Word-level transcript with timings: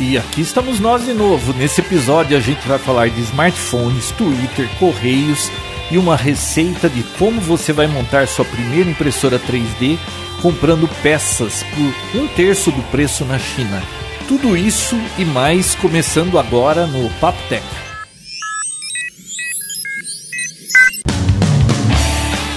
E 0.00 0.16
aqui 0.16 0.40
estamos 0.40 0.80
nós 0.80 1.04
de 1.04 1.12
novo. 1.12 1.52
Nesse 1.52 1.82
episódio 1.82 2.34
a 2.34 2.40
gente 2.40 2.66
vai 2.66 2.78
falar 2.78 3.10
de 3.10 3.20
smartphones, 3.20 4.10
Twitter, 4.12 4.66
correios 4.78 5.50
e 5.90 5.98
uma 5.98 6.16
receita 6.16 6.88
de 6.88 7.02
como 7.18 7.38
você 7.38 7.70
vai 7.70 7.86
montar 7.86 8.26
sua 8.26 8.46
primeira 8.46 8.88
impressora 8.88 9.38
3D 9.38 9.98
comprando 10.40 10.88
peças 11.02 11.62
por 11.74 12.18
um 12.18 12.26
terço 12.28 12.70
do 12.70 12.82
preço 12.84 13.26
na 13.26 13.38
China. 13.38 13.82
Tudo 14.26 14.56
isso 14.56 14.96
e 15.18 15.24
mais 15.24 15.74
começando 15.74 16.38
agora 16.38 16.86
no 16.86 17.10
Papo 17.20 17.42
Tech. 17.50 17.62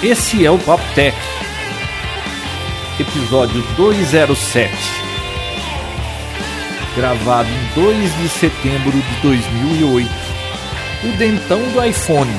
Esse 0.01 0.45
é 0.45 0.49
o 0.49 0.57
Papo 0.59 0.83
Tech, 0.95 1.17
episódio 2.99 3.61
207 3.75 5.02
gravado 6.95 7.49
em 7.49 7.73
2 7.73 8.17
de 8.17 8.29
setembro 8.29 8.91
de 8.91 9.21
2008. 9.21 10.09
O 11.03 11.17
dentão 11.17 11.59
do 11.71 11.83
iPhone. 11.83 12.31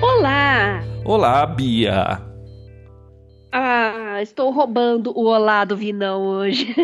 Olá! 0.00 0.82
Olá, 1.04 1.46
Bia. 1.46 2.22
Ah, 3.52 4.22
estou 4.22 4.50
roubando 4.50 5.12
o 5.14 5.26
olá 5.26 5.64
do 5.66 5.76
Vinão 5.76 6.22
hoje. 6.22 6.74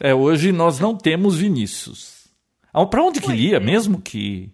é, 0.00 0.12
hoje 0.12 0.50
nós 0.50 0.80
não 0.80 0.96
temos 0.96 1.36
Vinícius. 1.36 2.26
Ah, 2.74 2.84
para 2.84 3.04
onde 3.04 3.20
que 3.20 3.30
ele 3.30 3.50
ia? 3.50 3.56
É. 3.58 3.60
Mesmo 3.60 4.00
que 4.00 4.50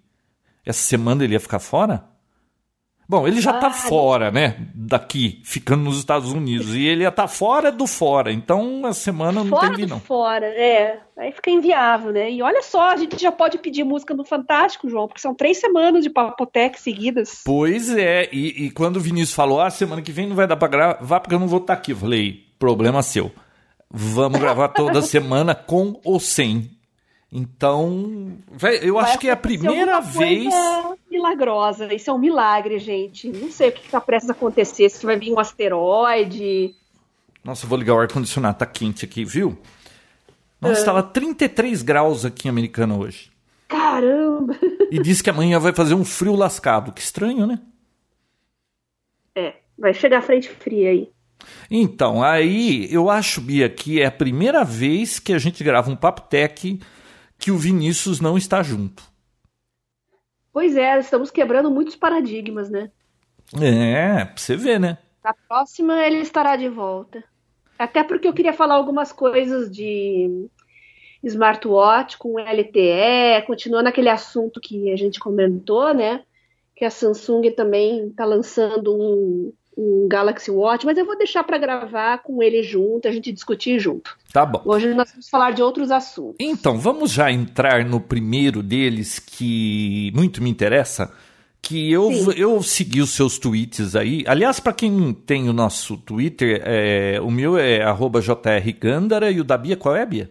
essa 0.67 0.81
semana 0.81 1.25
ele 1.25 1.33
ia 1.33 1.41
ficar 1.41 1.61
fora? 1.61 2.18
Bom, 3.09 3.27
ele 3.27 3.41
já 3.41 3.53
está 3.53 3.71
fora, 3.71 4.31
né? 4.31 4.55
Daqui, 4.75 5.41
ficando 5.43 5.85
nos 5.85 5.97
Estados 5.97 6.31
Unidos. 6.31 6.75
E 6.75 6.85
ele 6.85 7.05
já 7.05 7.09
está 7.09 7.27
fora 7.27 7.73
do 7.73 7.87
fora. 7.87 8.31
Então, 8.31 8.85
a 8.85 8.93
semana 8.93 9.43
não 9.43 9.49
fora 9.49 9.71
teve, 9.71 9.87
não. 9.87 9.99
Fora, 9.99 10.45
é. 10.45 11.01
Aí 11.17 11.33
fica 11.33 11.51
inviável, 11.51 12.13
né? 12.13 12.31
E 12.31 12.43
olha 12.43 12.63
só, 12.63 12.91
a 12.91 12.97
gente 12.97 13.19
já 13.19 13.33
pode 13.33 13.57
pedir 13.57 13.83
música 13.83 14.13
no 14.13 14.27
Fantástico, 14.27 14.91
João, 14.91 15.09
porque 15.09 15.23
são 15.23 15.35
três 15.35 15.59
semanas 15.59 16.05
de 16.05 16.11
Papotec 16.11 16.79
seguidas. 16.79 17.41
Pois 17.47 17.89
é. 17.97 18.29
E, 18.31 18.67
e 18.67 18.71
quando 18.71 18.99
o 18.99 19.01
Vinícius 19.01 19.35
falou, 19.35 19.63
ah, 19.63 19.71
semana 19.71 20.03
que 20.03 20.13
vem 20.13 20.27
não 20.27 20.37
vai 20.37 20.47
dar 20.47 20.59
para 20.59 20.69
gravar 20.69 21.21
porque 21.21 21.35
eu 21.35 21.41
não 21.41 21.49
vou 21.49 21.61
estar 21.61 21.77
tá 21.77 21.81
aqui. 21.81 21.93
Eu 21.93 21.97
falei, 21.97 22.45
problema 22.59 23.03
seu. 23.03 23.33
Vamos 23.91 24.39
gravar 24.39 24.69
toda 24.69 25.01
semana 25.03 25.55
com 25.55 25.99
ou 26.05 26.21
sem. 26.21 26.78
Então, 27.31 28.39
eu 28.81 28.99
acho 28.99 29.19
que 29.19 29.29
é 29.29 29.33
a 29.33 29.37
primeira 29.37 30.01
vez. 30.01 30.53
Milagrosa, 31.11 31.93
isso 31.93 32.11
é 32.11 32.13
um 32.13 32.19
milagre, 32.19 32.79
gente. 32.79 33.29
Não 33.29 33.51
sei 33.51 33.69
o 33.69 33.73
que 33.73 33.85
está 33.85 34.01
prestes 34.01 34.31
a 34.31 34.33
acontecer, 34.33 34.89
se 34.89 35.05
vai 35.05 35.17
vir 35.19 35.33
um 35.33 35.39
asteroide. 35.39 36.75
Nossa, 37.45 37.67
eu 37.67 37.69
vou 37.69 37.79
ligar 37.79 37.95
o 37.95 38.01
ar-condicionado, 38.01 38.59
tá 38.59 38.67
quente 38.67 39.05
aqui, 39.05 39.25
viu? 39.25 39.59
Nossa, 40.61 40.81
estava 40.81 41.03
33 41.03 41.83
graus 41.83 42.25
aqui 42.25 42.49
em 42.49 42.51
Americana 42.51 42.97
hoje. 42.97 43.31
Caramba! 43.69 44.57
E 44.91 44.99
disse 44.99 45.23
que 45.23 45.31
amanhã 45.31 45.59
vai 45.59 45.75
fazer 45.75 45.95
um 45.95 46.05
frio 46.05 46.35
lascado. 46.35 46.93
Que 46.93 47.01
estranho, 47.03 47.47
né? 47.47 47.61
É, 49.35 49.55
vai 49.79 49.93
chegar 49.93 50.23
frente 50.23 50.49
fria 50.49 50.91
aí. 50.91 51.11
Então, 51.71 52.23
aí 52.23 52.93
eu 52.93 53.11
acho, 53.11 53.41
Bia, 53.41 53.69
que 53.69 54.01
é 54.01 54.07
a 54.07 54.11
primeira 54.11 54.65
vez 54.65 55.19
que 55.19 55.33
a 55.33 55.39
gente 55.39 55.63
grava 55.63 55.91
um 55.91 55.97
Papo 55.97 56.23
Tech 56.23 56.81
que 57.39 57.51
o 57.51 57.57
Vinícius 57.57 58.21
não 58.21 58.37
está 58.37 58.63
junto. 58.63 59.03
Pois 60.53 60.77
é, 60.77 60.99
estamos 60.99 61.31
quebrando 61.31 61.71
muitos 61.71 61.95
paradigmas, 61.95 62.69
né? 62.69 62.91
É, 63.61 64.25
pra 64.25 64.37
você 64.37 64.57
ver, 64.57 64.81
né? 64.81 64.99
Na 65.23 65.33
próxima 65.33 66.05
ele 66.05 66.19
estará 66.19 66.57
de 66.57 66.69
volta. 66.69 67.23
Até 67.79 68.03
porque 68.03 68.27
eu 68.27 68.33
queria 68.33 68.53
falar 68.53 68.75
algumas 68.75 69.13
coisas 69.13 69.71
de 69.71 70.49
smartwatch 71.23 72.19
com 72.19 72.39
LTE, 72.39 73.47
continuando 73.47 73.89
aquele 73.89 74.09
assunto 74.09 74.61
que 74.61 74.91
a 74.91 74.97
gente 74.97 75.21
comentou, 75.21 75.95
né? 75.95 76.25
Que 76.75 76.85
a 76.85 76.91
Samsung 76.91 77.51
também 77.53 78.09
está 78.09 78.25
lançando 78.25 78.95
um 78.95 79.53
um 79.79 80.09
Galaxy 80.09 80.51
Watch, 80.51 80.85
mas 80.85 80.99
eu 80.99 81.07
vou 81.07 81.17
deixar 81.17 81.45
para 81.45 81.57
gravar 81.57 82.19
com 82.19 82.43
ele 82.43 82.65
junto, 82.65 83.07
a 83.07 83.13
gente 83.13 83.31
discutir 83.31 83.79
junto. 83.79 84.19
Tá 84.33 84.45
bom. 84.45 84.61
Hoje 84.65 84.93
nós 84.93 85.09
vamos 85.13 85.29
falar 85.31 85.53
de 85.53 85.63
outros 85.63 85.93
assuntos. 85.93 86.35
Então, 86.41 86.77
vamos 86.79 87.13
já 87.13 87.31
entrar 87.31 87.85
no 87.85 88.01
primeiro 88.01 88.61
deles 88.61 89.21
que 89.21 90.11
muito 90.17 90.43
me 90.43 90.51
interessa, 90.51 91.15
que 91.63 91.93
eu, 91.93 92.11
eu 92.33 92.61
segui 92.61 93.01
os 93.01 93.11
seus 93.11 93.39
tweets 93.39 93.95
aí. 93.95 94.25
Aliás, 94.27 94.59
para 94.59 94.73
quem 94.73 95.13
tem 95.13 95.49
o 95.49 95.53
nosso 95.53 95.97
Twitter, 95.97 96.61
é, 96.65 97.21
o 97.21 97.31
meu 97.31 97.57
é 97.57 97.81
@jrgandara 98.21 99.31
e 99.31 99.41
o 99.41 99.45
da 99.45 99.57
Bia 99.57 99.77
qual 99.77 99.95
é, 99.95 100.05
Bia? 100.05 100.29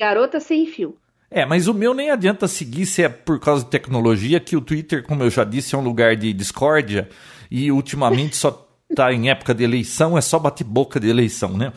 Garota 0.00 0.40
sem 0.40 0.64
fio. 0.64 0.96
É, 1.30 1.44
mas 1.44 1.68
o 1.68 1.74
meu 1.74 1.92
nem 1.92 2.10
adianta 2.10 2.48
seguir 2.48 2.86
se 2.86 3.02
é 3.02 3.08
por 3.10 3.38
causa 3.38 3.62
de 3.62 3.70
tecnologia, 3.70 4.40
que 4.40 4.56
o 4.56 4.62
Twitter, 4.62 5.02
como 5.02 5.22
eu 5.22 5.28
já 5.28 5.44
disse, 5.44 5.74
é 5.74 5.78
um 5.78 5.82
lugar 5.82 6.16
de 6.16 6.32
discórdia 6.32 7.10
e 7.50 7.70
ultimamente 7.70 8.36
só 8.36 8.66
tá 8.94 9.12
em 9.12 9.30
época 9.30 9.54
de 9.54 9.64
eleição, 9.64 10.16
é 10.16 10.20
só 10.20 10.38
bate-boca 10.38 10.98
de 10.98 11.08
eleição, 11.08 11.56
né? 11.56 11.72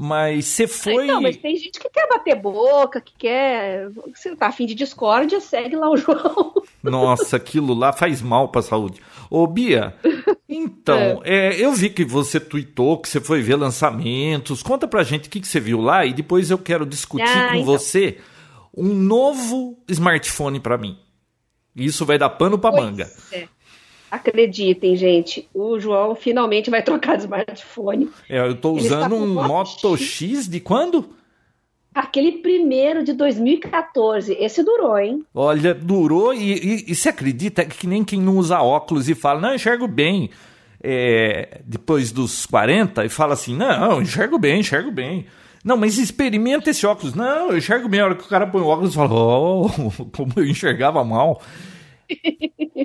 Mas 0.00 0.44
você 0.46 0.68
foi. 0.68 1.06
Não, 1.06 1.20
mas 1.20 1.36
tem 1.36 1.56
gente 1.56 1.80
que 1.80 1.88
quer 1.88 2.08
bater 2.08 2.36
boca, 2.36 3.00
que 3.00 3.12
quer. 3.18 3.88
Você 4.14 4.36
tá 4.36 4.46
afim 4.46 4.64
de 4.64 4.72
discórdia, 4.72 5.40
segue 5.40 5.74
lá 5.74 5.90
o 5.90 5.96
João. 5.98 6.54
Nossa, 6.80 7.36
aquilo 7.36 7.74
lá 7.74 7.92
faz 7.92 8.22
mal 8.22 8.48
pra 8.48 8.62
saúde. 8.62 9.02
Ô, 9.28 9.44
Bia, 9.44 9.96
então, 10.48 11.20
é. 11.24 11.48
É, 11.48 11.64
eu 11.64 11.72
vi 11.72 11.90
que 11.90 12.04
você 12.04 12.38
tweetou, 12.38 12.98
que 12.98 13.08
você 13.08 13.20
foi 13.20 13.42
ver 13.42 13.56
lançamentos. 13.56 14.62
Conta 14.62 14.86
pra 14.86 15.02
gente 15.02 15.26
o 15.26 15.30
que, 15.30 15.40
que 15.40 15.48
você 15.48 15.58
viu 15.58 15.80
lá 15.80 16.06
e 16.06 16.12
depois 16.12 16.48
eu 16.48 16.58
quero 16.58 16.86
discutir 16.86 17.24
ah, 17.26 17.48
com 17.48 17.56
então. 17.56 17.64
você 17.64 18.18
um 18.76 18.94
novo 18.94 19.76
smartphone 19.88 20.60
para 20.60 20.78
mim. 20.78 20.96
Isso 21.74 22.06
vai 22.06 22.18
dar 22.18 22.30
pano 22.30 22.56
pra 22.56 22.70
pois 22.70 22.84
manga. 22.84 23.10
É. 23.32 23.48
Acreditem, 24.10 24.96
gente, 24.96 25.48
o 25.52 25.78
João 25.78 26.14
finalmente 26.14 26.70
vai 26.70 26.82
trocar 26.82 27.16
de 27.16 27.24
smartphone. 27.24 28.08
É, 28.28 28.38
eu 28.38 28.52
estou 28.52 28.76
usando 28.76 29.14
um 29.14 29.34
Moto 29.34 29.96
X 29.96 30.48
de 30.48 30.60
quando? 30.60 31.10
Aquele 31.94 32.32
primeiro 32.38 33.02
de 33.04 33.12
2014. 33.12 34.32
Esse 34.34 34.62
durou, 34.62 34.98
hein? 34.98 35.24
Olha, 35.34 35.74
durou 35.74 36.32
e, 36.32 36.52
e, 36.52 36.84
e 36.88 36.94
você 36.94 37.08
acredita 37.08 37.64
que 37.64 37.86
nem 37.86 38.04
quem 38.04 38.20
não 38.20 38.36
usa 38.36 38.60
óculos 38.60 39.08
e 39.08 39.14
fala, 39.14 39.40
não, 39.40 39.54
enxergo 39.54 39.86
bem. 39.86 40.30
É, 40.80 41.60
depois 41.64 42.12
dos 42.12 42.46
40 42.46 43.04
e 43.04 43.08
fala 43.08 43.34
assim, 43.34 43.56
não, 43.56 44.00
enxergo 44.00 44.38
bem, 44.38 44.60
enxergo 44.60 44.92
bem. 44.92 45.26
Não, 45.64 45.76
mas 45.76 45.98
experimenta 45.98 46.70
esse 46.70 46.86
óculos. 46.86 47.14
Não, 47.14 47.50
eu 47.50 47.58
enxergo 47.58 47.88
bem. 47.88 48.00
A 48.00 48.04
hora 48.04 48.14
que 48.14 48.24
o 48.24 48.28
cara 48.28 48.46
põe 48.46 48.62
o 48.62 48.66
óculos, 48.66 48.94
fala, 48.94 49.12
oh, 49.12 49.68
como 50.16 50.32
eu 50.36 50.44
enxergava 50.44 51.04
mal. 51.04 51.42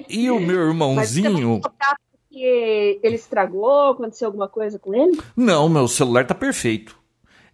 E 0.10 0.30
o 0.30 0.40
meu 0.40 0.68
irmãozinho. 0.68 1.62
porque 1.62 3.00
ele 3.02 3.16
estragou? 3.16 3.92
Aconteceu 3.92 4.28
alguma 4.28 4.48
coisa 4.48 4.78
com 4.80 4.94
ele? 4.94 5.20
Não, 5.36 5.70
meu 5.70 5.88
celular 5.88 6.26
tá 6.26 6.36
perfeito. 6.36 6.98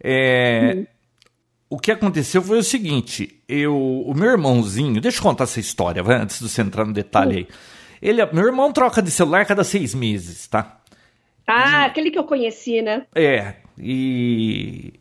É. 0.02 0.76
Hum. 0.76 0.86
O 1.70 1.78
que 1.78 1.92
aconteceu 1.92 2.42
foi 2.42 2.58
o 2.58 2.64
seguinte: 2.64 3.44
eu, 3.48 3.76
o 3.76 4.14
meu 4.16 4.32
irmãozinho, 4.32 5.00
deixa 5.00 5.20
eu 5.20 5.24
contar 5.24 5.44
essa 5.44 5.60
história, 5.60 6.02
vai, 6.02 6.16
antes 6.18 6.40
de 6.40 6.50
você 6.50 6.62
entrar 6.62 6.86
no 6.86 6.94
detalhe 6.94 7.34
hum. 7.34 7.38
aí. 7.38 7.48
Ele, 8.02 8.26
meu 8.28 8.46
irmão 8.46 8.72
troca 8.72 9.02
de 9.02 9.12
celular 9.12 9.46
cada 9.46 9.64
seis 9.64 9.94
meses, 9.94 10.48
tá? 10.48 10.80
Ah, 11.46 11.82
e, 11.82 11.86
aquele 11.86 12.12
que 12.12 12.18
eu 12.18 12.24
conheci, 12.24 12.82
né? 12.82 13.06
É, 13.14 13.56
e 13.78 14.94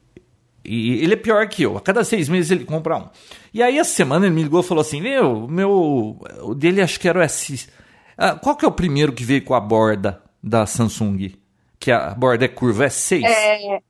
e 0.68 1.02
ele 1.02 1.14
é 1.14 1.16
pior 1.16 1.48
que 1.48 1.62
eu. 1.62 1.76
A 1.76 1.80
cada 1.80 2.04
seis 2.04 2.28
meses 2.28 2.50
ele 2.50 2.64
compra 2.64 2.98
um. 2.98 3.08
E 3.54 3.62
aí, 3.62 3.78
essa 3.78 3.94
semana, 3.94 4.26
ele 4.26 4.34
me 4.34 4.42
ligou 4.42 4.60
e 4.60 4.64
falou 4.64 4.82
assim: 4.82 5.00
Meu, 5.00 5.48
meu. 5.48 6.20
O 6.42 6.54
dele 6.54 6.82
acho 6.82 7.00
que 7.00 7.08
era 7.08 7.18
o 7.18 7.22
S. 7.22 7.68
Ah, 8.16 8.34
qual 8.34 8.56
que 8.56 8.64
é 8.64 8.68
o 8.68 8.72
primeiro 8.72 9.12
que 9.12 9.24
veio 9.24 9.44
com 9.44 9.54
a 9.54 9.60
borda 9.60 10.22
da 10.42 10.66
Samsung? 10.66 11.32
Que 11.80 11.90
a 11.90 12.10
borda 12.14 12.44
é 12.44 12.48
curva? 12.48 12.86
S6? 12.86 13.24
É. 13.24 13.80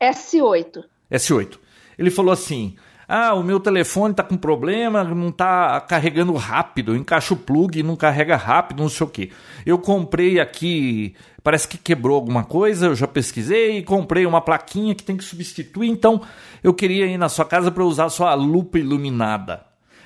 S8. 0.00 0.84
S8. 1.10 1.58
Ele 1.98 2.10
falou 2.10 2.32
assim: 2.32 2.76
ah, 3.14 3.34
o 3.34 3.42
meu 3.42 3.60
telefone 3.60 4.14
tá 4.14 4.22
com 4.22 4.38
problema, 4.38 5.04
não 5.04 5.30
tá 5.30 5.78
carregando 5.82 6.32
rápido, 6.32 6.96
encaixa 6.96 7.34
o 7.34 7.36
plug 7.36 7.78
e 7.78 7.82
não 7.82 7.94
carrega 7.94 8.36
rápido, 8.36 8.82
não 8.82 8.88
sei 8.88 9.06
o 9.06 9.10
que. 9.10 9.30
Eu 9.66 9.78
comprei 9.78 10.40
aqui, 10.40 11.14
parece 11.42 11.68
que 11.68 11.76
quebrou 11.76 12.16
alguma 12.16 12.42
coisa, 12.42 12.86
eu 12.86 12.94
já 12.94 13.06
pesquisei 13.06 13.76
e 13.76 13.82
comprei 13.82 14.24
uma 14.24 14.40
plaquinha 14.40 14.94
que 14.94 15.02
tem 15.02 15.14
que 15.14 15.24
substituir, 15.24 15.90
então 15.90 16.22
eu 16.64 16.72
queria 16.72 17.04
ir 17.04 17.18
na 17.18 17.28
sua 17.28 17.44
casa 17.44 17.70
para 17.70 17.84
usar 17.84 18.06
a 18.06 18.10
sua 18.10 18.32
lupa 18.32 18.78
iluminada. 18.78 19.60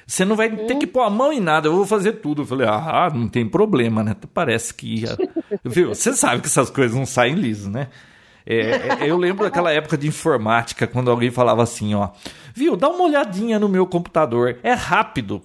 Você 0.04 0.24
não 0.24 0.34
vai 0.34 0.50
ter 0.50 0.74
que 0.74 0.86
pôr 0.86 1.02
a 1.02 1.10
mão 1.10 1.32
em 1.32 1.40
nada, 1.40 1.68
eu 1.68 1.76
vou 1.76 1.86
fazer 1.86 2.14
tudo. 2.14 2.42
Eu 2.42 2.46
falei, 2.46 2.66
ah, 2.66 3.08
não 3.14 3.28
tem 3.28 3.48
problema, 3.48 4.02
né? 4.02 4.16
Parece 4.34 4.74
que. 4.74 5.04
Viu? 5.64 5.94
Você 5.94 6.12
sabe 6.12 6.40
que 6.40 6.46
essas 6.46 6.70
coisas 6.70 6.96
não 6.96 7.06
saem 7.06 7.34
liso, 7.34 7.70
né? 7.70 7.88
É, 8.46 9.04
é, 9.04 9.10
eu 9.10 9.16
lembro 9.16 9.44
daquela 9.44 9.72
época 9.72 9.98
de 9.98 10.06
informática, 10.06 10.86
quando 10.86 11.10
alguém 11.10 11.32
falava 11.32 11.64
assim, 11.64 11.94
ó, 11.94 12.10
viu, 12.54 12.76
dá 12.76 12.88
uma 12.88 13.04
olhadinha 13.04 13.58
no 13.58 13.68
meu 13.68 13.86
computador, 13.86 14.58
é 14.62 14.72
rápido. 14.72 15.42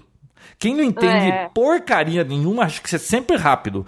Quem 0.60 0.76
não 0.76 0.84
entende 0.84 1.32
é. 1.32 1.50
porcaria 1.52 2.24
nenhuma, 2.24 2.64
acho 2.64 2.82
que 2.82 2.88
isso 2.88 2.98
é 2.98 3.00
sempre 3.00 3.36
rápido. 3.36 3.86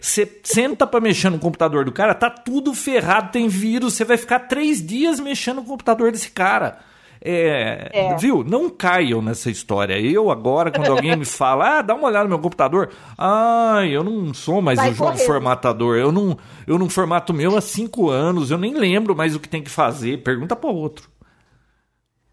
Você 0.00 0.22
é, 0.22 0.28
senta 0.42 0.86
para 0.86 1.00
mexer 1.00 1.28
no 1.28 1.38
computador 1.38 1.84
do 1.84 1.92
cara, 1.92 2.14
tá 2.14 2.30
tudo 2.30 2.72
ferrado, 2.72 3.30
tem 3.30 3.46
vírus, 3.46 3.92
você 3.94 4.04
vai 4.04 4.16
ficar 4.16 4.40
três 4.40 4.84
dias 4.84 5.20
mexendo 5.20 5.56
no 5.56 5.64
computador 5.64 6.10
desse 6.10 6.30
cara. 6.30 6.78
É, 7.26 7.88
é. 7.90 8.16
Viu? 8.16 8.44
Não 8.44 8.68
caiam 8.68 9.22
nessa 9.22 9.50
história. 9.50 9.98
Eu 9.98 10.30
agora, 10.30 10.70
quando 10.70 10.90
alguém 10.90 11.16
me 11.16 11.24
fala, 11.24 11.78
ah, 11.78 11.82
dá 11.82 11.94
uma 11.94 12.08
olhada 12.08 12.24
no 12.24 12.28
meu 12.28 12.38
computador. 12.38 12.90
Ah, 13.16 13.80
eu 13.88 14.04
não 14.04 14.34
sou 14.34 14.60
mais 14.60 14.78
Vai 14.78 14.90
um 14.90 15.16
formatador. 15.16 15.96
Eu 15.96 16.12
não, 16.12 16.36
eu 16.66 16.78
não 16.78 16.90
formato 16.90 17.32
meu 17.32 17.56
há 17.56 17.62
cinco 17.62 18.10
anos. 18.10 18.50
Eu 18.50 18.58
nem 18.58 18.74
lembro 18.74 19.16
mais 19.16 19.34
o 19.34 19.40
que 19.40 19.48
tem 19.48 19.62
que 19.62 19.70
fazer. 19.70 20.22
Pergunta 20.22 20.54
para 20.54 20.68
outro. 20.68 21.08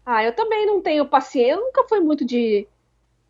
Ah, 0.04 0.22
eu 0.22 0.34
também 0.34 0.66
não 0.66 0.82
tenho 0.82 1.06
paciência. 1.06 1.52
Eu 1.52 1.60
nunca 1.60 1.84
fui 1.88 2.00
muito 2.00 2.22
de 2.22 2.66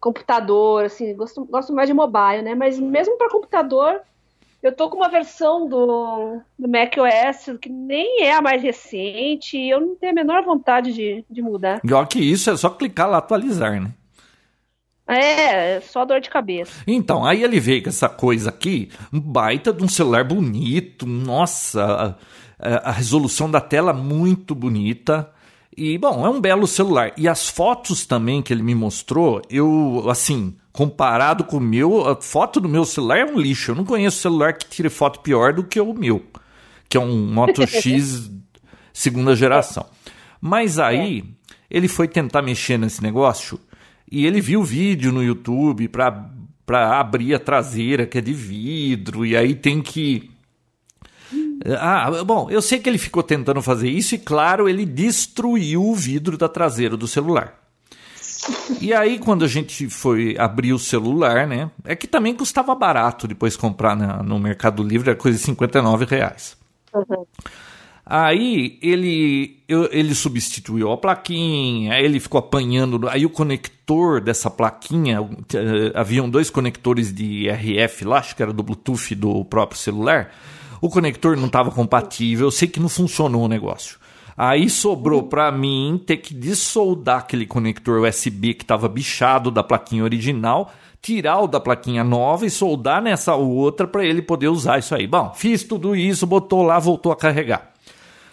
computador, 0.00 0.86
assim. 0.86 1.14
Gosto, 1.14 1.44
gosto 1.44 1.72
mais 1.72 1.88
de 1.88 1.94
mobile, 1.94 2.42
né? 2.42 2.56
Mas 2.56 2.76
mesmo 2.80 3.16
para 3.16 3.30
computador, 3.30 4.00
eu 4.62 4.70
tô 4.70 4.88
com 4.88 4.96
uma 4.96 5.08
versão 5.08 5.68
do, 5.68 6.40
do 6.56 6.68
macOS 6.68 7.58
que 7.60 7.68
nem 7.68 8.22
é 8.22 8.34
a 8.34 8.40
mais 8.40 8.62
recente 8.62 9.58
e 9.58 9.70
eu 9.70 9.80
não 9.80 9.96
tenho 9.96 10.12
a 10.12 10.14
menor 10.14 10.44
vontade 10.44 10.92
de, 10.92 11.24
de 11.28 11.42
mudar. 11.42 11.80
Pior 11.80 12.06
que 12.06 12.20
isso, 12.20 12.48
é 12.48 12.56
só 12.56 12.70
clicar 12.70 13.10
lá 13.10 13.18
atualizar, 13.18 13.80
né? 13.82 13.92
É, 15.06 15.74
é 15.76 15.80
só 15.80 16.04
dor 16.04 16.20
de 16.20 16.30
cabeça. 16.30 16.84
Então, 16.86 17.24
aí 17.24 17.42
ele 17.42 17.58
veio 17.58 17.82
com 17.82 17.88
essa 17.88 18.08
coisa 18.08 18.50
aqui, 18.50 18.88
um 19.12 19.18
baita 19.18 19.72
de 19.72 19.82
um 19.82 19.88
celular 19.88 20.22
bonito, 20.22 21.06
nossa, 21.06 22.16
a, 22.58 22.90
a 22.90 22.92
resolução 22.92 23.50
da 23.50 23.60
tela 23.60 23.92
muito 23.92 24.54
bonita. 24.54 25.28
E, 25.76 25.98
bom, 25.98 26.24
é 26.24 26.30
um 26.30 26.40
belo 26.40 26.66
celular. 26.68 27.12
E 27.16 27.26
as 27.26 27.48
fotos 27.48 28.06
também 28.06 28.42
que 28.42 28.52
ele 28.52 28.62
me 28.62 28.74
mostrou, 28.74 29.42
eu, 29.50 30.04
assim, 30.08 30.56
comparado 30.72 31.44
com 31.44 31.58
o 31.58 31.60
meu, 31.60 32.08
a 32.08 32.20
foto 32.20 32.60
do 32.60 32.68
meu 32.68 32.84
celular 32.84 33.18
é 33.18 33.24
um 33.24 33.38
lixo. 33.38 33.72
Eu 33.72 33.74
não 33.74 33.84
conheço 33.84 34.20
celular 34.20 34.54
que 34.54 34.66
tire 34.66 34.88
foto 34.88 35.20
pior 35.20 35.52
do 35.52 35.64
que 35.64 35.80
o 35.80 35.92
meu, 35.92 36.24
que 36.88 36.96
é 36.96 37.00
um 37.00 37.26
Moto 37.32 37.64
X 37.68 38.30
segunda 38.92 39.36
geração. 39.36 39.86
Mas 40.40 40.78
aí, 40.78 41.24
é. 41.50 41.54
ele 41.70 41.88
foi 41.88 42.08
tentar 42.08 42.42
mexer 42.42 42.78
nesse 42.78 43.02
negócio 43.02 43.60
e 44.10 44.26
ele 44.26 44.40
viu 44.40 44.62
vídeo 44.62 45.12
no 45.12 45.22
YouTube 45.22 45.88
para 45.88 46.30
para 46.64 47.00
abrir 47.00 47.34
a 47.34 47.40
traseira 47.40 48.06
que 48.06 48.18
é 48.18 48.20
de 48.20 48.32
vidro 48.32 49.26
e 49.26 49.36
aí 49.36 49.52
tem 49.52 49.82
que 49.82 50.30
ah, 51.78 52.24
bom, 52.24 52.50
eu 52.50 52.60
sei 52.60 52.78
que 52.78 52.88
ele 52.88 52.98
ficou 52.98 53.22
tentando 53.22 53.62
fazer 53.62 53.88
isso 53.88 54.14
e, 54.14 54.18
claro, 54.18 54.68
ele 54.68 54.84
destruiu 54.84 55.84
o 55.84 55.94
vidro 55.94 56.36
da 56.36 56.48
traseira 56.48 56.96
do 56.96 57.06
celular. 57.06 57.61
E 58.80 58.92
aí, 58.92 59.18
quando 59.18 59.44
a 59.44 59.48
gente 59.48 59.88
foi 59.88 60.36
abrir 60.38 60.72
o 60.72 60.78
celular, 60.78 61.46
né? 61.46 61.70
É 61.84 61.94
que 61.96 62.06
também 62.06 62.34
custava 62.34 62.74
barato 62.74 63.26
depois 63.26 63.56
comprar 63.56 63.96
na, 63.96 64.22
no 64.22 64.38
Mercado 64.38 64.82
Livre, 64.82 65.10
era 65.10 65.18
coisa 65.18 65.38
de 65.38 65.44
59 65.44 66.04
reais. 66.04 66.56
Uhum. 66.94 67.24
Aí 68.04 68.78
ele, 68.82 69.62
eu, 69.68 69.88
ele 69.92 70.14
substituiu 70.14 70.90
a 70.90 70.96
plaquinha, 70.96 71.94
aí 71.94 72.04
ele 72.04 72.20
ficou 72.20 72.38
apanhando. 72.38 73.08
Aí 73.08 73.24
o 73.24 73.30
conector 73.30 74.20
dessa 74.20 74.50
plaquinha, 74.50 75.18
eh, 75.54 75.92
haviam 75.94 76.28
dois 76.28 76.50
conectores 76.50 77.12
de 77.12 77.48
RF 77.48 78.04
lá, 78.04 78.18
acho 78.18 78.34
que 78.34 78.42
era 78.42 78.52
do 78.52 78.62
Bluetooth 78.62 79.14
do 79.14 79.44
próprio 79.44 79.78
celular 79.78 80.30
o 80.82 80.90
conector 80.90 81.36
não 81.36 81.46
estava 81.46 81.70
compatível, 81.70 82.48
eu 82.48 82.50
sei 82.50 82.66
que 82.66 82.80
não 82.80 82.88
funcionou 82.88 83.44
o 83.44 83.48
negócio. 83.48 84.01
Aí 84.36 84.70
sobrou 84.70 85.24
para 85.24 85.52
mim 85.52 86.00
ter 86.06 86.18
que 86.18 86.34
dessoldar 86.34 87.18
aquele 87.18 87.46
conector 87.46 88.02
USB 88.02 88.54
que 88.54 88.64
estava 88.64 88.88
bichado 88.88 89.50
da 89.50 89.62
plaquinha 89.62 90.04
original, 90.04 90.72
tirar 91.00 91.40
o 91.40 91.46
da 91.46 91.60
plaquinha 91.60 92.04
nova 92.04 92.46
e 92.46 92.50
soldar 92.50 93.02
nessa 93.02 93.34
outra 93.34 93.86
para 93.86 94.04
ele 94.04 94.22
poder 94.22 94.48
usar 94.48 94.78
isso 94.78 94.94
aí. 94.94 95.06
Bom, 95.06 95.32
fiz 95.34 95.64
tudo 95.64 95.94
isso, 95.94 96.26
botou 96.26 96.62
lá, 96.62 96.78
voltou 96.78 97.12
a 97.12 97.16
carregar. 97.16 97.72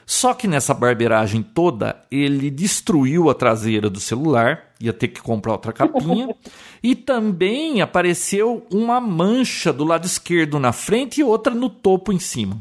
Só 0.09 0.33
que 0.33 0.47
nessa 0.47 0.73
barbeiragem 0.73 1.43
toda, 1.43 2.03
ele 2.09 2.49
destruiu 2.49 3.29
a 3.29 3.35
traseira 3.35 3.91
do 3.91 3.99
celular, 3.99 4.71
ia 4.81 4.91
ter 4.91 5.09
que 5.09 5.21
comprar 5.21 5.51
outra 5.51 5.71
capinha, 5.71 6.35
e 6.81 6.95
também 6.95 7.79
apareceu 7.79 8.65
uma 8.73 8.99
mancha 8.99 9.71
do 9.71 9.83
lado 9.83 10.07
esquerdo 10.07 10.57
na 10.57 10.71
frente 10.71 11.21
e 11.21 11.23
outra 11.23 11.53
no 11.53 11.69
topo 11.69 12.11
em 12.11 12.17
cima. 12.17 12.59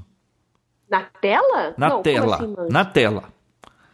Na 0.90 1.02
tela? 1.20 1.75
Na 1.76 1.88
Não, 1.88 2.02
tela, 2.02 2.37
assim, 2.37 2.55
na 2.70 2.85
tela. 2.85 3.25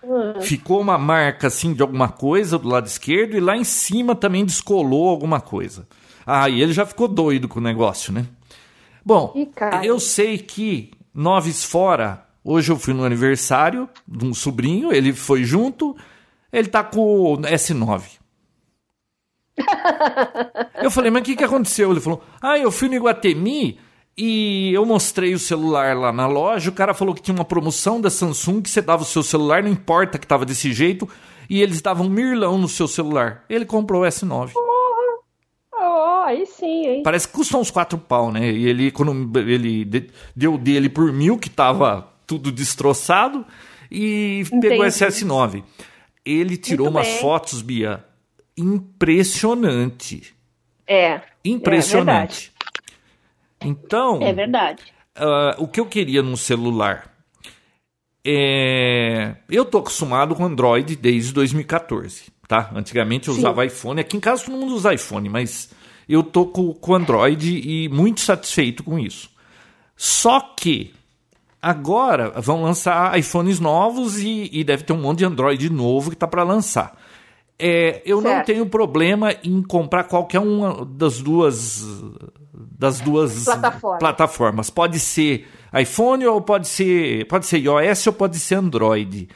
Uhum. 0.02 0.40
Ficou 0.40 0.80
uma 0.80 0.98
marca 0.98 1.46
assim 1.46 1.72
de 1.72 1.82
alguma 1.82 2.08
coisa 2.08 2.58
do 2.58 2.68
lado 2.68 2.86
esquerdo 2.86 3.36
e 3.36 3.40
lá 3.40 3.56
em 3.56 3.64
cima 3.64 4.14
também 4.14 4.44
descolou 4.44 5.08
alguma 5.08 5.40
coisa. 5.40 5.88
Ah, 6.26 6.48
e 6.48 6.60
ele 6.60 6.72
já 6.72 6.84
ficou 6.84 7.08
doido 7.08 7.48
com 7.48 7.58
o 7.58 7.62
negócio, 7.62 8.12
né? 8.12 8.26
Bom, 9.04 9.34
eu 9.82 9.98
sei 9.98 10.38
que 10.38 10.92
Noves 11.14 11.64
Fora 11.64 12.24
Hoje 12.46 12.70
eu 12.70 12.78
fui 12.78 12.92
no 12.92 13.04
aniversário 13.04 13.88
de 14.06 14.26
um 14.26 14.34
sobrinho, 14.34 14.92
ele 14.92 15.14
foi 15.14 15.44
junto, 15.44 15.96
ele 16.52 16.68
tá 16.68 16.84
com 16.84 17.00
o 17.00 17.38
S9. 17.38 18.02
eu 20.82 20.90
falei, 20.90 21.10
mas 21.10 21.22
o 21.22 21.24
que, 21.24 21.36
que 21.36 21.44
aconteceu? 21.44 21.90
Ele 21.90 22.00
falou, 22.00 22.22
ah, 22.42 22.58
eu 22.58 22.70
fui 22.70 22.88
no 22.90 22.96
Iguatemi 22.96 23.80
e 24.16 24.72
eu 24.72 24.86
mostrei 24.86 25.34
o 25.34 25.38
celular 25.38 25.96
lá 25.96 26.12
na 26.12 26.26
loja, 26.26 26.70
o 26.70 26.74
cara 26.74 26.94
falou 26.94 27.14
que 27.14 27.22
tinha 27.22 27.34
uma 27.34 27.44
promoção 27.44 28.00
da 28.00 28.08
Samsung 28.10 28.62
que 28.62 28.70
você 28.70 28.80
dava 28.80 29.02
o 29.02 29.06
seu 29.06 29.22
celular, 29.22 29.62
não 29.62 29.70
importa 29.70 30.18
que 30.18 30.26
tava 30.26 30.44
desse 30.44 30.72
jeito, 30.72 31.08
e 31.50 31.60
eles 31.60 31.82
davam 31.82 32.08
mirlão 32.08 32.56
no 32.56 32.68
seu 32.68 32.86
celular. 32.86 33.44
Ele 33.48 33.64
comprou 33.64 34.02
o 34.02 34.06
S9. 34.06 34.52
Oh, 35.76 36.22
aí 36.26 36.46
sim, 36.46 36.86
hein? 36.86 37.02
Parece 37.02 37.26
que 37.26 37.34
custou 37.34 37.60
uns 37.60 37.70
4 37.70 37.98
pau, 37.98 38.30
né? 38.30 38.50
E 38.50 38.66
ele, 38.68 38.92
ele 39.46 40.10
deu 40.34 40.56
dele 40.56 40.88
por 40.88 41.12
mil, 41.12 41.36
que 41.36 41.50
tava 41.50 42.08
tudo 42.26 42.50
destroçado 42.52 43.44
e 43.90 44.40
Entendi. 44.46 44.68
pegou 44.68 44.86
esse 44.86 45.04
S9. 45.04 45.62
Ele 46.24 46.56
tirou 46.56 46.86
Muito 46.86 46.96
umas 46.96 47.08
bem. 47.08 47.20
fotos, 47.20 47.60
Bia, 47.60 48.04
impressionante. 48.56 50.34
É. 50.86 51.20
Impressionante. 51.44 52.50
É 52.50 52.53
então. 53.64 54.22
É 54.22 54.32
verdade. 54.32 54.82
Uh, 55.16 55.62
o 55.62 55.68
que 55.68 55.80
eu 55.80 55.86
queria 55.86 56.22
num 56.22 56.36
celular 56.36 57.10
é. 58.24 59.36
Eu 59.50 59.64
tô 59.64 59.78
acostumado 59.78 60.34
com 60.34 60.44
Android 60.44 60.96
desde 60.96 61.32
2014, 61.32 62.32
tá? 62.48 62.70
Antigamente 62.74 63.28
eu 63.28 63.34
Sim. 63.34 63.40
usava 63.40 63.66
iPhone. 63.66 64.00
Aqui 64.00 64.16
em 64.16 64.20
casa 64.20 64.44
todo 64.44 64.56
mundo 64.56 64.74
usa 64.74 64.94
iPhone, 64.94 65.28
mas 65.28 65.70
eu 66.08 66.22
tô 66.22 66.46
com, 66.46 66.72
com 66.74 66.94
Android 66.94 67.60
e 67.64 67.88
muito 67.88 68.20
satisfeito 68.20 68.82
com 68.82 68.98
isso. 68.98 69.30
Só 69.96 70.40
que 70.40 70.92
Agora 71.64 72.28
vão 72.42 72.62
lançar 72.62 73.18
iPhones 73.18 73.58
novos 73.58 74.18
e, 74.18 74.50
e 74.52 74.62
deve 74.62 74.82
ter 74.84 74.92
um 74.92 75.00
monte 75.00 75.20
de 75.20 75.24
Android 75.24 75.70
novo 75.70 76.10
que 76.10 76.16
está 76.16 76.26
para 76.26 76.42
lançar. 76.42 76.94
É, 77.58 78.02
eu 78.04 78.20
certo. 78.20 78.36
não 78.36 78.44
tenho 78.44 78.66
problema 78.66 79.34
em 79.44 79.62
comprar 79.62 80.04
qualquer 80.04 80.40
uma 80.40 80.84
das 80.84 81.20
duas 81.20 81.86
das 82.52 83.00
duas 83.00 83.44
Plataforma. 83.44 83.98
plataformas. 83.98 84.70
Pode 84.70 84.98
ser 84.98 85.46
iPhone 85.78 86.26
ou 86.26 86.40
pode 86.40 86.68
ser 86.68 87.26
pode 87.28 87.46
ser 87.46 87.58
iOS 87.58 88.06
ou 88.08 88.12
pode 88.12 88.38
ser 88.38 88.56
Android. 88.56 89.28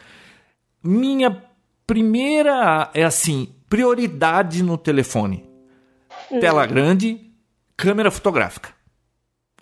Minha 0.82 1.42
primeira 1.86 2.90
é 2.92 3.04
assim 3.04 3.48
prioridade 3.68 4.62
no 4.62 4.76
telefone: 4.76 5.44
hum. 6.30 6.40
tela 6.40 6.66
grande, 6.66 7.20
câmera 7.76 8.10
fotográfica. 8.10 8.76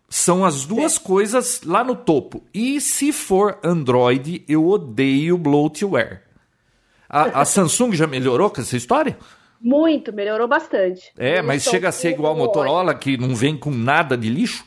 São 0.08 0.44
as 0.44 0.64
duas 0.64 0.98
coisas 0.98 1.62
lá 1.64 1.82
no 1.82 1.96
topo. 1.96 2.44
E 2.54 2.80
se 2.80 3.12
for 3.12 3.58
Android, 3.62 4.44
eu 4.48 4.66
odeio 4.66 5.36
bloatware. 5.36 6.25
A, 7.08 7.42
a 7.42 7.44
Samsung 7.44 7.92
já 7.92 8.06
melhorou 8.06 8.50
com 8.50 8.60
essa 8.60 8.76
história? 8.76 9.16
Muito, 9.60 10.12
melhorou 10.12 10.46
bastante. 10.46 11.12
É, 11.16 11.40
mas 11.42 11.62
chega 11.62 11.88
a 11.88 11.92
ser 11.92 12.10
igual 12.10 12.34
a 12.34 12.36
Motorola, 12.36 12.94
que 12.94 13.16
não 13.16 13.34
vem 13.34 13.56
com 13.56 13.70
nada 13.70 14.16
de 14.16 14.28
lixo? 14.28 14.64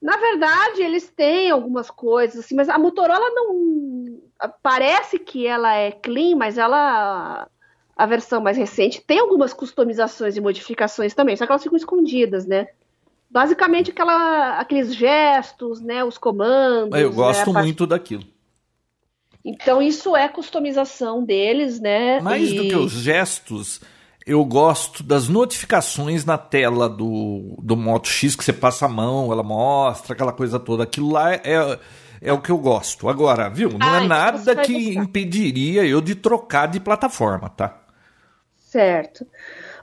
Na 0.00 0.16
verdade, 0.16 0.82
eles 0.82 1.08
têm 1.08 1.50
algumas 1.50 1.90
coisas, 1.90 2.44
assim, 2.44 2.54
mas 2.54 2.68
a 2.68 2.78
Motorola 2.78 3.30
não. 3.30 4.20
Parece 4.62 5.18
que 5.18 5.46
ela 5.46 5.74
é 5.74 5.90
clean, 5.90 6.36
mas 6.36 6.58
ela. 6.58 7.48
A 7.96 8.04
versão 8.04 8.42
mais 8.42 8.58
recente 8.58 9.00
tem 9.00 9.18
algumas 9.18 9.54
customizações 9.54 10.36
e 10.36 10.40
modificações 10.40 11.14
também, 11.14 11.34
só 11.34 11.46
que 11.46 11.52
elas 11.52 11.62
ficam 11.62 11.78
escondidas, 11.78 12.46
né? 12.46 12.68
basicamente 13.30 13.90
aquela, 13.90 14.58
aqueles 14.58 14.94
gestos, 14.94 15.80
né, 15.80 16.04
os 16.04 16.18
comandos. 16.18 16.98
Eu 16.98 17.12
gosto 17.12 17.52
né, 17.52 17.62
muito 17.62 17.86
daquilo. 17.86 18.24
Então 19.46 19.80
isso 19.80 20.16
é 20.16 20.28
customização 20.28 21.24
deles, 21.24 21.78
né? 21.78 22.20
Mais 22.20 22.50
e... 22.50 22.56
do 22.56 22.62
que 22.64 22.74
os 22.74 22.90
gestos, 22.90 23.80
eu 24.26 24.44
gosto 24.44 25.04
das 25.04 25.28
notificações 25.28 26.24
na 26.24 26.36
tela 26.36 26.88
do, 26.88 27.54
do 27.62 27.76
Moto 27.76 28.08
X 28.08 28.34
que 28.34 28.42
você 28.42 28.52
passa 28.52 28.86
a 28.86 28.88
mão, 28.88 29.30
ela 29.30 29.44
mostra 29.44 30.14
aquela 30.14 30.32
coisa 30.32 30.58
toda. 30.58 30.82
Aquilo 30.82 31.12
lá 31.12 31.32
é, 31.32 31.78
é 32.20 32.32
o 32.32 32.40
que 32.40 32.50
eu 32.50 32.58
gosto. 32.58 33.08
Agora, 33.08 33.48
viu? 33.48 33.70
Não 33.78 33.94
é 33.94 34.04
nada 34.04 34.56
que 34.56 34.98
impediria 34.98 35.86
eu 35.86 36.00
de 36.00 36.16
trocar 36.16 36.66
de 36.66 36.80
plataforma, 36.80 37.48
tá? 37.48 37.78
Certo. 38.56 39.24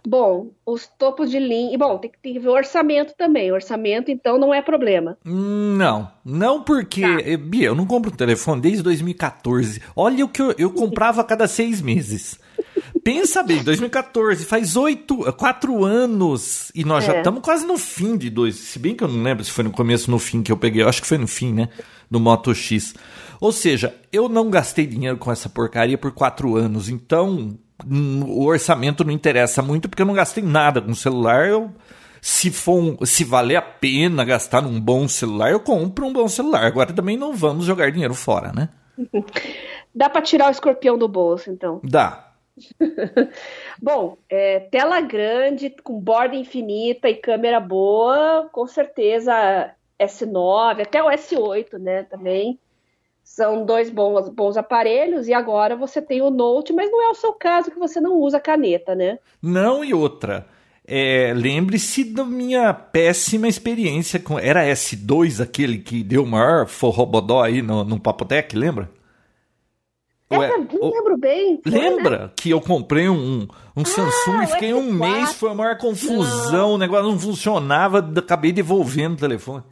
Bom, 0.05 0.51
os 0.65 0.86
topos 0.86 1.31
de 1.31 1.39
linha. 1.39 1.77
Bom, 1.77 1.98
tem, 1.98 2.12
tem 2.22 2.33
que 2.33 2.39
ver 2.39 2.50
o 2.50 2.53
orçamento 2.53 3.13
também. 3.17 3.51
O 3.51 3.55
orçamento, 3.55 4.12
então, 4.12 4.38
não 4.38 4.53
é 4.53 4.62
problema. 4.62 5.17
Não, 5.24 6.12
não 6.25 6.62
porque. 6.62 7.01
Tá. 7.01 7.22
Eh, 7.22 7.38
Bia, 7.38 7.67
eu 7.67 7.75
não 7.75 7.86
compro 7.86 8.12
um 8.12 8.15
telefone 8.15 8.62
desde 8.62 8.83
2014. 8.83 9.81
Olha 9.95 10.25
o 10.25 10.29
que 10.29 10.41
eu, 10.41 10.53
eu 10.57 10.72
comprava 10.72 11.22
a 11.22 11.24
cada 11.24 11.48
seis 11.48 11.81
meses. 11.81 12.39
Pensa 13.03 13.43
bem, 13.43 13.62
2014, 13.62 14.45
faz 14.45 14.77
oito, 14.77 15.17
quatro 15.33 15.83
anos 15.83 16.72
e 16.74 16.86
nós 16.86 17.03
é. 17.03 17.07
já 17.07 17.17
estamos 17.17 17.41
quase 17.41 17.65
no 17.65 17.77
fim 17.77 18.15
de 18.15 18.29
dois. 18.29 18.55
Se 18.55 18.79
bem 18.79 18.95
que 18.95 19.03
eu 19.03 19.10
não 19.10 19.22
lembro 19.22 19.43
se 19.43 19.51
foi 19.51 19.63
no 19.63 19.72
começo 19.72 20.10
ou 20.10 20.13
no 20.13 20.19
fim 20.19 20.41
que 20.41 20.51
eu 20.51 20.57
peguei, 20.57 20.83
eu 20.83 20.88
acho 20.88 21.01
que 21.01 21.07
foi 21.07 21.17
no 21.17 21.27
fim, 21.27 21.51
né? 21.51 21.67
Do 22.10 22.19
Moto 22.19 22.53
X. 22.55 22.93
Ou 23.41 23.51
seja, 23.51 23.93
eu 24.12 24.29
não 24.29 24.50
gastei 24.50 24.86
dinheiro 24.86 25.17
com 25.17 25.29
essa 25.29 25.50
porcaria 25.50 25.98
por 25.98 26.12
quatro 26.12 26.55
anos, 26.55 26.88
então 26.88 27.57
o 27.86 28.46
orçamento 28.46 29.04
não 29.04 29.12
interessa 29.12 29.62
muito 29.62 29.90
porque 29.90 30.02
eu 30.02 30.06
não 30.06 30.13
gastei 30.13 30.44
nada 30.44 30.82
com 30.82 30.94
celular. 30.94 31.48
Eu, 31.48 31.72
se 32.22 32.52
for 32.52 32.75
um, 32.75 33.06
se 33.06 33.24
valer 33.24 33.58
a 33.58 33.62
pena 33.62 34.24
gastar 34.24 34.62
num 34.62 34.80
bom 34.80 35.08
celular, 35.08 35.52
eu 35.52 35.60
compro 35.60 36.06
um 36.06 36.13
bom 36.13 36.28
celular. 36.28 36.66
Agora 36.66 36.94
também 36.94 37.18
não 37.18 37.34
vamos 37.34 37.66
jogar 37.66 37.92
dinheiro 37.92 38.13
fora, 38.13 38.52
né? 38.54 38.70
Dá 39.94 40.10
para 40.10 40.22
tirar 40.22 40.48
o 40.48 40.52
escorpião 40.52 40.98
do 40.98 41.08
bolso, 41.08 41.52
então. 41.52 41.80
Dá. 41.84 42.34
Bom, 43.82 44.18
é, 44.30 44.60
tela 44.60 45.02
grande, 45.02 45.70
com 45.84 46.00
borda 46.00 46.36
infinita 46.36 47.10
e 47.10 47.16
câmera 47.16 47.60
boa, 47.60 48.50
com 48.52 48.66
certeza 48.68 49.72
S9, 50.00 50.82
até 50.82 51.02
o 51.04 51.08
S8, 51.08 51.78
né, 51.80 52.04
também. 52.04 52.60
São 53.34 53.66
dois 53.66 53.90
bons, 53.90 54.30
bons 54.30 54.58
aparelhos 54.58 55.28
e 55.28 55.34
agora 55.34 55.75
você 55.75 56.00
tem 56.00 56.22
o 56.22 56.30
Note, 56.30 56.72
mas 56.72 56.92
não 56.92 57.02
é 57.02 57.10
o 57.10 57.16
seu 57.16 57.34
caso 57.34 57.72
que 57.72 57.80
você 57.80 58.00
não 58.00 58.20
usa 58.20 58.40
caneta, 58.40 58.94
né? 58.94 59.18
Não, 59.42 59.84
e 59.84 59.92
outra. 59.92 60.46
É, 60.86 61.34
Lembre-se 61.36 62.04
da 62.04 62.24
minha 62.24 62.72
péssima 62.72 63.48
experiência 63.48 64.20
com. 64.20 64.38
Era 64.38 64.68
S2 64.68 65.42
aquele 65.42 65.80
que 65.80 66.04
deu 66.04 66.22
o 66.22 66.28
maior 66.28 66.68
forrobodó 66.68 67.42
aí 67.42 67.63
no, 67.63 67.84
no 67.84 68.00
Papotec, 68.00 68.56
lembra? 68.56 68.88
É, 70.30 70.38
não 70.38 70.92
lembro 70.92 71.18
bem. 71.18 71.60
Foi, 71.63 71.72
lembra 71.72 72.20
né? 72.20 72.32
que 72.36 72.52
eu 72.52 72.62
comprei 72.62 73.10
um, 73.10 73.48
um 73.75 73.82
ah, 73.82 73.86
Samsung 73.86 74.44
e 74.44 74.48
fiquei 74.48 74.75
um 74.75 74.94
mês, 74.94 75.34
foi 75.34 75.50
a 75.50 75.56
maior 75.56 75.80
confusão, 75.80 76.52
não. 76.52 76.74
o 76.75 76.78
negócio 76.78 77.10
não 77.10 77.18
funcionava, 77.18 77.98
acabei 78.16 78.52
devolvendo 78.52 79.16
o 79.16 79.20
telefone. 79.20 79.63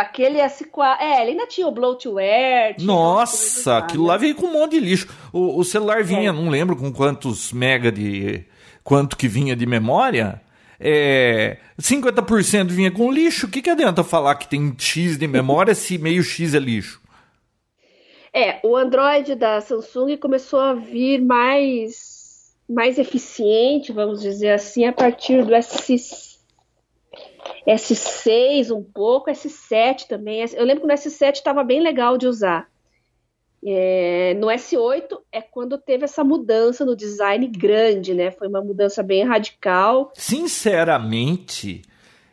Aquele 0.00 0.38
S4. 0.38 0.96
É, 1.00 1.22
ele 1.22 1.30
ainda 1.32 1.46
tinha 1.46 1.66
o 1.66 1.72
bloatware. 1.72 2.76
Tinha 2.76 2.86
Nossa, 2.86 3.78
aquilo 3.78 4.04
lá 4.04 4.16
veio 4.16 4.34
com 4.34 4.46
um 4.46 4.52
monte 4.52 4.72
de 4.72 4.80
lixo. 4.80 5.08
O, 5.32 5.58
o 5.58 5.64
celular 5.64 6.02
vinha, 6.04 6.30
é. 6.30 6.32
não 6.32 6.50
lembro 6.50 6.76
com 6.76 6.92
quantos 6.92 7.52
mega 7.52 7.90
de. 7.90 8.44
quanto 8.84 9.16
que 9.16 9.26
vinha 9.26 9.56
de 9.56 9.64
memória. 9.64 10.40
É, 10.78 11.56
50% 11.80 12.68
vinha 12.68 12.90
com 12.90 13.10
lixo. 13.10 13.46
O 13.46 13.48
que, 13.48 13.62
que 13.62 13.70
adianta 13.70 14.04
falar 14.04 14.34
que 14.34 14.48
tem 14.48 14.74
X 14.78 15.16
de 15.16 15.26
memória 15.26 15.74
se 15.74 15.96
meio 15.96 16.22
X 16.22 16.54
é 16.54 16.58
lixo? 16.58 17.00
É, 18.32 18.60
o 18.62 18.76
Android 18.76 19.34
da 19.34 19.62
Samsung 19.62 20.18
começou 20.18 20.60
a 20.60 20.74
vir 20.74 21.22
mais, 21.22 22.54
mais 22.68 22.98
eficiente, 22.98 23.92
vamos 23.92 24.20
dizer 24.20 24.50
assim, 24.50 24.84
a 24.84 24.92
partir 24.92 25.42
do 25.42 25.54
S 25.54 25.78
S6 27.66 28.70
um 28.74 28.82
pouco, 28.82 29.30
S7 29.30 30.06
também. 30.06 30.44
Eu 30.54 30.64
lembro 30.64 30.82
que 30.82 30.86
no 30.86 30.94
S7 30.94 31.34
estava 31.34 31.64
bem 31.64 31.80
legal 31.80 32.16
de 32.16 32.26
usar. 32.26 32.68
É, 33.66 34.34
no 34.38 34.46
S8 34.46 35.18
é 35.32 35.42
quando 35.42 35.76
teve 35.76 36.04
essa 36.04 36.22
mudança 36.22 36.84
no 36.84 36.94
design 36.94 37.46
grande, 37.48 38.14
né? 38.14 38.30
Foi 38.30 38.46
uma 38.46 38.62
mudança 38.62 39.02
bem 39.02 39.24
radical. 39.24 40.12
Sinceramente. 40.14 41.82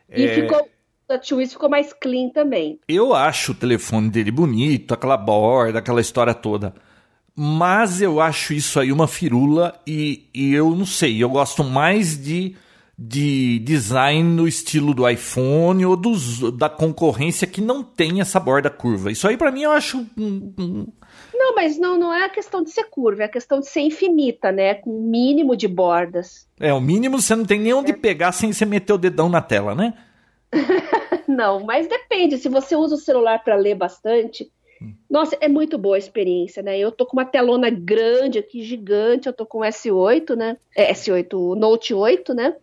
E 0.10 0.26
é... 0.26 0.36
ficou. 0.36 0.70
A 1.10 1.18
TWIS 1.18 1.52
ficou 1.52 1.70
mais 1.70 1.92
clean 1.94 2.30
também. 2.30 2.80
Eu 2.88 3.14
acho 3.14 3.52
o 3.52 3.56
telefone 3.56 4.10
dele 4.10 4.32
bonito, 4.32 4.94
aquela 4.94 5.18
borda, 5.18 5.78
aquela 5.78 6.02
história 6.02 6.34
toda. 6.34 6.74
Mas 7.36 8.02
eu 8.02 8.22
acho 8.22 8.54
isso 8.54 8.80
aí 8.80 8.92
uma 8.92 9.08
firula 9.08 9.80
e, 9.86 10.28
e 10.34 10.54
eu 10.54 10.72
não 10.72 10.86
sei, 10.86 11.22
eu 11.22 11.30
gosto 11.30 11.64
mais 11.64 12.18
de 12.18 12.56
de 12.98 13.60
design 13.60 14.24
no 14.24 14.48
estilo 14.48 14.94
do 14.94 15.08
iPhone 15.10 15.86
ou 15.86 15.96
dos, 15.96 16.52
da 16.54 16.70
concorrência 16.70 17.48
que 17.48 17.60
não 17.60 17.84
tem 17.84 18.22
essa 18.22 18.40
borda 18.40 18.70
curva. 18.70 19.12
Isso 19.12 19.28
aí 19.28 19.36
para 19.36 19.52
mim 19.52 19.64
eu 19.64 19.72
acho. 19.72 20.06
Não, 21.34 21.56
mas 21.56 21.78
não, 21.78 21.98
não 21.98 22.14
é 22.14 22.26
a 22.26 22.30
questão 22.30 22.64
de 22.64 22.70
ser 22.70 22.86
curva, 22.86 23.24
é 23.24 23.26
a 23.26 23.30
questão 23.30 23.60
de 23.60 23.68
ser 23.68 23.82
infinita, 23.82 24.52
né? 24.52 24.76
Com 24.76 24.92
um 24.92 25.02
mínimo 25.02 25.56
de 25.56 25.68
bordas. 25.68 26.48
É, 26.60 26.74
o 26.74 26.80
mínimo 26.80 27.20
você 27.20 27.36
não 27.36 27.46
tem 27.46 27.60
nem 27.60 27.74
onde 27.74 27.92
é. 27.92 27.96
pegar 27.96 28.32
sem 28.32 28.54
você 28.54 28.66
meter 28.66 28.94
o 28.94 28.98
dedão 28.98 29.28
na 29.28 29.42
tela, 29.42 29.74
né? 29.74 29.94
não, 31.28 31.64
mas 31.64 31.88
depende. 31.88 32.38
Se 32.38 32.48
você 32.48 32.76
usa 32.76 32.96
o 32.96 33.00
celular 33.00 33.44
para 33.44 33.56
ler 33.56 33.76
bastante. 33.76 34.52
Nossa, 35.10 35.38
é 35.40 35.48
muito 35.48 35.78
boa 35.78 35.96
a 35.96 36.00
experiência, 36.00 36.62
né? 36.62 36.78
Eu 36.78 36.92
tô 36.92 37.06
com 37.06 37.16
uma 37.16 37.26
telona 37.26 37.70
grande 37.70 38.38
aqui, 38.38 38.62
gigante. 38.62 39.28
Eu 39.28 39.34
tô 39.34 39.46
com 39.46 39.60
o 39.60 39.62
S8, 39.62 40.36
né? 40.36 40.58
É, 40.76 40.92
S8, 40.94 41.34
o 41.34 41.56
Note 41.56 41.94
8, 41.94 42.34
né? 42.34 42.54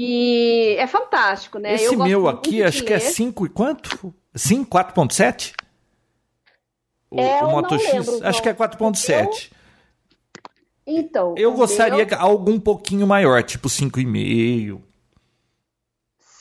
E 0.00 0.76
é 0.78 0.86
fantástico, 0.86 1.58
né? 1.58 1.74
Esse 1.74 1.96
meu 1.96 2.28
aqui, 2.28 2.62
acho 2.62 2.84
que 2.84 2.92
é 2.92 3.00
5 3.00 3.46
e 3.46 3.48
quanto? 3.48 4.14
Sim, 4.32 4.64
4.7? 4.64 5.54
O, 7.10 7.20
é, 7.20 7.42
o 7.42 7.50
Moto 7.50 7.76
X, 7.76 8.06
lembro, 8.06 8.28
acho 8.28 8.40
que 8.40 8.48
é 8.48 8.54
4.7. 8.54 9.50
Então. 10.86 11.34
Eu 11.36 11.52
gostaria 11.54 12.06
meu... 12.06 12.20
algo 12.20 12.48
um 12.48 12.60
pouquinho 12.60 13.08
maior, 13.08 13.42
tipo 13.42 13.68
5,5. 13.68 14.80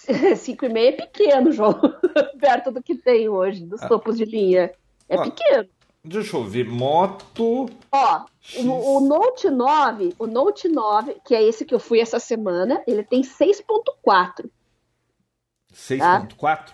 5,5 0.08 0.78
é 0.78 0.92
pequeno, 0.92 1.52
João, 1.52 1.82
perto 2.40 2.70
do 2.70 2.84
que 2.84 2.94
tem 2.94 3.28
hoje, 3.28 3.66
dos 3.66 3.82
ah. 3.82 3.88
topos 3.88 4.18
de 4.18 4.26
linha. 4.26 4.72
É 5.10 5.18
pequeno. 5.20 5.68
Deixa 6.08 6.38
eu 6.38 6.44
ver, 6.46 6.66
moto. 6.66 7.70
Ó, 7.92 8.26
o, 8.56 8.98
o, 8.98 9.02
Note 9.02 9.50
9, 9.50 10.16
o 10.18 10.26
Note 10.26 10.70
9, 10.70 11.18
que 11.26 11.36
é 11.36 11.44
esse 11.44 11.66
que 11.66 11.76
eu 11.76 11.80
fui 11.80 12.00
essa 12.00 12.18
semana, 12.18 12.82
ele 12.88 13.04
tem 13.04 13.22
6.4. 13.22 14.50
6.4? 15.74 16.38
Tá? 16.40 16.74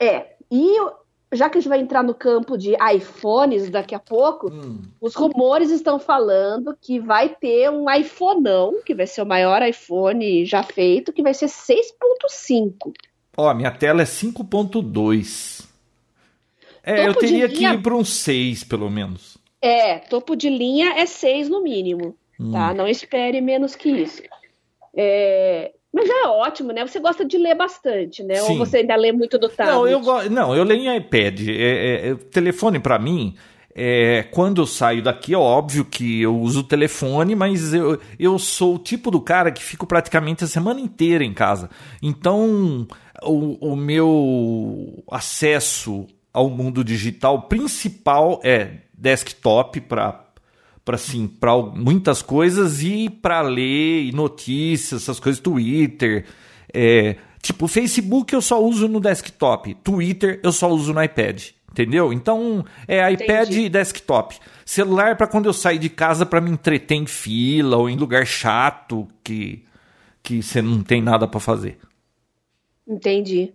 É. 0.00 0.34
E 0.50 0.76
já 1.30 1.50
que 1.50 1.58
a 1.58 1.60
gente 1.60 1.68
vai 1.68 1.78
entrar 1.78 2.02
no 2.02 2.14
campo 2.14 2.56
de 2.56 2.74
iPhones 2.94 3.68
daqui 3.68 3.94
a 3.94 3.98
pouco, 3.98 4.50
hum. 4.50 4.80
os 4.98 5.14
rumores 5.14 5.70
estão 5.70 5.98
falando 5.98 6.74
que 6.80 6.98
vai 6.98 7.28
ter 7.28 7.70
um 7.70 7.84
iPhoneão, 7.90 8.80
que 8.84 8.94
vai 8.94 9.06
ser 9.06 9.20
o 9.20 9.26
maior 9.26 9.60
iPhone 9.60 10.46
já 10.46 10.62
feito, 10.62 11.12
que 11.12 11.22
vai 11.22 11.34
ser 11.34 11.46
6.5. 11.46 12.94
Ó, 13.36 13.52
minha 13.52 13.70
tela 13.70 14.00
é 14.00 14.06
5.2. 14.06 15.67
É, 16.88 17.06
topo 17.06 17.08
eu 17.08 17.14
teria 17.14 17.46
linha... 17.46 17.48
que 17.48 17.64
ir 17.64 17.82
para 17.82 17.94
um 17.94 18.04
6, 18.04 18.64
pelo 18.64 18.88
menos. 18.88 19.36
É, 19.60 19.98
topo 19.98 20.34
de 20.34 20.48
linha 20.48 20.94
é 20.96 21.04
6 21.04 21.50
no 21.50 21.62
mínimo, 21.62 22.16
hum. 22.40 22.52
tá? 22.52 22.72
Não 22.72 22.88
espere 22.88 23.40
menos 23.42 23.76
que 23.76 23.90
isso. 23.90 24.22
É... 24.96 25.72
Mas 25.92 26.08
é 26.08 26.26
ótimo, 26.28 26.72
né? 26.72 26.86
Você 26.86 26.98
gosta 26.98 27.24
de 27.24 27.36
ler 27.36 27.54
bastante, 27.54 28.22
né? 28.22 28.36
Sim. 28.36 28.52
Ou 28.52 28.58
você 28.58 28.78
ainda 28.78 28.94
lê 28.96 29.12
muito 29.12 29.38
do 29.38 29.48
tablet? 29.48 29.74
Não, 29.74 29.88
eu, 29.88 30.00
go... 30.00 30.22
Não, 30.30 30.54
eu 30.54 30.64
leio 30.64 30.82
em 30.82 30.96
iPad. 30.96 31.40
É, 31.48 31.52
é, 31.52 32.08
é 32.10 32.14
telefone 32.14 32.78
para 32.78 32.98
mim, 32.98 33.34
é, 33.74 34.22
quando 34.30 34.62
eu 34.62 34.66
saio 34.66 35.02
daqui, 35.02 35.34
é 35.34 35.38
óbvio 35.38 35.84
que 35.84 36.22
eu 36.22 36.38
uso 36.38 36.60
o 36.60 36.64
telefone, 36.64 37.34
mas 37.34 37.72
eu, 37.72 38.00
eu 38.18 38.38
sou 38.38 38.76
o 38.76 38.78
tipo 38.78 39.10
do 39.10 39.20
cara 39.20 39.52
que 39.52 39.62
fico 39.62 39.86
praticamente 39.86 40.44
a 40.44 40.46
semana 40.46 40.80
inteira 40.80 41.24
em 41.24 41.32
casa. 41.32 41.70
Então, 42.02 42.86
o, 43.22 43.72
o 43.72 43.76
meu 43.76 45.04
acesso 45.10 46.06
ao 46.32 46.48
mundo 46.48 46.84
digital 46.84 47.42
principal 47.42 48.40
é 48.44 48.78
desktop 48.92 49.80
para 49.82 50.24
para 50.84 50.94
assim, 50.94 51.26
para 51.26 51.54
muitas 51.54 52.22
coisas 52.22 52.82
e 52.82 53.10
para 53.10 53.42
ler 53.42 54.04
e 54.04 54.12
notícias, 54.12 55.02
essas 55.02 55.20
coisas, 55.20 55.38
Twitter, 55.38 56.24
é, 56.72 57.16
tipo, 57.42 57.68
Facebook 57.68 58.32
eu 58.32 58.40
só 58.40 58.58
uso 58.64 58.88
no 58.88 58.98
desktop, 58.98 59.74
Twitter 59.84 60.40
eu 60.42 60.50
só 60.50 60.70
uso 60.70 60.94
no 60.94 61.04
iPad, 61.04 61.48
entendeu? 61.70 62.10
Então, 62.10 62.64
é 62.86 63.00
iPad 63.12 63.48
Entendi. 63.48 63.66
e 63.66 63.68
desktop. 63.68 64.38
Celular 64.64 65.14
para 65.18 65.26
quando 65.26 65.44
eu 65.44 65.52
sair 65.52 65.78
de 65.78 65.90
casa 65.90 66.24
para 66.24 66.40
me 66.40 66.50
entreter 66.50 66.96
em 66.96 67.06
fila 67.06 67.76
ou 67.76 67.90
em 67.90 67.96
lugar 67.96 68.26
chato 68.26 69.06
que 69.22 69.62
que 70.22 70.42
você 70.42 70.60
não 70.60 70.82
tem 70.82 71.00
nada 71.00 71.26
para 71.26 71.40
fazer. 71.40 71.78
Entendi. 72.86 73.54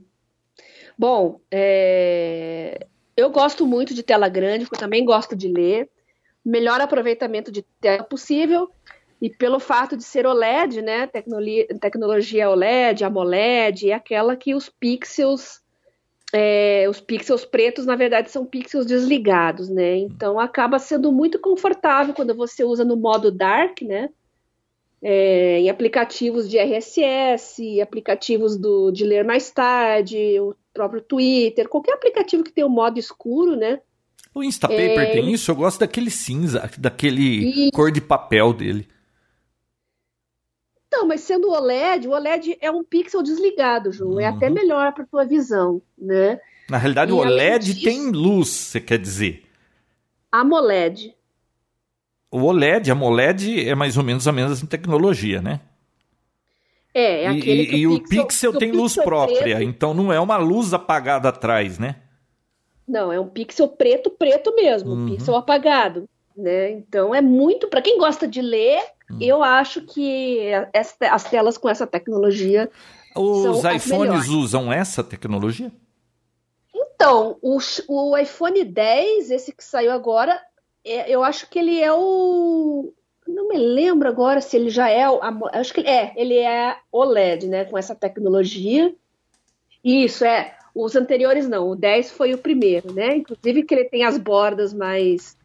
Bom, 0.98 1.40
é... 1.52 2.88
eu 3.16 3.30
gosto 3.30 3.66
muito 3.66 3.94
de 3.94 4.04
tela 4.04 4.30
grande, 4.30 4.66
porque 4.66 4.76
eu 4.76 4.80
também 4.80 5.04
gosto 5.04 5.36
de 5.36 5.48
ler. 5.48 5.90
Melhor 6.46 6.82
aproveitamento 6.82 7.52
de 7.52 7.64
tela 7.82 8.04
possível. 8.04 8.70
E 9.22 9.30
pelo 9.30 9.60
fato 9.60 9.96
de 9.96 10.04
ser 10.04 10.26
OLED, 10.26 10.82
né, 10.82 11.08
tecnologia, 11.08 11.68
tecnologia 11.80 12.50
OLED, 12.50 13.06
AMOLED, 13.06 13.92
é 13.92 13.94
aquela 13.94 14.36
que 14.36 14.54
os 14.54 14.68
pixels, 14.68 15.62
é, 16.34 16.86
os 16.90 17.00
pixels 17.00 17.46
pretos, 17.46 17.86
na 17.86 17.96
verdade, 17.96 18.30
são 18.30 18.46
pixels 18.46 18.86
desligados, 18.86 19.70
né? 19.70 19.96
Então 19.96 20.38
acaba 20.38 20.78
sendo 20.78 21.10
muito 21.10 21.40
confortável 21.40 22.14
quando 22.14 22.36
você 22.36 22.66
usa 22.66 22.84
no 22.84 22.98
modo 22.98 23.32
dark, 23.32 23.82
né? 23.82 24.10
é, 25.04 25.60
em 25.60 25.70
aplicativos 25.70 26.50
de 26.50 26.58
RSS, 26.58 27.82
aplicativos 27.82 28.58
do, 28.58 28.90
de 28.90 29.04
ler 29.04 29.26
mais 29.26 29.52
tarde, 29.52 30.40
o 30.40 30.56
próprio 30.74 31.02
Twitter, 31.02 31.70
qualquer 31.70 31.94
aplicativo 31.94 32.44
que 32.44 32.52
tenha 32.52 32.68
o 32.68 32.70
modo 32.70 33.00
escuro, 33.00 33.56
né? 33.56 33.80
O 34.34 34.44
Instapaper 34.44 35.00
é... 35.00 35.12
tem 35.12 35.32
isso? 35.32 35.52
Eu 35.52 35.56
gosto 35.56 35.80
daquele 35.80 36.10
cinza, 36.10 36.70
daquele 36.78 37.68
e... 37.68 37.72
cor 37.72 37.92
de 37.92 38.02
papel 38.02 38.52
dele. 38.52 38.88
Não, 40.92 41.08
mas 41.08 41.22
sendo 41.22 41.50
OLED, 41.50 42.08
o 42.08 42.12
OLED 42.12 42.58
é 42.62 42.70
um 42.70 42.84
pixel 42.84 43.24
desligado, 43.24 43.92
Ju. 43.92 44.06
Uhum. 44.06 44.20
É 44.20 44.28
até 44.28 44.48
uhum. 44.48 44.54
melhor 44.54 44.94
para 44.94 45.06
tua 45.06 45.26
visão, 45.26 45.82
né? 45.98 46.40
Na 46.70 46.78
realidade, 46.78 47.12
e 47.12 47.14
o 47.14 47.18
OLED 47.18 47.74
disso, 47.74 47.84
tem 47.84 48.12
luz, 48.12 48.50
você 48.50 48.80
quer 48.80 49.00
dizer? 49.00 49.44
AMOLED. 50.32 51.16
O 52.32 52.42
OLED, 52.44 52.90
a 52.90 52.94
AMOLED 52.94 53.68
é 53.68 53.76
mais 53.76 53.98
ou 53.98 54.04
menos 54.04 54.28
a 54.28 54.32
mesma 54.32 54.68
tecnologia, 54.68 55.42
né? 55.42 55.62
É, 56.94 57.24
é 57.24 57.28
aquele 57.28 57.64
e, 57.64 57.68
que 57.68 57.76
e 57.76 57.88
o 57.88 58.00
pixel, 58.00 58.26
pixel 58.26 58.58
tem 58.58 58.72
luz 58.72 58.98
é 58.98 59.04
própria, 59.04 59.56
preto. 59.56 59.64
então 59.64 59.94
não 59.94 60.14
é 60.14 60.20
uma 60.20 60.38
luz 60.38 60.74
apagada 60.74 61.30
atrás, 61.30 61.80
né? 61.80 61.96
Não, 62.88 63.12
é 63.12 63.20
um 63.20 63.28
pixel 63.28 63.68
preto, 63.68 64.10
preto 64.10 64.54
mesmo, 64.56 64.92
uhum. 64.92 65.04
um 65.04 65.10
pixel 65.10 65.36
apagado, 65.36 66.08
né? 66.36 66.72
Então 66.72 67.16
é 67.16 67.22
muito 67.22 67.68
para 67.68 67.82
quem 67.82 67.98
gosta 67.98 68.28
de 68.28 68.42
ler, 68.42 68.82
Hum. 69.14 69.18
Eu 69.20 69.44
acho 69.44 69.82
que 69.82 70.50
as 71.10 71.24
telas 71.24 71.58
com 71.58 71.70
essa 71.70 71.86
tecnologia. 71.86 72.70
Os 73.16 73.64
iPhones 73.64 74.28
usam 74.28 74.72
essa 74.72 75.04
tecnologia? 75.04 75.72
Então, 76.74 77.38
o, 77.42 77.60
o 77.88 78.18
iPhone 78.18 78.64
10, 78.64 79.32
esse 79.32 79.54
que 79.54 79.64
saiu 79.64 79.92
agora, 79.92 80.40
é, 80.84 81.10
eu 81.12 81.24
acho 81.24 81.50
que 81.50 81.60
ele 81.60 81.80
é 81.80 81.92
o. 81.94 82.94
Não 83.28 83.48
me 83.48 83.58
lembro 83.58 84.08
agora 84.08 84.42
se 84.42 84.58
ele 84.58 84.70
já 84.70 84.90
é. 84.90 85.04
Acho 85.54 85.74
que 85.74 85.82
é, 85.82 86.14
ele 86.16 86.38
é 86.38 86.78
OLED, 86.92 87.48
né? 87.48 87.66
Com 87.66 87.78
essa 87.78 87.96
tecnologia. 87.96 88.94
Isso, 89.84 90.26
é. 90.26 90.56
Os 90.76 90.96
anteriores 90.96 91.48
não, 91.48 91.70
o 91.70 91.76
10 91.76 92.12
foi 92.12 92.34
o 92.34 92.38
primeiro, 92.38 92.92
né? 92.94 93.18
Inclusive 93.18 93.64
que 93.64 93.76
ele 93.76 93.86
tem 93.86 94.04
as 94.04 94.18
bordas 94.18 94.74
mais, 94.74 95.38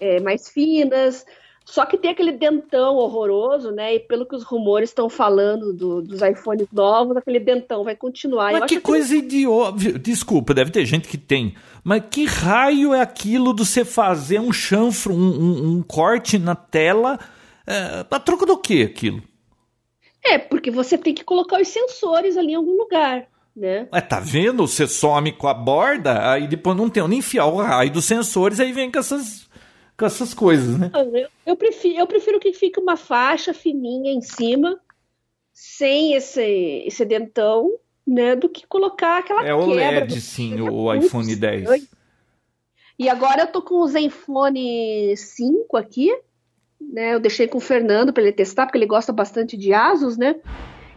é, 0.00 0.18
mais 0.20 0.48
finas, 0.48 1.24
só 1.64 1.86
que 1.86 1.96
tem 1.96 2.10
aquele 2.10 2.32
dentão 2.32 2.96
horroroso, 2.96 3.70
né? 3.70 3.94
E 3.94 4.00
pelo 4.00 4.26
que 4.26 4.34
os 4.34 4.42
rumores 4.42 4.90
estão 4.90 5.08
falando 5.08 5.72
do, 5.72 6.02
dos 6.02 6.20
iPhones 6.20 6.66
novos, 6.72 7.16
aquele 7.16 7.38
dentão 7.38 7.84
vai 7.84 7.94
continuar. 7.94 8.52
Mas 8.52 8.64
que 8.64 8.80
coisa 8.80 9.14
que... 9.14 9.18
idiota. 9.18 9.98
Desculpa, 9.98 10.54
deve 10.54 10.70
ter 10.70 10.84
gente 10.84 11.08
que 11.08 11.16
tem. 11.16 11.54
Mas 11.84 12.02
que 12.10 12.24
raio 12.24 12.92
é 12.92 13.00
aquilo 13.00 13.54
de 13.54 13.64
você 13.64 13.84
fazer 13.84 14.40
um 14.40 14.52
chanfro, 14.52 15.14
um, 15.14 15.18
um, 15.18 15.70
um 15.70 15.82
corte 15.82 16.38
na 16.38 16.54
tela? 16.54 17.18
É, 17.66 18.04
a 18.10 18.20
troca 18.20 18.44
do 18.44 18.58
que 18.58 18.82
aquilo? 18.82 19.22
É, 20.24 20.38
porque 20.38 20.70
você 20.70 20.98
tem 20.98 21.14
que 21.14 21.24
colocar 21.24 21.60
os 21.60 21.68
sensores 21.68 22.36
ali 22.36 22.52
em 22.52 22.56
algum 22.56 22.76
lugar. 22.76 23.26
Né? 23.54 23.86
É, 23.92 24.00
tá 24.00 24.18
vendo? 24.18 24.66
Você 24.66 24.86
some 24.86 25.30
com 25.32 25.46
a 25.46 25.54
borda, 25.54 26.30
aí 26.30 26.48
depois 26.48 26.76
não 26.76 26.88
tem 26.88 27.02
onde 27.02 27.16
enfiar 27.16 27.46
o 27.46 27.56
raio 27.56 27.90
dos 27.90 28.04
sensores, 28.06 28.58
aí 28.58 28.72
vem 28.72 28.90
com 28.90 28.98
essas 28.98 29.46
com 30.02 30.06
essas 30.06 30.34
coisas, 30.34 30.76
né? 30.76 30.90
Eu, 30.92 31.28
eu, 31.46 31.56
prefiro, 31.56 32.00
eu 32.00 32.06
prefiro 32.08 32.40
que 32.40 32.52
fique 32.52 32.80
uma 32.80 32.96
faixa 32.96 33.54
fininha 33.54 34.10
em 34.10 34.20
cima, 34.20 34.80
sem 35.52 36.14
esse, 36.14 36.42
esse 36.84 37.04
dentão, 37.04 37.70
né? 38.04 38.34
Do 38.34 38.48
que 38.48 38.66
colocar 38.66 39.18
aquela 39.18 39.46
É 39.46 39.54
o 39.54 39.64
LED, 39.64 40.20
sim, 40.20 40.60
o 40.60 40.92
iPhone 40.92 41.36
10. 41.36 41.88
E 42.98 43.08
agora 43.08 43.42
eu 43.42 43.46
tô 43.46 43.62
com 43.62 43.76
o 43.76 43.86
Zenfone 43.86 45.16
5 45.16 45.76
aqui, 45.76 46.10
né? 46.80 47.14
Eu 47.14 47.20
deixei 47.20 47.46
com 47.46 47.58
o 47.58 47.60
Fernando 47.60 48.12
para 48.12 48.24
ele 48.24 48.32
testar, 48.32 48.66
porque 48.66 48.78
ele 48.78 48.86
gosta 48.86 49.12
bastante 49.12 49.56
de 49.56 49.72
Asus, 49.72 50.16
né? 50.16 50.34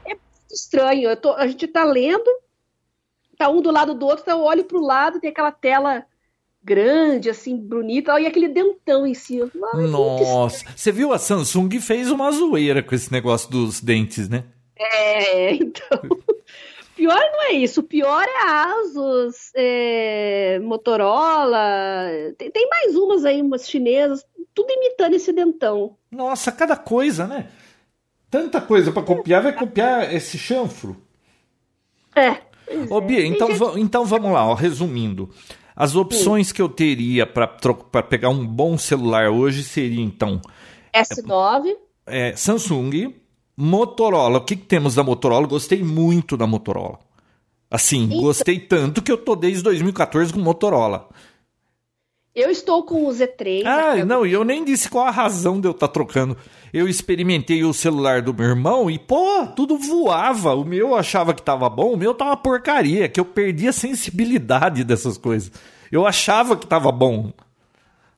É 0.04 0.18
estranho. 0.52 1.12
Eu 1.12 1.18
tô, 1.18 1.32
a 1.34 1.46
gente 1.46 1.68
tá 1.68 1.84
lendo, 1.84 2.26
tá 3.38 3.50
um 3.50 3.62
do 3.62 3.70
lado 3.70 3.94
do 3.94 4.08
outro, 4.08 4.24
então 4.24 4.40
eu 4.40 4.46
olho 4.46 4.64
pro 4.64 4.82
lado, 4.82 5.20
tem 5.20 5.30
aquela 5.30 5.52
tela 5.52 6.08
grande, 6.66 7.30
assim, 7.30 7.56
bonita, 7.56 8.20
e 8.20 8.26
aquele 8.26 8.48
dentão 8.48 9.06
em 9.06 9.14
cima. 9.14 9.52
Ai, 9.76 9.86
Nossa, 9.86 10.66
você 10.76 10.92
viu 10.92 11.14
a 11.14 11.20
Samsung 11.20 11.80
fez 11.80 12.10
uma 12.10 12.32
zoeira 12.32 12.82
com 12.82 12.96
esse 12.96 13.12
negócio 13.12 13.50
dos 13.52 13.80
dentes, 13.80 14.28
né? 14.28 14.46
É, 14.76 15.54
então. 15.62 16.00
pior 16.96 17.20
não 17.32 17.44
é 17.44 17.52
isso, 17.52 17.82
o 17.82 17.84
pior 17.84 18.24
é 18.24 18.50
a 18.50 18.80
Asus, 18.80 19.52
é, 19.56 20.60
Motorola, 20.64 22.10
tem, 22.36 22.50
tem, 22.50 22.68
mais 22.68 22.96
umas 22.96 23.24
aí, 23.26 23.42
umas 23.42 23.70
chinesas, 23.70 24.26
tudo 24.52 24.72
imitando 24.72 25.14
esse 25.14 25.32
dentão. 25.32 25.96
Nossa, 26.10 26.52
cada 26.52 26.76
coisa, 26.76 27.28
né? 27.28 27.48
Tanta 28.32 28.60
coisa 28.60 28.92
para 28.92 29.04
copiar, 29.04 29.44
vai 29.44 29.54
copiar 29.54 30.14
esse 30.14 30.38
chanfro. 30.38 30.98
É. 32.16 32.38
Ô, 32.90 33.00
Bia, 33.00 33.24
então, 33.24 33.50
gente... 33.54 33.80
então 33.80 34.04
vamos 34.04 34.32
lá, 34.32 34.48
ó, 34.48 34.56
resumindo. 34.56 35.30
As 35.76 35.96
opções 35.96 36.48
Sim. 36.48 36.54
que 36.54 36.62
eu 36.62 36.70
teria 36.70 37.26
para 37.26 37.48
pegar 38.04 38.30
um 38.30 38.46
bom 38.46 38.78
celular 38.78 39.30
hoje 39.30 39.64
seria 39.64 40.02
então 40.02 40.42
S9, 40.94 41.76
é, 42.06 42.34
Samsung, 42.36 43.14
Motorola. 43.58 44.38
O 44.38 44.42
que, 44.42 44.56
que, 44.56 44.66
temos 44.66 44.96
da 44.96 45.04
Motorola? 45.04 45.46
Gostei 45.46 45.84
muito 45.84 46.38
da 46.38 46.48
Motorola. 46.48 47.00
Assim, 47.70 48.04
então, 48.04 48.22
gostei 48.22 48.60
tanto 48.60 49.02
que 49.02 49.12
eu 49.12 49.18
tô 49.18 49.36
desde 49.36 49.64
2014 49.64 50.32
com 50.32 50.40
Motorola. 50.40 51.10
Eu 52.36 52.50
estou 52.50 52.84
com 52.84 53.06
o 53.06 53.10
Z3. 53.10 53.64
Ah, 53.66 54.04
não, 54.04 54.26
e 54.26 54.34
eu 54.34 54.44
nem 54.44 54.66
disse 54.66 54.90
qual 54.90 55.08
a 55.08 55.12
razão 55.12 55.62
de 55.62 55.70
eu 55.70 55.72
estar 55.72 55.88
tá 55.88 55.94
trocando. 55.94 56.36
Eu 56.74 56.86
experimentei 56.90 57.64
o 57.64 57.74
celular 57.74 58.22
do 58.22 58.34
meu 58.34 58.48
irmão 58.48 58.92
e, 58.92 59.00
pô, 59.00 59.48
tudo 59.56 59.78
voava. 59.78 60.54
O 60.54 60.66
meu 60.66 60.90
eu 60.90 60.96
achava 60.96 61.34
que 61.34 61.42
tava 61.42 61.70
bom, 61.70 61.94
o 61.94 61.98
meu 61.98 62.14
tava 62.14 62.32
uma 62.32 62.38
porcaria, 62.38 63.08
que 63.08 63.22
eu 63.22 63.24
perdi 63.24 63.70
a 63.70 63.72
sensibilidade 63.72 64.84
dessas 64.84 65.18
coisas. 65.18 65.50
Eu 65.90 66.06
achava 66.06 66.58
que 66.58 66.68
tava 66.68 66.92
bom. 66.92 67.32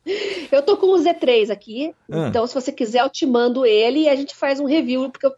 Eu 0.49 0.61
tô 0.61 0.77
com 0.77 0.87
o 0.87 0.97
Z3 0.97 1.51
aqui, 1.51 1.93
ah. 2.09 2.29
então 2.29 2.47
se 2.47 2.53
você 2.53 2.71
quiser 2.71 3.01
eu 3.01 3.09
te 3.09 3.25
mando 3.25 3.65
ele 3.65 4.03
e 4.03 4.09
a 4.09 4.15
gente 4.15 4.33
faz 4.33 4.57
um 4.57 4.65
review, 4.65 5.09
porque 5.09 5.25
eu 5.25 5.35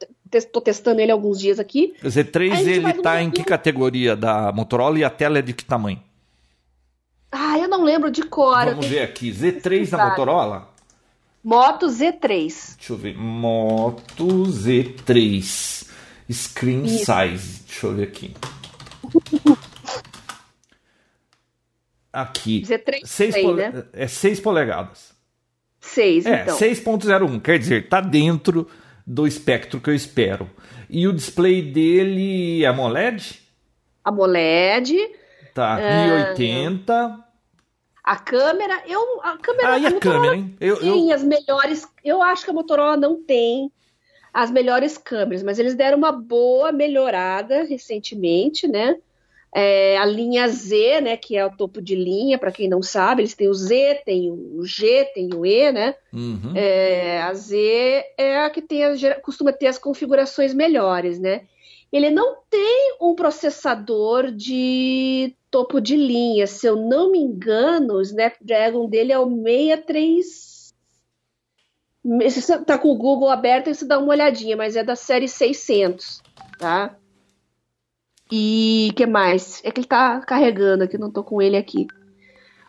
tô 0.53 0.61
testando 0.61 1.01
ele 1.01 1.11
alguns 1.11 1.39
dias 1.39 1.59
aqui. 1.59 1.95
O 2.03 2.07
Z3 2.07 2.67
ele 2.67 2.93
tá 3.01 3.15
um 3.15 3.19
em 3.19 3.31
que 3.31 3.43
categoria 3.43 4.15
da 4.15 4.51
Motorola 4.51 4.99
e 4.99 5.03
a 5.03 5.09
tela 5.09 5.39
é 5.39 5.41
de 5.41 5.53
que 5.53 5.65
tamanho? 5.65 5.99
Ah, 7.31 7.57
eu 7.59 7.67
não 7.67 7.83
lembro 7.83 8.09
de 8.09 8.23
cor. 8.23 8.65
Vamos 8.65 8.87
ver 8.87 9.01
aqui. 9.01 9.31
Z3 9.31 9.89
da 9.89 10.09
Motorola? 10.09 10.69
Moto 11.43 11.87
Z3. 11.87 12.75
Deixa 12.75 12.93
eu 12.93 12.97
ver. 12.97 13.17
Moto 13.17 14.27
Z3. 14.43 15.87
Screen 16.31 16.85
Isso. 16.85 17.05
size. 17.05 17.63
Deixa 17.65 17.87
eu 17.87 17.95
ver 17.95 18.03
aqui. 18.03 18.33
Aqui. 22.11 22.63
Z3 22.63 23.05
6 23.05 23.41
pole... 23.41 23.55
né? 23.55 23.83
É 23.93 24.07
6 24.07 24.39
polegadas. 24.39 25.13
6, 25.79 26.25
é, 26.25 26.41
então. 26.41 26.57
6.01. 26.57 27.41
Quer 27.41 27.57
dizer, 27.57 27.87
tá 27.87 28.01
dentro 28.01 28.67
do 29.05 29.25
espectro 29.25 29.79
que 29.79 29.89
eu 29.89 29.95
espero. 29.95 30.49
E 30.89 31.07
o 31.07 31.13
display 31.13 31.61
dele 31.61 32.63
é 32.63 32.67
AMOLED? 32.67 33.41
AMOLED. 34.03 34.95
Tá, 35.53 35.77
uh, 35.77 36.35
1080. 36.35 37.25
A 38.03 38.15
câmera, 38.15 38.81
eu 38.87 39.21
a 39.21 39.37
câmera, 39.37 39.73
ah, 39.73 39.77
e 39.77 39.85
a, 39.85 39.89
a 39.89 39.99
câmera, 39.99 40.35
hein? 40.35 40.55
Eu, 40.59 40.79
tem 40.79 41.09
eu... 41.09 41.15
as 41.15 41.23
melhores, 41.23 41.87
eu 42.03 42.23
acho 42.23 42.43
que 42.43 42.49
a 42.49 42.53
Motorola 42.53 42.97
não 42.97 43.21
tem 43.21 43.71
as 44.33 44.49
melhores 44.51 44.97
câmeras, 44.97 45.43
mas 45.43 45.59
eles 45.59 45.75
deram 45.75 45.97
uma 45.97 46.11
boa 46.11 46.71
melhorada 46.71 47.63
recentemente, 47.63 48.67
né? 48.67 48.97
É, 49.53 49.97
a 49.97 50.05
linha 50.05 50.47
Z, 50.47 51.01
né, 51.01 51.17
que 51.17 51.35
é 51.35 51.43
o 51.43 51.55
topo 51.55 51.81
de 51.81 51.95
linha, 51.95 52.37
para 52.37 52.51
quem 52.51 52.69
não 52.69 52.83
sabe, 52.83 53.23
eles 53.23 53.33
têm 53.33 53.49
o 53.49 53.53
Z, 53.53 54.03
tem 54.05 54.29
o 54.31 54.63
G, 54.63 55.05
tem 55.13 55.33
o 55.33 55.43
E, 55.43 55.71
né? 55.71 55.95
Uhum. 56.13 56.53
É, 56.55 57.21
a 57.23 57.33
Z 57.33 58.05
é 58.15 58.41
a 58.41 58.49
que 58.49 58.61
tem 58.61 58.83
a, 58.83 59.19
costuma 59.21 59.51
ter 59.51 59.67
as 59.67 59.79
configurações 59.79 60.53
melhores, 60.53 61.19
né? 61.19 61.41
Ele 61.91 62.11
não 62.11 62.37
tem 62.47 62.97
um 63.01 63.15
processador 63.15 64.31
de 64.31 65.35
topo 65.49 65.79
de 65.79 65.95
linha. 65.95 66.47
Se 66.47 66.67
eu 66.67 66.75
não 66.75 67.11
me 67.11 67.19
engano, 67.19 67.95
o 67.95 68.01
Snapdragon 68.01 68.87
dele 68.89 69.11
é 69.11 69.19
o 69.19 69.29
63. 69.29 70.73
Se 72.29 72.41
você 72.41 72.57
tá 72.63 72.77
com 72.77 72.89
o 72.89 72.97
Google 72.97 73.29
aberto, 73.29 73.73
você 73.73 73.85
dá 73.85 73.99
uma 73.99 74.13
olhadinha, 74.13 74.55
mas 74.55 74.75
é 74.75 74.83
da 74.83 74.95
série 74.95 75.27
600, 75.27 76.21
tá? 76.57 76.95
E 78.31 78.91
que 78.95 79.05
mais? 79.05 79.61
É 79.63 79.71
que 79.71 79.81
ele 79.81 79.87
tá 79.87 80.21
carregando 80.21 80.83
aqui, 80.83 80.97
não 80.97 81.11
tô 81.11 81.23
com 81.23 81.41
ele 81.41 81.57
aqui. 81.57 81.87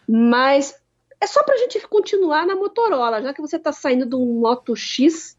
Mas 0.09 0.75
é 1.21 1.27
só 1.27 1.43
pra 1.45 1.57
gente 1.59 1.79
continuar 1.87 2.47
na 2.47 2.57
Motorola, 2.57 3.23
já 3.23 3.33
que 3.33 3.41
você 3.41 3.59
tá 3.59 3.73
saindo 3.73 4.07
de 4.07 4.17
um 4.17 4.41
Moto 4.41 4.75
X, 4.75 5.37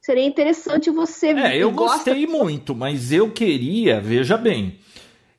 seria 0.00 0.24
interessante 0.24 0.90
você 0.90 1.28
É, 1.28 1.56
eu 1.56 1.72
gostei 1.72 2.26
muito, 2.26 2.74
mas 2.74 3.10
eu 3.10 3.32
queria, 3.32 4.00
veja 4.00 4.36
bem, 4.36 4.78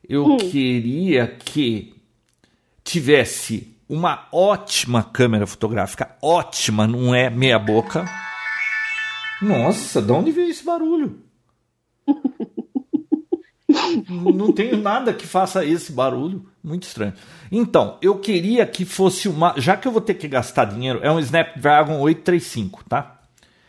eu 0.08 0.24
hum. 0.24 0.36
queria 0.36 1.26
que 1.26 1.94
tivesse 2.82 3.76
uma 3.88 4.26
ótima 4.32 5.02
câmera 5.02 5.46
fotográfica, 5.46 6.16
ótima, 6.22 6.86
não 6.86 7.14
é 7.14 7.28
meia 7.28 7.58
boca. 7.58 8.04
Nossa, 9.40 10.00
de 10.00 10.10
onde 10.10 10.30
veio 10.30 10.50
esse 10.50 10.64
barulho? 10.64 11.22
Não 14.08 14.50
tenho 14.52 14.78
nada 14.78 15.12
que 15.12 15.26
faça 15.26 15.64
esse 15.64 15.92
barulho. 15.92 16.46
Muito 16.64 16.84
estranho. 16.84 17.12
Então, 17.52 17.98
eu 18.00 18.18
queria 18.18 18.66
que 18.66 18.84
fosse 18.84 19.28
uma. 19.28 19.54
Já 19.58 19.76
que 19.76 19.86
eu 19.86 19.92
vou 19.92 20.00
ter 20.00 20.14
que 20.14 20.26
gastar 20.26 20.64
dinheiro, 20.64 21.00
é 21.02 21.10
um 21.10 21.20
Snapdragon 21.20 22.00
835, 22.00 22.84
tá? 22.88 23.20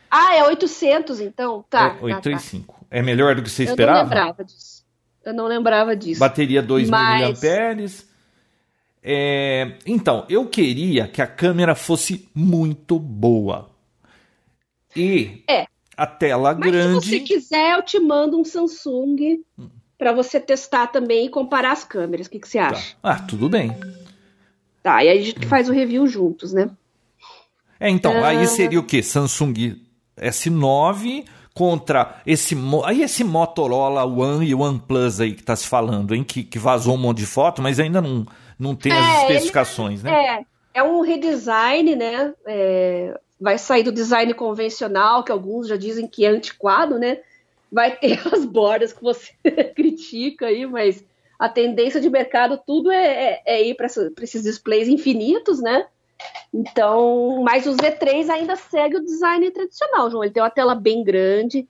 Ah, 0.09 0.35
é 0.35 0.43
800 0.43 1.19
então? 1.19 1.63
Tá. 1.69 1.97
É 1.99 2.03
835. 2.03 2.75
Ah, 2.75 2.79
tá. 2.79 2.97
É 2.97 3.01
melhor 3.01 3.35
do 3.35 3.43
que 3.43 3.49
você 3.49 3.63
esperava? 3.63 3.99
Eu 3.99 4.03
não 4.03 4.09
lembrava 4.09 4.43
disso. 4.43 4.78
Eu 5.23 5.33
não 5.33 5.47
lembrava 5.47 5.95
disso. 5.95 6.19
Bateria 6.19 6.61
2 6.61 6.89
Mas... 6.89 7.41
mAh. 7.41 8.09
É... 9.01 9.73
Então, 9.85 10.25
eu 10.29 10.47
queria 10.47 11.07
que 11.07 11.21
a 11.21 11.27
câmera 11.27 11.75
fosse 11.75 12.29
muito 12.33 12.99
boa. 12.99 13.69
E 14.95 15.43
é. 15.47 15.65
a 15.95 16.07
tela 16.07 16.53
Mas 16.53 16.71
grande. 16.71 17.05
Se 17.05 17.11
você 17.11 17.19
quiser, 17.19 17.75
eu 17.75 17.83
te 17.83 17.99
mando 17.99 18.39
um 18.39 18.43
Samsung 18.43 19.43
para 19.97 20.11
você 20.11 20.39
testar 20.39 20.87
também 20.87 21.25
e 21.25 21.29
comparar 21.29 21.71
as 21.71 21.83
câmeras. 21.83 22.27
O 22.27 22.29
que, 22.29 22.39
que 22.39 22.47
você 22.47 22.57
tá. 22.57 22.67
acha? 22.69 22.93
Tá. 22.93 22.97
Ah, 23.03 23.19
tudo 23.19 23.49
bem. 23.49 23.75
Tá, 24.81 25.03
e 25.03 25.09
aí 25.09 25.19
a 25.19 25.21
gente 25.21 25.45
faz 25.45 25.69
o 25.69 25.73
review 25.73 26.07
juntos, 26.07 26.53
né? 26.53 26.69
É, 27.79 27.89
então, 27.89 28.11
ah. 28.23 28.29
aí 28.29 28.47
seria 28.47 28.79
o 28.79 28.85
quê? 28.85 29.03
Samsung 29.03 29.77
S9 30.17 31.25
contra 31.59 32.21
esse 32.25 32.55
aí 32.85 33.03
esse 33.03 33.21
Motorola 33.21 34.05
One 34.05 34.47
e 34.47 34.55
OnePlus 34.55 35.19
aí 35.19 35.33
que 35.33 35.43
tá 35.43 35.55
se 35.57 35.67
falando, 35.67 36.15
hein? 36.15 36.23
Que, 36.23 36.41
que 36.41 36.57
vazou 36.57 36.95
um 36.95 36.97
monte 36.97 37.17
de 37.17 37.25
foto, 37.25 37.61
mas 37.61 37.81
ainda 37.81 38.01
não, 38.01 38.25
não 38.57 38.73
tem 38.73 38.93
é, 38.93 38.97
as 38.97 39.21
especificações, 39.23 40.03
ele, 40.03 40.13
né? 40.13 40.45
É, 40.73 40.79
é 40.79 40.83
um 40.83 41.01
redesign, 41.01 41.97
né? 41.97 42.33
É, 42.47 43.19
vai 43.39 43.57
sair 43.57 43.83
do 43.83 43.91
design 43.91 44.33
convencional, 44.33 45.21
que 45.21 45.33
alguns 45.33 45.67
já 45.67 45.75
dizem 45.75 46.07
que 46.07 46.25
é 46.25 46.29
antiquado, 46.29 46.97
né? 46.97 47.17
vai 47.71 47.95
ter 47.95 48.19
as 48.33 48.45
bordas 48.45 48.93
que 48.93 49.01
você 49.01 49.31
critica 49.75 50.47
aí, 50.47 50.65
mas 50.65 51.03
a 51.37 51.47
tendência 51.47 52.01
de 52.01 52.09
mercado 52.09 52.59
tudo 52.65 52.91
é, 52.91 53.05
é, 53.05 53.41
é 53.45 53.67
ir 53.67 53.75
para 53.75 53.87
esses 53.87 54.43
displays 54.43 54.87
infinitos, 54.87 55.61
né? 55.61 55.85
Então, 56.53 57.41
mas 57.43 57.65
o 57.67 57.71
Z3 57.71 58.29
ainda 58.29 58.55
segue 58.55 58.97
o 58.97 59.03
design 59.03 59.49
tradicional, 59.51 60.09
João. 60.09 60.23
Ele 60.23 60.33
tem 60.33 60.41
uma 60.41 60.49
tela 60.49 60.75
bem 60.75 61.03
grande, 61.03 61.67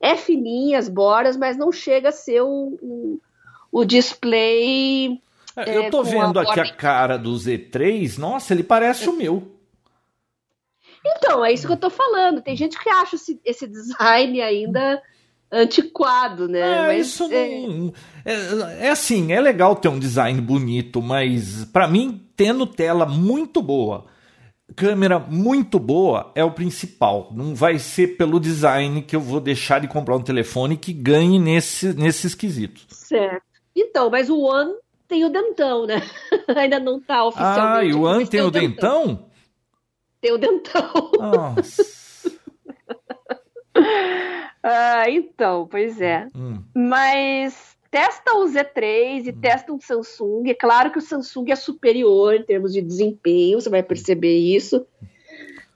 é 0.00 0.16
fininha 0.16 0.78
as 0.78 0.88
bordas, 0.88 1.36
mas 1.36 1.56
não 1.56 1.70
chega 1.70 2.08
a 2.08 2.12
ser 2.12 2.42
o, 2.42 2.78
o, 2.82 3.20
o 3.70 3.84
display. 3.84 5.20
É, 5.56 5.76
eu 5.76 5.90
tô 5.90 6.02
vendo 6.02 6.38
a 6.38 6.42
aqui 6.42 6.60
a 6.60 6.74
cara 6.74 7.16
do 7.16 7.32
Z3, 7.32 8.18
nossa, 8.18 8.52
ele 8.52 8.62
parece 8.62 9.06
é. 9.06 9.10
o 9.10 9.16
meu. 9.16 9.56
Então, 11.04 11.44
é 11.44 11.52
isso 11.52 11.66
que 11.66 11.72
eu 11.72 11.78
tô 11.78 11.88
falando. 11.88 12.42
Tem 12.42 12.56
gente 12.56 12.78
que 12.78 12.90
acha 12.90 13.14
esse, 13.14 13.40
esse 13.44 13.66
design 13.66 14.40
ainda 14.42 15.00
antiquado, 15.50 16.48
né? 16.48 16.60
É, 16.60 16.86
mas, 16.86 17.06
isso 17.06 17.24
é... 17.32 17.48
não. 17.66 17.92
É, 18.24 18.86
é, 18.86 18.90
assim, 18.90 19.32
é 19.32 19.40
legal 19.40 19.76
ter 19.76 19.88
um 19.88 19.98
design 19.98 20.40
bonito, 20.40 21.00
mas 21.00 21.64
para 21.66 21.86
mim, 21.86 22.22
tendo 22.36 22.66
tela 22.66 23.06
muito 23.06 23.62
boa, 23.62 24.06
câmera 24.74 25.18
muito 25.18 25.78
boa 25.78 26.32
é 26.34 26.44
o 26.44 26.50
principal. 26.50 27.30
Não 27.32 27.54
vai 27.54 27.78
ser 27.78 28.16
pelo 28.16 28.40
design 28.40 29.02
que 29.02 29.14
eu 29.14 29.20
vou 29.20 29.40
deixar 29.40 29.80
de 29.80 29.88
comprar 29.88 30.16
um 30.16 30.22
telefone 30.22 30.76
que 30.76 30.92
ganhe 30.92 31.38
nesse, 31.38 31.94
nesses 31.94 32.34
quesitos. 32.34 32.86
Certo. 32.88 33.44
Então, 33.74 34.10
mas 34.10 34.28
o 34.30 34.40
One 34.40 34.74
tem 35.06 35.24
o 35.24 35.28
dentão, 35.28 35.86
né? 35.86 36.02
Ainda 36.56 36.80
não 36.80 37.00
tá 37.00 37.24
oficialmente. 37.24 37.60
Ah, 37.60 37.84
e 37.84 37.92
o 37.92 38.02
One 38.02 38.26
tem 38.26 38.40
o 38.40 38.50
dentão? 38.50 39.06
dentão? 39.06 39.26
Tem 40.20 40.32
o 40.32 40.38
dentão. 40.38 41.10
Nossa. 41.18 42.05
Ah, 44.68 45.08
então, 45.08 45.68
pois 45.70 46.00
é. 46.00 46.26
Hum. 46.34 46.60
Mas 46.74 47.76
testa 47.88 48.34
o 48.34 48.46
Z3 48.46 49.26
e 49.26 49.30
hum. 49.30 49.40
testa 49.40 49.72
um 49.72 49.80
Samsung. 49.80 50.48
É 50.48 50.54
claro 50.54 50.90
que 50.90 50.98
o 50.98 51.00
Samsung 51.00 51.52
é 51.52 51.54
superior 51.54 52.34
em 52.34 52.42
termos 52.42 52.72
de 52.72 52.82
desempenho, 52.82 53.60
você 53.60 53.70
vai 53.70 53.84
perceber 53.84 54.36
isso. 54.36 54.84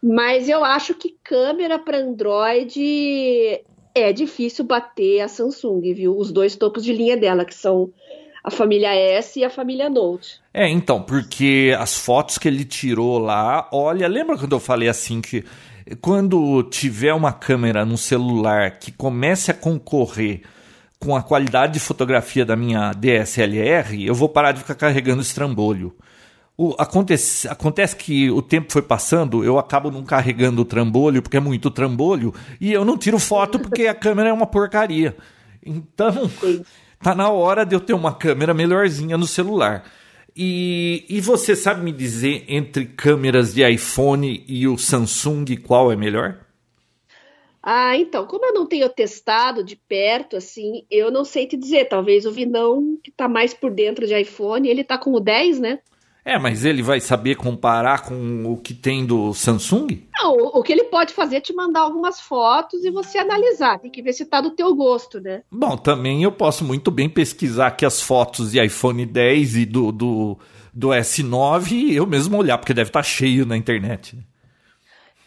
Mas 0.02 0.48
eu 0.48 0.64
acho 0.64 0.94
que 0.94 1.16
câmera 1.22 1.78
para 1.78 1.98
Android 1.98 3.62
é 3.94 4.12
difícil 4.12 4.64
bater 4.64 5.20
a 5.20 5.28
Samsung, 5.28 5.94
viu? 5.94 6.16
Os 6.18 6.32
dois 6.32 6.56
topos 6.56 6.82
de 6.82 6.92
linha 6.92 7.16
dela, 7.16 7.44
que 7.44 7.54
são 7.54 7.92
a 8.42 8.50
família 8.50 8.94
S 8.94 9.38
e 9.38 9.44
a 9.44 9.50
família 9.50 9.90
Note. 9.90 10.40
É, 10.52 10.68
então, 10.68 11.02
porque 11.02 11.76
as 11.78 11.98
fotos 11.98 12.38
que 12.38 12.48
ele 12.48 12.64
tirou 12.64 13.18
lá, 13.18 13.68
olha, 13.72 14.08
lembra 14.08 14.36
quando 14.36 14.52
eu 14.52 14.60
falei 14.60 14.88
assim 14.88 15.20
que 15.20 15.44
quando 16.00 16.62
tiver 16.64 17.12
uma 17.14 17.32
câmera 17.32 17.84
no 17.84 17.96
celular 17.96 18.72
que 18.72 18.92
comece 18.92 19.50
a 19.50 19.54
concorrer 19.54 20.42
com 20.98 21.16
a 21.16 21.22
qualidade 21.22 21.74
de 21.74 21.80
fotografia 21.80 22.44
da 22.44 22.54
minha 22.54 22.92
DSLR, 22.92 24.04
eu 24.04 24.14
vou 24.14 24.28
parar 24.28 24.52
de 24.52 24.60
ficar 24.60 24.74
carregando 24.74 25.22
estrambolho. 25.22 25.94
O, 26.56 26.74
acontece, 26.78 27.48
acontece 27.48 27.96
que 27.96 28.30
o 28.30 28.42
tempo 28.42 28.70
foi 28.70 28.82
passando, 28.82 29.42
eu 29.42 29.58
acabo 29.58 29.90
não 29.90 30.04
carregando 30.04 30.60
o 30.60 30.64
trambolho, 30.64 31.22
porque 31.22 31.38
é 31.38 31.40
muito 31.40 31.70
trambolho, 31.70 32.34
e 32.60 32.70
eu 32.70 32.84
não 32.84 32.98
tiro 32.98 33.18
foto 33.18 33.58
porque 33.58 33.86
a 33.86 33.94
câmera 33.94 34.28
é 34.28 34.32
uma 34.32 34.46
porcaria. 34.46 35.16
Então, 35.64 36.30
tá 37.02 37.14
na 37.14 37.30
hora 37.30 37.64
de 37.64 37.74
eu 37.74 37.80
ter 37.80 37.94
uma 37.94 38.12
câmera 38.12 38.52
melhorzinha 38.52 39.16
no 39.16 39.26
celular. 39.26 39.84
E, 40.42 41.04
e 41.06 41.20
você 41.20 41.54
sabe 41.54 41.84
me 41.84 41.92
dizer 41.92 42.46
entre 42.48 42.86
câmeras 42.86 43.52
de 43.52 43.62
iPhone 43.62 44.42
e 44.48 44.66
o 44.66 44.78
Samsung 44.78 45.44
qual 45.62 45.92
é 45.92 45.96
melhor? 45.96 46.40
Ah, 47.62 47.94
então, 47.98 48.26
como 48.26 48.46
eu 48.46 48.54
não 48.54 48.64
tenho 48.64 48.88
testado 48.88 49.62
de 49.62 49.76
perto, 49.76 50.38
assim, 50.38 50.86
eu 50.90 51.10
não 51.10 51.26
sei 51.26 51.46
te 51.46 51.58
dizer. 51.58 51.90
Talvez 51.90 52.24
o 52.24 52.32
Vinão, 52.32 52.98
que 53.04 53.10
tá 53.10 53.28
mais 53.28 53.52
por 53.52 53.70
dentro 53.70 54.06
de 54.06 54.18
iPhone, 54.18 54.66
ele 54.66 54.82
tá 54.82 54.96
com 54.96 55.12
o 55.12 55.20
10, 55.20 55.60
né? 55.60 55.80
É, 56.30 56.38
mas 56.38 56.64
ele 56.64 56.80
vai 56.80 57.00
saber 57.00 57.34
comparar 57.34 58.04
com 58.04 58.44
o 58.52 58.56
que 58.56 58.72
tem 58.72 59.04
do 59.04 59.34
Samsung? 59.34 60.04
Não, 60.16 60.32
o, 60.32 60.62
que 60.62 60.72
ele 60.72 60.84
pode 60.84 61.12
fazer 61.12 61.38
é 61.38 61.40
te 61.40 61.52
mandar 61.52 61.80
algumas 61.80 62.20
fotos 62.20 62.84
e 62.84 62.90
você 62.92 63.18
analisar. 63.18 63.80
Tem 63.80 63.90
que 63.90 64.00
ver 64.00 64.12
se 64.12 64.24
tá 64.24 64.40
do 64.40 64.52
teu 64.52 64.72
gosto, 64.72 65.20
né? 65.20 65.42
Bom, 65.50 65.76
também 65.76 66.22
eu 66.22 66.30
posso 66.30 66.64
muito 66.64 66.88
bem 66.88 67.08
pesquisar 67.08 67.66
aqui 67.66 67.84
as 67.84 68.00
fotos 68.00 68.52
de 68.52 68.64
iPhone 68.64 69.04
10 69.04 69.56
e 69.56 69.66
do, 69.66 69.90
do, 69.90 70.38
do 70.72 70.90
S9 70.90 71.72
e 71.72 71.96
eu 71.96 72.06
mesmo 72.06 72.36
olhar, 72.36 72.58
porque 72.58 72.72
deve 72.72 72.90
estar 72.90 73.00
tá 73.00 73.04
cheio 73.04 73.44
na 73.44 73.56
internet. 73.56 74.14
Né? 74.14 74.22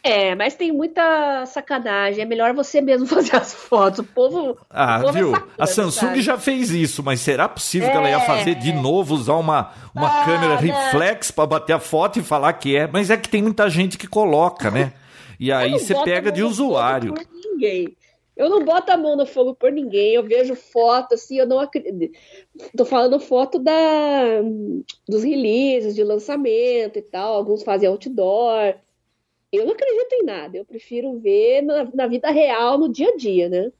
É, 0.03 0.35
mas 0.35 0.53
tem 0.53 0.69
muita 0.69 1.45
sacanagem. 1.45 2.21
É 2.21 2.25
melhor 2.25 2.53
você 2.53 2.81
mesmo 2.81 3.07
fazer 3.07 3.37
as 3.37 3.53
fotos. 3.53 3.99
O 3.99 4.03
povo. 4.03 4.57
Ah, 4.69 4.97
o 4.97 5.05
povo 5.05 5.17
é 5.17 5.21
viu? 5.21 5.29
É 5.29 5.33
sacana, 5.33 5.53
a 5.57 5.67
Samsung 5.67 6.07
sabe? 6.07 6.21
já 6.21 6.37
fez 6.37 6.71
isso, 6.71 7.01
mas 7.01 7.21
será 7.21 7.47
possível 7.47 7.87
é, 7.87 7.91
que 7.91 7.97
ela 7.97 8.09
ia 8.09 8.19
fazer 8.19 8.55
de 8.55 8.73
novo, 8.73 9.15
usar 9.15 9.35
uma, 9.35 9.71
uma 9.95 10.21
ah, 10.21 10.25
câmera 10.25 10.57
reflex 10.57 11.31
para 11.31 11.47
bater 11.47 11.73
a 11.73 11.79
foto 11.79 12.19
e 12.19 12.23
falar 12.23 12.51
que 12.53 12.75
é? 12.75 12.85
Mas 12.85 13.09
é 13.09 13.15
que 13.15 13.29
tem 13.29 13.41
muita 13.41 13.69
gente 13.69 13.97
que 13.97 14.07
coloca, 14.07 14.69
né? 14.69 14.91
E 15.39 15.51
aí 15.51 15.71
você 15.71 15.95
pega 16.03 16.31
de 16.31 16.43
usuário. 16.43 17.13
Ninguém. 17.45 17.95
Eu 18.35 18.49
não 18.49 18.65
boto 18.65 18.91
a 18.91 18.97
mão 18.97 19.15
no 19.15 19.25
fogo 19.25 19.53
por 19.53 19.71
ninguém. 19.71 20.15
Eu 20.15 20.23
vejo 20.23 20.55
foto 20.55 21.13
assim, 21.13 21.37
eu 21.37 21.47
não 21.47 21.59
acredito. 21.59 22.17
Tô 22.75 22.83
falando 22.83 23.19
foto 23.19 23.59
da 23.59 24.41
dos 25.07 25.23
releases 25.23 25.93
de 25.95 26.03
lançamento 26.03 26.97
e 26.97 27.01
tal. 27.01 27.35
Alguns 27.35 27.63
fazem 27.63 27.87
outdoor. 27.87 28.75
Eu 29.53 29.67
não 29.67 29.73
acredito 29.73 30.13
em 30.13 30.23
nada, 30.23 30.57
eu 30.57 30.65
prefiro 30.65 31.19
ver 31.19 31.61
na, 31.61 31.87
na 31.93 32.07
vida 32.07 32.31
real, 32.31 32.79
no 32.79 32.91
dia 32.91 33.09
a 33.09 33.15
dia, 33.15 33.47
né? 33.47 33.71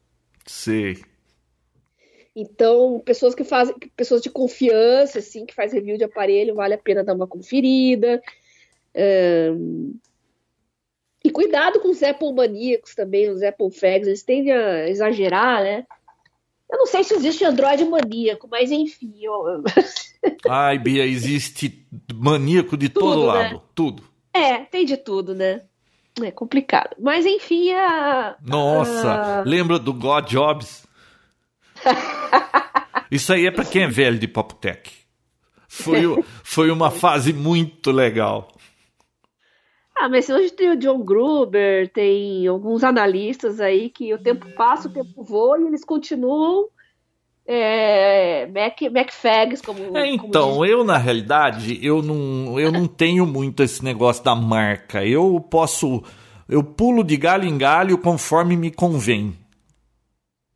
Sei. 0.45 1.03
Então, 2.35 3.01
pessoas 3.03 3.33
que 3.33 3.43
fazem, 3.43 3.75
pessoas 3.95 4.21
de 4.21 4.29
confiança, 4.29 5.17
assim, 5.17 5.47
que 5.47 5.53
faz 5.53 5.73
review 5.73 5.97
de 5.97 6.03
aparelho, 6.03 6.53
vale 6.53 6.75
a 6.75 6.77
pena 6.77 7.03
dar 7.03 7.15
uma 7.15 7.25
conferida. 7.25 8.21
Um... 8.95 9.95
E 11.25 11.31
cuidado 11.31 11.79
com 11.79 11.89
os 11.89 12.03
Apple 12.03 12.33
maníacos 12.33 12.93
também, 12.93 13.31
os 13.31 13.41
Apple 13.41 13.71
fags, 13.71 14.07
eles 14.07 14.21
tendem 14.21 14.53
a 14.53 14.87
exagerar, 14.87 15.63
né? 15.63 15.87
Eu 16.71 16.77
não 16.77 16.85
sei 16.85 17.03
se 17.03 17.15
existe 17.15 17.45
Android 17.45 17.83
maníaco, 17.85 18.47
mas 18.47 18.71
enfim. 18.71 19.13
Eu... 19.21 19.63
Ai, 20.47 20.77
Bia, 20.77 21.05
existe 21.05 21.83
maníaco 22.13 22.77
de 22.77 22.89
tudo, 22.89 23.05
todo 23.05 23.19
né? 23.21 23.25
lado, 23.25 23.55
né? 23.55 23.61
tudo. 23.73 24.12
É, 24.33 24.59
tem 24.59 24.85
de 24.85 24.97
tudo, 24.97 25.35
né? 25.35 25.61
É 26.21 26.31
complicado. 26.31 26.95
Mas 26.99 27.25
enfim, 27.25 27.71
a. 27.71 28.35
Nossa, 28.41 29.39
a... 29.39 29.43
lembra 29.43 29.79
do 29.79 29.93
God 29.93 30.27
Jobs? 30.27 30.85
Isso 33.09 33.31
aí 33.33 33.45
é 33.45 33.51
para 33.51 33.65
quem 33.65 33.83
é 33.83 33.87
velho 33.87 34.17
de 34.17 34.27
Poptech. 34.27 34.91
Foi, 35.67 36.01
foi 36.43 36.71
uma 36.71 36.91
fase 36.91 37.33
muito 37.33 37.91
legal. 37.91 38.47
Ah, 39.95 40.09
mas 40.09 40.29
hoje 40.29 40.51
tem 40.51 40.71
o 40.71 40.75
John 40.75 41.03
Gruber, 41.03 41.91
tem 41.91 42.47
alguns 42.47 42.83
analistas 42.83 43.59
aí 43.59 43.89
que 43.89 44.13
o 44.13 44.17
tempo 44.17 44.51
passa, 44.55 44.87
o 44.87 44.93
tempo 44.93 45.23
voa 45.23 45.59
e 45.59 45.65
eles 45.65 45.85
continuam 45.85 46.67
é, 47.45 48.47
Mac, 48.47 48.81
MacFags, 48.91 49.61
como. 49.61 49.97
É, 49.97 50.13
então, 50.13 50.51
como 50.51 50.65
eu, 50.65 50.83
na 50.83 50.97
realidade, 50.97 51.79
eu 51.85 52.01
não, 52.01 52.59
eu 52.59 52.71
não 52.71 52.87
tenho 52.87 53.25
muito 53.25 53.61
esse 53.63 53.83
negócio 53.83 54.23
da 54.23 54.35
marca. 54.35 55.05
Eu 55.05 55.39
posso 55.49 56.03
eu 56.47 56.63
pulo 56.63 57.03
de 57.03 57.17
galho 57.17 57.45
em 57.45 57.57
galho 57.57 57.97
conforme 57.97 58.55
me 58.55 58.71
convém. 58.71 59.35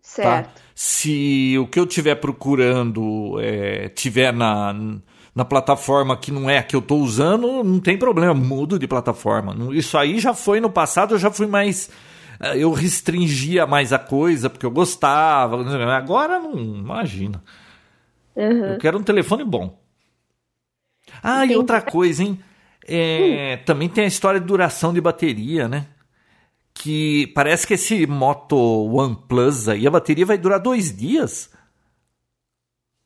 Certo. 0.02 0.48
Tá? 0.48 0.52
Se 0.76 1.58
o 1.60 1.68
que 1.68 1.80
eu 1.80 1.86
estiver 1.86 2.16
procurando 2.16 3.40
é, 3.40 3.90
tiver 3.90 4.32
na, 4.32 4.76
na 5.34 5.44
plataforma 5.44 6.16
que 6.16 6.32
não 6.32 6.50
é 6.50 6.60
a 6.60 6.64
que 6.64 6.76
eu 6.76 6.80
estou 6.80 7.00
usando, 7.00 7.64
não 7.64 7.80
tem 7.80 7.98
problema, 7.98 8.34
mudo 8.34 8.78
de 8.78 8.88
plataforma. 8.88 9.56
Isso 9.74 9.98
aí 9.98 10.20
já 10.20 10.34
foi 10.34 10.60
no 10.60 10.70
passado, 10.70 11.16
eu 11.16 11.20
já 11.20 11.32
fui 11.32 11.48
mais. 11.48 11.90
Eh, 12.40 12.60
eu 12.60 12.72
restringia 12.72 13.66
mais 13.66 13.92
a 13.92 14.00
coisa 14.00 14.50
porque 14.50 14.66
eu 14.66 14.72
gostava. 14.72 15.58
Agora 15.96 16.40
não, 16.40 16.56
imagina. 16.58 17.44
Uhum. 18.36 18.66
Eu 18.74 18.78
quero 18.78 18.98
um 18.98 19.04
telefone 19.04 19.44
bom. 19.44 19.80
Ah, 21.24 21.46
e 21.46 21.56
outra 21.56 21.82
coisa, 21.82 22.24
hein? 22.24 22.40
É, 22.88 23.58
hum. 23.60 23.64
Também 23.66 23.90
tem 23.90 24.06
a 24.06 24.08
história 24.08 24.40
de 24.40 24.46
duração 24.46 24.94
de 24.94 25.02
bateria, 25.02 25.68
né? 25.68 25.88
Que 26.74 27.28
parece 27.28 27.66
que 27.66 27.74
esse 27.74 28.06
Moto 28.06 28.56
One 28.56 29.18
Plus 29.28 29.68
aí, 29.68 29.88
a 29.88 29.92
bateria 29.92 30.26
vai 30.26 30.38
durar 30.38 30.60
dois 30.60 30.96
dias. 30.96 31.50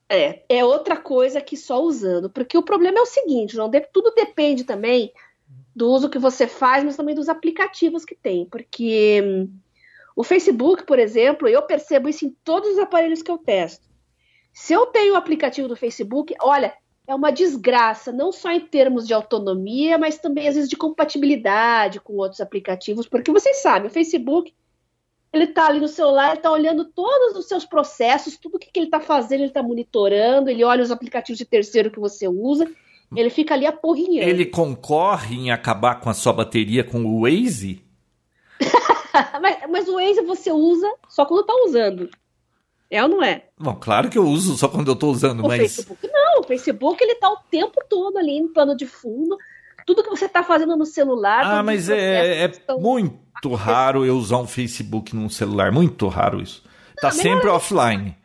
É, 0.10 0.44
é 0.50 0.65
outra 0.65 0.98
coisa 0.98 1.39
que 1.39 1.56
só 1.56 1.82
usando. 1.82 2.30
Porque 2.30 2.58
o 2.58 2.63
problema 2.63 3.00
é 3.00 3.02
o 3.02 3.06
seguinte, 3.06 3.54
João, 3.54 3.72
tudo 3.94 4.13
depende 4.13 4.65
também 4.65 5.12
do 5.76 5.90
uso 5.90 6.10
que 6.10 6.20
você 6.20 6.48
faz, 6.48 6.84
mas 6.84 6.96
também 6.96 7.16
dos 7.16 7.30
aplicativos 7.30 8.06
que 8.06 8.16
tem. 8.16 8.46
Porque 8.46 9.22
hum, 9.24 9.54
o 10.16 10.24
Facebook, 10.24 10.86
por 10.86 11.00
exemplo, 11.00 11.48
eu 11.48 11.62
percebo 11.64 12.10
isso 12.10 12.26
em 12.26 12.36
todos 12.44 12.72
os 12.72 12.80
aparelhos 12.80 13.22
que 13.22 13.32
eu 13.32 13.38
testo. 13.38 13.90
Se 14.54 14.74
eu 14.74 14.86
tenho 14.88 15.14
o 15.14 15.18
aplicativo 15.18 15.68
do 15.68 15.76
Facebook, 15.76 16.36
olha, 16.42 16.74
é 17.08 17.16
uma 17.16 17.32
desgraça, 17.32 18.12
não 18.12 18.32
só 18.32 18.52
em 18.52 18.60
termos 18.60 19.08
de 19.08 19.14
autonomia, 19.14 19.98
mas 19.98 20.18
também 20.18 20.48
às 20.48 20.56
vezes 20.56 20.70
de 20.70 20.76
compatibilidade 20.76 22.00
com 22.00 22.14
outros 22.14 22.42
aplicativos, 22.42 23.08
porque 23.08 23.32
vocês 23.32 23.62
sabem, 23.62 23.88
o 23.88 23.94
Facebook 23.94 24.54
ele 25.34 25.46
está 25.46 25.68
ali 25.68 25.80
no 25.80 25.88
celular, 25.88 26.30
ele 26.30 26.38
está 26.38 26.52
olhando 26.52 26.86
todos 26.86 27.38
os 27.38 27.48
seus 27.48 27.66
processos, 27.66 28.38
tudo 28.38 28.60
que, 28.60 28.70
que 28.70 28.80
ele 28.80 28.88
está 28.88 29.00
fazendo, 29.00 29.40
ele 29.40 29.48
está 29.48 29.64
monitorando, 29.64 30.50
ele 30.50 30.64
olha 30.64 30.84
os 30.84 30.92
aplicativos 30.92 31.38
de 31.38 31.46
terceiro 31.46 31.90
que 31.90 32.00
você 32.00 32.28
usa, 32.28 32.70
ele 33.19 33.30
fica 33.30 33.54
ali 33.54 33.65
apurrinhando. 33.65 34.30
Ele 34.30 34.45
concorre 34.45 35.36
em 35.36 35.52
acabar 35.52 36.00
com 36.00 36.10
a 36.10 36.13
sua 36.13 36.32
bateria 36.32 36.84
com 36.84 37.04
o 37.04 37.21
Waze? 37.21 37.84
mas, 39.41 39.58
mas 39.69 39.88
o 39.88 39.95
Waze 39.95 40.21
você 40.21 40.52
usa 40.52 40.89
só 41.10 41.26
quando 41.26 41.41
está 41.41 41.54
usando. 41.65 42.10
É 42.89 43.02
ou 43.02 43.10
não 43.10 43.24
é? 43.24 43.45
Bom, 43.58 43.76
claro 43.76 44.10
que 44.10 44.17
eu 44.17 44.26
uso 44.26 44.58
só 44.58 44.67
quando 44.67 44.89
eu 44.89 44.93
estou 44.93 45.12
usando, 45.12 45.39
o 45.39 45.47
mas. 45.47 45.62
Facebook 45.62 46.10
não, 46.12 46.41
o 46.41 46.43
Facebook 46.43 47.02
ele 47.02 47.15
tá 47.15 47.30
o 47.30 47.38
tempo 47.50 47.82
todo 47.89 48.17
ali 48.17 48.38
em 48.38 48.47
plano 48.47 48.76
de 48.76 48.86
fundo. 48.86 49.38
Tudo 49.86 50.04
que 50.04 50.10
você 50.10 50.26
está 50.26 50.43
fazendo 50.43 50.76
no 50.76 50.86
celular. 50.86 51.41
Ah, 51.43 51.63
mas 51.63 51.89
é, 51.89 52.43
é 52.43 52.45
estão... 52.45 52.80
muito 52.80 53.54
raro 53.54 54.06
eu 54.06 54.15
usar 54.15 54.38
um 54.38 54.47
Facebook 54.47 55.15
num 55.15 55.30
celular. 55.30 55.71
Muito 55.71 56.08
raro 56.08 56.41
isso. 56.41 56.63
Tá 57.00 57.08
não, 57.08 57.15
sempre 57.15 57.50
offline. 57.50 58.15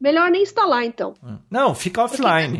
Melhor 0.00 0.30
nem 0.30 0.42
instalar, 0.42 0.84
então. 0.84 1.12
Não, 1.50 1.74
fica 1.74 2.02
offline. 2.02 2.58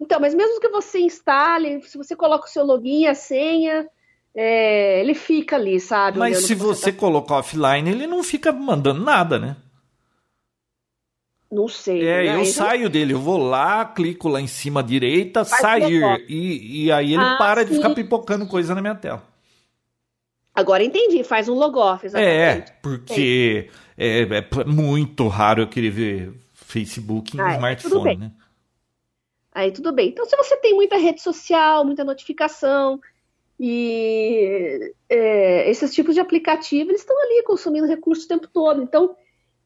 Então, 0.00 0.20
mas 0.20 0.34
mesmo 0.34 0.60
que 0.60 0.68
você 0.68 1.00
instale, 1.00 1.82
se 1.82 1.98
você 1.98 2.14
coloca 2.14 2.46
o 2.46 2.48
seu 2.48 2.64
login 2.64 3.06
a 3.06 3.14
senha, 3.14 3.88
é, 4.34 5.00
ele 5.00 5.14
fica 5.14 5.56
ali, 5.56 5.80
sabe? 5.80 6.18
Mas 6.18 6.46
se 6.46 6.54
você, 6.54 6.82
você 6.82 6.92
tá... 6.92 6.98
colocar 6.98 7.38
offline, 7.38 7.90
ele 7.90 8.06
não 8.06 8.22
fica 8.22 8.52
mandando 8.52 9.02
nada, 9.02 9.38
né? 9.38 9.56
Não 11.50 11.66
sei. 11.66 12.06
É, 12.06 12.24
né? 12.24 12.36
eu 12.36 12.44
saio 12.44 12.90
dele, 12.90 13.14
eu 13.14 13.20
vou 13.20 13.38
lá, 13.38 13.84
clico 13.86 14.28
lá 14.28 14.40
em 14.40 14.46
cima 14.46 14.80
à 14.80 14.82
direita, 14.82 15.44
Faz 15.44 15.62
sair. 15.62 16.24
E, 16.28 16.84
e 16.84 16.92
aí 16.92 17.14
ele 17.14 17.22
ah, 17.22 17.36
para 17.38 17.62
sim. 17.62 17.68
de 17.68 17.76
ficar 17.76 17.94
pipocando 17.94 18.46
coisa 18.46 18.74
na 18.74 18.82
minha 18.82 18.94
tela. 18.94 19.22
Agora 20.54 20.84
entendi, 20.84 21.24
faz 21.24 21.48
um 21.48 21.54
logoff, 21.54 22.04
exatamente. 22.04 22.70
É, 22.70 22.74
porque 22.82 23.70
é, 23.96 24.22
é, 24.22 24.64
muito 24.66 25.26
raro 25.28 25.62
eu 25.62 25.68
querer 25.68 25.90
ver 25.90 26.32
Facebook 26.52 27.36
em 27.36 27.40
ah, 27.40 27.52
é, 27.52 27.54
smartphone, 27.54 28.16
né? 28.16 28.32
Aí 29.58 29.72
tudo 29.72 29.90
bem. 29.90 30.10
Então, 30.10 30.24
se 30.24 30.36
você 30.36 30.56
tem 30.58 30.72
muita 30.72 30.96
rede 30.96 31.20
social, 31.20 31.84
muita 31.84 32.04
notificação, 32.04 33.00
e 33.58 34.94
é, 35.08 35.68
esses 35.68 35.92
tipos 35.92 36.14
de 36.14 36.20
aplicativo, 36.20 36.92
eles 36.92 37.00
estão 37.00 37.20
ali 37.20 37.42
consumindo 37.42 37.84
recursos 37.84 38.24
o 38.24 38.28
tempo 38.28 38.46
todo. 38.46 38.80
Então, 38.80 39.16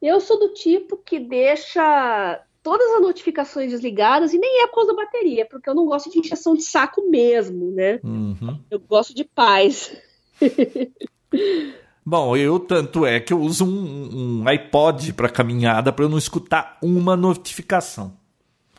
eu 0.01 0.19
sou 0.19 0.39
do 0.39 0.51
tipo 0.51 0.97
que 0.97 1.19
deixa 1.19 2.43
todas 2.63 2.91
as 2.93 3.03
notificações 3.03 3.69
desligadas 3.69 4.33
e 4.33 4.39
nem 4.39 4.63
é 4.63 4.67
por 4.67 4.77
causa 4.77 4.95
da 4.95 5.03
bateria, 5.03 5.45
porque 5.45 5.69
eu 5.69 5.75
não 5.75 5.85
gosto 5.85 6.09
de 6.09 6.17
injeção 6.17 6.55
de 6.55 6.63
saco 6.63 7.07
mesmo, 7.07 7.69
né? 7.69 7.99
Uhum. 8.03 8.59
Eu 8.71 8.79
gosto 8.79 9.13
de 9.13 9.23
paz. 9.23 9.95
Bom, 12.03 12.35
eu 12.35 12.59
tanto 12.59 13.05
é 13.05 13.19
que 13.19 13.31
eu 13.31 13.39
uso 13.39 13.63
um, 13.63 14.41
um 14.41 14.47
iPod 14.47 15.13
para 15.13 15.29
caminhada 15.29 15.93
para 15.93 16.03
eu 16.03 16.09
não 16.09 16.17
escutar 16.17 16.79
uma 16.81 17.15
notificação 17.15 18.22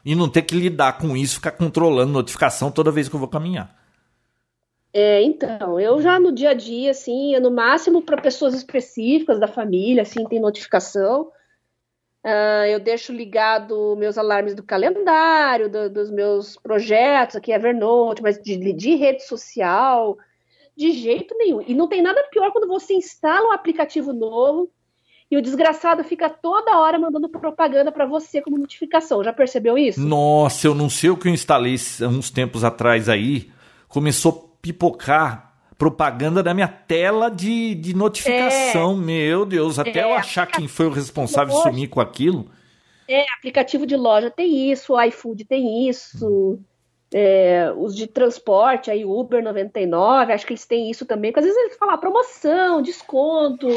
e 0.04 0.14
não 0.14 0.28
ter 0.28 0.42
que 0.42 0.54
lidar 0.54 0.98
com 0.98 1.16
isso, 1.16 1.36
ficar 1.36 1.52
controlando 1.52 2.12
notificação 2.12 2.70
toda 2.70 2.90
vez 2.90 3.08
que 3.08 3.14
eu 3.14 3.20
vou 3.20 3.28
caminhar. 3.28 3.74
É, 4.92 5.22
então, 5.22 5.80
eu 5.80 6.00
já 6.00 6.20
no 6.20 6.30
dia 6.30 6.50
a 6.50 6.54
dia, 6.54 6.92
assim, 6.92 7.34
é 7.34 7.40
no 7.40 7.50
máximo 7.50 8.02
para 8.02 8.20
pessoas 8.20 8.54
específicas 8.54 9.40
da 9.40 9.48
família, 9.48 10.02
assim, 10.02 10.24
tem 10.24 10.38
notificação. 10.38 11.32
Uh, 12.24 12.64
eu 12.70 12.78
deixo 12.78 13.12
ligado 13.12 13.96
meus 13.96 14.16
alarmes 14.16 14.54
do 14.54 14.62
calendário, 14.62 15.68
do, 15.68 15.90
dos 15.90 16.10
meus 16.10 16.56
projetos 16.56 17.36
aqui, 17.36 17.52
Evernote, 17.52 18.22
mas 18.22 18.40
de, 18.40 18.72
de, 18.72 18.94
rede 18.94 19.24
social, 19.24 20.16
de 20.76 20.92
jeito 20.92 21.36
nenhum. 21.36 21.60
E 21.66 21.74
não 21.74 21.88
tem 21.88 22.00
nada 22.00 22.22
pior 22.30 22.52
quando 22.52 22.68
você 22.68 22.94
instala 22.94 23.48
um 23.48 23.52
aplicativo 23.52 24.12
novo 24.12 24.70
e 25.30 25.36
o 25.36 25.42
desgraçado 25.42 26.04
fica 26.04 26.28
toda 26.28 26.78
hora 26.78 26.98
mandando 26.98 27.28
propaganda 27.28 27.90
para 27.90 28.06
você 28.06 28.40
como 28.40 28.58
notificação. 28.58 29.24
Já 29.24 29.32
percebeu 29.32 29.76
isso? 29.76 30.00
Nossa, 30.00 30.66
eu 30.66 30.74
não 30.74 30.88
sei 30.88 31.10
o 31.10 31.16
que 31.16 31.28
eu 31.28 31.32
instalei 31.32 31.76
uns 32.02 32.30
tempos 32.30 32.62
atrás 32.62 33.08
aí. 33.08 33.50
Começou 33.88 34.54
pipocar 34.64 35.52
propaganda 35.76 36.42
da 36.42 36.54
minha 36.54 36.68
tela 36.68 37.30
de, 37.30 37.74
de 37.74 37.94
notificação. 37.94 38.92
É. 38.92 38.96
Meu 38.96 39.44
Deus, 39.44 39.78
até 39.78 40.00
é. 40.00 40.04
eu 40.04 40.14
achar 40.14 40.46
quem 40.46 40.66
foi 40.66 40.86
o 40.86 40.90
responsável 40.90 41.54
de 41.54 41.62
sumir 41.62 41.88
com 41.88 42.00
aquilo. 42.00 42.50
É, 43.06 43.24
aplicativo 43.34 43.86
de 43.86 43.94
loja 43.94 44.30
tem 44.30 44.72
isso, 44.72 44.94
o 44.94 45.02
iFood 45.02 45.44
tem 45.44 45.88
isso. 45.88 46.58
É, 47.12 47.72
os 47.76 47.94
de 47.94 48.06
transporte, 48.06 48.90
aí 48.90 49.04
Uber 49.04 49.42
99, 49.42 50.32
acho 50.32 50.46
que 50.46 50.52
eles 50.52 50.64
têm 50.64 50.90
isso 50.90 51.04
também, 51.04 51.30
porque 51.30 51.40
às 51.40 51.46
vezes 51.46 51.60
eles 51.60 51.76
falam 51.76 51.94
ah, 51.94 51.98
promoção, 51.98 52.82
desconto, 52.82 53.68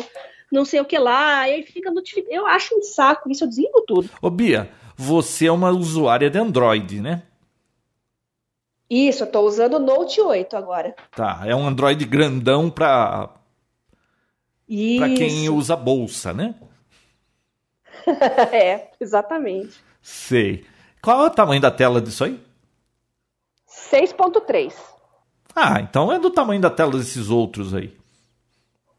não 0.51 0.65
sei 0.65 0.79
o 0.79 0.85
que 0.85 0.97
lá, 0.97 1.47
e 1.47 1.53
aí 1.53 1.63
fica 1.63 1.91
notificado. 1.91 2.33
Eu 2.33 2.45
acho 2.45 2.75
um 2.77 2.81
saco 2.81 3.29
isso, 3.29 3.43
eu 3.43 3.47
desligo 3.47 3.81
tudo. 3.87 4.09
Ô 4.21 4.29
Bia, 4.29 4.69
você 4.95 5.47
é 5.47 5.51
uma 5.51 5.69
usuária 5.69 6.29
de 6.29 6.39
Android, 6.39 7.01
né? 7.01 7.23
Isso, 8.89 9.23
eu 9.23 9.31
tô 9.31 9.41
usando 9.41 9.75
o 9.75 9.79
Note 9.79 10.21
8 10.21 10.55
agora. 10.55 10.95
Tá, 11.11 11.41
é 11.45 11.53
um 11.53 11.67
Android 11.67 12.03
grandão 12.05 12.69
para 12.69 13.29
para 14.97 15.13
quem 15.15 15.49
usa 15.49 15.75
bolsa, 15.75 16.33
né? 16.33 16.55
é, 18.51 18.91
exatamente. 18.99 19.81
Sei. 20.01 20.65
Qual 21.01 21.23
é 21.23 21.27
o 21.27 21.31
tamanho 21.31 21.61
da 21.61 21.71
tela 21.71 22.01
disso 22.01 22.23
aí? 22.23 22.39
6.3. 23.69 24.73
Ah, 25.55 25.79
então 25.79 26.11
é 26.11 26.19
do 26.19 26.29
tamanho 26.29 26.61
da 26.61 26.69
tela 26.69 26.91
desses 26.91 27.29
outros 27.29 27.73
aí. 27.73 27.95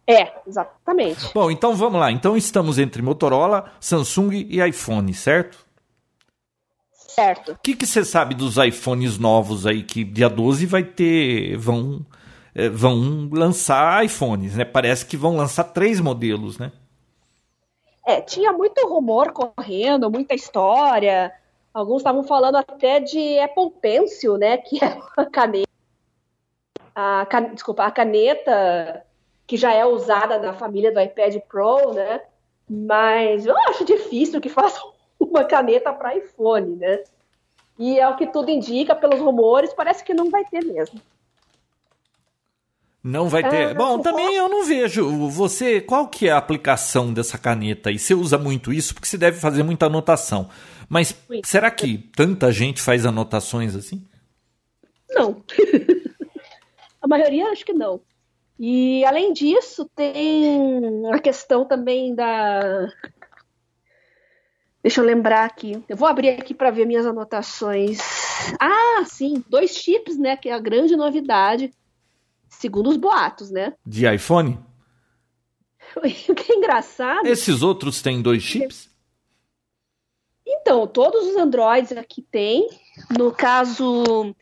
É, 0.09 0.33
exatamente. 0.47 1.35
Bom, 1.35 1.51
então 1.51 1.77
vamos 1.77 2.01
lá. 2.01 2.11
Então 2.11 2.35
estamos 2.35 2.79
entre 2.79 3.03
Motorola, 3.03 3.71
Samsung 3.79 4.47
e 4.49 4.67
iPhone, 4.67 5.13
certo? 5.13 5.67
Certo. 6.91 7.53
O 7.53 7.59
que, 7.59 7.77
que 7.77 7.87
você 7.87 8.03
sabe 8.03 8.35
dos 8.35 8.57
iPhones 8.57 9.19
novos 9.19 9.67
aí 9.67 9.83
que 9.83 10.05
dia 10.05 10.31
12 10.31 10.65
vai 10.65 10.83
ter. 10.83 11.59
vão, 11.59 12.07
é, 12.55 12.71
vão 12.71 13.29
lançar 13.31 14.03
iPhones, 14.03 14.57
né? 14.57 14.65
Parece 14.65 15.05
que 15.05 15.17
vão 15.17 15.37
lançar 15.37 15.65
três 15.65 16.01
modelos, 16.01 16.59
né? 16.59 16.73
É, 18.07 18.23
tinha 18.23 18.51
muito 18.51 18.81
rumor 18.89 19.33
correndo, 19.33 20.11
muita 20.11 20.35
história. 20.35 21.31
Alguns 21.75 21.99
estavam 21.99 22.23
falando 22.25 22.57
até 22.57 22.99
de 22.99 23.39
Apple 23.41 23.73
Pencil, 23.83 24.39
né? 24.39 24.57
Que 24.57 24.83
é 24.83 24.99
uma 25.19 25.27
caneta. 25.27 25.69
A, 26.95 27.27
can, 27.27 27.53
desculpa, 27.53 27.85
a 27.85 27.91
caneta 27.91 29.05
que 29.49 29.57
já 29.57 29.73
é 29.73 29.85
usada 29.85 30.39
na 30.39 30.53
família 30.53 30.93
do 30.93 31.01
iPad 31.01 31.37
Pro, 31.49 31.95
né? 31.95 32.21
Mas 32.69 33.47
eu 33.47 33.57
acho 33.69 33.83
difícil 33.83 34.41
que 34.43 34.49
façam 34.51 34.93
uma 35.19 35.43
caneta 35.43 35.91
para 35.91 36.17
iPhone, 36.17 36.77
né? 36.77 37.03
E 37.79 37.99
é 37.99 38.07
o 38.07 38.17
que 38.17 38.27
tudo 38.27 38.51
indica, 38.51 38.95
pelos 38.95 39.19
rumores, 39.19 39.73
parece 39.73 40.05
que 40.05 40.13
não 40.13 40.31
vai 40.31 40.45
ter 40.45 40.63
mesmo. 40.65 41.01
Não 43.03 43.29
vai 43.29 43.49
ter. 43.49 43.69
Ah, 43.69 43.75
Bom, 43.75 44.01
também 44.01 44.35
eu 44.35 44.49
não 44.49 44.65
vejo. 44.65 45.29
Você, 45.31 45.81
qual 45.81 46.09
que 46.09 46.29
é 46.29 46.33
a 46.33 46.37
aplicação 46.37 47.13
dessa 47.13 47.39
caneta? 47.39 47.91
E 47.91 47.99
você 47.99 48.13
usa 48.13 48.37
muito 48.37 48.71
isso 48.73 48.93
porque 48.93 49.09
você 49.09 49.17
deve 49.17 49.41
fazer 49.41 49.63
muita 49.63 49.87
anotação. 49.87 50.51
Mas 50.89 51.09
Sim. 51.09 51.41
será 51.45 51.71
que 51.71 51.97
tanta 51.97 52.53
gente 52.53 52.83
faz 52.83 53.07
anotações 53.07 53.75
assim? 53.75 54.07
Não. 55.09 55.43
a 57.01 57.07
maioria 57.07 57.51
acho 57.51 57.65
que 57.65 57.73
não. 57.73 58.01
E 58.59 59.05
além 59.05 59.33
disso, 59.33 59.89
tem 59.95 61.09
a 61.13 61.19
questão 61.21 61.65
também 61.65 62.15
da. 62.15 62.89
Deixa 64.83 65.01
eu 65.01 65.05
lembrar 65.05 65.45
aqui. 65.45 65.83
Eu 65.89 65.97
vou 65.97 66.09
abrir 66.09 66.31
aqui 66.31 66.53
para 66.55 66.71
ver 66.71 66.87
minhas 66.87 67.07
anotações. 67.07 67.99
Ah, 68.59 69.05
sim, 69.05 69.45
dois 69.49 69.77
chips, 69.77 70.19
né? 70.19 70.37
Que 70.37 70.49
é 70.49 70.53
a 70.53 70.59
grande 70.59 70.97
novidade, 70.97 71.71
segundo 72.49 72.91
os 72.91 72.97
boatos, 72.97 73.51
né? 73.51 73.75
De 73.87 74.13
iPhone? 74.13 74.59
O 75.97 76.35
que 76.35 76.53
é 76.53 76.57
engraçado. 76.57 77.27
Esses 77.27 77.63
outros 77.63 78.03
têm 78.03 78.21
dois 78.21 78.43
chips? 78.43 78.91
Então, 80.47 80.87
todos 80.87 81.27
os 81.27 81.37
Androids 81.37 81.93
aqui 81.93 82.23
têm. 82.23 82.69
No 83.17 83.33
caso 83.33 84.35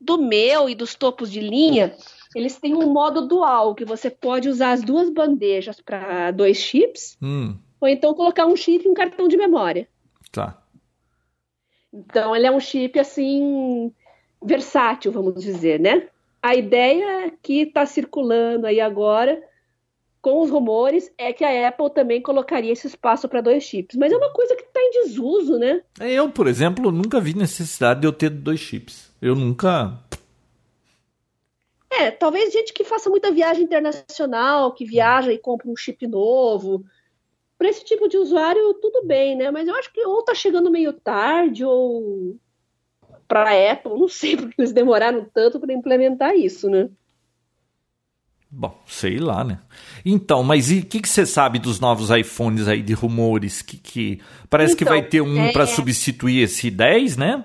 do 0.00 0.18
meu 0.18 0.68
e 0.68 0.74
dos 0.74 0.94
topos 0.94 1.30
de 1.30 1.40
linha, 1.40 1.94
eles 2.36 2.56
têm 2.56 2.74
um 2.74 2.92
modo 2.92 3.26
dual, 3.26 3.74
que 3.74 3.86
você 3.86 4.10
pode 4.10 4.46
usar 4.46 4.72
as 4.72 4.82
duas 4.82 5.08
bandejas 5.08 5.80
para 5.80 6.30
dois 6.30 6.58
chips, 6.58 7.16
hum. 7.22 7.56
ou 7.80 7.88
então 7.88 8.12
colocar 8.12 8.44
um 8.44 8.54
chip 8.54 8.84
e 8.84 8.90
um 8.90 8.92
cartão 8.92 9.26
de 9.26 9.38
memória. 9.38 9.88
Tá. 10.30 10.62
Então, 11.90 12.36
ele 12.36 12.46
é 12.46 12.50
um 12.50 12.60
chip 12.60 12.98
assim 12.98 13.90
versátil, 14.44 15.10
vamos 15.12 15.42
dizer, 15.42 15.80
né? 15.80 16.08
A 16.42 16.54
ideia 16.54 17.32
que 17.42 17.62
está 17.62 17.86
circulando 17.86 18.66
aí 18.66 18.82
agora 18.82 19.42
com 20.20 20.42
os 20.42 20.50
rumores 20.50 21.10
é 21.16 21.32
que 21.32 21.42
a 21.42 21.68
Apple 21.68 21.88
também 21.88 22.20
colocaria 22.20 22.72
esse 22.72 22.86
espaço 22.86 23.28
para 23.30 23.40
dois 23.40 23.62
chips. 23.62 23.96
Mas 23.96 24.12
é 24.12 24.16
uma 24.16 24.32
coisa 24.32 24.54
que 24.54 24.62
está 24.64 24.80
em 24.80 24.90
desuso, 25.04 25.58
né? 25.58 25.80
Eu, 26.00 26.28
por 26.28 26.48
exemplo, 26.48 26.90
nunca 26.90 27.18
vi 27.18 27.32
necessidade 27.32 28.00
de 28.00 28.06
eu 28.06 28.12
ter 28.12 28.28
dois 28.28 28.60
chips. 28.60 29.10
Eu 29.22 29.34
nunca. 29.34 29.98
É, 31.98 32.10
talvez 32.10 32.52
gente 32.52 32.72
que 32.72 32.84
faça 32.84 33.08
muita 33.08 33.30
viagem 33.30 33.64
internacional, 33.64 34.72
que 34.72 34.84
viaja 34.84 35.32
e 35.32 35.38
compra 35.38 35.68
um 35.68 35.76
chip 35.76 36.06
novo. 36.06 36.84
Para 37.58 37.68
esse 37.68 37.84
tipo 37.84 38.08
de 38.08 38.18
usuário, 38.18 38.74
tudo 38.74 39.06
bem, 39.06 39.34
né? 39.34 39.50
Mas 39.50 39.66
eu 39.66 39.74
acho 39.74 39.92
que 39.92 40.04
ou 40.04 40.22
tá 40.22 40.34
chegando 40.34 40.70
meio 40.70 40.92
tarde, 40.92 41.64
ou 41.64 42.36
para 43.26 43.50
a 43.50 43.72
Apple, 43.72 43.98
não 43.98 44.08
sei 44.08 44.36
porque 44.36 44.60
eles 44.60 44.72
demoraram 44.72 45.26
tanto 45.32 45.58
para 45.58 45.72
implementar 45.72 46.34
isso, 46.36 46.68
né? 46.68 46.88
Bom, 48.50 48.78
sei 48.86 49.18
lá, 49.18 49.42
né? 49.42 49.60
Então, 50.04 50.42
mas 50.42 50.70
e 50.70 50.78
o 50.78 50.86
que, 50.86 51.00
que 51.00 51.08
você 51.08 51.26
sabe 51.26 51.58
dos 51.58 51.80
novos 51.80 52.10
iPhones 52.10 52.68
aí 52.68 52.80
de 52.80 52.94
rumores? 52.94 53.60
Que, 53.60 53.76
que 53.76 54.20
parece 54.48 54.74
então, 54.74 54.86
que 54.86 54.90
vai 54.90 55.02
ter 55.02 55.20
um 55.20 55.46
é... 55.46 55.52
para 55.52 55.66
substituir 55.66 56.42
esse 56.42 56.70
10, 56.70 57.16
né? 57.16 57.44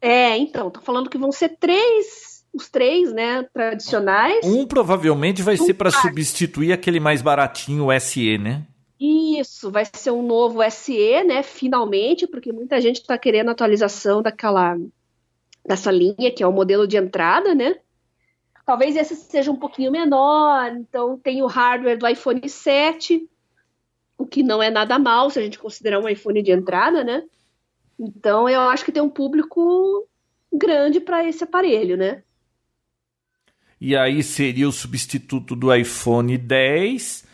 É, 0.00 0.36
então, 0.38 0.70
tô 0.70 0.80
falando 0.80 1.10
que 1.10 1.18
vão 1.18 1.30
ser 1.30 1.50
três, 1.60 2.29
os 2.52 2.68
três, 2.68 3.12
né, 3.12 3.44
tradicionais. 3.52 4.44
Um 4.44 4.66
provavelmente 4.66 5.42
vai 5.42 5.54
um 5.54 5.64
ser 5.64 5.74
para 5.74 5.90
substituir 5.90 6.72
aquele 6.72 7.00
mais 7.00 7.22
baratinho, 7.22 7.86
o 7.86 8.00
SE, 8.00 8.38
né? 8.38 8.66
Isso, 8.98 9.70
vai 9.70 9.84
ser 9.84 10.10
um 10.10 10.22
novo 10.22 10.60
SE, 10.70 11.24
né, 11.24 11.42
finalmente, 11.42 12.26
porque 12.26 12.52
muita 12.52 12.80
gente 12.80 13.00
está 13.00 13.16
querendo 13.16 13.50
atualização 13.50 14.20
daquela 14.20 14.76
dessa 15.64 15.90
linha 15.90 16.30
que 16.30 16.42
é 16.42 16.46
o 16.46 16.52
modelo 16.52 16.86
de 16.86 16.96
entrada, 16.96 17.54
né? 17.54 17.76
Talvez 18.66 18.96
esse 18.96 19.16
seja 19.16 19.50
um 19.50 19.56
pouquinho 19.56 19.90
menor, 19.90 20.72
então 20.72 21.18
tem 21.18 21.42
o 21.42 21.46
hardware 21.46 21.98
do 21.98 22.06
iPhone 22.06 22.48
7, 22.48 23.28
o 24.18 24.26
que 24.26 24.42
não 24.42 24.62
é 24.62 24.70
nada 24.70 24.98
mal 24.98 25.30
se 25.30 25.38
a 25.38 25.42
gente 25.42 25.58
considerar 25.58 26.00
um 26.00 26.08
iPhone 26.08 26.42
de 26.42 26.50
entrada, 26.50 27.02
né? 27.02 27.24
Então 27.98 28.48
eu 28.48 28.60
acho 28.60 28.84
que 28.84 28.92
tem 28.92 29.02
um 29.02 29.10
público 29.10 30.06
grande 30.52 31.00
para 31.00 31.26
esse 31.26 31.44
aparelho, 31.44 31.96
né? 31.96 32.22
E 33.80 33.96
aí 33.96 34.22
seria 34.22 34.68
o 34.68 34.72
substituto 34.72 35.56
do 35.56 35.74
iPhone 35.74 36.36
10 36.36 37.24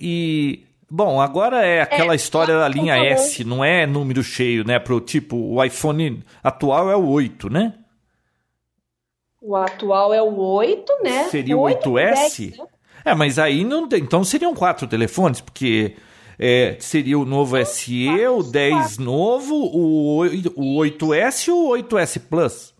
e 0.00 0.64
Bom, 0.94 1.22
agora 1.22 1.64
é 1.64 1.80
aquela 1.80 2.12
é, 2.12 2.16
história 2.16 2.54
da 2.54 2.68
linha 2.68 2.94
S, 2.94 3.42
não 3.44 3.64
é 3.64 3.86
número 3.86 4.22
cheio, 4.22 4.62
né? 4.62 4.78
Pro 4.78 5.00
tipo, 5.00 5.36
o 5.36 5.64
iPhone 5.64 6.22
atual 6.44 6.90
é 6.90 6.94
o 6.94 7.08
8, 7.08 7.48
né? 7.48 7.72
O 9.40 9.56
atual 9.56 10.12
é 10.12 10.20
o 10.20 10.38
8, 10.38 10.92
né? 11.02 11.24
Seria 11.30 11.56
o 11.56 11.62
8S? 11.62 12.38
10, 12.40 12.58
né? 12.58 12.66
É, 13.06 13.14
mas 13.14 13.38
aí 13.38 13.64
não 13.64 13.88
então 13.94 14.22
seriam 14.22 14.54
quatro 14.54 14.86
telefones, 14.86 15.40
porque 15.40 15.96
é, 16.38 16.76
seria 16.78 17.18
o 17.18 17.24
novo 17.24 17.56
SE, 17.64 18.08
o 18.28 18.42
10 18.42 18.74
quatro. 18.74 19.02
novo, 19.02 19.54
o, 19.54 20.18
o 20.56 20.78
8S 20.78 21.48
e 21.48 21.50
o 21.52 21.70
8S 21.70 22.20
Plus. 22.28 22.71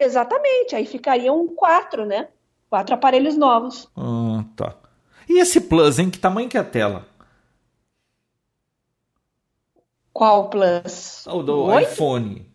Exatamente, 0.00 0.74
aí 0.74 0.86
ficariam 0.86 1.46
quatro, 1.48 2.06
né? 2.06 2.28
Quatro 2.70 2.94
aparelhos 2.94 3.36
novos. 3.36 3.86
Ah, 3.94 4.42
tá. 4.56 4.74
E 5.28 5.38
esse 5.38 5.60
Plus, 5.60 5.98
em 5.98 6.08
que 6.08 6.18
tamanho 6.18 6.48
que 6.48 6.56
é 6.56 6.60
a 6.60 6.64
tela? 6.64 7.06
Qual 10.10 10.48
Plus? 10.48 11.26
O 11.26 11.42
do 11.42 11.66
o 11.66 11.78
iPhone. 11.78 12.50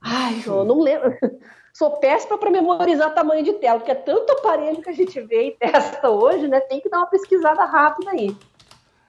Ai, 0.00 0.42
eu 0.46 0.64
não 0.64 0.78
lembro. 0.78 1.16
Sou 1.72 1.92
péssima 1.92 2.36
para 2.36 2.50
memorizar 2.50 3.14
tamanho 3.14 3.42
de 3.42 3.54
tela, 3.54 3.78
porque 3.78 3.92
é 3.92 3.94
tanto 3.94 4.30
aparelho 4.32 4.82
que 4.82 4.90
a 4.90 4.92
gente 4.92 5.18
vê 5.22 5.48
e 5.48 5.50
testa 5.52 6.10
hoje, 6.10 6.46
né? 6.46 6.60
Tem 6.60 6.80
que 6.80 6.90
dar 6.90 6.98
uma 6.98 7.06
pesquisada 7.06 7.64
rápida 7.64 8.10
aí. 8.10 8.36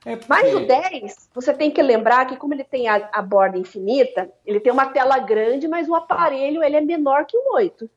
É 0.06 0.16
porque... 0.16 0.28
Mas 0.30 0.54
o 0.54 0.66
10, 0.66 1.30
você 1.34 1.54
tem 1.54 1.72
que 1.72 1.82
lembrar 1.82 2.26
que 2.26 2.36
como 2.36 2.54
ele 2.54 2.64
tem 2.64 2.88
a, 2.88 3.10
a, 3.14 3.22
borda 3.22 3.58
infinita, 3.58 4.30
ele 4.46 4.60
tem 4.60 4.72
uma 4.72 4.88
tela 4.88 5.18
grande, 5.20 5.68
mas 5.68 5.88
o 5.88 5.96
aparelho 5.96 6.62
ele 6.64 6.76
é 6.76 6.82
menor 6.82 7.26
que 7.26 7.38
o 7.38 7.56
8. 7.56 7.90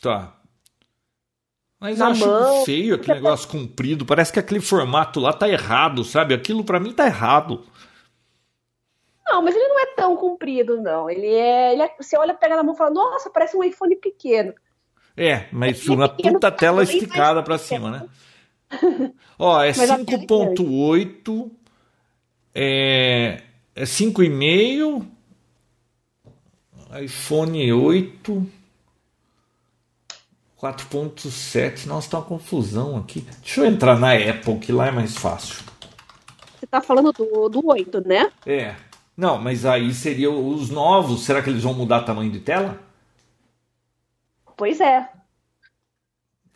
Tá. 0.00 0.34
Mas 1.78 1.98
Na 1.98 2.06
eu 2.06 2.10
acho 2.12 2.26
mão, 2.26 2.64
feio 2.64 2.94
aquele 2.94 3.14
negócio 3.14 3.48
comprido. 3.48 4.06
Parece 4.06 4.32
que 4.32 4.38
aquele 4.38 4.60
formato 4.60 5.20
lá 5.20 5.32
tá 5.32 5.48
errado, 5.48 6.04
sabe? 6.04 6.32
Aquilo 6.32 6.64
para 6.64 6.80
mim 6.80 6.92
tá 6.92 7.06
errado. 7.06 7.66
Não, 9.26 9.42
mas 9.42 9.54
ele 9.54 9.68
não 9.68 9.80
é 9.80 9.86
tão 9.94 10.16
comprido, 10.16 10.80
não. 10.80 11.10
Ele 11.10 11.26
é, 11.26 11.72
ele 11.72 11.82
é, 11.82 11.94
Você 12.00 12.16
olha, 12.16 12.32
pega 12.32 12.56
na 12.56 12.62
mão 12.62 12.74
e 12.74 12.78
fala, 12.78 12.90
nossa, 12.90 13.28
parece 13.28 13.56
um 13.56 13.62
iPhone 13.62 13.94
pequeno. 13.96 14.54
É, 15.16 15.46
mas 15.50 15.86
uma 15.88 16.08
puta 16.08 16.50
tela 16.50 16.82
esticada 16.82 17.42
para 17.42 17.58
cima, 17.58 17.90
né? 17.90 18.08
Ó, 19.38 19.62
é 19.62 19.72
5.8, 19.72 21.50
é, 22.54 23.42
é 23.74 23.84
5,5, 23.84 25.06
iPhone 27.02 27.72
8, 27.72 28.46
4.7. 30.60 31.86
Nossa, 31.86 32.10
tá 32.10 32.18
uma 32.18 32.24
confusão 32.24 32.96
aqui. 32.96 33.20
Deixa 33.42 33.60
eu 33.60 33.66
entrar 33.66 33.98
na 33.98 34.14
Apple, 34.14 34.58
que 34.58 34.72
lá 34.72 34.86
é 34.86 34.90
mais 34.90 35.16
fácil. 35.16 35.64
Você 36.58 36.66
tá 36.66 36.80
falando 36.80 37.12
do, 37.12 37.48
do 37.48 37.66
8, 37.66 38.06
né? 38.06 38.32
É. 38.46 38.74
Não, 39.16 39.38
mas 39.38 39.64
aí 39.64 39.92
seriam 39.92 40.48
os 40.48 40.70
novos. 40.70 41.24
Será 41.24 41.42
que 41.42 41.50
eles 41.50 41.62
vão 41.62 41.74
mudar 41.74 42.02
tamanho 42.02 42.30
de 42.30 42.40
tela? 42.40 42.80
Pois 44.56 44.80
é. 44.80 45.08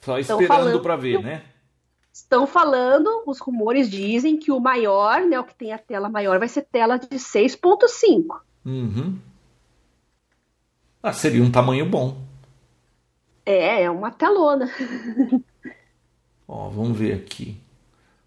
Só 0.01 0.19
esperando 0.19 0.81
para 0.81 0.97
ver, 0.97 1.23
né? 1.23 1.43
Estão 2.21 2.47
falando, 2.47 3.23
os 3.27 3.41
rumores 3.41 3.91
dizem 3.91 4.37
que 4.37 4.53
o 4.53 4.61
maior, 4.61 5.23
né, 5.23 5.41
o 5.41 5.45
que 5.45 5.55
tem 5.55 5.73
a 5.73 5.79
tela 5.79 6.09
maior, 6.09 6.39
vai 6.39 6.49
ser 6.49 6.63
tela 6.63 6.99
de 6.99 7.09
6.5. 7.09 8.41
Uhum. 8.65 9.19
Ah, 11.03 11.15
seria 11.15 11.43
um 11.43 11.51
tamanho 11.51 11.87
bom. 11.87 12.19
É, 13.45 13.83
é 13.85 13.91
uma 13.91 14.11
telona. 14.11 14.71
Ó, 16.47 16.69
vamos 16.69 16.99
ver 16.99 17.15
aqui 17.15 17.57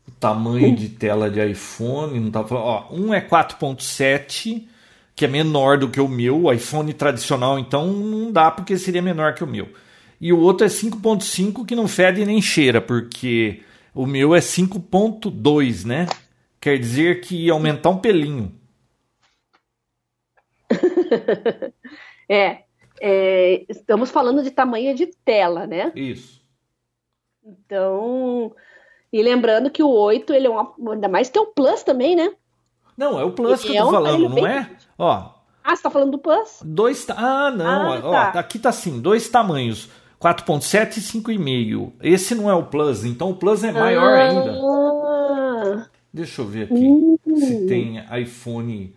o 0.08 0.12
tamanho 0.12 0.76
de 0.76 0.90
tela 0.90 1.30
de 1.30 1.46
iPhone, 1.52 2.20
não 2.20 2.32
tava 2.32 2.48
falando, 2.48 2.66
ó, 2.66 2.88
um 2.92 3.14
é 3.14 3.22
4.7, 3.22 4.68
que 5.16 5.24
é 5.24 5.28
menor 5.28 5.78
do 5.78 5.88
que 5.88 6.02
o 6.02 6.10
meu, 6.10 6.44
o 6.44 6.52
iPhone 6.52 6.92
tradicional, 6.94 7.60
então 7.60 7.94
não 7.94 8.32
dá 8.32 8.50
porque 8.50 8.76
seria 8.78 9.04
menor 9.04 9.36
que 9.36 9.44
o 9.44 9.48
meu. 9.48 9.70
E 10.20 10.34
o 10.34 10.40
outro 10.40 10.66
é 10.66 10.70
5.5 10.70 11.64
que 11.64 11.76
não 11.76 11.88
fede 11.88 12.26
nem 12.26 12.42
cheira, 12.42 12.82
porque 12.82 13.62
o 13.94 14.06
meu 14.06 14.34
é 14.34 14.40
5.2, 14.40 15.86
né? 15.86 16.08
Quer 16.60 16.80
dizer 16.80 17.22
que 17.22 17.46
ia 17.46 17.54
aumentar 17.54 17.90
um 17.90 17.98
pelinho. 17.98 18.54
é, 22.30 22.64
é, 23.02 23.66
estamos 23.70 24.10
falando 24.10 24.42
de 24.42 24.52
tamanho 24.52 24.96
de 24.96 25.08
tela, 25.08 25.68
né? 25.68 25.92
Isso. 25.96 26.42
Então, 27.46 28.56
e 29.12 29.22
lembrando 29.22 29.70
que 29.70 29.84
o 29.84 29.90
8, 29.90 30.34
ele 30.34 30.48
é 30.48 30.50
um. 30.50 30.92
Ainda 30.92 31.08
mais 31.08 31.30
tem 31.30 31.42
o 31.42 31.48
Plus 31.48 31.84
também, 31.84 32.16
né? 32.16 32.34
Não, 32.98 33.20
é 33.20 33.24
o 33.24 33.32
Plus 33.32 33.64
ele 33.64 33.74
que 33.74 33.78
eu 33.78 33.84
tô 33.84 33.88
é 33.88 33.90
um 33.90 33.92
falando, 33.92 34.30
não 34.30 34.48
é? 34.48 34.72
Ó. 34.98 35.30
Ah, 35.64 35.76
você 35.76 35.84
tá 35.84 35.90
falando 35.90 36.12
do 36.12 36.18
Plus? 36.18 36.60
Dois. 36.64 37.06
Ah, 37.10 37.52
não. 37.52 37.92
Ah, 37.92 38.02
ó, 38.04 38.12
tá. 38.12 38.40
aqui 38.40 38.58
tá 38.58 38.70
assim: 38.70 39.00
dois 39.00 39.30
tamanhos. 39.30 39.90
4.7 40.24 40.98
e 40.98 41.02
5,5. 41.02 41.92
Esse 42.02 42.34
não 42.34 42.50
é 42.50 42.54
o 42.54 42.64
Plus, 42.64 43.04
então 43.04 43.32
o 43.32 43.36
Plus 43.36 43.62
é 43.62 43.74
maior 43.74 44.18
ah. 44.18 44.30
ainda. 44.30 45.90
Deixa 46.14 46.42
eu 46.42 46.46
ver 46.46 46.64
aqui 46.64 46.88
uh. 47.26 47.38
se 47.38 47.66
tem 47.66 47.98
iPhone. 48.22 48.96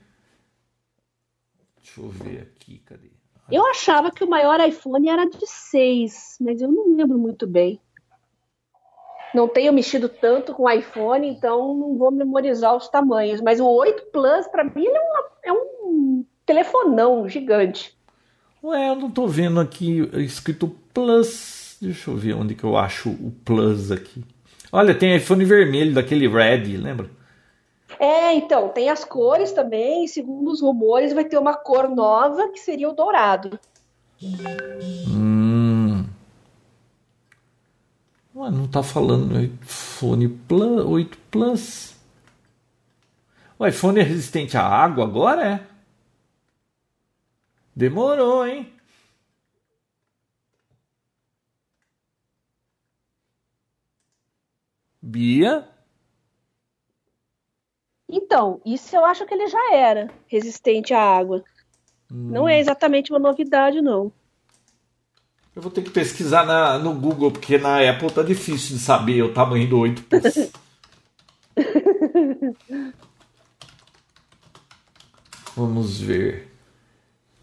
Deixa 1.83 2.01
eu 2.01 2.09
ver 2.09 2.43
aqui, 2.43 2.81
cadê? 2.87 3.11
Eu 3.51 3.67
achava 3.67 4.13
que 4.13 4.23
o 4.23 4.31
maior 4.31 4.61
iPhone 4.61 5.09
era 5.09 5.29
de 5.29 5.45
6, 5.45 6.37
mas 6.41 6.61
eu 6.61 6.71
não 6.71 6.97
lembro 6.97 7.19
muito 7.19 7.45
bem. 7.45 7.81
Não 9.35 9.49
tenho 9.49 9.73
mexido 9.73 10.09
tanto 10.09 10.55
com 10.55 10.71
iPhone, 10.71 11.29
então 11.29 11.75
não 11.75 11.99
vou 11.99 12.13
memorizar 12.13 12.77
os 12.77 12.89
tamanhos. 12.89 13.41
Mas 13.41 13.59
o 13.59 13.67
8 13.67 14.07
Plus, 14.13 14.47
para 14.47 14.63
mim, 14.63 14.87
é, 14.87 15.01
uma, 15.01 15.25
é 15.45 15.53
um 15.53 16.25
telefonão 16.45 17.29
gigante. 17.29 17.97
Ué, 18.63 18.89
eu 18.89 18.97
não 18.97 19.11
tô 19.11 19.27
vendo 19.27 19.61
aqui 19.61 20.01
escrito 20.15 20.77
Plus. 20.97 21.77
Deixa 21.79 22.11
eu 22.11 22.17
ver 22.17 22.33
onde 22.33 22.55
que 22.55 22.65
eu 22.65 22.75
acho 22.75 23.11
o 23.11 23.31
Plus 23.45 23.91
aqui. 23.91 24.25
Olha, 24.73 24.95
tem 24.95 25.15
iPhone 25.15 25.45
vermelho 25.45 25.93
daquele 25.93 26.27
Red, 26.27 26.75
lembra? 26.79 27.11
É, 28.01 28.33
então, 28.33 28.71
tem 28.71 28.89
as 28.89 29.05
cores 29.05 29.53
também. 29.53 30.07
Segundo 30.07 30.51
os 30.51 30.63
rumores, 30.63 31.13
vai 31.13 31.27
ter 31.27 31.37
uma 31.37 31.53
cor 31.53 31.95
nova 31.95 32.49
que 32.49 32.59
seria 32.59 32.89
o 32.89 32.95
dourado. 32.95 33.61
Hum. 34.23 36.07
Ué, 38.35 38.51
não 38.51 38.67
tá 38.67 38.83
falando 38.83 39.39
iPhone 39.39 40.29
Plus, 40.49 40.83
8 40.83 41.19
Plus. 41.31 41.95
O 43.59 43.67
iPhone 43.67 44.01
é 44.01 44.03
resistente 44.03 44.57
à 44.57 44.63
água 44.63 45.05
agora, 45.05 45.47
é? 45.47 45.61
Demorou, 47.75 48.47
hein? 48.47 48.76
Bia? 55.07 55.67
Então, 58.11 58.61
isso 58.67 58.97
eu 58.97 59.05
acho 59.05 59.25
que 59.25 59.35
ele 59.35 59.47
já 59.47 59.73
era 59.73 60.11
resistente 60.27 60.93
à 60.93 61.01
água. 61.01 61.45
Hum. 62.13 62.31
Não 62.33 62.49
é 62.49 62.59
exatamente 62.59 63.13
uma 63.13 63.21
novidade, 63.21 63.81
não. 63.81 64.11
Eu 65.55 65.63
vou 65.63 65.71
ter 65.71 65.83
que 65.83 65.91
pesquisar 65.91 66.45
na, 66.45 66.77
no 66.79 66.93
Google, 66.93 67.31
porque 67.31 67.57
na 67.57 67.89
Apple 67.89 68.11
tá 68.11 68.25
difícil 68.25 68.77
de 68.77 68.83
saber 68.83 69.23
o 69.23 69.33
tamanho 69.33 69.69
do 69.69 69.79
8 69.79 70.03
Plus. 70.03 70.51
Vamos 75.57 76.01
ver. 76.01 76.53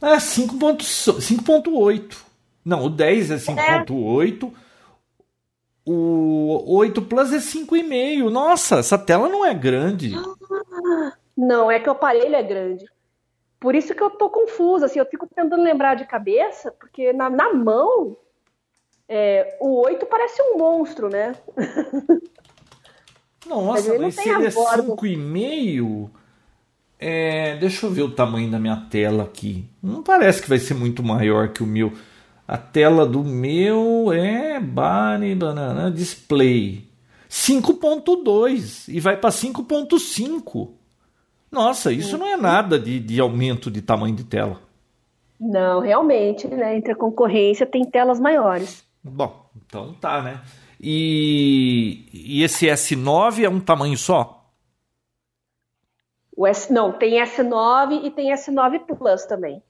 É 0.01 0.17
5.8. 0.17 2.17
Não, 2.65 2.85
o 2.85 2.89
10 2.89 3.31
é 3.31 3.37
5.8. 3.37 4.51
O 5.85 6.77
8 6.77 7.01
Plus 7.01 7.33
é 7.33 7.37
5,5. 7.37 8.29
Nossa, 8.29 8.79
essa 8.79 8.97
tela 8.97 9.27
não 9.27 9.45
é 9.45 9.53
grande. 9.53 10.13
Não, 11.35 11.69
é 11.69 11.79
que 11.79 11.89
o 11.89 11.91
aparelho 11.91 12.35
é 12.35 12.43
grande. 12.43 12.85
Por 13.59 13.75
isso 13.75 13.93
que 13.95 14.03
eu 14.03 14.09
tô 14.09 14.29
confusa, 14.29 14.85
assim, 14.85 14.99
eu 14.99 15.05
fico 15.05 15.27
tentando 15.27 15.61
lembrar 15.61 15.95
de 15.95 16.05
cabeça, 16.05 16.71
porque 16.71 17.13
na, 17.13 17.29
na 17.29 17.53
mão 17.53 18.17
é, 19.07 19.57
o 19.59 19.81
8 19.85 20.05
parece 20.05 20.41
um 20.41 20.57
monstro, 20.57 21.09
né? 21.09 21.35
Nossa, 23.47 23.97
mas 23.99 24.15
se 24.15 24.29
ele 24.29 24.47
é 24.47 24.49
5,5. 24.49 26.09
É, 26.97 27.57
deixa 27.57 27.85
eu 27.85 27.91
ver 27.91 28.03
o 28.03 28.11
tamanho 28.11 28.49
da 28.49 28.57
minha 28.57 28.87
tela 28.89 29.23
aqui. 29.23 29.65
Não 29.81 30.01
parece 30.01 30.41
que 30.41 30.47
vai 30.47 30.57
ser 30.57 30.73
muito 30.73 31.03
maior 31.03 31.49
que 31.49 31.61
o 31.61 31.65
meu. 31.65 31.91
A 32.47 32.57
tela 32.57 33.05
do 33.05 33.23
meu 33.23 34.11
é 34.11 34.59
Bani 34.59 35.33
Banana 35.33 35.89
Display 35.89 36.87
5.2 37.29 38.89
e 38.89 38.99
vai 38.99 39.17
para 39.17 39.29
5.5. 39.29 40.69
Nossa, 41.51 41.91
isso 41.91 42.17
não 42.17 42.27
é 42.27 42.35
nada 42.35 42.79
de, 42.79 42.99
de 42.99 43.19
aumento 43.19 43.71
de 43.71 43.81
tamanho 43.81 44.15
de 44.15 44.23
tela. 44.23 44.59
Não, 45.39 45.79
realmente, 45.79 46.47
né? 46.47 46.77
Entre 46.77 46.91
a 46.91 46.95
concorrência 46.95 47.65
tem 47.65 47.83
telas 47.85 48.19
maiores. 48.19 48.83
Bom, 49.03 49.49
então 49.55 49.93
tá, 49.93 50.21
né? 50.21 50.41
E, 50.79 52.05
e 52.13 52.43
esse 52.43 52.67
S9 52.67 53.43
é 53.43 53.49
um 53.49 53.59
tamanho 53.59 53.97
só? 53.97 54.51
O 56.35 56.47
S, 56.47 56.71
não, 56.73 56.91
tem 56.91 57.21
S9 57.21 58.03
e 58.03 58.11
tem 58.11 58.33
S9 58.33 58.79
Plus 58.79 59.25
também. 59.25 59.61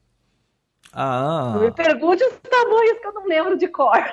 Ah. 0.91 1.51
Não 1.55 1.61
me 1.61 1.71
pergunte 1.71 2.23
os 2.23 2.33
tamanhos 2.49 2.99
que 2.99 3.07
eu 3.07 3.13
não 3.13 3.27
lembro 3.27 3.57
de 3.57 3.67
cor. 3.67 3.93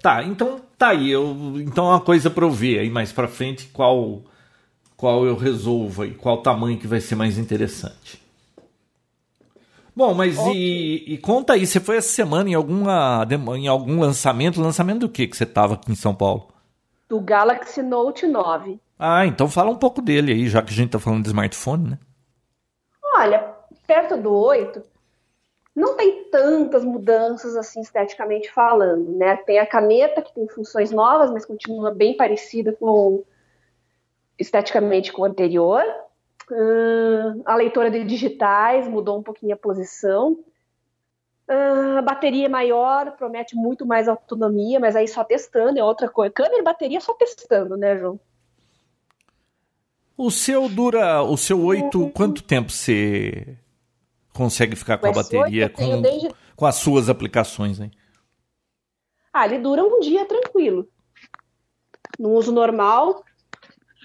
Tá, 0.00 0.22
então 0.22 0.60
tá 0.78 0.90
aí. 0.90 1.10
Eu, 1.10 1.34
então 1.56 1.86
é 1.86 1.88
uma 1.90 2.00
coisa 2.00 2.30
para 2.30 2.44
eu 2.44 2.50
ver 2.52 2.78
aí 2.78 2.88
mais 2.88 3.10
para 3.10 3.26
frente 3.26 3.66
qual 3.72 4.22
qual 4.96 5.26
eu 5.26 5.36
resolvo 5.36 6.04
e 6.04 6.14
qual 6.14 6.40
tamanho 6.40 6.78
que 6.78 6.86
vai 6.86 7.00
ser 7.00 7.16
mais 7.16 7.36
interessante. 7.36 8.22
Bom, 9.94 10.14
mas 10.14 10.38
okay. 10.38 10.54
e, 10.54 11.14
e, 11.14 11.18
conta 11.18 11.54
aí, 11.54 11.66
você 11.66 11.80
foi 11.80 11.96
essa 11.96 12.10
semana 12.10 12.48
em 12.48 12.54
alguma 12.54 13.26
em 13.56 13.66
algum 13.66 13.98
lançamento? 13.98 14.60
Lançamento 14.60 15.00
do 15.00 15.08
que 15.08 15.26
que 15.26 15.36
você 15.36 15.42
estava 15.42 15.74
aqui 15.74 15.90
em 15.90 15.96
São 15.96 16.14
Paulo? 16.14 16.48
Do 17.08 17.20
Galaxy 17.20 17.82
Note 17.82 18.24
9. 18.24 18.78
Ah, 18.96 19.26
então 19.26 19.48
fala 19.48 19.70
um 19.70 19.76
pouco 19.76 20.00
dele 20.00 20.32
aí, 20.32 20.48
já 20.48 20.62
que 20.62 20.72
a 20.72 20.76
gente 20.76 20.86
está 20.86 21.00
falando 21.00 21.22
de 21.22 21.28
smartphone, 21.30 21.90
né? 21.90 21.98
Olha, 23.14 23.44
perto 23.88 24.16
do 24.16 24.32
8, 24.32 24.80
não 25.78 25.96
tem 25.96 26.24
tantas 26.24 26.84
mudanças 26.84 27.56
assim 27.56 27.80
esteticamente 27.80 28.50
falando, 28.50 29.12
né? 29.12 29.36
Tem 29.36 29.60
a 29.60 29.66
caneta 29.66 30.20
que 30.20 30.34
tem 30.34 30.48
funções 30.48 30.90
novas, 30.90 31.30
mas 31.30 31.46
continua 31.46 31.94
bem 31.94 32.16
parecida 32.16 32.72
com 32.72 33.22
esteticamente 34.36 35.12
com 35.12 35.22
o 35.22 35.24
anterior. 35.24 35.84
Uh, 36.50 37.42
a 37.44 37.54
leitora 37.54 37.90
de 37.92 38.02
digitais 38.02 38.88
mudou 38.88 39.18
um 39.18 39.22
pouquinho 39.22 39.54
a 39.54 39.56
posição. 39.56 40.32
Uh, 41.48 41.98
a 41.98 42.02
bateria 42.02 42.46
é 42.46 42.48
maior, 42.48 43.12
promete 43.12 43.54
muito 43.54 43.86
mais 43.86 44.08
autonomia, 44.08 44.80
mas 44.80 44.96
aí 44.96 45.06
só 45.06 45.22
testando 45.22 45.78
é 45.78 45.84
outra 45.84 46.08
coisa. 46.08 46.32
Câmera 46.32 46.58
e 46.58 46.64
bateria 46.64 47.00
só 47.00 47.14
testando, 47.14 47.76
né, 47.76 47.96
João? 47.96 48.18
O 50.16 50.28
seu 50.32 50.68
dura, 50.68 51.22
o 51.22 51.36
seu 51.36 51.62
8, 51.64 52.10
quanto 52.10 52.42
tempo 52.42 52.72
você 52.72 53.56
consegue 54.38 54.76
ficar 54.76 54.98
com 54.98 55.08
a 55.08 55.12
bateria 55.12 55.68
com, 55.68 56.00
desde... 56.00 56.30
com 56.54 56.64
as 56.64 56.76
suas 56.76 57.08
aplicações, 57.08 57.80
hein? 57.80 57.90
Ah, 59.32 59.46
ele 59.46 59.58
dura 59.58 59.82
um 59.82 59.98
dia 59.98 60.24
tranquilo. 60.24 60.88
No 62.16 62.30
uso 62.34 62.52
normal, 62.52 63.24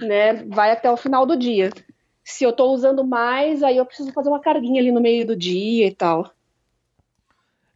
né, 0.01 0.43
vai 0.45 0.71
até 0.71 0.89
o 0.89 0.97
final 0.97 1.27
do 1.27 1.37
dia. 1.37 1.69
Se 2.23 2.43
eu 2.43 2.49
estou 2.49 2.73
usando 2.73 3.05
mais, 3.05 3.61
aí 3.61 3.77
eu 3.77 3.85
preciso 3.85 4.11
fazer 4.11 4.29
uma 4.29 4.39
carguinha 4.39 4.81
ali 4.81 4.91
no 4.91 4.99
meio 4.99 5.25
do 5.27 5.35
dia 5.35 5.85
e 5.85 5.93
tal. 5.93 6.31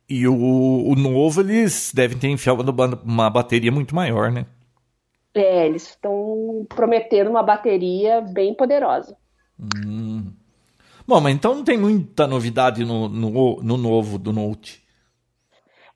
E 0.09 0.27
o, 0.27 0.33
o 0.33 0.95
novo, 0.95 1.41
eles 1.41 1.91
devem 1.93 2.17
ter 2.17 2.29
enfiado 2.29 2.63
uma 3.03 3.29
bateria 3.29 3.71
muito 3.71 3.93
maior, 3.93 4.31
né? 4.31 4.47
É, 5.35 5.67
eles 5.67 5.89
estão 5.89 6.65
prometendo 6.69 7.29
uma 7.29 7.43
bateria 7.43 8.19
bem 8.21 8.55
poderosa. 8.55 9.15
Hum. 9.59 10.31
Bom, 11.07 11.21
mas 11.21 11.33
então 11.33 11.55
não 11.55 11.63
tem 11.63 11.77
muita 11.77 12.27
novidade 12.27 12.83
no, 12.83 13.07
no, 13.07 13.63
no 13.63 13.77
novo 13.77 14.17
do 14.19 14.33
Note. 14.33 14.85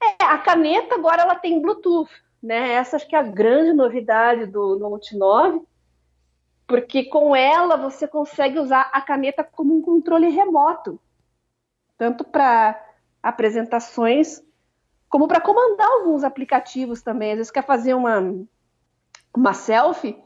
É, 0.01 0.24
a 0.24 0.38
caneta 0.38 0.95
agora 0.95 1.24
ela 1.24 1.36
tem 1.36 1.62
Bluetooth, 1.62 2.09
né? 2.41 2.72
Essa 2.72 2.95
acho 2.95 3.07
que 3.07 3.16
é 3.16 3.20
a 3.20 3.24
grande 3.24 3.74
novidade 3.74 4.45
do 4.45 4.80
Note 4.80 5.18
9, 5.18 5.62
porque 6.66 7.03
com 7.03 7.36
ela 7.36 7.76
você 7.76 8.07
consegue 8.07 8.57
usar 8.57 8.89
a 8.93 9.01
caneta 9.01 9.43
como 9.43 9.78
um 9.78 9.82
controle 9.82 10.30
remoto, 10.30 10.97
tanto 11.97 12.24
para 12.24 12.82
apresentações 13.22 14.41
como 15.09 15.28
para 15.28 15.41
comandar 15.41 15.89
alguns 15.89 16.24
aplicativos 16.24 17.01
também. 17.01 17.32
Às 17.32 17.38
vezes 17.38 17.51
quer 17.51 17.66
fazer 17.66 17.93
uma, 17.93 18.34
uma 19.36 19.53
selfie, 19.53 20.18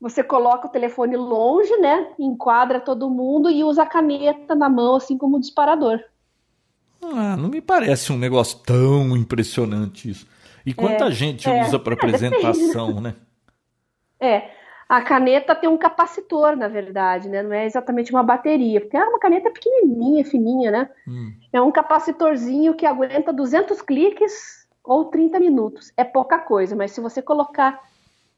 você 0.00 0.22
coloca 0.22 0.66
o 0.66 0.70
telefone 0.70 1.16
longe, 1.16 1.74
né? 1.78 2.08
Enquadra 2.18 2.80
todo 2.80 3.10
mundo 3.10 3.50
e 3.50 3.64
usa 3.64 3.82
a 3.82 3.86
caneta 3.86 4.54
na 4.54 4.68
mão, 4.68 4.96
assim 4.96 5.16
como 5.16 5.40
disparador. 5.40 6.00
Ah, 7.02 7.36
não 7.36 7.48
me 7.48 7.60
parece 7.60 8.12
um 8.12 8.18
negócio 8.18 8.58
tão 8.60 9.16
impressionante 9.16 10.10
isso. 10.10 10.26
E 10.64 10.74
quanta 10.74 11.06
é, 11.06 11.10
gente 11.10 11.48
é, 11.48 11.62
usa 11.62 11.78
para 11.78 11.94
apresentação, 11.94 13.00
né? 13.00 13.14
É. 14.20 14.50
A 14.88 15.02
caneta 15.02 15.52
tem 15.54 15.68
um 15.68 15.76
capacitor, 15.76 16.56
na 16.56 16.68
verdade, 16.68 17.28
né? 17.28 17.42
Não 17.42 17.52
é 17.52 17.66
exatamente 17.66 18.12
uma 18.12 18.22
bateria, 18.22 18.80
porque 18.80 18.96
é 18.96 19.04
uma 19.04 19.18
caneta 19.18 19.50
pequenininha, 19.50 20.24
fininha, 20.24 20.70
né? 20.70 20.88
Hum. 21.08 21.32
É 21.52 21.60
um 21.60 21.72
capacitorzinho 21.72 22.74
que 22.74 22.86
aguenta 22.86 23.32
200 23.32 23.82
cliques 23.82 24.68
ou 24.84 25.06
30 25.06 25.40
minutos. 25.40 25.92
É 25.96 26.04
pouca 26.04 26.38
coisa, 26.38 26.76
mas 26.76 26.92
se 26.92 27.00
você 27.00 27.20
colocar 27.20 27.80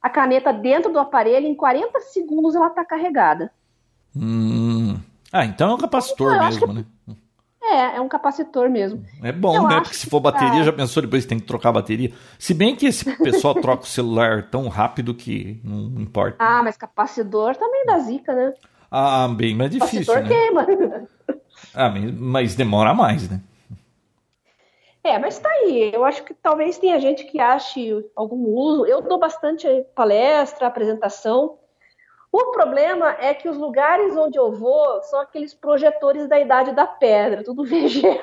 a 0.01 0.09
caneta 0.09 0.53
dentro 0.53 0.93
do 0.93 0.99
aparelho, 0.99 1.47
em 1.47 1.55
40 1.55 2.01
segundos 2.01 2.55
ela 2.55 2.69
está 2.69 2.85
carregada. 2.85 3.51
Hum. 4.17 4.99
Ah, 5.33 5.45
então 5.45 5.71
é 5.71 5.75
um 5.75 5.79
capacitor 5.79 6.35
então, 6.35 6.45
mesmo, 6.47 6.73
né? 6.73 6.85
É, 7.61 7.97
é 7.97 8.01
um 8.01 8.09
capacitor 8.09 8.71
mesmo. 8.71 9.05
É 9.23 9.31
bom, 9.31 9.55
eu 9.57 9.69
né? 9.69 9.81
Porque 9.81 9.95
se 9.95 10.09
for 10.09 10.21
bateria, 10.21 10.65
já 10.65 10.73
pensou 10.73 11.03
depois 11.03 11.27
tem 11.27 11.39
que 11.39 11.47
trocar 11.47 11.69
a 11.69 11.73
bateria. 11.73 12.13
Se 12.39 12.55
bem 12.55 12.75
que 12.75 12.87
esse 12.87 13.05
pessoal 13.19 13.55
troca 13.61 13.83
o 13.83 13.87
celular 13.87 14.49
tão 14.49 14.69
rápido 14.69 15.15
que 15.15 15.61
não 15.63 16.01
importa. 16.01 16.37
Ah, 16.39 16.63
mas 16.63 16.77
capacitor 16.77 17.57
também 17.57 17.85
dá 17.85 17.99
zica, 17.99 18.35
né? 18.35 18.55
Ah, 18.91 19.29
bem 19.29 19.55
mais 19.55 19.71
difícil, 19.71 20.15
capacitor 20.15 20.23
né? 20.23 20.29
queima. 20.29 20.67
Ah, 21.75 21.93
mas 22.19 22.55
demora 22.55 22.95
mais, 22.95 23.29
né? 23.29 23.43
É, 25.09 25.19
mas 25.19 25.39
tá 25.39 25.49
aí. 25.49 25.91
Eu 25.91 26.05
acho 26.05 26.23
que 26.23 26.35
talvez 26.35 26.77
tenha 26.77 27.01
gente 27.01 27.25
que 27.25 27.41
ache 27.41 28.05
algum 28.15 28.45
uso. 28.47 28.85
Eu 28.85 29.01
dou 29.01 29.19
bastante 29.19 29.67
palestra, 29.95 30.67
apresentação. 30.67 31.59
O 32.31 32.53
problema 32.53 33.17
é 33.19 33.33
que 33.33 33.49
os 33.49 33.57
lugares 33.57 34.15
onde 34.15 34.39
eu 34.39 34.53
vou 34.53 35.03
são 35.05 35.19
aqueles 35.19 35.55
projetores 35.55 36.29
da 36.29 36.39
idade 36.39 36.73
da 36.73 36.87
pedra, 36.87 37.43
tudo 37.43 37.65
VGA. 37.65 38.21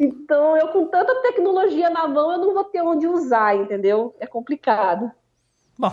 então, 0.00 0.56
eu 0.56 0.68
com 0.68 0.86
tanta 0.86 1.20
tecnologia 1.20 1.90
na 1.90 2.08
mão, 2.08 2.32
eu 2.32 2.38
não 2.38 2.54
vou 2.54 2.64
ter 2.64 2.80
onde 2.80 3.06
usar, 3.06 3.54
entendeu? 3.54 4.16
É 4.18 4.26
complicado. 4.26 5.12
Bom. 5.78 5.92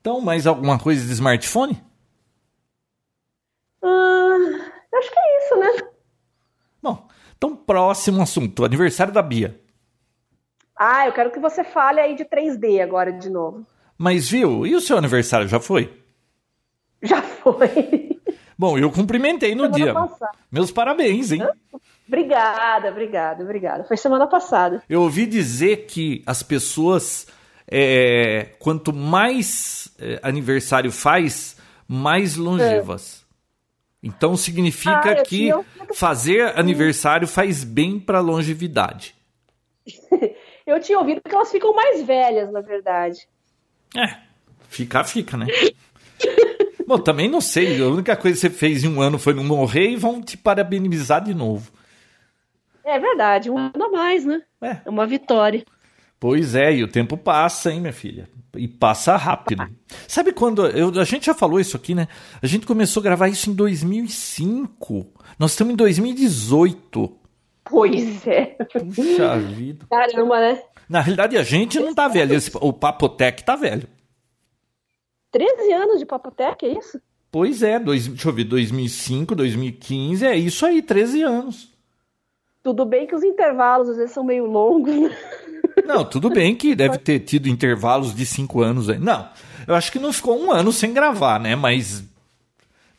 Então, 0.00 0.22
mais 0.22 0.46
alguma 0.46 0.78
coisa 0.78 1.06
de 1.06 1.12
smartphone? 1.12 1.78
Hum, 3.82 4.58
acho 4.94 5.10
que 5.12 5.18
é 5.18 5.38
isso, 5.38 5.56
né? 5.56 5.90
Bom, 6.82 7.06
então 7.40 7.56
próximo 7.56 8.20
assunto, 8.20 8.66
aniversário 8.66 9.14
da 9.14 9.22
Bia. 9.22 9.58
Ah, 10.76 11.06
eu 11.06 11.12
quero 11.14 11.30
que 11.30 11.40
você 11.40 11.64
fale 11.64 11.98
aí 11.98 12.14
de 12.14 12.22
3D 12.22 12.82
agora 12.82 13.10
de 13.10 13.30
novo. 13.30 13.66
Mas 13.96 14.28
viu, 14.28 14.66
e 14.66 14.74
o 14.74 14.80
seu 14.80 14.98
aniversário 14.98 15.48
já 15.48 15.58
foi? 15.58 15.90
Já 17.02 17.22
foi. 17.22 18.18
Bom, 18.58 18.76
eu 18.76 18.90
cumprimentei 18.90 19.54
no 19.54 19.62
semana 19.62 19.74
dia. 19.74 19.94
Passada. 19.94 20.32
Meus 20.52 20.70
parabéns, 20.70 21.32
hein? 21.32 21.42
Obrigada, 22.06 22.90
obrigada, 22.90 23.42
obrigada. 23.42 23.84
Foi 23.84 23.96
semana 23.96 24.26
passada. 24.26 24.82
Eu 24.86 25.00
ouvi 25.00 25.24
dizer 25.24 25.86
que 25.86 26.22
as 26.26 26.42
pessoas, 26.42 27.26
é, 27.66 28.50
quanto 28.58 28.92
mais 28.92 29.90
é, 29.98 30.20
aniversário 30.22 30.92
faz, 30.92 31.56
mais 31.88 32.36
longevas. 32.36 33.16
É. 33.16 33.19
Então 34.02 34.36
significa 34.36 35.12
ah, 35.12 35.22
que 35.22 35.50
fazer 35.94 36.58
aniversário 36.58 37.28
faz 37.28 37.64
bem 37.64 38.00
para 38.00 38.20
longevidade. 38.20 39.14
eu 40.66 40.80
tinha 40.80 40.98
ouvido 40.98 41.20
que 41.20 41.34
elas 41.34 41.50
ficam 41.50 41.74
mais 41.74 42.02
velhas, 42.02 42.50
na 42.50 42.60
verdade. 42.60 43.28
É, 43.96 44.16
ficar, 44.68 45.04
fica, 45.04 45.36
né? 45.36 45.46
Bom, 46.86 46.98
também 46.98 47.28
não 47.28 47.40
sei. 47.40 47.80
A 47.80 47.86
única 47.86 48.16
coisa 48.16 48.36
que 48.36 48.40
você 48.40 48.50
fez 48.50 48.82
em 48.82 48.88
um 48.88 49.00
ano 49.00 49.18
foi 49.18 49.34
não 49.34 49.44
morrer 49.44 49.90
e 49.90 49.96
vão 49.96 50.20
te 50.20 50.36
parabenizar 50.36 51.22
de 51.22 51.34
novo. 51.34 51.70
É 52.82 52.98
verdade, 52.98 53.50
um 53.50 53.58
ano 53.58 53.84
a 53.84 53.90
mais, 53.90 54.24
né? 54.24 54.42
É. 54.60 54.78
é 54.84 54.90
uma 54.90 55.06
vitória. 55.06 55.64
Pois 56.18 56.54
é, 56.54 56.74
e 56.74 56.82
o 56.82 56.88
tempo 56.88 57.16
passa, 57.16 57.70
hein, 57.70 57.80
minha 57.80 57.92
filha? 57.92 58.28
E 58.56 58.66
passa 58.66 59.16
rápido. 59.16 59.68
Sabe 60.08 60.32
quando. 60.32 60.66
Eu, 60.66 60.88
a 61.00 61.04
gente 61.04 61.26
já 61.26 61.34
falou 61.34 61.60
isso 61.60 61.76
aqui, 61.76 61.94
né? 61.94 62.08
A 62.42 62.46
gente 62.46 62.66
começou 62.66 63.00
a 63.00 63.04
gravar 63.04 63.28
isso 63.28 63.48
em 63.50 63.54
2005. 63.54 65.06
Nós 65.38 65.52
estamos 65.52 65.72
em 65.72 65.76
2018. 65.76 67.16
Pois 67.64 68.26
é. 68.26 68.56
Puxa 68.94 69.38
vida. 69.38 69.86
Caramba, 69.88 70.40
né? 70.40 70.62
Na 70.88 71.00
realidade, 71.00 71.36
a 71.36 71.42
gente 71.42 71.78
não 71.78 71.94
tá 71.94 72.08
velho. 72.08 72.34
Esse, 72.34 72.50
o 72.54 72.72
Papotec 72.72 73.44
tá 73.44 73.54
velho. 73.54 73.86
13 75.30 75.72
anos 75.72 75.98
de 76.00 76.06
Papotec, 76.06 76.66
é 76.66 76.78
isso? 76.78 77.00
Pois 77.30 77.62
é, 77.62 77.78
dois, 77.78 78.08
deixa 78.08 78.28
eu 78.28 78.32
ver, 78.32 78.42
2005, 78.44 79.36
2015, 79.36 80.26
é 80.26 80.34
isso 80.34 80.66
aí, 80.66 80.82
13 80.82 81.22
anos. 81.22 81.72
Tudo 82.60 82.84
bem 82.84 83.06
que 83.06 83.14
os 83.14 83.22
intervalos 83.22 83.88
às 83.88 83.96
vezes 83.96 84.12
são 84.12 84.24
meio 84.24 84.46
longos, 84.46 84.94
né? 84.94 85.16
Não, 85.82 86.04
tudo 86.04 86.30
bem 86.30 86.54
que 86.54 86.74
deve 86.74 86.98
ter 86.98 87.20
tido 87.20 87.48
intervalos 87.48 88.14
de 88.14 88.24
5 88.26 88.62
anos 88.62 88.88
aí. 88.88 88.98
Não, 88.98 89.28
eu 89.66 89.74
acho 89.74 89.90
que 89.90 89.98
não 89.98 90.12
ficou 90.12 90.38
um 90.38 90.50
ano 90.50 90.72
sem 90.72 90.92
gravar, 90.92 91.38
né? 91.38 91.54
Mas 91.56 92.04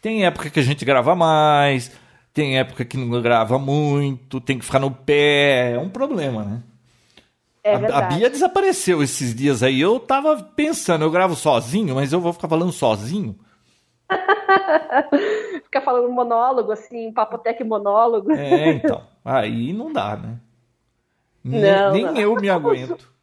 tem 0.02 0.26
época 0.26 0.50
que 0.50 0.60
a 0.60 0.64
gente 0.64 0.84
grava 0.84 1.16
mais, 1.16 1.92
tem 2.34 2.58
época 2.58 2.86
que 2.86 2.98
não 2.98 3.22
grava 3.22 3.60
muito, 3.60 4.40
tem 4.40 4.58
que 4.58 4.66
ficar 4.66 4.80
no 4.80 4.92
pé, 4.92 5.74
é 5.74 5.80
um 5.80 5.90
problema, 5.90 6.44
né? 6.44 6.64
É 7.64 7.76
a, 7.76 8.00
a, 8.00 8.02
Bia 8.04 8.30
desapareceu 8.30 9.04
esses 9.04 9.36
dias 9.36 9.62
aí. 9.62 9.80
Eu 9.80 10.00
tava 10.00 10.42
pensando, 10.42 11.04
eu 11.04 11.12
gravo 11.12 11.36
sozinho, 11.36 11.94
mas 11.96 12.12
eu 12.12 12.20
vou 12.20 12.34
ficar 12.34 12.48
falando 12.48 12.72
sozinho. 12.72 13.36
Ficar 15.64 15.82
falando 15.82 16.12
monólogo, 16.12 16.74
assim, 16.74 17.14
papotec 17.14 17.64
monólogo. 17.64 18.34
É, 18.34 18.74
então. 18.74 19.04
Aí 19.24 19.72
não 19.72 19.94
dá, 19.94 20.18
né? 20.18 20.38
Não, 21.44 21.92
nem, 21.92 22.20
eu 22.20 22.36
me 22.36 22.50
aguento. 22.50 23.10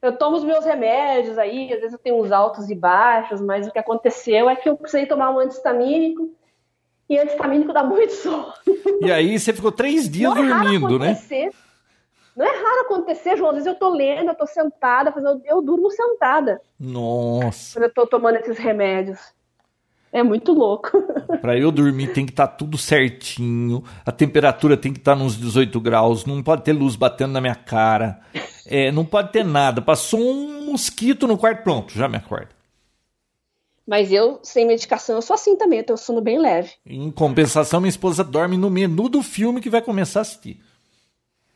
Eu 0.00 0.18
tomo 0.18 0.36
os 0.36 0.42
meus 0.42 0.64
remédios 0.64 1.38
aí, 1.38 1.72
às 1.72 1.78
vezes 1.78 1.92
eu 1.92 1.98
tenho 2.00 2.20
uns 2.20 2.32
altos 2.32 2.68
e 2.68 2.74
baixos, 2.74 3.40
mas 3.40 3.68
o 3.68 3.70
que 3.70 3.78
aconteceu 3.78 4.50
é 4.50 4.56
que 4.56 4.68
eu 4.68 4.76
precisei 4.76 5.06
tomar 5.06 5.30
um 5.30 5.38
antistamínico 5.38 6.28
e 7.08 7.16
antistamínico 7.16 7.72
dá 7.72 7.84
muito 7.84 8.10
sono. 8.12 8.52
E 9.00 9.12
aí 9.12 9.38
você 9.38 9.52
ficou 9.52 9.70
três 9.70 10.08
dias 10.08 10.34
não 10.34 10.42
é 10.42 10.48
dormindo, 10.48 10.98
né? 10.98 11.14
Não 12.36 12.44
é 12.44 12.50
raro 12.50 12.80
acontecer, 12.80 13.36
João. 13.36 13.50
Às 13.50 13.58
vezes 13.58 13.68
eu 13.68 13.76
tô 13.76 13.90
lendo, 13.90 14.28
eu 14.28 14.34
tô 14.34 14.46
sentada, 14.46 15.14
eu 15.44 15.62
durmo 15.62 15.88
sentada. 15.88 16.60
Nossa. 16.80 17.78
Quando 17.78 17.84
eu 17.84 17.94
tô 17.94 18.06
tomando 18.06 18.36
esses 18.36 18.58
remédios. 18.58 19.20
É 20.12 20.22
muito 20.22 20.52
louco. 20.52 20.90
Para 21.40 21.58
eu 21.58 21.72
dormir 21.72 22.12
tem 22.12 22.26
que 22.26 22.32
estar 22.32 22.46
tá 22.46 22.54
tudo 22.54 22.76
certinho, 22.76 23.82
a 24.04 24.12
temperatura 24.12 24.76
tem 24.76 24.92
que 24.92 24.98
estar 24.98 25.16
tá 25.16 25.18
nos 25.18 25.38
18 25.38 25.80
graus, 25.80 26.26
não 26.26 26.42
pode 26.42 26.62
ter 26.62 26.74
luz 26.74 26.94
batendo 26.94 27.32
na 27.32 27.40
minha 27.40 27.54
cara, 27.54 28.20
é, 28.66 28.92
não 28.92 29.06
pode 29.06 29.32
ter 29.32 29.44
nada. 29.44 29.80
Passou 29.80 30.20
um 30.20 30.66
mosquito 30.66 31.26
no 31.26 31.38
quarto, 31.38 31.62
pronto, 31.62 31.94
já 31.94 32.06
me 32.08 32.18
acorda. 32.18 32.50
Mas 33.86 34.12
eu, 34.12 34.38
sem 34.42 34.66
medicação, 34.66 35.16
eu 35.16 35.22
sou 35.22 35.34
assim 35.34 35.56
também, 35.56 35.78
eu 35.80 35.84
tenho 35.84 35.96
sono 35.96 36.20
bem 36.20 36.38
leve. 36.38 36.70
Em 36.86 37.10
compensação, 37.10 37.80
minha 37.80 37.88
esposa 37.88 38.22
dorme 38.22 38.56
no 38.56 38.70
menu 38.70 39.08
do 39.08 39.22
filme 39.22 39.60
que 39.60 39.70
vai 39.70 39.82
começar 39.82 40.20
a 40.20 40.22
assistir. 40.22 40.60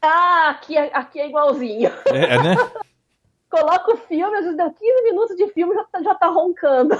Ah, 0.02 0.50
aqui 0.50 0.76
é, 0.76 0.90
aqui 0.94 1.20
é 1.20 1.28
igualzinho. 1.28 1.90
É, 2.06 2.42
né? 2.42 2.56
Coloca 3.56 3.94
o 3.94 3.96
filme, 3.96 4.36
às 4.36 4.44
vezes 4.44 4.56
deu 4.56 4.70
15 4.70 5.02
minutos 5.02 5.36
de 5.36 5.48
filme 5.52 5.74
já 5.74 5.84
tá, 5.84 6.02
já 6.02 6.14
tá 6.14 6.26
roncando. 6.26 6.94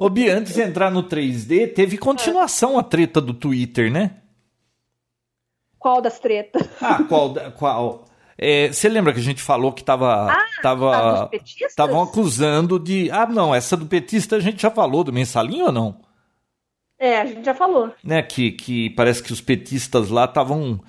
Ô, 0.00 0.08
Bia, 0.08 0.36
antes 0.36 0.54
de 0.54 0.62
entrar 0.62 0.90
no 0.90 1.02
3D, 1.02 1.74
teve 1.74 1.98
continuação 1.98 2.78
a 2.78 2.82
treta 2.82 3.20
do 3.20 3.34
Twitter, 3.34 3.92
né? 3.92 4.16
Qual 5.78 6.00
das 6.00 6.18
tretas? 6.18 6.66
Ah, 6.80 7.02
qual? 7.04 7.34
qual? 7.56 8.04
É, 8.38 8.68
você 8.68 8.88
lembra 8.88 9.12
que 9.12 9.18
a 9.18 9.22
gente 9.22 9.42
falou 9.42 9.72
que 9.72 9.84
tava. 9.84 10.30
Ah, 10.30 10.46
tava 10.62 11.30
estavam 11.32 12.02
acusando 12.02 12.78
de. 12.78 13.10
Ah, 13.10 13.26
não, 13.26 13.54
essa 13.54 13.76
do 13.76 13.84
petista 13.84 14.36
a 14.36 14.40
gente 14.40 14.62
já 14.62 14.70
falou, 14.70 15.04
do 15.04 15.12
mensalinho 15.12 15.66
ou 15.66 15.72
não? 15.72 16.00
É, 16.98 17.20
a 17.20 17.26
gente 17.26 17.44
já 17.44 17.54
falou. 17.54 17.92
Né, 18.02 18.22
que, 18.22 18.52
que 18.52 18.90
parece 18.90 19.22
que 19.22 19.32
os 19.32 19.40
petistas 19.40 20.08
lá 20.08 20.24
estavam 20.24 20.80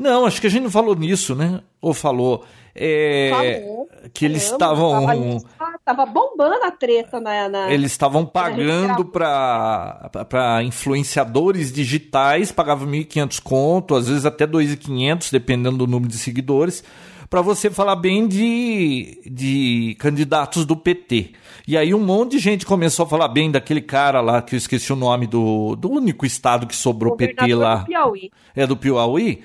não, 0.00 0.24
acho 0.24 0.40
que 0.40 0.46
a 0.46 0.50
gente 0.50 0.62
não 0.62 0.70
falou 0.70 0.96
nisso, 0.96 1.34
né? 1.34 1.60
Ou 1.78 1.92
falou. 1.92 2.42
É, 2.74 3.60
falou, 3.60 3.88
que 4.14 4.24
eles 4.24 4.44
estavam. 4.44 5.42
Tava, 5.84 6.06
bombando 6.06 6.64
a 6.64 6.70
treta 6.70 7.20
na. 7.20 7.50
na 7.50 7.70
eles 7.70 7.92
estavam 7.92 8.24
pagando 8.24 9.04
para 9.04 10.62
influenciadores 10.64 11.70
digitais, 11.70 12.50
pagavam 12.50 12.88
1.500 12.88 13.42
conto, 13.42 13.94
às 13.94 14.08
vezes 14.08 14.24
até 14.24 14.46
2.500, 14.46 15.30
dependendo 15.30 15.76
do 15.76 15.86
número 15.86 16.10
de 16.10 16.16
seguidores, 16.16 16.82
para 17.28 17.42
você 17.42 17.68
falar 17.68 17.96
bem 17.96 18.26
de, 18.26 19.20
de 19.26 19.96
candidatos 19.98 20.64
do 20.64 20.76
PT. 20.76 21.32
E 21.68 21.76
aí 21.76 21.92
um 21.92 22.00
monte 22.00 22.32
de 22.32 22.38
gente 22.38 22.64
começou 22.64 23.04
a 23.04 23.08
falar 23.08 23.28
bem 23.28 23.50
daquele 23.50 23.82
cara 23.82 24.22
lá, 24.22 24.40
que 24.40 24.54
eu 24.54 24.58
esqueci 24.58 24.90
o 24.94 24.96
nome 24.96 25.26
do, 25.26 25.76
do 25.76 25.90
único 25.90 26.24
estado 26.24 26.66
que 26.66 26.74
sobrou 26.74 27.16
PT 27.16 27.54
lá. 27.54 27.76
Do 27.76 27.84
Piauí. 27.84 28.30
É 28.56 28.66
do 28.66 28.76
Piauí? 28.78 29.42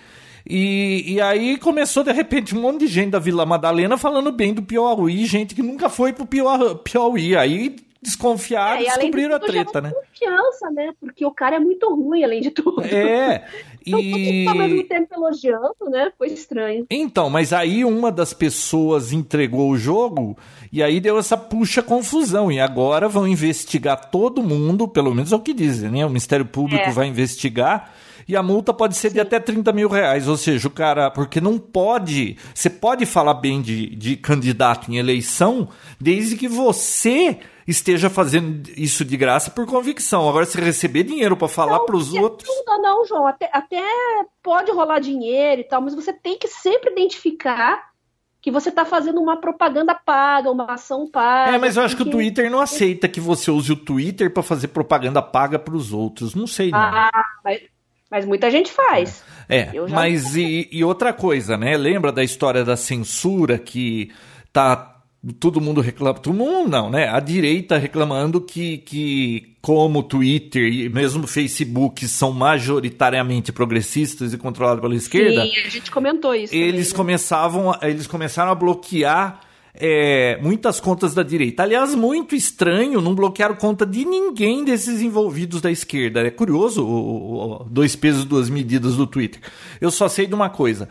E, 0.47 1.13
e 1.13 1.21
aí 1.21 1.57
começou, 1.57 2.03
de 2.03 2.11
repente, 2.11 2.55
um 2.55 2.61
monte 2.61 2.81
de 2.81 2.87
gente 2.87 3.11
da 3.11 3.19
Vila 3.19 3.45
Madalena 3.45 3.97
falando 3.97 4.31
bem 4.31 4.53
do 4.53 4.61
Piauí, 4.61 5.25
gente 5.25 5.55
que 5.55 5.63
nunca 5.63 5.89
foi 5.89 6.13
pro 6.13 6.27
Piauí. 6.83 7.35
Aí 7.35 7.75
desconfiaram, 8.05 8.81
é, 8.81 8.85
descobriram 8.85 9.35
a 9.35 9.39
treta, 9.39 9.81
né? 9.81 9.91
confiança, 9.91 10.69
né? 10.69 10.93
Porque 10.99 11.25
o 11.25 11.31
cara 11.31 11.55
é 11.55 11.59
muito 11.59 11.93
ruim, 11.93 12.23
além 12.23 12.39
de 12.39 12.51
tudo. 12.51 12.81
É. 12.83 13.43
então, 13.83 13.99
e... 13.99 14.47
ao 14.47 14.55
mesmo 14.55 14.83
tempo 14.83 15.15
elogiando, 15.15 15.89
né? 15.89 16.11
Foi 16.15 16.27
estranho. 16.27 16.85
Então, 16.91 17.29
mas 17.29 17.51
aí 17.51 17.83
uma 17.83 18.11
das 18.11 18.31
pessoas 18.31 19.11
entregou 19.11 19.71
o 19.71 19.77
jogo 19.77 20.37
e 20.71 20.83
aí 20.83 20.99
deu 20.99 21.17
essa 21.17 21.35
puxa 21.35 21.81
confusão. 21.81 22.51
E 22.51 22.59
agora 22.59 23.09
vão 23.09 23.27
investigar 23.27 24.11
todo 24.11 24.43
mundo, 24.43 24.87
pelo 24.87 25.13
menos 25.13 25.31
é 25.31 25.35
o 25.35 25.39
que 25.39 25.53
dizem, 25.53 25.89
né? 25.89 26.05
O 26.05 26.09
Ministério 26.09 26.45
Público 26.45 26.89
é. 26.89 26.91
vai 26.91 27.07
investigar 27.07 27.91
e 28.27 28.35
a 28.35 28.41
multa 28.41 28.73
pode 28.73 28.95
ser 28.95 29.09
Sim. 29.09 29.15
de 29.15 29.19
até 29.19 29.39
30 29.39 29.71
mil 29.71 29.87
reais. 29.87 30.27
Ou 30.27 30.37
seja, 30.37 30.67
o 30.67 30.71
cara. 30.71 31.11
Porque 31.11 31.39
não 31.39 31.57
pode. 31.57 32.37
Você 32.53 32.69
pode 32.69 33.05
falar 33.05 33.35
bem 33.35 33.61
de, 33.61 33.95
de 33.95 34.15
candidato 34.15 34.91
em 34.91 34.97
eleição 34.97 35.69
desde 35.99 36.35
que 36.35 36.47
você 36.47 37.39
esteja 37.67 38.09
fazendo 38.09 38.69
isso 38.77 39.03
de 39.03 39.17
graça 39.17 39.49
por 39.49 39.65
convicção. 39.65 40.27
Agora, 40.27 40.45
se 40.45 40.59
receber 40.59 41.03
dinheiro 41.03 41.35
para 41.35 41.47
falar 41.47 41.79
para 41.79 41.95
os 41.95 42.13
outros. 42.13 42.49
Não, 42.65 42.81
não, 42.81 43.05
João. 43.05 43.27
Até, 43.27 43.49
até 43.51 43.83
pode 44.43 44.71
rolar 44.71 44.99
dinheiro 44.99 45.61
e 45.61 45.63
tal, 45.63 45.81
mas 45.81 45.95
você 45.95 46.13
tem 46.13 46.37
que 46.37 46.47
sempre 46.47 46.91
identificar 46.91 47.95
que 48.45 48.51
você 48.51 48.69
está 48.69 48.85
fazendo 48.85 49.19
uma 49.19 49.37
propaganda 49.37 49.95
paga, 49.95 50.51
uma 50.51 50.71
ação 50.71 51.09
paga. 51.09 51.55
É, 51.55 51.57
mas 51.57 51.77
eu 51.77 51.83
acho 51.83 51.97
que, 51.97 52.03
que 52.03 52.09
o 52.09 52.11
Twitter 52.11 52.51
não 52.51 52.61
aceita 52.61 53.09
que 53.09 53.19
você 53.19 53.49
use 53.49 53.71
o 53.71 53.75
Twitter 53.75 54.31
para 54.31 54.43
fazer 54.43 54.67
propaganda 54.67 55.19
paga 55.19 55.57
para 55.57 55.75
os 55.75 55.91
outros. 55.91 56.35
Não 56.35 56.45
sei, 56.45 56.69
não. 56.69 56.77
Ah, 56.77 57.09
mas, 57.43 57.61
mas 58.09 58.25
muita 58.25 58.49
gente 58.49 58.71
faz. 58.71 59.23
É, 59.47 59.69
mas 59.89 60.35
e, 60.35 60.67
e, 60.71 60.83
outra 60.83 61.13
coisa, 61.13 61.57
né? 61.57 61.77
Lembra 61.77 62.11
da 62.11 62.23
história 62.23 62.63
da 62.63 62.75
censura 62.75 63.57
que 63.57 64.11
tá 64.51 64.95
todo 65.39 65.59
mundo 65.59 65.81
reclama, 65.81 66.19
todo 66.19 66.35
mundo 66.35 66.69
não, 66.69 66.89
né? 66.89 67.09
A 67.09 67.19
direita 67.19 67.77
reclamando 67.77 68.39
que, 68.39 68.77
que 68.79 69.55
como 69.61 70.03
Twitter 70.03 70.71
e 70.71 70.89
mesmo 70.89 71.25
Facebook 71.25 72.07
são 72.07 72.31
majoritariamente 72.31 73.51
progressistas 73.51 74.33
e 74.33 74.37
controlados 74.37 74.81
pela 74.81 74.95
esquerda. 74.95 75.43
Sim, 75.43 75.65
a 75.65 75.69
gente 75.69 75.91
comentou 75.91 76.35
isso. 76.35 76.53
Eles 76.53 76.89
também, 76.89 76.91
né? 76.91 76.95
começavam, 76.95 77.75
eles 77.81 78.07
começaram 78.07 78.51
a 78.51 78.55
bloquear 78.55 79.41
é, 79.79 80.37
muitas 80.41 80.79
contas 80.79 81.13
da 81.13 81.23
direita. 81.23 81.63
Aliás, 81.63 81.95
muito 81.95 82.35
estranho, 82.35 83.01
não 83.01 83.15
bloquearam 83.15 83.55
conta 83.55 83.85
de 83.85 84.05
ninguém 84.05 84.63
desses 84.63 85.01
envolvidos 85.01 85.61
da 85.61 85.71
esquerda. 85.71 86.21
É 86.21 86.31
curioso 86.31 86.85
o, 86.85 87.61
o 87.61 87.63
dois 87.65 87.95
pesos, 87.95 88.25
duas 88.25 88.49
medidas 88.49 88.95
do 88.95 89.05
Twitter. 89.05 89.41
Eu 89.79 89.91
só 89.91 90.07
sei 90.07 90.25
de 90.25 90.33
uma 90.33 90.49
coisa 90.49 90.89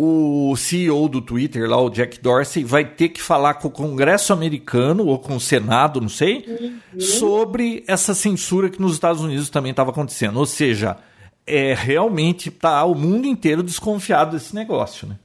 o 0.00 0.54
CEO 0.54 1.08
do 1.08 1.20
Twitter, 1.20 1.68
lá, 1.68 1.76
o 1.76 1.90
Jack 1.90 2.20
Dorsey, 2.20 2.62
vai 2.62 2.84
ter 2.84 3.08
que 3.08 3.20
falar 3.20 3.54
com 3.54 3.66
o 3.66 3.70
Congresso 3.70 4.32
americano 4.32 5.04
ou 5.04 5.18
com 5.18 5.34
o 5.34 5.40
Senado, 5.40 6.00
não 6.00 6.08
sei, 6.08 6.44
uhum. 6.46 7.00
sobre 7.00 7.82
essa 7.88 8.14
censura 8.14 8.70
que 8.70 8.80
nos 8.80 8.92
Estados 8.92 9.20
Unidos 9.20 9.50
também 9.50 9.72
estava 9.72 9.90
acontecendo. 9.90 10.38
Ou 10.38 10.46
seja, 10.46 10.96
é 11.44 11.74
realmente 11.74 12.48
tá 12.48 12.84
o 12.84 12.94
mundo 12.94 13.26
inteiro 13.26 13.60
desconfiado 13.60 14.36
desse 14.36 14.54
negócio, 14.54 15.08
né? 15.08 15.18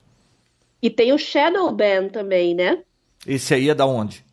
E 0.81 0.89
tem 0.89 1.13
o 1.13 1.19
Shadow 1.19 1.71
Ban 1.71 2.09
também, 2.09 2.55
né? 2.55 2.79
Esse 3.25 3.53
aí 3.53 3.69
é 3.69 3.75
da 3.75 3.85
onde? 3.85 4.25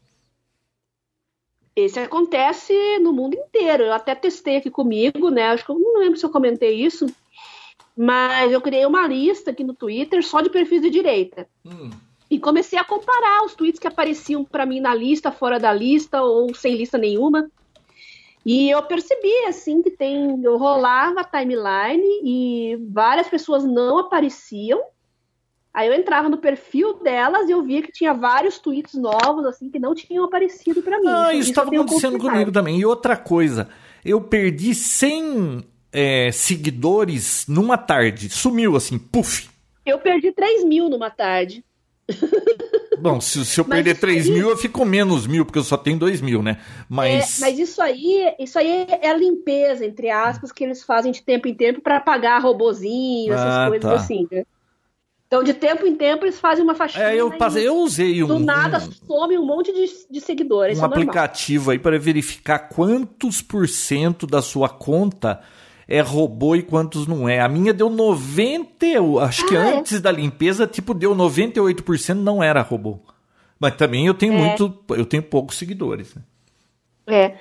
Esse 1.74 1.98
acontece 1.98 2.98
no 2.98 3.12
mundo 3.12 3.34
inteiro. 3.34 3.84
Eu 3.84 3.92
até 3.92 4.14
testei 4.14 4.56
aqui 4.56 4.70
comigo, 4.70 5.30
né? 5.30 5.48
Acho 5.48 5.64
que 5.64 5.70
eu 5.70 5.78
não 5.78 6.00
lembro 6.00 6.18
se 6.18 6.26
eu 6.26 6.30
comentei 6.30 6.74
isso 6.74 7.06
mas 8.02 8.50
eu 8.50 8.62
criei 8.62 8.86
uma 8.86 9.06
lista 9.06 9.50
aqui 9.50 9.62
no 9.62 9.74
Twitter 9.74 10.24
só 10.24 10.40
de 10.40 10.48
perfis 10.48 10.80
de 10.80 10.88
direita. 10.88 11.46
Hum. 11.64 11.90
E 12.30 12.38
comecei 12.38 12.78
a 12.78 12.84
comparar 12.84 13.44
os 13.44 13.54
tweets 13.54 13.78
que 13.78 13.86
apareciam 13.86 14.42
para 14.42 14.64
mim 14.64 14.80
na 14.80 14.94
lista, 14.94 15.30
fora 15.30 15.58
da 15.58 15.70
lista 15.70 16.22
ou 16.22 16.54
sem 16.54 16.76
lista 16.76 16.96
nenhuma. 16.96 17.50
E 18.46 18.70
eu 18.70 18.82
percebi, 18.84 19.44
assim, 19.46 19.82
que 19.82 19.90
tem. 19.90 20.42
Eu 20.42 20.56
rolava 20.56 21.20
a 21.20 21.24
timeline 21.24 22.20
e 22.24 22.78
várias 22.88 23.28
pessoas 23.28 23.64
não 23.64 23.98
apareciam. 23.98 24.80
Aí 25.72 25.86
eu 25.86 25.94
entrava 25.94 26.28
no 26.28 26.38
perfil 26.38 26.94
delas 26.94 27.48
e 27.48 27.52
eu 27.52 27.62
via 27.62 27.80
que 27.80 27.92
tinha 27.92 28.12
vários 28.12 28.58
tweets 28.58 28.94
novos, 28.94 29.46
assim, 29.46 29.70
que 29.70 29.78
não 29.78 29.94
tinham 29.94 30.24
aparecido 30.24 30.82
para 30.82 30.98
mim. 30.98 31.08
Ah, 31.08 31.32
isso 31.32 31.50
estava 31.50 31.70
acontecendo 31.70 32.18
comigo 32.18 32.50
também. 32.50 32.78
E 32.78 32.84
outra 32.84 33.16
coisa, 33.16 33.68
eu 34.04 34.20
perdi 34.20 34.74
100 34.74 35.64
é, 35.92 36.32
seguidores 36.32 37.46
numa 37.46 37.78
tarde. 37.78 38.28
Sumiu 38.28 38.74
assim, 38.74 38.98
puf. 38.98 39.48
Eu 39.86 39.98
perdi 39.98 40.32
3 40.32 40.64
mil 40.64 40.88
numa 40.88 41.08
tarde. 41.08 41.64
Bom, 42.98 43.20
se, 43.20 43.44
se 43.46 43.60
eu 43.60 43.64
mas 43.66 43.76
perder 43.76 43.98
3 43.98 44.26
aí... 44.26 44.32
mil, 44.32 44.50
eu 44.50 44.56
fico 44.56 44.84
menos 44.84 45.26
mil, 45.26 45.46
porque 45.46 45.58
eu 45.58 45.64
só 45.64 45.76
tenho 45.76 45.98
2 45.98 46.20
mil, 46.20 46.42
né? 46.42 46.60
Mas... 46.88 47.38
É, 47.38 47.46
mas 47.46 47.58
isso 47.58 47.80
aí, 47.80 48.34
isso 48.38 48.58
aí 48.58 48.86
é 49.00 49.08
a 49.08 49.16
limpeza, 49.16 49.86
entre 49.86 50.10
aspas, 50.10 50.52
que 50.52 50.64
eles 50.64 50.82
fazem 50.82 51.12
de 51.12 51.22
tempo 51.22 51.48
em 51.48 51.54
tempo 51.54 51.80
para 51.80 52.00
pagar 52.00 52.40
robozinho, 52.40 53.32
essas 53.32 53.54
ah, 53.54 53.66
coisas 53.68 53.90
tá. 53.90 53.96
assim, 53.96 54.26
né? 54.30 54.44
Então, 55.30 55.44
de 55.44 55.54
tempo 55.54 55.86
em 55.86 55.94
tempo, 55.94 56.24
eles 56.24 56.40
fazem 56.40 56.64
uma 56.64 56.74
faxina. 56.74 57.04
É, 57.04 57.14
eu, 57.14 57.30
passei, 57.30 57.68
eu 57.68 57.76
usei 57.76 58.20
um. 58.20 58.26
Do 58.26 58.40
nada 58.40 58.78
um, 58.78 59.06
some 59.06 59.38
um 59.38 59.46
monte 59.46 59.72
de, 59.72 59.86
de 60.10 60.20
seguidores. 60.20 60.80
Um 60.80 60.82
é 60.82 60.86
aplicativo 60.86 61.70
aí 61.70 61.78
para 61.78 61.96
verificar 62.00 62.58
quantos 62.58 63.40
por 63.40 63.68
cento 63.68 64.26
da 64.26 64.42
sua 64.42 64.68
conta 64.68 65.40
é 65.86 66.00
robô 66.00 66.56
e 66.56 66.62
quantos 66.62 67.06
não 67.06 67.28
é. 67.28 67.38
A 67.38 67.48
minha 67.48 67.72
deu 67.72 67.88
90, 67.88 68.86
acho 69.22 69.46
que 69.46 69.56
ah, 69.56 69.68
é? 69.68 69.78
antes 69.78 70.00
da 70.00 70.10
limpeza, 70.10 70.66
tipo, 70.66 70.92
deu 70.92 71.14
98% 71.14 72.14
não 72.14 72.42
era 72.42 72.60
robô. 72.60 72.98
Mas 73.56 73.76
também 73.76 74.08
eu 74.08 74.14
tenho 74.14 74.34
é. 74.34 74.36
muito, 74.36 74.82
eu 74.88 75.06
tenho 75.06 75.22
poucos 75.22 75.56
seguidores. 75.56 76.12
Né? 76.12 76.22
É. 77.06 77.36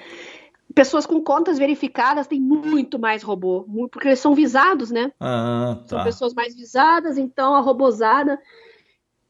Pessoas 0.74 1.06
com 1.06 1.22
contas 1.22 1.58
verificadas 1.58 2.28
têm 2.28 2.40
muito 2.40 3.00
mais 3.00 3.24
robô, 3.24 3.66
porque 3.92 4.08
eles 4.08 4.20
são 4.20 4.36
visados, 4.36 4.92
né? 4.92 5.12
Ah, 5.20 5.78
tá. 5.82 5.88
São 5.88 6.04
pessoas 6.04 6.34
mais 6.34 6.56
visadas, 6.56 7.18
então 7.18 7.56
a 7.56 7.60
robozada. 7.60 8.40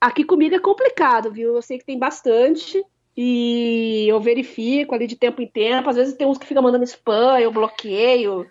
Aqui 0.01 0.23
comigo 0.23 0.55
é 0.55 0.59
complicado, 0.59 1.31
viu? 1.31 1.55
Eu 1.55 1.61
sei 1.61 1.77
que 1.77 1.85
tem 1.85 1.97
bastante 1.97 2.83
e 3.15 4.05
eu 4.07 4.19
verifico 4.19 4.93
ali 4.95 5.07
de 5.07 5.15
tempo 5.15 5.41
em 5.41 5.47
tempo. 5.47 5.89
Às 5.89 5.95
vezes 5.95 6.13
tem 6.13 6.27
uns 6.27 6.37
que 6.37 6.45
ficam 6.45 6.63
mandando 6.63 6.83
spam, 6.83 7.39
eu 7.39 7.51
bloqueio. 7.51 8.45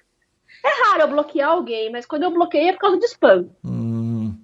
É 0.65 0.89
raro 0.89 1.03
eu 1.03 1.09
bloquear 1.09 1.51
alguém, 1.51 1.91
mas 1.91 2.07
quando 2.07 2.25
eu 2.25 2.31
bloqueei 2.31 2.69
é 2.69 2.73
por 2.73 2.81
causa 2.81 2.99
de 2.99 3.05
spam. 3.07 3.49
Hum. 3.65 4.35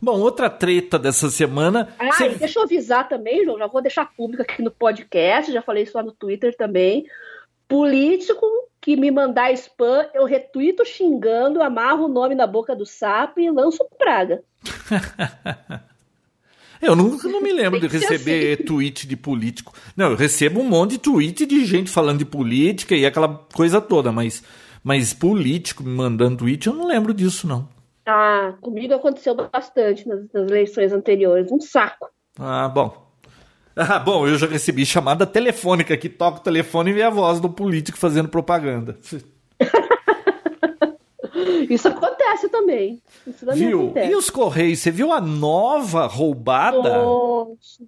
Bom, 0.00 0.20
outra 0.20 0.48
treta 0.48 0.98
dessa 0.98 1.28
semana. 1.28 1.94
Ah, 1.98 2.12
cê... 2.12 2.28
deixa 2.30 2.58
eu 2.58 2.62
avisar 2.62 3.08
também, 3.08 3.44
João. 3.44 3.58
Já 3.58 3.66
vou 3.66 3.82
deixar 3.82 4.14
público 4.14 4.42
aqui 4.42 4.62
no 4.62 4.70
podcast, 4.70 5.52
já 5.52 5.60
falei 5.60 5.82
isso 5.82 5.96
lá 5.96 6.02
no 6.02 6.12
Twitter 6.12 6.56
também. 6.56 7.04
Político 7.68 8.46
que 8.80 8.96
me 8.96 9.10
mandar 9.10 9.52
spam, 9.52 10.08
eu 10.14 10.24
retuito 10.24 10.84
xingando, 10.84 11.62
amarro 11.62 12.06
o 12.06 12.08
nome 12.08 12.34
na 12.34 12.46
boca 12.46 12.74
do 12.74 12.86
sapo 12.86 13.38
e 13.38 13.50
lanço 13.50 13.86
praga. 13.98 14.42
Eu 16.80 16.94
nunca 16.94 17.28
não 17.28 17.42
me 17.42 17.52
lembro 17.52 17.80
de 17.80 17.88
receber 17.88 18.54
assim. 18.54 18.62
tweet 18.62 19.06
de 19.06 19.16
político. 19.16 19.72
Não, 19.96 20.10
eu 20.10 20.16
recebo 20.16 20.60
um 20.60 20.64
monte 20.64 20.92
de 20.92 20.98
tweet 20.98 21.44
de 21.44 21.64
gente 21.64 21.90
falando 21.90 22.18
de 22.18 22.24
política 22.24 22.94
e 22.94 23.04
aquela 23.04 23.28
coisa 23.52 23.80
toda, 23.80 24.12
mas 24.12 24.44
mas 24.82 25.12
político 25.12 25.82
me 25.82 25.90
mandando 25.90 26.36
tweet, 26.36 26.66
eu 26.66 26.72
não 26.72 26.86
lembro 26.86 27.12
disso, 27.12 27.46
não. 27.48 27.68
Ah, 28.06 28.54
comigo 28.60 28.94
aconteceu 28.94 29.34
bastante 29.34 30.08
nas, 30.08 30.20
nas 30.32 30.48
eleições 30.48 30.92
anteriores. 30.92 31.50
Um 31.50 31.60
saco. 31.60 32.08
Ah, 32.38 32.68
bom. 32.68 33.07
Ah, 33.80 34.00
bom, 34.00 34.26
eu 34.26 34.36
já 34.36 34.48
recebi 34.48 34.84
chamada 34.84 35.24
telefônica 35.24 35.96
que 35.96 36.08
toca 36.08 36.38
o 36.38 36.42
telefone 36.42 36.90
e 36.90 36.94
vê 36.94 37.02
a 37.02 37.10
voz 37.10 37.38
do 37.38 37.48
político 37.48 37.96
fazendo 37.96 38.28
propaganda. 38.28 38.98
Isso 41.70 41.86
acontece 41.86 42.48
também. 42.48 43.00
Isso 43.24 43.46
também 43.46 43.68
viu? 43.68 43.84
Acontece. 43.84 44.12
E 44.12 44.16
os 44.16 44.30
Correios? 44.30 44.80
Você 44.80 44.90
viu 44.90 45.12
a 45.12 45.20
nova 45.20 46.06
roubada? 46.06 47.02
Nossa. 47.02 47.84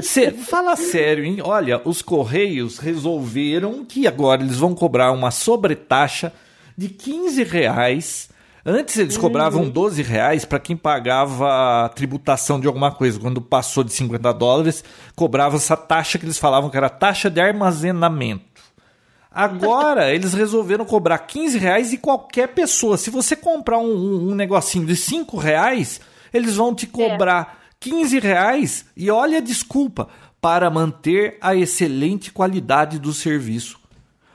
Cê, 0.00 0.30
fala 0.30 0.76
sério, 0.76 1.24
hein? 1.24 1.38
Olha, 1.42 1.80
os 1.84 2.00
Correios 2.00 2.78
resolveram 2.78 3.84
que 3.84 4.06
agora 4.06 4.42
eles 4.42 4.58
vão 4.58 4.74
cobrar 4.74 5.10
uma 5.10 5.30
sobretaxa 5.30 6.32
de 6.76 6.88
15 6.88 7.42
reais. 7.44 8.30
Antes 8.64 8.96
eles 8.96 9.16
cobravam 9.16 9.68
12 9.68 10.02
uhum. 10.02 10.08
reais 10.08 10.44
para 10.44 10.60
quem 10.60 10.76
pagava 10.76 11.90
tributação 11.94 12.60
de 12.60 12.66
alguma 12.66 12.92
coisa. 12.92 13.18
Quando 13.18 13.40
passou 13.40 13.82
de 13.82 13.92
50 13.92 14.32
dólares, 14.32 14.84
cobrava 15.16 15.56
essa 15.56 15.76
taxa 15.76 16.18
que 16.18 16.24
eles 16.24 16.38
falavam 16.38 16.70
que 16.70 16.76
era 16.76 16.88
taxa 16.88 17.28
de 17.28 17.40
armazenamento. 17.40 18.44
Agora 19.30 20.10
eles 20.14 20.32
resolveram 20.32 20.84
cobrar 20.84 21.18
15 21.18 21.58
reais 21.58 21.92
e 21.92 21.98
qualquer 21.98 22.48
pessoa. 22.48 22.96
Se 22.96 23.10
você 23.10 23.34
comprar 23.34 23.78
um, 23.78 23.92
um, 23.92 24.30
um 24.30 24.34
negocinho 24.34 24.86
de 24.86 24.94
5 24.94 25.36
reais, 25.36 26.00
eles 26.32 26.56
vão 26.56 26.72
te 26.74 26.86
é. 26.86 26.88
cobrar. 26.88 27.58
É 27.58 27.62
15 27.82 28.20
reais 28.20 28.84
e 28.96 29.10
olha 29.10 29.38
a 29.38 29.40
desculpa 29.40 30.08
para 30.40 30.70
manter 30.70 31.36
a 31.40 31.56
excelente 31.56 32.30
qualidade 32.30 32.98
do 32.98 33.12
serviço. 33.12 33.81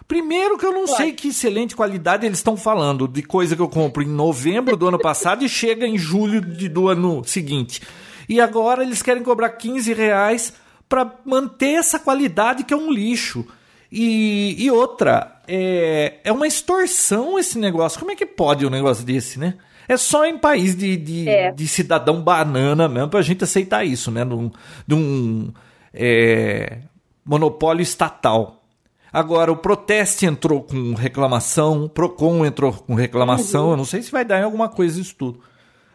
Primeiro 0.08 0.58
que 0.58 0.66
eu 0.66 0.72
não 0.72 0.86
Ué. 0.86 0.96
sei 0.96 1.12
que 1.12 1.28
excelente 1.30 1.76
qualidade 1.76 2.26
eles 2.26 2.40
estão 2.40 2.56
falando 2.56 3.08
de 3.08 3.22
coisa 3.22 3.56
que 3.56 3.62
eu 3.62 3.68
compro 3.68 4.02
em 4.02 4.08
novembro 4.08 4.78
do 4.78 4.88
ano 4.88 4.98
passado 5.00 5.44
e 5.44 5.50
chega 5.50 5.86
em 5.86 5.98
julho 5.98 6.40
de, 6.40 6.70
do 6.70 6.88
ano 6.88 7.24
seguinte. 7.26 7.82
E 8.30 8.40
agora 8.40 8.84
eles 8.84 9.02
querem 9.02 9.22
cobrar 9.22 9.50
15 9.50 9.94
reais 9.94 10.54
para 10.88 11.14
manter 11.26 11.74
essa 11.74 12.00
qualidade 12.00 12.64
que 12.64 12.74
é 12.74 12.78
um 12.78 12.92
lixo. 12.92 13.46
E, 13.92 14.56
e 14.58 14.72
outra, 14.72 15.42
é, 15.48 16.20
é 16.24 16.32
uma 16.32 16.48
extorsão 16.48 17.38
esse 17.38 17.58
negócio. 17.58 18.00
Como 18.00 18.12
é 18.12 18.16
que 18.16 18.26
pode 18.26 18.66
um 18.66 18.70
negócio 18.70 19.06
desse, 19.06 19.40
né? 19.40 19.56
É 19.88 19.96
só 19.96 20.26
em 20.26 20.38
país 20.38 20.76
de, 20.76 20.98
de, 20.98 21.30
é. 21.30 21.52
de 21.52 21.68
cidadão 21.68 22.22
banana 22.22 22.90
mesmo 22.90 23.10
pra 23.10 23.22
gente 23.22 23.44
aceitar 23.44 23.86
isso, 23.86 24.12
né? 24.12 24.26
Num, 24.26 24.52
num 24.86 25.54
é, 25.94 26.80
monopólio 27.26 27.82
estatal. 27.82 28.57
Agora, 29.18 29.52
o 29.52 29.58
Proteste 29.58 30.28
entrou 30.28 30.62
com 30.62 30.94
reclamação, 30.94 31.86
o 31.86 31.90
Procon 31.90 32.46
entrou 32.46 32.72
com 32.72 32.94
reclamação. 32.94 33.66
Uhum. 33.66 33.72
Eu 33.72 33.78
não 33.78 33.84
sei 33.84 34.04
se 34.04 34.12
vai 34.12 34.24
dar 34.24 34.40
em 34.40 34.44
alguma 34.44 34.70
coisa 34.70 35.02
isso 35.02 35.16
tudo. 35.16 35.40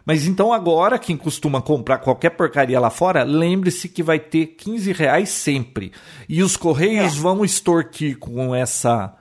Mas 0.04 0.26
então 0.26 0.52
agora, 0.52 0.98
quem 0.98 1.16
costuma 1.16 1.62
comprar 1.62 1.98
qualquer 1.98 2.30
porcaria 2.30 2.80
lá 2.80 2.90
fora, 2.90 3.22
lembre-se 3.22 3.88
que 3.88 4.02
vai 4.02 4.18
ter 4.18 4.46
15 4.46 4.90
reais 4.90 5.28
sempre. 5.28 5.92
E 6.28 6.42
os 6.42 6.56
Correios 6.56 7.16
é. 7.16 7.20
vão 7.20 7.44
extorquir 7.44 8.18
com 8.18 8.52
essa 8.52 9.14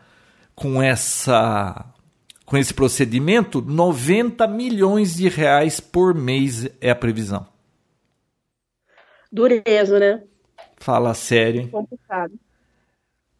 com 0.56 0.82
essa 0.82 1.86
com 2.44 2.58
esse 2.58 2.74
procedimento, 2.74 3.62
90 3.62 4.48
milhões 4.48 5.14
de 5.14 5.30
reais 5.30 5.80
por 5.80 6.16
mês 6.16 6.68
é 6.82 6.90
a 6.90 6.96
previsão. 6.96 7.46
Dureza, 9.32 10.00
né? 10.00 10.24
Fala 10.78 11.14
sério, 11.14 11.62
hein? 11.62 11.68
Complicado. 11.68 12.34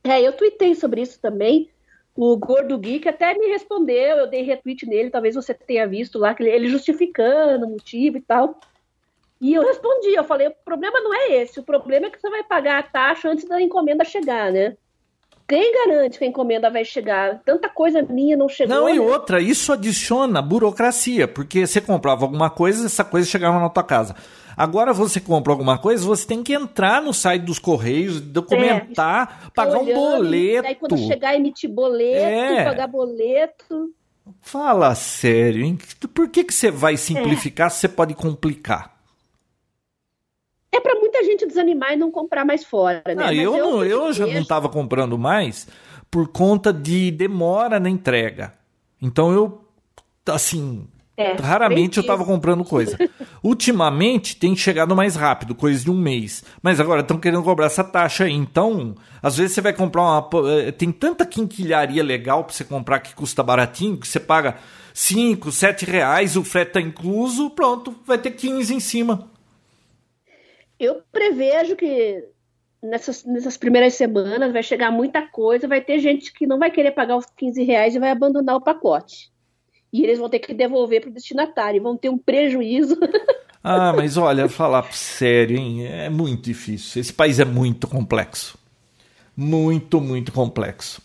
É, 0.04 0.22
eu 0.22 0.34
tuitei 0.34 0.74
sobre 0.76 1.02
isso 1.02 1.20
também, 1.22 1.70
O 2.16 2.36
Gordo 2.36 2.78
Geek 2.78 3.08
até 3.08 3.34
me 3.34 3.48
respondeu, 3.48 4.18
eu 4.18 4.30
dei 4.30 4.44
retweet 4.44 4.86
nele, 4.86 5.10
talvez 5.10 5.36
você 5.36 5.54
tenha 5.54 5.88
visto 5.88 6.20
lá, 6.20 6.34
que 6.34 6.44
ele 6.44 6.68
justificando 6.70 7.66
o 7.66 7.70
motivo 7.70 8.18
e 8.18 8.22
tal. 8.22 8.60
E 9.40 9.54
eu 9.54 9.64
respondi, 9.64 10.14
eu 10.14 10.24
falei, 10.24 10.48
o 10.48 10.56
problema 10.64 11.00
não 11.00 11.14
é 11.14 11.42
esse, 11.42 11.60
o 11.60 11.64
problema 11.64 12.08
é 12.08 12.10
que 12.10 12.20
você 12.20 12.30
vai 12.30 12.44
pagar 12.44 12.80
a 12.80 12.84
taxa 12.84 13.30
antes 13.30 13.48
da 13.48 13.62
encomenda 13.62 14.04
chegar, 14.04 14.52
né? 14.52 14.76
Quem 15.48 15.74
garante 15.74 16.18
que 16.18 16.24
a 16.24 16.28
encomenda 16.28 16.70
vai 16.70 16.86
chegar? 16.86 17.42
Tanta 17.44 17.68
coisa 17.68 18.02
minha 18.02 18.38
não 18.38 18.48
chegou. 18.48 18.74
Não, 18.74 18.90
e 18.90 18.94
né? 18.94 19.00
outra, 19.02 19.42
isso 19.42 19.74
adiciona 19.74 20.42
burocracia, 20.42 21.28
porque 21.28 21.66
você 21.66 21.82
comprava 21.82 22.24
alguma 22.24 22.50
coisa, 22.50 22.86
essa 22.86 23.04
coisa 23.04 23.28
chegava 23.28 23.60
na 23.60 23.70
tua 23.70 23.84
casa. 23.84 24.16
Agora 24.56 24.94
você 24.94 25.20
compra 25.20 25.54
alguma 25.54 25.78
coisa, 25.78 26.06
você 26.06 26.26
tem 26.26 26.44
que 26.44 26.54
entrar 26.54 27.02
no 27.02 27.14
site 27.14 27.44
dos 27.44 27.60
Correios, 27.60 28.20
documentar, 28.20 29.44
é, 29.48 29.50
pagar 29.52 29.80
olhando, 29.80 29.92
um 29.92 29.94
boleto. 29.94 30.68
Aí 30.68 30.76
quando 30.76 30.98
chegar, 30.98 31.36
emitir 31.36 31.70
boleto, 31.70 32.26
é. 32.26 32.66
pagar 32.66 32.88
boleto. 32.88 33.94
Fala 34.40 34.94
sério, 34.96 35.64
hein? 35.64 35.78
Por 36.14 36.30
que, 36.30 36.44
que 36.44 36.54
você 36.54 36.70
vai 36.70 36.98
simplificar 36.98 37.68
é. 37.68 37.70
se 37.70 37.80
você 37.80 37.88
pode 37.88 38.14
complicar? 38.14 39.00
É 40.72 40.80
para 40.80 40.96
muita 40.96 41.24
gente 41.24 41.46
desanimar 41.46 41.94
e 41.94 41.98
não 41.98 42.10
comprar 42.10 42.46
mais 42.46 42.64
fora, 42.64 43.04
né? 43.08 43.16
Não, 43.16 43.34
eu, 43.34 43.56
eu, 43.58 43.86
eu 43.86 44.14
já 44.14 44.26
não 44.26 44.42
estava 44.42 44.70
comprando 44.70 45.18
mais 45.18 45.68
por 46.10 46.28
conta 46.30 46.72
de 46.72 47.12
demora 47.12 47.80
na 47.80 47.90
entrega. 47.90 48.54
Então 49.02 49.34
eu, 49.34 49.62
assim, 50.28 50.88
é, 51.22 51.36
Raramente 51.36 51.98
eu 51.98 52.02
estava 52.02 52.26
comprando 52.26 52.64
coisa. 52.64 52.98
Ultimamente 53.44 54.36
tem 54.36 54.56
chegado 54.56 54.96
mais 54.96 55.16
rápido, 55.16 55.56
coisa 55.56 55.84
de 55.84 55.92
um 55.92 55.98
mês. 55.98 56.44
Mas 56.62 56.80
agora 56.80 57.02
estão 57.02 57.20
querendo 57.20 57.44
cobrar 57.44 57.68
essa 57.68 57.84
taxa 57.84 58.26
aí. 58.26 58.34
Então, 58.34 58.96
às 59.22 59.38
vezes 59.38 59.54
você 59.54 59.62
vai 59.62 59.74
comprar 59.74 60.02
uma. 60.02 60.30
Eh, 60.50 60.72
tem 60.72 60.92
tanta 60.92 61.26
quinquilharia 61.26 62.04
legal 62.04 62.44
para 62.44 62.54
você 62.54 62.64
comprar 62.64 63.00
que 63.00 63.16
custa 63.16 63.44
baratinho, 63.44 63.98
que 63.98 64.08
você 64.08 64.20
paga 64.20 64.58
5, 64.94 65.52
7 65.52 65.86
reais, 65.86 66.36
o 66.36 66.44
frete 66.44 66.70
está 66.70 66.82
incluso, 66.82 67.50
pronto, 67.52 67.96
vai 68.06 68.18
ter 68.18 68.32
15 68.32 68.74
em 68.74 68.80
cima. 68.80 69.30
Eu 70.80 71.02
prevejo 71.12 71.76
que 71.76 72.24
nessas, 72.82 73.24
nessas 73.24 73.58
primeiras 73.58 73.94
semanas 73.94 74.52
vai 74.52 74.64
chegar 74.64 74.92
muita 74.92 75.22
coisa, 75.22 75.68
vai 75.68 75.82
ter 75.82 76.00
gente 76.00 76.34
que 76.34 76.48
não 76.48 76.58
vai 76.58 76.72
querer 76.72 76.92
pagar 76.92 77.16
os 77.16 77.26
15 77.38 77.64
reais 77.64 77.96
e 77.96 78.00
vai 78.00 78.10
abandonar 78.10 78.56
o 78.56 78.62
pacote 78.62 79.31
e 79.92 80.04
eles 80.04 80.20
vão 80.20 80.30
ter 80.30 80.40
que 80.40 80.54
devolver 80.54 81.02
para 81.02 81.10
o 81.10 81.14
destinatário, 81.14 81.82
vão 81.82 81.98
ter 81.98 82.10
um 82.10 82.18
prejuízo. 82.18 82.98
Ah, 83.64 83.94
mas 83.96 84.18
olha, 84.18 84.50
falar 84.50 84.92
sério, 84.92 85.56
hein? 85.56 85.86
É 85.86 86.10
muito 86.10 86.46
difícil. 86.46 87.00
Esse 87.00 87.14
país 87.14 87.40
é 87.40 87.46
muito 87.46 87.88
complexo. 87.88 88.58
Muito, 89.38 90.02
muito 90.02 90.32
complexo. 90.32 91.00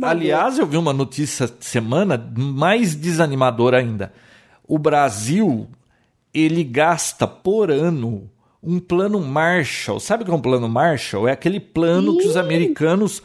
aliás, 0.00 0.58
eu 0.58 0.66
vi 0.66 0.78
uma 0.78 0.94
notícia 0.94 1.50
semana 1.60 2.16
mais 2.34 2.94
desanimadora 2.94 3.76
ainda. 3.76 4.10
O 4.66 4.78
Brasil, 4.78 5.68
ele 6.32 6.64
gasta 6.64 7.26
por 7.26 7.70
ano 7.70 8.30
um 8.62 8.80
plano 8.80 9.20
Marshall. 9.20 10.00
Sabe 10.00 10.22
o 10.22 10.24
que 10.24 10.32
é 10.32 10.34
um 10.34 10.40
plano 10.40 10.70
Marshall? 10.70 11.28
É 11.28 11.32
aquele 11.32 11.60
plano 11.60 12.12
Sim. 12.12 12.18
que 12.20 12.26
os 12.26 12.36
americanos 12.38 13.22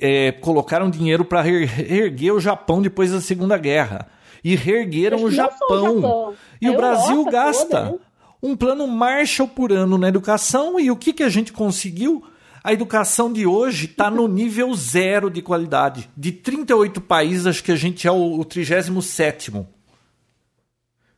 é, 0.00 0.30
colocaram 0.30 0.88
dinheiro 0.88 1.24
para 1.24 1.48
erguer 1.48 2.30
o 2.30 2.38
Japão 2.38 2.80
depois 2.80 3.10
da 3.10 3.20
Segunda 3.20 3.58
Guerra 3.58 4.08
e 4.44 4.54
reergueram 4.54 5.24
o 5.24 5.30
Japão. 5.30 5.96
o 5.96 6.02
Japão. 6.02 6.34
E 6.60 6.68
o 6.68 6.76
Brasil 6.76 7.24
gasta 7.24 7.64
toda, 7.64 7.90
né? 7.92 7.98
um 8.42 8.54
plano 8.54 8.86
Marshall 8.86 9.48
por 9.48 9.72
ano 9.72 9.96
na 9.96 10.08
educação 10.08 10.78
e 10.78 10.90
o 10.90 10.96
que, 10.96 11.14
que 11.14 11.22
a 11.22 11.30
gente 11.30 11.50
conseguiu? 11.50 12.22
A 12.62 12.72
educação 12.72 13.32
de 13.32 13.46
hoje 13.46 13.86
está 13.86 14.10
no 14.10 14.28
nível 14.28 14.72
zero 14.74 15.30
de 15.30 15.40
qualidade. 15.40 16.10
De 16.14 16.30
38 16.30 17.00
países, 17.00 17.46
acho 17.46 17.64
que 17.64 17.72
a 17.72 17.76
gente 17.76 18.06
é 18.06 18.12
o, 18.12 18.38
o 18.38 18.44
37. 18.44 19.52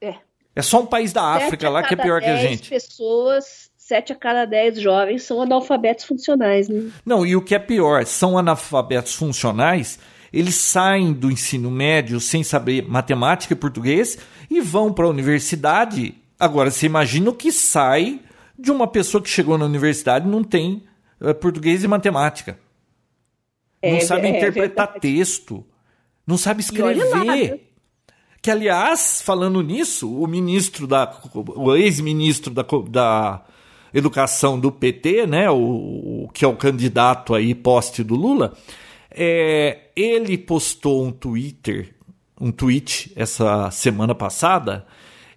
É. 0.01 0.15
É 0.55 0.63
só 0.63 0.81
um 0.81 0.87
país 0.87 1.13
da 1.13 1.23
África 1.23 1.69
lá 1.69 1.83
que 1.83 1.95
é 1.95 1.97
pior 1.97 2.21
que 2.21 2.29
a 2.29 2.37
gente. 2.37 2.71
pessoas, 2.71 3.71
sete 3.77 4.13
a 4.13 4.17
cada 4.17 4.45
dez 4.45 4.81
jovens 4.81 5.25
são 5.25 5.41
analfabetos 5.43 6.05
funcionais, 6.05 6.69
né? 6.69 6.91
Não, 7.05 7.27
e 7.27 7.37
o 7.37 7.43
que 7.43 7.55
é 7.55 7.59
pior, 7.59 8.05
são 8.07 8.39
analfabetos 8.39 9.15
funcionais 9.15 9.99
eles 10.37 10.57
saem 10.57 11.15
do 11.15 11.31
ensino 11.31 11.71
médio 11.71 12.21
sem 12.21 12.45
saber 12.45 12.87
matemática 12.87 13.55
e 13.55 13.57
português 13.57 14.19
e 14.51 14.61
vão 14.61 14.93
para 14.93 15.07
a 15.07 15.09
universidade. 15.09 16.15
Agora, 16.39 16.71
você 16.71 16.85
imagina 16.85 17.31
o 17.31 17.35
que 17.35 17.51
sai 17.51 18.21
de 18.59 18.71
uma 18.71 18.87
pessoa 18.87 19.23
que 19.23 19.31
chegou 19.31 19.57
na 19.57 19.65
universidade 19.65 20.29
e 20.29 20.31
não 20.31 20.45
tem 20.45 20.85
uh, 21.23 21.35
português 21.35 21.83
e 21.83 21.89
matemática. 21.89 22.59
É, 23.81 23.95
não 23.95 24.01
sabe 24.03 24.27
é, 24.27 24.37
interpretar 24.37 24.93
é 24.97 25.01
texto. 25.01 25.65
Não 26.27 26.37
sabe 26.37 26.61
escrever. 26.61 27.71
Que, 28.43 28.51
aliás, 28.51 29.23
falando 29.23 29.63
nisso, 29.63 30.21
o 30.21 30.27
ministro 30.27 30.87
da. 30.87 31.19
o 31.35 31.75
ex-ministro 31.75 32.53
da, 32.53 32.63
da 32.91 33.43
Educação 33.95 34.61
do 34.61 34.71
PT, 34.71 35.27
né? 35.27 35.51
O, 35.51 36.25
o, 36.25 36.31
que 36.35 36.45
é 36.45 36.49
o 36.49 36.55
candidato 36.55 37.35
aí 37.35 37.55
poste 37.55 38.05
do 38.05 38.15
Lula 38.15 38.53
é, 39.17 39.91
ele 39.97 40.37
postou 40.37 41.05
um 41.05 41.11
Twitter, 41.11 41.95
um 42.39 42.53
tweet 42.53 43.11
essa 43.17 43.71
semana 43.71 44.15
passada, 44.15 44.87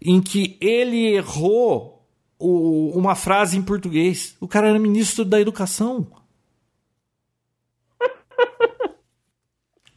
em 0.01 0.21
que 0.21 0.57
ele 0.59 1.15
errou 1.15 2.05
o, 2.37 2.91
uma 2.93 3.15
frase 3.15 3.57
em 3.57 3.61
português. 3.61 4.35
O 4.41 4.47
cara 4.47 4.67
era 4.67 4.77
ministro 4.77 5.23
da 5.23 5.39
Educação. 5.39 6.07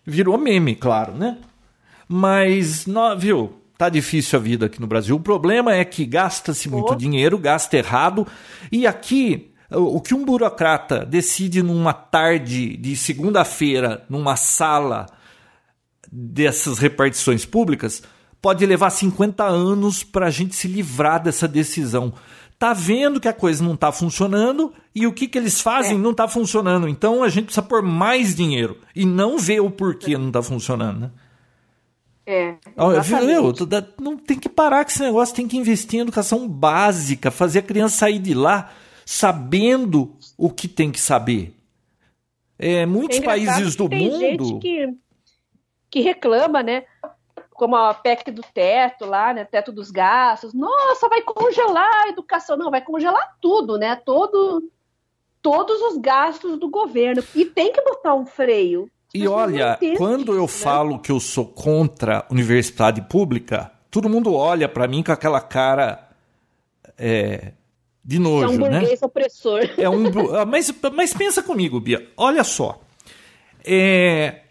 Virou 0.07 0.39
meme, 0.39 0.77
claro, 0.77 1.13
né? 1.15 1.39
Mas, 2.09 2.87
não, 2.87 3.19
viu, 3.19 3.55
tá 3.77 3.89
difícil 3.89 4.39
a 4.39 4.43
vida 4.43 4.67
aqui 4.67 4.81
no 4.81 4.87
Brasil. 4.87 5.17
O 5.17 5.21
problema 5.21 5.75
é 5.75 5.85
que 5.85 6.05
gasta-se 6.05 6.69
muito 6.69 6.93
oh. 6.93 6.97
dinheiro, 6.97 7.37
gasta 7.39 7.77
errado. 7.77 8.27
E 8.71 8.87
aqui 8.87 9.52
o 9.75 10.01
que 10.01 10.15
um 10.15 10.25
burocrata 10.25 11.05
decide 11.05 11.63
numa 11.63 11.93
tarde 11.93 12.77
de 12.77 12.97
segunda-feira, 12.97 14.05
numa 14.09 14.37
sala 14.37 15.07
dessas 16.11 16.79
repartições 16.79 17.45
públicas, 17.45 18.03
pode 18.41 18.67
levar 18.67 18.91
50 18.91 19.45
anos 19.45 20.03
para 20.03 20.27
a 20.27 20.31
gente 20.31 20.55
se 20.55 20.69
livrar 20.69 21.23
dessa 21.23 21.47
decisão. 21.47 22.13
Tá 22.59 22.73
vendo 22.73 23.21
que 23.21 23.29
a 23.29 23.33
coisa 23.33 23.65
não 23.65 23.75
está 23.75 23.91
funcionando 23.91 24.73
e 24.95 25.07
o 25.07 25.13
que, 25.13 25.27
que 25.27 25.39
eles 25.39 25.61
fazem 25.61 25.97
é. 25.97 25.99
não 25.99 26.11
está 26.11 26.29
funcionando. 26.29 26.89
Então 26.89 27.23
a 27.23 27.29
gente 27.29 27.47
precisa 27.47 27.67
pôr 27.67 27.83
mais 27.83 28.35
dinheiro 28.35 28.79
e 28.95 29.05
não 29.05 29.39
ver 29.39 29.61
o 29.61 29.71
porquê 29.71 30.17
não 30.19 30.29
está 30.29 30.43
funcionando, 30.43 31.01
né? 31.01 31.11
É. 32.25 32.55
Meu, 33.27 33.53
não 34.01 34.17
tem 34.17 34.39
que 34.39 34.49
parar 34.49 34.85
com 34.85 34.91
esse 34.93 35.03
negócio, 35.03 35.35
tem 35.35 35.49
que 35.49 35.57
investir 35.57 35.99
em 35.99 36.03
educação 36.03 36.49
básica, 36.49 37.33
fazer 37.33 37.61
a 37.61 37.63
criança 37.63 37.97
sair 37.97 38.21
de 38.21 38.33
lá 38.33 38.71
sabendo 39.05 40.17
o 40.37 40.51
que 40.51 40.69
tem 40.69 40.91
que 40.91 41.01
saber. 41.01 41.55
É, 42.59 42.87
muitos 42.87 43.19
é 43.19 43.23
países 43.23 43.75
do 43.75 43.89
tem 43.89 44.09
mundo. 44.09 44.45
Gente 44.45 44.59
que, 44.61 44.95
que 45.91 46.01
reclama, 46.01 46.63
né? 46.63 46.85
Como 47.51 47.77
a 47.77 47.93
PEC 47.93 48.31
do 48.31 48.43
teto 48.55 49.05
lá, 49.05 49.35
né? 49.35 49.45
Teto 49.45 49.73
dos 49.73 49.91
gastos. 49.91 50.55
Nossa, 50.55 51.09
vai 51.09 51.23
congelar 51.23 52.05
a 52.05 52.09
educação. 52.09 52.57
Não, 52.57 52.71
vai 52.71 52.81
congelar 52.81 53.37
tudo, 53.41 53.77
né? 53.79 53.97
Todo, 53.97 54.71
todos 55.41 55.81
os 55.83 55.99
gastos 55.99 56.59
do 56.59 56.71
governo. 56.71 57.23
E 57.35 57.45
tem 57.45 57.73
que 57.73 57.83
botar 57.83 58.15
um 58.15 58.25
freio. 58.25 58.89
E 59.15 59.29
olha, 59.29 59.79
quando 59.99 60.33
eu 60.33 60.43
né? 60.43 60.49
falo 60.49 60.99
que 60.99 61.13
eu 61.13 61.21
sou 61.21 61.47
contra 61.47 62.21
a 62.21 62.33
universidade 62.33 63.03
pública, 63.03 63.71
todo 63.91 64.09
mundo 64.09 64.35
olha 64.35 64.69
para 64.69 64.89
mim 64.89 65.03
com 65.03 65.13
aquela 65.13 65.41
cara 65.41 66.09
é, 66.97 67.53
de 68.05 68.19
nojo, 68.19 68.45
é 68.45 68.49
um 68.49 68.59
né? 68.59 68.81
burguês 68.81 69.01
né? 69.01 69.07
opressor. 69.07 69.61
É 69.79 69.89
um, 69.89 70.07
ah, 70.35 70.45
mas, 70.45 70.75
mas 70.93 71.15
pensa 71.15 71.43
comigo, 71.43 71.79
Bia. 71.79 72.11
Olha 72.17 72.43
só. 72.43 72.81
É, 73.65 74.43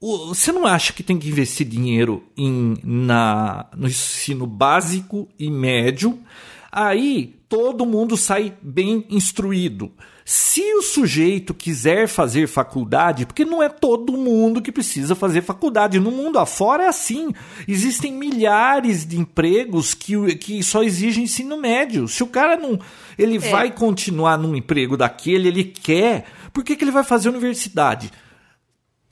você 0.00 0.50
não 0.50 0.66
acha 0.66 0.94
que 0.94 1.02
tem 1.02 1.18
que 1.18 1.28
investir 1.28 1.68
dinheiro 1.68 2.24
em, 2.34 2.76
na, 2.82 3.68
no 3.76 3.86
ensino 3.86 4.46
básico 4.46 5.28
e 5.38 5.50
médio? 5.50 6.18
Aí 6.72 7.38
todo 7.48 7.84
mundo 7.84 8.16
sai 8.16 8.56
bem 8.62 9.04
instruído. 9.10 9.92
Se 10.32 10.62
o 10.74 10.80
sujeito 10.80 11.52
quiser 11.52 12.06
fazer 12.06 12.46
faculdade, 12.46 13.26
porque 13.26 13.44
não 13.44 13.60
é 13.60 13.68
todo 13.68 14.12
mundo 14.12 14.62
que 14.62 14.70
precisa 14.70 15.16
fazer 15.16 15.42
faculdade, 15.42 15.98
no 15.98 16.12
mundo 16.12 16.38
afora 16.38 16.84
é 16.84 16.86
assim. 16.86 17.34
Existem 17.66 18.12
milhares 18.12 19.04
de 19.04 19.18
empregos 19.18 19.92
que, 19.92 20.36
que 20.36 20.62
só 20.62 20.84
exigem 20.84 21.24
ensino 21.24 21.56
médio. 21.56 22.06
Se 22.06 22.22
o 22.22 22.28
cara 22.28 22.56
não. 22.56 22.78
Ele 23.18 23.38
é. 23.38 23.40
vai 23.40 23.72
continuar 23.72 24.38
num 24.38 24.54
emprego 24.54 24.96
daquele, 24.96 25.48
ele 25.48 25.64
quer, 25.64 26.26
por 26.52 26.62
que, 26.62 26.76
que 26.76 26.84
ele 26.84 26.92
vai 26.92 27.02
fazer 27.02 27.28
universidade? 27.28 28.12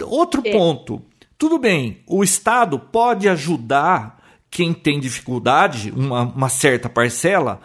Outro 0.04 0.40
é. 0.44 0.52
ponto. 0.52 1.02
Tudo 1.36 1.58
bem, 1.58 1.98
o 2.06 2.22
Estado 2.22 2.78
pode 2.78 3.28
ajudar 3.28 4.22
quem 4.48 4.72
tem 4.72 5.00
dificuldade, 5.00 5.90
uma, 5.90 6.22
uma 6.22 6.48
certa 6.48 6.88
parcela, 6.88 7.60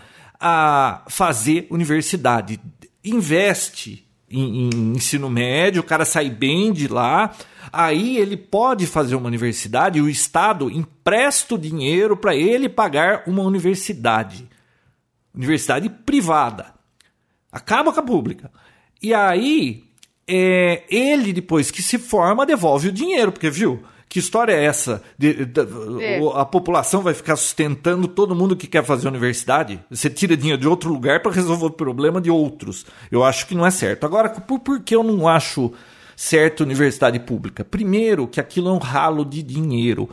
a 0.45 1.03
fazer 1.07 1.67
universidade 1.69 2.59
investe 3.03 4.05
em, 4.29 4.69
em 4.69 4.93
ensino 4.95 5.29
médio, 5.29 5.81
o 5.81 5.85
cara 5.85 6.05
sai 6.05 6.29
bem 6.29 6.73
de 6.73 6.87
lá, 6.87 7.35
aí 7.71 8.17
ele 8.17 8.35
pode 8.35 8.87
fazer 8.87 9.15
uma 9.15 9.27
universidade 9.27 10.01
o 10.01 10.09
Estado 10.09 10.71
empresta 10.71 11.55
o 11.55 11.57
dinheiro 11.57 12.17
para 12.17 12.35
ele 12.35 12.67
pagar 12.67 13.23
uma 13.27 13.43
universidade. 13.43 14.49
Universidade 15.33 15.89
privada. 15.89 16.73
Acaba 17.51 17.93
com 17.93 17.99
a 17.99 18.03
pública. 18.03 18.51
E 19.01 19.13
aí, 19.13 19.83
é, 20.27 20.83
ele, 20.89 21.33
depois 21.33 21.69
que 21.69 21.81
se 21.81 21.97
forma, 21.97 22.45
devolve 22.45 22.89
o 22.89 22.93
dinheiro, 22.93 23.31
porque 23.31 23.49
viu? 23.49 23.83
Que 24.13 24.19
história 24.19 24.53
é 24.53 24.63
essa? 24.63 25.01
De, 25.17 25.43
de, 25.43 25.61
é. 26.03 26.19
A 26.35 26.45
população 26.45 27.01
vai 27.01 27.15
ficar 27.15 27.35
sustentando 27.35 28.07
todo 28.07 28.35
mundo 28.35 28.55
que 28.55 28.67
quer 28.67 28.83
fazer 28.85 29.07
universidade? 29.07 29.83
Você 29.89 30.07
tira 30.07 30.37
dinheiro 30.37 30.61
de 30.61 30.67
outro 30.67 30.93
lugar 30.93 31.23
para 31.23 31.31
resolver 31.31 31.65
o 31.65 31.71
problema 31.71 32.21
de 32.21 32.29
outros. 32.29 32.85
Eu 33.11 33.23
acho 33.23 33.47
que 33.47 33.55
não 33.55 33.65
é 33.65 33.71
certo. 33.71 34.05
Agora, 34.05 34.29
por, 34.29 34.59
por 34.59 34.81
que 34.81 34.95
eu 34.95 35.01
não 35.01 35.27
acho 35.27 35.73
certo 36.15 36.61
universidade 36.61 37.19
pública? 37.21 37.65
Primeiro, 37.65 38.27
que 38.27 38.39
aquilo 38.39 38.69
é 38.69 38.73
um 38.73 38.77
ralo 38.77 39.25
de 39.25 39.41
dinheiro. 39.41 40.07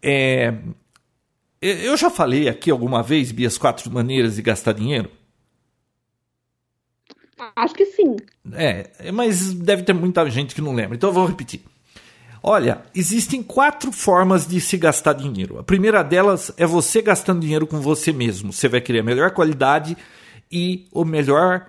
É, 0.00 0.54
eu 1.60 1.96
já 1.96 2.10
falei 2.10 2.48
aqui 2.48 2.70
alguma 2.70 3.02
vez, 3.02 3.32
Bia, 3.32 3.48
as 3.48 3.58
quatro 3.58 3.90
maneiras 3.90 4.36
de 4.36 4.42
gastar 4.42 4.72
dinheiro? 4.72 5.10
Acho 7.56 7.74
que 7.74 7.86
sim. 7.86 8.14
É, 8.52 9.10
mas 9.10 9.52
deve 9.52 9.82
ter 9.82 9.94
muita 9.94 10.30
gente 10.30 10.54
que 10.54 10.60
não 10.60 10.72
lembra. 10.72 10.94
Então 10.94 11.10
eu 11.10 11.14
vou 11.14 11.26
repetir. 11.26 11.71
Olha, 12.42 12.82
existem 12.94 13.42
quatro 13.42 13.92
formas 13.92 14.46
de 14.46 14.60
se 14.60 14.76
gastar 14.76 15.12
dinheiro. 15.12 15.58
A 15.58 15.62
primeira 15.62 16.02
delas 16.02 16.52
é 16.56 16.66
você 16.66 17.00
gastando 17.00 17.40
dinheiro 17.40 17.66
com 17.66 17.80
você 17.80 18.12
mesmo. 18.12 18.52
Você 18.52 18.68
vai 18.68 18.80
querer 18.80 18.98
a 18.98 19.04
melhor 19.04 19.30
qualidade 19.30 19.96
e 20.50 20.86
o 20.90 21.04
melhor 21.04 21.66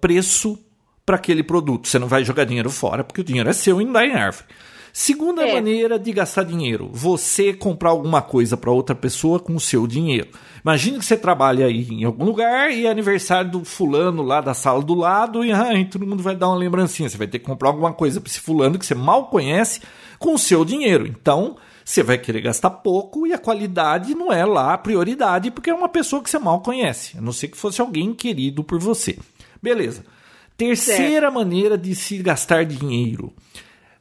preço 0.00 0.58
para 1.06 1.16
aquele 1.16 1.42
produto. 1.42 1.88
Você 1.88 1.98
não 1.98 2.06
vai 2.06 2.22
jogar 2.22 2.44
dinheiro 2.44 2.68
fora, 2.68 3.02
porque 3.02 3.22
o 3.22 3.24
dinheiro 3.24 3.48
é 3.48 3.52
seu 3.54 3.80
e 3.80 3.84
não 3.84 3.92
dá 3.94 4.04
em 4.04 4.12
árvore. 4.12 4.44
Segunda 4.92 5.46
é. 5.46 5.54
maneira 5.54 5.98
de 5.98 6.12
gastar 6.12 6.44
dinheiro: 6.44 6.90
você 6.92 7.52
comprar 7.52 7.90
alguma 7.90 8.22
coisa 8.22 8.56
para 8.56 8.70
outra 8.70 8.94
pessoa 8.94 9.38
com 9.38 9.54
o 9.54 9.60
seu 9.60 9.86
dinheiro. 9.86 10.28
Imagina 10.62 10.98
que 10.98 11.04
você 11.04 11.16
trabalha 11.16 11.66
aí 11.66 11.88
em 11.90 12.04
algum 12.04 12.24
lugar 12.24 12.70
e 12.70 12.86
é 12.86 12.90
aniversário 12.90 13.50
do 13.50 13.64
fulano 13.64 14.22
lá 14.22 14.40
da 14.40 14.52
sala 14.52 14.82
do 14.82 14.94
lado 14.94 15.44
e 15.44 15.52
ai, 15.52 15.86
todo 15.86 16.06
mundo 16.06 16.22
vai 16.22 16.36
dar 16.36 16.48
uma 16.48 16.56
lembrancinha. 16.56 17.08
Você 17.08 17.16
vai 17.16 17.26
ter 17.26 17.38
que 17.38 17.46
comprar 17.46 17.68
alguma 17.68 17.92
coisa 17.92 18.20
para 18.20 18.30
esse 18.30 18.40
fulano 18.40 18.78
que 18.78 18.84
você 18.84 18.94
mal 18.94 19.26
conhece 19.26 19.80
com 20.18 20.34
o 20.34 20.38
seu 20.38 20.64
dinheiro. 20.64 21.06
Então, 21.06 21.56
você 21.84 22.02
vai 22.02 22.18
querer 22.18 22.42
gastar 22.42 22.70
pouco 22.70 23.26
e 23.26 23.32
a 23.32 23.38
qualidade 23.38 24.14
não 24.14 24.32
é 24.32 24.44
lá 24.44 24.74
a 24.74 24.78
prioridade, 24.78 25.50
porque 25.50 25.70
é 25.70 25.74
uma 25.74 25.88
pessoa 25.88 26.22
que 26.22 26.30
você 26.30 26.38
mal 26.38 26.60
conhece, 26.60 27.16
a 27.16 27.20
não 27.20 27.32
ser 27.32 27.48
que 27.48 27.56
fosse 27.56 27.80
alguém 27.80 28.12
querido 28.12 28.62
por 28.62 28.78
você. 28.78 29.18
Beleza. 29.62 30.04
Terceira 30.56 31.26
certo. 31.26 31.34
maneira 31.34 31.78
de 31.78 31.94
se 31.94 32.18
gastar 32.18 32.64
dinheiro: 32.64 33.32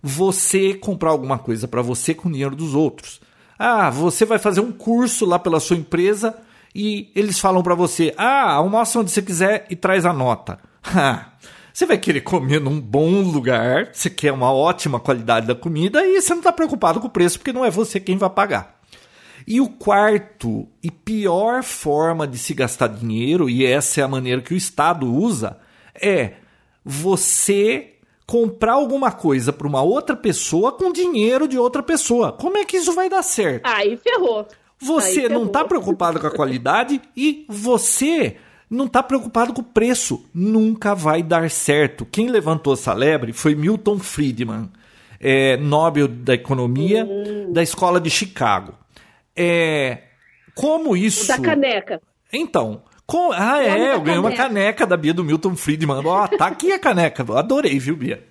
você 0.01 0.73
comprar 0.73 1.11
alguma 1.11 1.37
coisa 1.37 1.67
para 1.67 1.81
você 1.81 2.13
com 2.13 2.29
o 2.29 2.31
dinheiro 2.31 2.55
dos 2.55 2.73
outros. 2.73 3.19
Ah, 3.57 3.89
você 3.89 4.25
vai 4.25 4.39
fazer 4.39 4.61
um 4.61 4.71
curso 4.71 5.25
lá 5.25 5.37
pela 5.37 5.59
sua 5.59 5.75
empresa 5.75 6.35
e 6.73 7.11
eles 7.15 7.39
falam 7.39 7.61
para 7.61 7.75
você: 7.75 8.13
ah, 8.17 8.53
almoça 8.53 8.99
onde 8.99 9.11
você 9.11 9.21
quiser 9.21 9.65
e 9.69 9.75
traz 9.75 10.05
a 10.05 10.13
nota. 10.13 10.59
Você 11.71 11.85
vai 11.85 11.97
querer 11.97 12.21
comer 12.21 12.59
num 12.59 12.81
bom 12.81 13.21
lugar, 13.21 13.91
você 13.93 14.09
quer 14.09 14.33
uma 14.33 14.51
ótima 14.51 14.99
qualidade 14.99 15.47
da 15.47 15.55
comida 15.55 16.05
e 16.05 16.19
você 16.19 16.31
não 16.31 16.39
está 16.39 16.51
preocupado 16.51 16.99
com 16.99 17.07
o 17.07 17.11
preço 17.11 17.39
porque 17.39 17.53
não 17.53 17.63
é 17.63 17.69
você 17.69 18.01
quem 18.01 18.17
vai 18.17 18.29
pagar. 18.29 18.81
E 19.47 19.61
o 19.61 19.69
quarto 19.69 20.67
e 20.83 20.91
pior 20.91 21.63
forma 21.63 22.27
de 22.27 22.37
se 22.37 22.53
gastar 22.53 22.87
dinheiro, 22.87 23.49
e 23.49 23.65
essa 23.65 24.01
é 24.01 24.03
a 24.03 24.09
maneira 24.09 24.41
que 24.41 24.53
o 24.53 24.57
Estado 24.57 25.09
usa, 25.09 25.57
é 25.95 26.33
você 26.83 27.93
comprar 28.29 28.73
alguma 28.73 29.11
coisa 29.11 29.51
para 29.51 29.67
uma 29.67 29.81
outra 29.81 30.15
pessoa 30.15 30.71
com 30.71 30.93
dinheiro 30.93 31.47
de 31.47 31.57
outra 31.57 31.81
pessoa. 31.81 32.31
Como 32.31 32.59
é 32.59 32.63
que 32.63 32.77
isso 32.77 32.93
vai 32.93 33.09
dar 33.09 33.23
certo? 33.23 33.65
Aí 33.65 33.97
ferrou. 33.97 34.47
Você 34.77 35.21
Aí 35.21 35.29
não 35.29 35.47
está 35.47 35.65
preocupado 35.65 36.19
com 36.19 36.27
a 36.27 36.31
qualidade 36.31 37.01
e 37.17 37.43
você 37.49 38.35
não 38.69 38.85
está 38.85 39.01
preocupado 39.01 39.51
com 39.51 39.61
o 39.61 39.63
preço. 39.65 40.23
Nunca 40.31 40.93
vai 40.93 41.23
dar 41.23 41.49
certo. 41.49 42.05
Quem 42.05 42.27
levantou 42.27 42.75
essa 42.75 42.93
lebre 42.93 43.33
foi 43.33 43.55
Milton 43.55 43.97
Friedman, 43.97 44.69
é, 45.19 45.57
Nobel 45.57 46.07
da 46.07 46.35
Economia 46.35 47.05
uhum. 47.05 47.51
da 47.51 47.63
Escola 47.63 47.99
de 47.99 48.11
Chicago. 48.11 48.75
É, 49.35 50.03
como 50.53 50.95
isso. 50.95 51.27
Da 51.27 51.39
caneca. 51.39 51.99
Então. 52.31 52.83
Com... 53.09 53.31
Ah, 53.31 53.59
é, 53.63 53.95
eu 53.95 54.01
ganhei 54.01 54.19
uma 54.19 54.31
caneca 54.31 54.85
da 54.85 54.95
Bia 54.95 55.15
do 55.15 55.23
Milton 55.23 55.55
Friedman. 55.55 56.05
Ó, 56.05 56.27
tá 56.27 56.45
aqui 56.45 56.71
a 56.71 56.77
caneca. 56.77 57.25
Adorei, 57.39 57.79
viu, 57.79 57.95
Bia? 57.95 58.23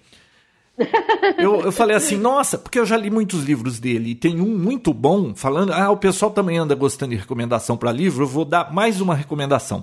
eu, 1.36 1.62
eu 1.62 1.72
falei 1.72 1.96
assim, 1.96 2.16
nossa, 2.16 2.56
porque 2.56 2.78
eu 2.78 2.86
já 2.86 2.96
li 2.96 3.10
muitos 3.10 3.42
livros 3.42 3.80
dele 3.80 4.10
e 4.10 4.14
tem 4.14 4.40
um 4.40 4.56
muito 4.56 4.94
bom 4.94 5.34
falando. 5.34 5.72
Ah, 5.72 5.90
o 5.90 5.96
pessoal 5.96 6.30
também 6.30 6.58
anda 6.58 6.76
gostando 6.76 7.10
de 7.10 7.20
recomendação 7.20 7.76
para 7.76 7.90
livro. 7.90 8.22
Eu 8.22 8.28
vou 8.28 8.44
dar 8.44 8.72
mais 8.72 9.00
uma 9.00 9.16
recomendação. 9.16 9.82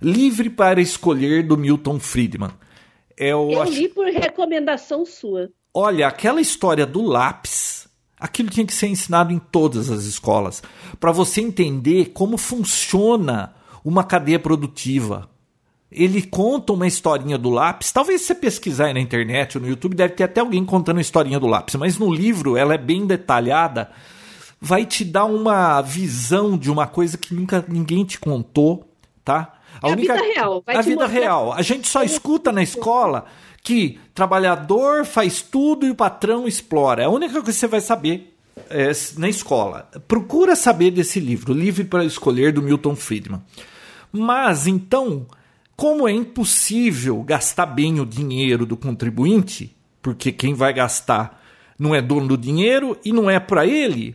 Livre 0.00 0.48
para 0.48 0.80
Escolher, 0.80 1.44
do 1.44 1.56
Milton 1.56 1.98
Friedman. 1.98 2.52
É 3.18 3.32
eu, 3.32 3.50
eu 3.50 3.62
acho... 3.62 3.72
li 3.72 3.88
por 3.88 4.06
recomendação 4.06 5.04
sua. 5.04 5.50
Olha, 5.74 6.06
aquela 6.06 6.40
história 6.40 6.86
do 6.86 7.02
lápis, 7.02 7.88
aquilo 8.16 8.48
tinha 8.48 8.64
que 8.64 8.72
ser 8.72 8.86
ensinado 8.86 9.32
em 9.32 9.40
todas 9.40 9.90
as 9.90 10.04
escolas, 10.04 10.62
para 11.00 11.10
você 11.10 11.40
entender 11.40 12.12
como 12.12 12.38
funciona 12.38 13.58
uma 13.84 14.04
cadeia 14.04 14.38
produtiva. 14.38 15.28
Ele 15.90 16.22
conta 16.22 16.72
uma 16.72 16.86
historinha 16.86 17.36
do 17.36 17.50
lápis. 17.50 17.90
Talvez 17.90 18.22
você 18.22 18.34
pesquisar 18.34 18.86
aí 18.86 18.94
na 18.94 19.00
internet 19.00 19.58
ou 19.58 19.62
no 19.62 19.68
YouTube, 19.68 19.96
deve 19.96 20.14
ter 20.14 20.24
até 20.24 20.40
alguém 20.40 20.64
contando 20.64 20.98
a 20.98 21.00
historinha 21.00 21.40
do 21.40 21.48
lápis, 21.48 21.74
mas 21.74 21.98
no 21.98 22.12
livro 22.12 22.56
ela 22.56 22.74
é 22.74 22.78
bem 22.78 23.06
detalhada. 23.06 23.90
Vai 24.60 24.84
te 24.84 25.04
dar 25.04 25.24
uma 25.24 25.80
visão 25.80 26.56
de 26.56 26.70
uma 26.70 26.86
coisa 26.86 27.18
que 27.18 27.34
nunca 27.34 27.64
ninguém 27.66 28.04
te 28.04 28.20
contou, 28.20 28.88
tá? 29.24 29.54
A, 29.82 29.88
é 29.88 29.92
única, 29.92 30.12
a 30.12 30.16
vida 30.16 30.32
real. 30.34 30.62
Vai 30.64 30.76
a 30.76 30.82
vida 30.82 31.00
mostrar... 31.02 31.20
real. 31.20 31.52
A 31.52 31.62
gente 31.62 31.88
só 31.88 32.02
escuta 32.02 32.52
na 32.52 32.62
escola 32.62 33.24
que 33.62 33.98
trabalhador 34.14 35.04
faz 35.04 35.42
tudo 35.42 35.86
e 35.86 35.90
o 35.90 35.94
patrão 35.94 36.46
explora. 36.46 37.02
É 37.02 37.06
a 37.06 37.10
única 37.10 37.32
coisa 37.32 37.46
que 37.46 37.52
você 37.52 37.66
vai 37.66 37.80
saber 37.80 38.29
é, 38.68 38.90
na 39.16 39.28
escola. 39.28 39.90
Procura 40.06 40.54
saber 40.54 40.90
desse 40.90 41.20
livro, 41.20 41.52
Livre 41.52 41.84
para 41.84 42.04
Escolher, 42.04 42.52
do 42.52 42.62
Milton 42.62 42.96
Friedman. 42.96 43.42
Mas 44.12 44.66
então, 44.66 45.26
como 45.76 46.08
é 46.08 46.12
impossível 46.12 47.22
gastar 47.22 47.66
bem 47.66 48.00
o 48.00 48.06
dinheiro 48.06 48.66
do 48.66 48.76
contribuinte, 48.76 49.76
porque 50.02 50.32
quem 50.32 50.54
vai 50.54 50.72
gastar 50.72 51.40
não 51.78 51.94
é 51.94 52.02
dono 52.02 52.28
do 52.28 52.36
dinheiro 52.36 52.98
e 53.04 53.12
não 53.12 53.30
é 53.30 53.40
para 53.40 53.66
ele, 53.66 54.14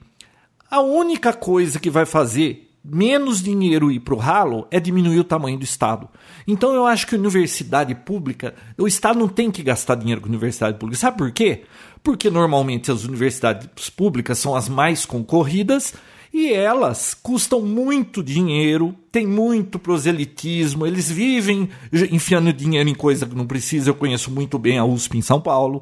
a 0.69 0.81
única 0.81 1.33
coisa 1.33 1.79
que 1.79 1.89
vai 1.89 2.05
fazer 2.05 2.64
menos 2.87 3.41
dinheiro 3.41 3.91
ir 3.91 3.99
para 3.99 4.13
o 4.13 4.17
ralo 4.17 4.67
é 4.69 4.79
diminuir 4.79 5.19
o 5.19 5.23
tamanho 5.23 5.57
do 5.57 5.63
Estado. 5.63 6.07
Então 6.47 6.73
eu 6.73 6.85
acho 6.85 7.07
que 7.07 7.15
universidade 7.15 7.95
pública, 7.95 8.53
o 8.77 8.87
Estado 8.87 9.17
não 9.17 9.27
tem 9.27 9.49
que 9.49 9.63
gastar 9.63 9.95
dinheiro 9.95 10.21
com 10.21 10.27
universidade 10.27 10.77
pública. 10.77 10.99
Sabe 10.99 11.17
por 11.17 11.31
quê? 11.31 11.63
Porque 12.03 12.29
normalmente 12.29 12.91
as 12.91 13.03
universidades 13.03 13.89
públicas 13.89 14.37
são 14.37 14.55
as 14.55 14.69
mais 14.69 15.05
concorridas 15.05 15.93
e 16.31 16.51
elas 16.51 17.13
custam 17.13 17.61
muito 17.61 18.21
dinheiro, 18.21 18.93
tem 19.11 19.25
muito 19.25 19.79
proselitismo, 19.79 20.85
eles 20.85 21.09
vivem 21.09 21.69
enfiando 22.11 22.51
dinheiro 22.51 22.89
em 22.89 22.93
coisa 22.93 23.25
que 23.25 23.35
não 23.35 23.47
precisa. 23.47 23.89
Eu 23.89 23.95
conheço 23.95 24.29
muito 24.29 24.59
bem 24.59 24.77
a 24.77 24.85
USP 24.85 25.17
em 25.17 25.21
São 25.21 25.41
Paulo 25.41 25.81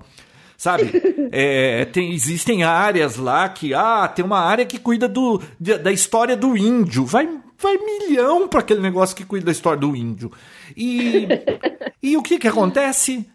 sabe? 0.64 0.92
É, 1.36 1.86
tem, 1.86 2.14
existem 2.14 2.62
áreas 2.62 3.16
lá 3.16 3.50
que, 3.50 3.74
ah, 3.74 4.08
tem 4.08 4.24
uma 4.24 4.40
área 4.40 4.68
que 4.68 4.78
cuida 4.78 5.08
do, 5.08 5.42
da 5.60 5.92
história 5.92 6.38
do 6.38 6.56
índio. 6.56 7.08
Vai, 7.08 7.28
vai 7.58 7.76
milhão 7.76 8.48
para 8.48 8.60
aquele 8.60 8.80
negócio 8.80 9.16
que 9.16 9.26
cuida 9.26 9.48
da 9.48 9.52
história 9.52 9.80
do 9.80 9.96
índio. 9.96 10.32
E, 10.78 11.28
e 12.04 12.16
o 12.16 12.22
que 12.22 12.38
que 12.38 12.48
acontece? 12.48 13.28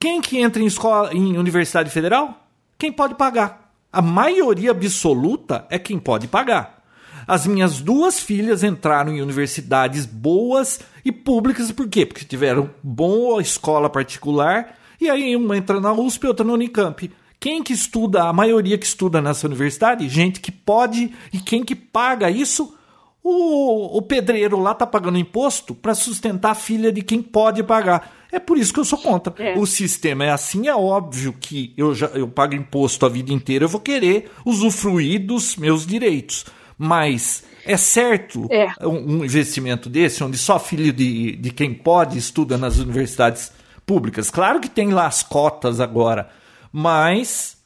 Quem 0.00 0.22
que 0.22 0.38
entra 0.38 0.62
em 0.62 0.66
escola, 0.66 1.12
em 1.12 1.36
universidade 1.36 1.90
federal? 1.90 2.48
Quem 2.78 2.90
pode 2.90 3.16
pagar. 3.16 3.70
A 3.92 4.00
maioria 4.00 4.70
absoluta 4.70 5.66
é 5.68 5.78
quem 5.78 5.98
pode 5.98 6.26
pagar. 6.28 6.82
As 7.28 7.46
minhas 7.46 7.82
duas 7.82 8.18
filhas 8.18 8.64
entraram 8.64 9.14
em 9.14 9.20
universidades 9.20 10.06
boas 10.06 10.80
e 11.04 11.12
públicas, 11.12 11.70
por 11.70 11.86
quê? 11.86 12.06
Porque 12.06 12.24
tiveram 12.24 12.70
boa 12.82 13.42
escola 13.42 13.90
particular 13.90 14.74
e 15.00 15.08
aí 15.08 15.36
uma 15.36 15.56
entra 15.56 15.80
na 15.80 15.92
USP, 15.92 16.26
outra 16.26 16.44
na 16.44 16.52
Unicamp. 16.52 17.10
Quem 17.38 17.62
que 17.62 17.72
estuda, 17.72 18.24
a 18.24 18.32
maioria 18.32 18.78
que 18.78 18.86
estuda 18.86 19.20
nessa 19.20 19.46
universidade? 19.46 20.08
Gente 20.08 20.40
que 20.40 20.50
pode 20.50 21.12
e 21.32 21.38
quem 21.38 21.64
que 21.64 21.74
paga 21.74 22.30
isso? 22.30 22.74
O, 23.22 23.98
o 23.98 24.02
pedreiro 24.02 24.58
lá 24.58 24.72
tá 24.72 24.86
pagando 24.86 25.18
imposto 25.18 25.74
para 25.74 25.94
sustentar 25.94 26.52
a 26.52 26.54
filha 26.54 26.92
de 26.92 27.02
quem 27.02 27.20
pode 27.20 27.62
pagar. 27.62 28.26
É 28.32 28.38
por 28.38 28.56
isso 28.56 28.72
que 28.72 28.80
eu 28.80 28.84
sou 28.84 28.98
contra. 28.98 29.34
É. 29.38 29.58
O 29.58 29.66
sistema 29.66 30.24
é 30.24 30.30
assim, 30.30 30.68
é 30.68 30.74
óbvio 30.74 31.34
que 31.38 31.72
eu 31.76 31.94
já 31.94 32.06
eu 32.08 32.28
pago 32.28 32.54
imposto 32.54 33.04
a 33.04 33.08
vida 33.08 33.32
inteira, 33.32 33.64
eu 33.64 33.68
vou 33.68 33.80
querer 33.80 34.30
usufruir 34.44 35.24
dos 35.24 35.56
meus 35.56 35.86
direitos. 35.86 36.46
Mas 36.78 37.44
é 37.64 37.76
certo 37.76 38.46
é. 38.50 38.68
Um, 38.86 39.18
um 39.18 39.24
investimento 39.24 39.88
desse, 39.88 40.22
onde 40.22 40.38
só 40.38 40.58
filho 40.58 40.92
de, 40.92 41.36
de 41.36 41.50
quem 41.50 41.74
pode 41.74 42.18
estuda 42.18 42.56
nas 42.56 42.78
universidades 42.78 43.52
públicas. 43.86 44.28
Claro 44.30 44.60
que 44.60 44.68
tem 44.68 44.90
lá 44.90 45.06
as 45.06 45.22
cotas 45.22 45.80
agora, 45.80 46.28
mas 46.72 47.56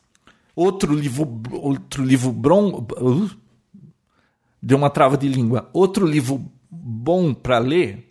outro 0.55 0.95
livro, 0.95 1.41
outro 1.51 2.05
livro 2.05 2.31
brom, 2.31 2.87
uh, 3.01 3.31
deu 4.63 4.77
uma 4.77 4.91
trava 4.91 5.17
de 5.17 5.27
língua. 5.27 5.71
Outro 5.73 6.07
livro 6.07 6.45
bom 6.71 7.33
para 7.33 7.59
ler 7.59 8.07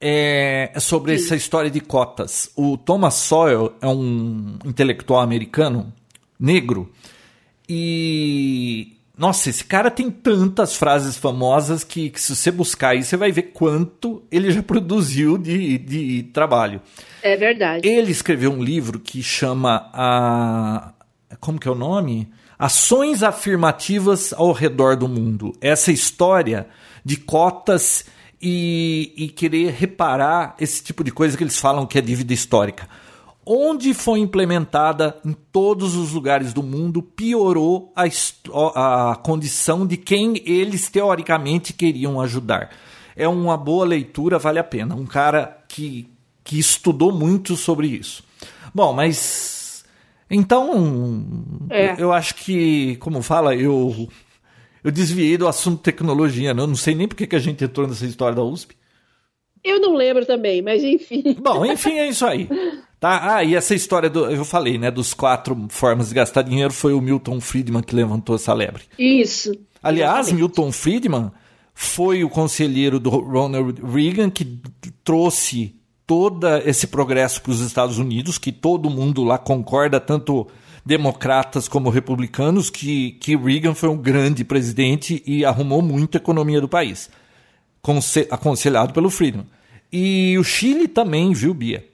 é 0.00 0.72
sobre 0.78 1.18
Sim. 1.18 1.24
essa 1.24 1.36
história 1.36 1.70
de 1.70 1.80
cotas. 1.80 2.50
O 2.54 2.76
Thomas 2.76 3.14
Sowell 3.14 3.74
é 3.80 3.86
um 3.86 4.58
intelectual 4.64 5.20
americano 5.20 5.92
negro 6.38 6.92
e 7.68 8.99
nossa, 9.20 9.50
esse 9.50 9.62
cara 9.62 9.90
tem 9.90 10.10
tantas 10.10 10.74
frases 10.74 11.14
famosas 11.14 11.84
que, 11.84 12.08
que, 12.08 12.18
se 12.18 12.34
você 12.34 12.50
buscar 12.50 12.92
aí, 12.92 13.04
você 13.04 13.18
vai 13.18 13.30
ver 13.30 13.52
quanto 13.52 14.22
ele 14.32 14.50
já 14.50 14.62
produziu 14.62 15.36
de, 15.36 15.76
de 15.76 16.22
trabalho. 16.32 16.80
É 17.22 17.36
verdade. 17.36 17.86
Ele 17.86 18.10
escreveu 18.10 18.50
um 18.50 18.64
livro 18.64 18.98
que 18.98 19.22
chama 19.22 19.90
a. 19.92 20.94
Como 21.38 21.60
que 21.60 21.68
é 21.68 21.70
o 21.70 21.74
nome? 21.74 22.30
Ações 22.58 23.22
afirmativas 23.22 24.32
ao 24.32 24.52
redor 24.52 24.96
do 24.96 25.06
mundo. 25.06 25.52
Essa 25.60 25.92
história 25.92 26.66
de 27.04 27.18
cotas 27.18 28.06
e, 28.40 29.12
e 29.18 29.28
querer 29.28 29.70
reparar 29.72 30.56
esse 30.58 30.82
tipo 30.82 31.04
de 31.04 31.12
coisa 31.12 31.36
que 31.36 31.44
eles 31.44 31.58
falam 31.58 31.86
que 31.86 31.98
é 31.98 32.00
dívida 32.00 32.32
histórica 32.32 32.88
onde 33.52 33.92
foi 33.92 34.20
implementada 34.20 35.16
em 35.24 35.32
todos 35.32 35.96
os 35.96 36.12
lugares 36.12 36.52
do 36.52 36.62
mundo, 36.62 37.02
piorou 37.02 37.92
a, 37.96 39.10
a 39.10 39.16
condição 39.16 39.84
de 39.84 39.96
quem 39.96 40.40
eles 40.46 40.88
teoricamente 40.88 41.72
queriam 41.72 42.20
ajudar. 42.20 42.70
É 43.16 43.26
uma 43.26 43.56
boa 43.56 43.84
leitura, 43.84 44.38
vale 44.38 44.60
a 44.60 44.64
pena. 44.64 44.94
Um 44.94 45.04
cara 45.04 45.64
que, 45.66 46.08
que 46.44 46.60
estudou 46.60 47.10
muito 47.10 47.56
sobre 47.56 47.88
isso. 47.88 48.22
Bom, 48.72 48.92
mas. 48.92 49.84
Então. 50.30 51.44
É. 51.68 52.00
Eu 52.00 52.12
acho 52.12 52.36
que, 52.36 52.94
como 52.96 53.20
fala, 53.20 53.56
eu. 53.56 54.08
Eu 54.84 54.92
desviei 54.92 55.36
do 55.36 55.48
assunto 55.48 55.82
tecnologia, 55.82 56.54
né? 56.54 56.62
Eu 56.62 56.68
não 56.68 56.76
sei 56.76 56.94
nem 56.94 57.08
porque 57.08 57.26
que 57.26 57.34
a 57.36 57.40
gente 57.40 57.64
entrou 57.64 57.88
nessa 57.88 58.06
história 58.06 58.36
da 58.36 58.44
USP. 58.44 58.76
Eu 59.62 59.80
não 59.80 59.94
lembro 59.94 60.24
também, 60.24 60.62
mas 60.62 60.84
enfim. 60.84 61.36
Bom, 61.42 61.66
enfim, 61.66 61.98
é 61.98 62.08
isso 62.08 62.24
aí. 62.24 62.48
Tá? 63.00 63.36
Ah, 63.36 63.42
e 63.42 63.54
essa 63.54 63.74
história 63.74 64.10
do. 64.10 64.30
Eu 64.30 64.44
falei, 64.44 64.76
né? 64.76 64.90
Dos 64.90 65.14
quatro 65.14 65.66
formas 65.70 66.10
de 66.10 66.14
gastar 66.14 66.42
dinheiro 66.42 66.70
foi 66.70 66.92
o 66.92 67.00
Milton 67.00 67.40
Friedman 67.40 67.82
que 67.82 67.96
levantou 67.96 68.36
essa 68.36 68.52
lebre. 68.52 68.82
Isso. 68.98 69.52
Aliás, 69.82 70.26
exatamente. 70.26 70.34
Milton 70.36 70.70
Friedman 70.70 71.30
foi 71.72 72.22
o 72.22 72.28
conselheiro 72.28 73.00
do 73.00 73.08
Ronald 73.08 73.80
Reagan 73.82 74.28
que 74.28 74.60
trouxe 75.02 75.74
todo 76.06 76.46
esse 76.66 76.88
progresso 76.88 77.40
para 77.40 77.52
os 77.52 77.60
Estados 77.60 77.96
Unidos, 77.96 78.36
que 78.36 78.52
todo 78.52 78.90
mundo 78.90 79.24
lá 79.24 79.38
concorda, 79.38 79.98
tanto 79.98 80.46
democratas 80.84 81.68
como 81.68 81.88
republicanos, 81.88 82.68
que, 82.68 83.12
que 83.12 83.34
Reagan 83.34 83.74
foi 83.74 83.88
um 83.88 83.96
grande 83.96 84.44
presidente 84.44 85.22
e 85.26 85.42
arrumou 85.42 85.80
muito 85.80 86.16
a 86.16 86.20
economia 86.20 86.60
do 86.60 86.68
país, 86.68 87.08
aconselhado 88.30 88.92
pelo 88.92 89.08
Friedman. 89.08 89.46
E 89.90 90.36
o 90.38 90.44
Chile 90.44 90.86
também, 90.86 91.32
viu, 91.32 91.54
Bia? 91.54 91.89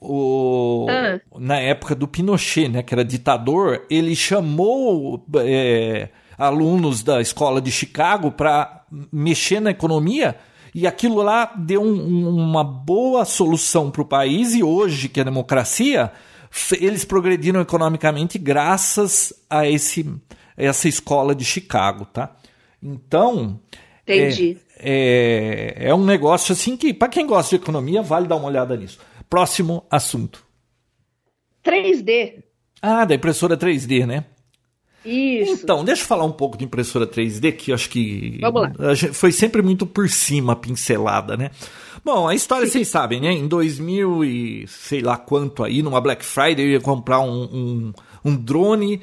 O, 0.00 0.86
ah. 0.88 1.20
na 1.38 1.58
época 1.58 1.94
do 1.94 2.06
Pinochet, 2.06 2.68
né, 2.68 2.82
que 2.82 2.94
era 2.94 3.04
ditador, 3.04 3.84
ele 3.90 4.14
chamou 4.14 5.24
é, 5.36 6.08
alunos 6.36 7.02
da 7.02 7.20
escola 7.20 7.60
de 7.60 7.70
Chicago 7.70 8.30
para 8.30 8.84
mexer 9.12 9.60
na 9.60 9.70
economia 9.70 10.36
e 10.74 10.86
aquilo 10.86 11.22
lá 11.22 11.52
deu 11.56 11.82
um, 11.82 12.28
uma 12.28 12.62
boa 12.62 13.24
solução 13.24 13.90
para 13.90 14.02
o 14.02 14.04
país 14.04 14.54
e 14.54 14.62
hoje 14.62 15.08
que 15.08 15.20
é 15.20 15.24
democracia 15.24 16.12
eles 16.80 17.04
progrediram 17.04 17.60
economicamente 17.60 18.38
graças 18.38 19.32
a 19.50 19.68
esse 19.68 20.06
essa 20.56 20.88
escola 20.88 21.34
de 21.34 21.44
Chicago, 21.44 22.04
tá? 22.04 22.34
Então 22.82 23.60
Entendi. 24.06 24.56
É, 24.78 25.74
é, 25.80 25.88
é 25.88 25.94
um 25.94 26.04
negócio 26.04 26.52
assim 26.52 26.76
que 26.76 26.94
para 26.94 27.08
quem 27.08 27.26
gosta 27.26 27.56
de 27.56 27.62
economia 27.62 28.00
vale 28.00 28.26
dar 28.26 28.36
uma 28.36 28.46
olhada 28.46 28.76
nisso. 28.76 28.98
Próximo 29.28 29.84
assunto. 29.90 30.44
3D. 31.64 32.42
Ah, 32.80 33.04
da 33.04 33.14
impressora 33.14 33.56
3D, 33.56 34.06
né? 34.06 34.24
Isso. 35.04 35.62
Então, 35.62 35.84
deixa 35.84 36.02
eu 36.02 36.06
falar 36.06 36.24
um 36.24 36.32
pouco 36.32 36.56
de 36.56 36.64
impressora 36.64 37.06
3D, 37.06 37.52
que 37.52 37.70
eu 37.70 37.74
acho 37.74 37.88
que 37.88 38.38
Vamos 38.40 38.62
lá. 38.62 38.94
foi 39.12 39.32
sempre 39.32 39.62
muito 39.62 39.86
por 39.86 40.08
cima 40.08 40.56
pincelada, 40.56 41.36
né? 41.36 41.50
Bom, 42.04 42.28
a 42.28 42.34
história 42.34 42.66
Sim. 42.66 42.72
vocês 42.72 42.88
sabem, 42.88 43.20
né? 43.20 43.32
Em 43.32 43.46
2000 43.46 44.24
e 44.24 44.66
sei 44.66 45.00
lá 45.00 45.16
quanto 45.16 45.64
aí, 45.64 45.82
numa 45.82 46.00
Black 46.00 46.24
Friday, 46.24 46.64
eu 46.64 46.70
ia 46.70 46.80
comprar 46.80 47.20
um, 47.20 47.42
um, 47.44 47.92
um 48.24 48.36
drone. 48.36 49.00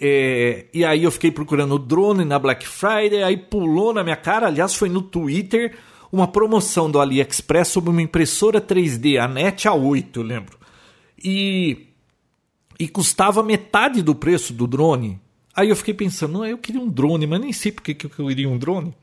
É, 0.00 0.66
e 0.72 0.84
aí 0.84 1.04
eu 1.04 1.10
fiquei 1.10 1.30
procurando 1.30 1.74
o 1.74 1.78
drone 1.78 2.24
na 2.24 2.38
Black 2.38 2.66
Friday, 2.66 3.22
aí 3.22 3.36
pulou 3.36 3.92
na 3.92 4.02
minha 4.02 4.16
cara, 4.16 4.48
aliás, 4.48 4.74
foi 4.74 4.88
no 4.88 5.02
Twitter 5.02 5.76
uma 6.12 6.28
promoção 6.28 6.90
do 6.90 7.00
AliExpress 7.00 7.68
sobre 7.68 7.88
uma 7.88 8.02
impressora 8.02 8.60
3D, 8.60 9.18
a 9.18 9.26
NET 9.26 9.66
A8, 9.66 10.16
eu 10.16 10.22
lembro. 10.22 10.58
E, 11.24 11.86
e 12.78 12.86
custava 12.86 13.42
metade 13.42 14.02
do 14.02 14.14
preço 14.14 14.52
do 14.52 14.66
drone. 14.66 15.18
Aí 15.56 15.70
eu 15.70 15.76
fiquei 15.76 15.94
pensando, 15.94 16.34
não, 16.34 16.44
eu 16.44 16.58
queria 16.58 16.80
um 16.80 16.88
drone, 16.88 17.26
mas 17.26 17.40
nem 17.40 17.52
sei 17.52 17.72
porque 17.72 17.94
que 17.94 18.04
eu 18.04 18.10
queria 18.10 18.48
um 18.48 18.58
drone. 18.58 18.94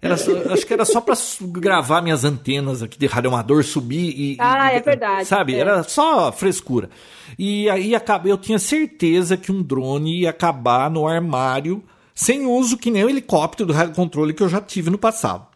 Era 0.00 0.16
só, 0.16 0.32
acho 0.52 0.66
que 0.66 0.72
era 0.72 0.84
só 0.84 1.00
para 1.00 1.14
gravar 1.42 2.02
minhas 2.02 2.24
antenas 2.24 2.82
aqui 2.82 2.98
de 2.98 3.06
radioamador, 3.06 3.62
subir 3.62 4.08
e. 4.18 4.36
Ah, 4.40 4.72
e, 4.72 4.76
é 4.76 4.80
verdade. 4.80 5.28
Sabe? 5.28 5.54
É. 5.54 5.58
Era 5.58 5.84
só 5.84 6.32
frescura. 6.32 6.90
E 7.38 7.70
aí 7.70 7.92
eu 8.24 8.36
tinha 8.36 8.58
certeza 8.58 9.36
que 9.36 9.52
um 9.52 9.62
drone 9.62 10.22
ia 10.22 10.30
acabar 10.30 10.90
no 10.90 11.06
armário 11.06 11.84
sem 12.12 12.44
uso, 12.46 12.76
que 12.76 12.90
nem 12.90 13.04
o 13.04 13.08
helicóptero 13.08 13.68
do 13.68 13.72
rádio 13.72 13.94
controle 13.94 14.34
que 14.34 14.42
eu 14.42 14.48
já 14.48 14.60
tive 14.60 14.90
no 14.90 14.98
passado. 14.98 15.51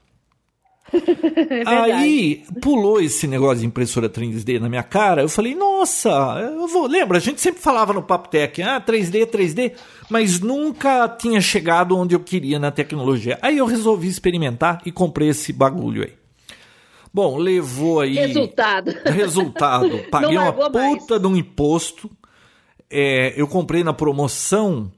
é 0.97 1.63
Aí 1.67 2.45
pulou 2.61 3.01
esse 3.01 3.27
negócio 3.27 3.61
de 3.61 3.67
impressora 3.67 4.09
3D 4.09 4.61
na 4.61 4.69
minha 4.69 4.83
cara. 4.83 5.23
Eu 5.23 5.29
falei, 5.29 5.55
nossa, 5.55 6.09
eu 6.41 6.69
vou. 6.69 6.87
Lembra, 6.87 7.19
a 7.19 7.21
gente 7.21 7.41
sempre 7.41 7.61
falava 7.61 7.93
no 7.93 8.03
Papo 8.03 8.29
Tech, 8.29 8.63
ah, 8.63 8.81
3D, 8.81 9.27
3D, 9.27 9.73
mas 10.09 10.41
nunca 10.41 11.09
tinha 11.09 11.41
chegado 11.41 11.97
onde 11.97 12.15
eu 12.15 12.21
queria 12.21 12.59
na 12.59 12.71
tecnologia. 12.71 13.39
Aí 13.43 13.59
eu 13.59 13.67
resolvi 13.67 14.09
experimentar 14.09 14.81
e 14.87 14.93
comprei 14.93 15.29
esse 15.29 15.53
bagulho 15.53 16.05
aí. 16.05 16.13
Bom, 17.13 17.39
levou 17.39 18.01
aí. 18.01 18.15
Resultado. 18.15 18.95
Resultado. 19.07 20.05
Paguei 20.11 20.37
uma 20.37 20.53
puta 20.53 21.15
mais. 21.15 21.21
de 21.21 21.27
um 21.27 21.37
imposto. 21.37 22.11
É, 22.91 23.33
eu 23.41 23.49
comprei 23.49 23.83
na 23.83 23.93
promoção 23.93 24.93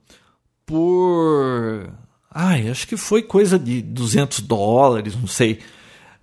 por. 0.67 1.91
Ai, 2.31 2.69
acho 2.69 2.87
que 2.87 2.97
foi 2.97 3.23
coisa 3.23 3.59
de 3.59 3.81
200 3.81 4.41
dólares, 4.41 5.17
não 5.17 5.27
sei. 5.27 5.61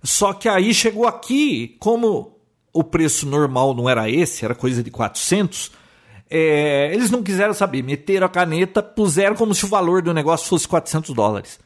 Só 0.06 0.32
que 0.32 0.48
aí 0.48 0.72
chegou 0.72 1.04
aqui, 1.04 1.76
como 1.80 2.38
o 2.72 2.84
preço 2.84 3.26
normal 3.26 3.74
não 3.74 3.90
era 3.90 4.08
esse, 4.08 4.44
era 4.44 4.54
coisa 4.54 4.80
de 4.80 4.90
400, 4.90 5.72
é, 6.30 6.92
eles 6.94 7.10
não 7.10 7.24
quiseram 7.24 7.52
saber, 7.52 7.82
meteram 7.82 8.26
a 8.26 8.30
caneta, 8.30 8.80
puseram 8.80 9.34
como 9.34 9.52
se 9.52 9.64
o 9.64 9.68
valor 9.68 10.02
do 10.02 10.14
negócio 10.14 10.48
fosse 10.48 10.68
400 10.68 11.12
dólares. 11.12 11.58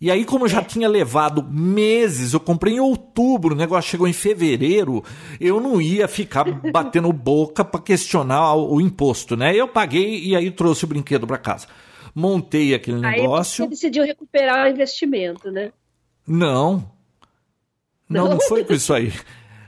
E 0.00 0.12
aí, 0.12 0.24
como 0.24 0.44
eu 0.44 0.48
já 0.48 0.62
tinha 0.62 0.88
levado 0.88 1.42
meses, 1.42 2.34
eu 2.34 2.40
comprei 2.40 2.74
em 2.74 2.80
outubro, 2.80 3.54
o 3.54 3.58
negócio 3.58 3.90
chegou 3.90 4.06
em 4.06 4.12
fevereiro, 4.12 5.02
eu 5.40 5.60
não 5.60 5.80
ia 5.80 6.06
ficar 6.06 6.44
batendo 6.70 7.12
boca 7.12 7.64
para 7.64 7.80
questionar 7.80 8.54
o, 8.54 8.74
o, 8.74 8.80
imposto, 8.80 9.36
né? 9.36 9.56
Eu 9.56 9.66
paguei 9.66 10.24
e 10.24 10.36
aí 10.36 10.52
trouxe 10.52 10.84
o 10.84 10.88
brinquedo 10.88 11.26
para 11.26 11.38
casa. 11.38 11.66
Montei 12.14 12.74
aquele 12.74 13.00
negócio. 13.00 13.64
Aí 13.64 13.68
você 13.68 13.74
decidiu 13.74 14.04
recuperar 14.04 14.66
o 14.66 14.70
investimento, 14.70 15.50
né? 15.50 15.72
Não, 16.26 16.93
não, 18.08 18.30
não 18.30 18.40
foi 18.40 18.64
com 18.64 18.72
isso 18.74 18.92
aí. 18.92 19.12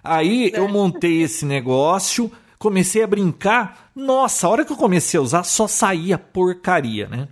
Aí 0.03 0.53
eu 0.55 0.68
montei 0.68 1.22
esse 1.22 1.45
negócio, 1.45 2.30
comecei 2.59 3.03
a 3.03 3.07
brincar. 3.07 3.91
Nossa, 3.95 4.47
a 4.47 4.51
hora 4.51 4.64
que 4.64 4.72
eu 4.72 4.76
comecei 4.76 5.18
a 5.18 5.22
usar, 5.22 5.43
só 5.43 5.66
saía 5.66 6.16
porcaria, 6.16 7.09
né? 7.09 7.28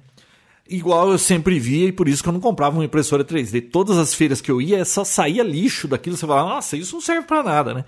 Igual 0.69 1.11
eu 1.11 1.19
sempre 1.19 1.59
via 1.59 1.89
e 1.89 1.93
por 1.93 2.09
isso 2.09 2.23
que 2.23 2.29
eu 2.29 2.33
não 2.33 2.41
comprava 2.41 2.77
uma 2.77 2.85
impressora 2.85 3.23
3D. 3.23 3.71
Todas 3.71 3.99
as 3.99 4.15
feiras 4.15 4.41
que 4.41 4.51
eu 4.51 4.63
ia, 4.63 4.85
só 4.85 5.05
saía 5.05 5.43
lixo 5.43 5.87
daquilo. 5.87 6.17
Você 6.17 6.27
fala, 6.27 6.49
nossa, 6.49 6.77
isso 6.77 6.95
não 6.95 7.03
serve 7.03 7.27
para 7.27 7.43
nada, 7.43 7.75
né? 7.75 7.85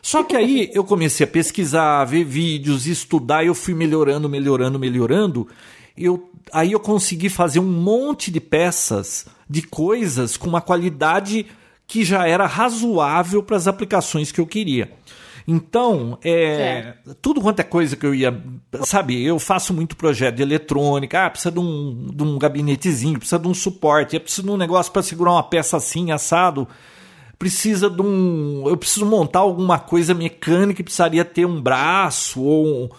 Só 0.00 0.22
que 0.22 0.36
aí 0.36 0.70
eu 0.74 0.84
comecei 0.84 1.24
a 1.24 1.28
pesquisar, 1.28 2.04
ver 2.04 2.24
vídeos, 2.24 2.86
estudar, 2.86 3.42
e 3.42 3.48
eu 3.48 3.54
fui 3.54 3.74
melhorando, 3.74 4.28
melhorando, 4.28 4.78
melhorando. 4.78 5.48
Eu, 5.98 6.30
aí 6.52 6.72
eu 6.72 6.80
consegui 6.80 7.28
fazer 7.28 7.58
um 7.58 7.70
monte 7.70 8.30
de 8.30 8.40
peças, 8.40 9.26
de 9.50 9.62
coisas 9.62 10.36
com 10.36 10.48
uma 10.48 10.60
qualidade 10.60 11.46
que 11.86 12.04
já 12.04 12.26
era 12.26 12.46
razoável 12.46 13.42
para 13.42 13.56
as 13.56 13.66
aplicações 13.66 14.32
que 14.32 14.40
eu 14.40 14.46
queria. 14.46 14.90
Então, 15.46 16.18
é, 16.24 16.94
tudo 17.20 17.40
quanto 17.40 17.60
é 17.60 17.62
coisa 17.62 17.96
que 17.96 18.06
eu 18.06 18.14
ia. 18.14 18.42
Sabe, 18.84 19.22
eu 19.22 19.38
faço 19.38 19.74
muito 19.74 19.94
projeto 19.94 20.36
de 20.36 20.42
eletrônica, 20.42 21.26
ah, 21.26 21.28
precisa 21.28 21.52
de 21.52 21.60
um, 21.60 22.08
de 22.14 22.22
um 22.22 22.38
gabinetezinho, 22.38 23.18
precisa 23.18 23.38
de 23.38 23.46
um 23.46 23.52
suporte, 23.52 24.18
precisa 24.18 24.42
de 24.42 24.50
um 24.50 24.56
negócio 24.56 24.90
para 24.90 25.02
segurar 25.02 25.32
uma 25.32 25.42
peça 25.42 25.76
assim, 25.76 26.10
assado. 26.10 26.66
precisa 27.38 27.90
de 27.90 28.00
um. 28.00 28.64
Eu 28.66 28.76
preciso 28.76 29.04
montar 29.04 29.40
alguma 29.40 29.78
coisa 29.78 30.14
mecânica 30.14 30.80
e 30.80 30.84
precisaria 30.84 31.24
ter 31.26 31.44
um 31.44 31.60
braço 31.60 32.40
ou, 32.40 32.96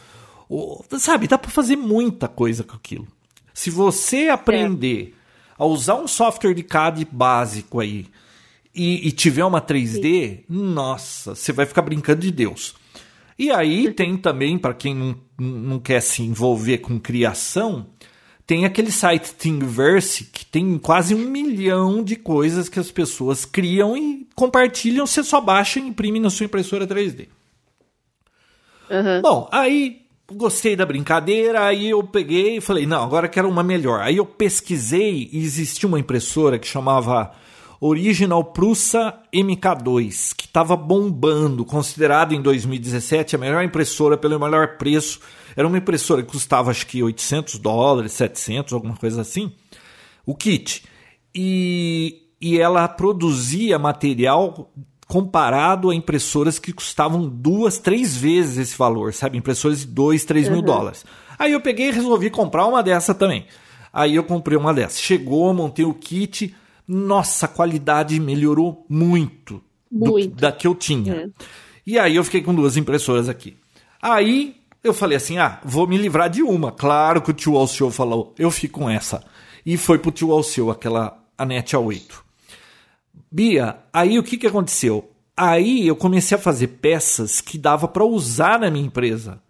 ou 0.47 0.85
sabe, 0.99 1.27
dá 1.27 1.39
para 1.39 1.49
fazer 1.49 1.75
muita 1.75 2.27
coisa 2.27 2.63
com 2.63 2.75
aquilo. 2.75 3.07
Se 3.55 3.71
você 3.71 4.29
aprender 4.29 5.15
é. 5.17 5.53
a 5.57 5.65
usar 5.65 5.95
um 5.95 6.07
software 6.07 6.53
de 6.53 6.61
CAD 6.61 7.07
básico 7.11 7.79
aí 7.79 8.05
e, 8.75 9.07
e 9.07 9.11
tiver 9.11 9.45
uma 9.45 9.61
3D, 9.61 10.01
Sim. 10.01 10.43
nossa, 10.49 11.33
você 11.33 11.53
vai 11.53 11.65
ficar 11.65 11.81
brincando 11.81 12.21
de 12.21 12.31
Deus. 12.31 12.75
E 13.37 13.51
aí 13.51 13.91
tem 13.93 14.17
também, 14.17 14.57
para 14.57 14.73
quem 14.73 14.95
não, 14.95 15.15
não 15.37 15.79
quer 15.79 16.01
se 16.01 16.21
envolver 16.21 16.79
com 16.79 16.99
criação, 16.99 17.87
tem 18.47 18.63
aquele 18.63 18.91
site 18.91 19.33
Thingiverse 19.33 20.25
que 20.25 20.45
tem 20.45 20.77
quase 20.77 21.15
um 21.15 21.27
milhão 21.27 22.03
de 22.03 22.15
coisas 22.15 22.69
que 22.69 22.79
as 22.79 22.91
pessoas 22.91 23.43
criam 23.43 23.97
e 23.97 24.27
compartilham. 24.35 25.07
Você 25.07 25.23
só 25.23 25.41
baixa 25.41 25.79
e 25.79 25.83
imprime 25.87 26.19
na 26.19 26.29
sua 26.29 26.45
impressora 26.45 26.85
3D. 26.85 27.27
Uhum. 28.89 29.21
Bom, 29.21 29.49
aí 29.51 30.05
gostei 30.31 30.75
da 30.75 30.85
brincadeira, 30.85 31.65
aí 31.65 31.89
eu 31.89 32.03
peguei 32.03 32.57
e 32.57 32.61
falei, 32.61 32.85
não, 32.85 33.03
agora 33.03 33.27
quero 33.27 33.49
uma 33.49 33.63
melhor. 33.63 34.01
Aí 34.01 34.17
eu 34.17 34.25
pesquisei 34.25 35.29
e 35.31 35.39
existia 35.39 35.87
uma 35.89 35.99
impressora 35.99 36.59
que 36.59 36.67
chamava 36.67 37.31
Original 37.79 38.43
Prusa 38.43 39.13
MK2, 39.33 40.33
que 40.35 40.45
estava 40.45 40.75
bombando, 40.75 41.65
considerada 41.65 42.33
em 42.33 42.41
2017 42.41 43.35
a 43.35 43.39
melhor 43.39 43.63
impressora 43.63 44.17
pelo 44.17 44.39
melhor 44.39 44.77
preço 44.77 45.19
era 45.55 45.67
uma 45.67 45.77
impressora 45.77 46.21
que 46.21 46.31
custava 46.31 46.69
acho 46.69 46.85
que 46.85 47.01
800 47.01 47.57
dólares, 47.59 48.11
700, 48.11 48.73
alguma 48.73 48.97
coisa 48.97 49.21
assim, 49.21 49.53
o 50.25 50.35
kit. 50.35 50.83
E, 51.33 52.23
e 52.41 52.59
ela 52.59 52.87
produzia 52.87 53.79
material 53.79 54.71
comparado 55.07 55.89
a 55.89 55.95
impressoras 55.95 56.59
que 56.59 56.73
custavam 56.73 57.27
duas, 57.27 57.77
três 57.77 58.17
vezes 58.17 58.57
esse 58.57 58.77
valor, 58.77 59.13
sabe? 59.13 59.37
Impressoras 59.37 59.81
de 59.81 59.87
2, 59.87 60.25
3 60.25 60.47
uhum. 60.47 60.53
mil 60.53 60.61
dólares. 60.61 61.05
Aí 61.37 61.51
eu 61.51 61.61
peguei 61.61 61.89
e 61.89 61.91
resolvi 61.91 62.29
comprar 62.29 62.65
uma 62.65 62.81
dessa 62.83 63.13
também. 63.13 63.45
Aí 63.93 64.15
eu 64.15 64.23
comprei 64.23 64.57
uma 64.57 64.73
dessa. 64.73 64.99
Chegou, 64.99 65.53
montei 65.53 65.85
o 65.85 65.93
kit. 65.93 66.53
Nossa, 66.87 67.45
a 67.45 67.49
qualidade 67.49 68.19
melhorou 68.19 68.85
muito, 68.87 69.61
muito. 69.91 70.35
Do, 70.35 70.41
da 70.41 70.51
que 70.51 70.67
eu 70.67 70.75
tinha. 70.75 71.13
É. 71.13 71.27
E 71.85 71.99
aí 71.99 72.15
eu 72.15 72.23
fiquei 72.23 72.41
com 72.41 72.53
duas 72.53 72.77
impressoras 72.77 73.29
aqui. 73.29 73.57
Aí 74.01 74.55
eu 74.83 74.93
falei 74.93 75.17
assim: 75.17 75.37
ah, 75.37 75.59
vou 75.63 75.87
me 75.87 75.97
livrar 75.97 76.29
de 76.29 76.43
uma. 76.43 76.71
Claro 76.71 77.21
que 77.21 77.31
o 77.31 77.33
tio 77.33 77.55
Alceu 77.55 77.89
falou, 77.91 78.33
eu 78.37 78.51
fico 78.51 78.79
com 78.79 78.89
essa. 78.89 79.23
E 79.65 79.77
foi 79.77 79.97
pro 79.97 80.11
tio 80.11 80.31
Alceu, 80.31 80.69
aquela 80.69 81.17
Anete 81.37 81.75
A8. 81.75 82.23
Bia, 83.31 83.77
aí 83.91 84.19
o 84.19 84.23
que, 84.23 84.37
que 84.37 84.47
aconteceu? 84.47 85.11
Aí 85.35 85.87
eu 85.87 85.95
comecei 85.95 86.37
a 86.37 86.41
fazer 86.41 86.67
peças 86.67 87.41
que 87.41 87.57
dava 87.57 87.87
para 87.87 88.05
usar 88.05 88.59
na 88.59 88.69
minha 88.69 88.85
empresa. 88.85 89.41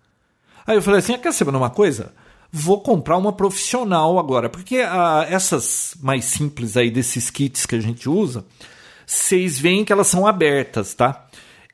Aí 0.66 0.76
eu 0.76 0.82
falei 0.82 1.00
assim: 1.00 1.14
ah, 1.14 1.18
quer 1.18 1.34
saber 1.34 1.56
uma 1.56 1.70
coisa? 1.70 2.14
Vou 2.58 2.80
comprar 2.80 3.18
uma 3.18 3.34
profissional 3.34 4.18
agora, 4.18 4.48
porque 4.50 4.78
ah, 4.78 5.28
essas 5.30 5.94
mais 6.02 6.24
simples 6.24 6.78
aí 6.78 6.90
desses 6.90 7.30
kits 7.30 7.66
que 7.66 7.76
a 7.76 7.82
gente 7.82 8.08
usa, 8.08 8.46
vocês 9.06 9.60
veem 9.60 9.84
que 9.84 9.92
elas 9.92 10.08
são 10.08 10.26
abertas, 10.26 10.94
tá? 10.94 11.28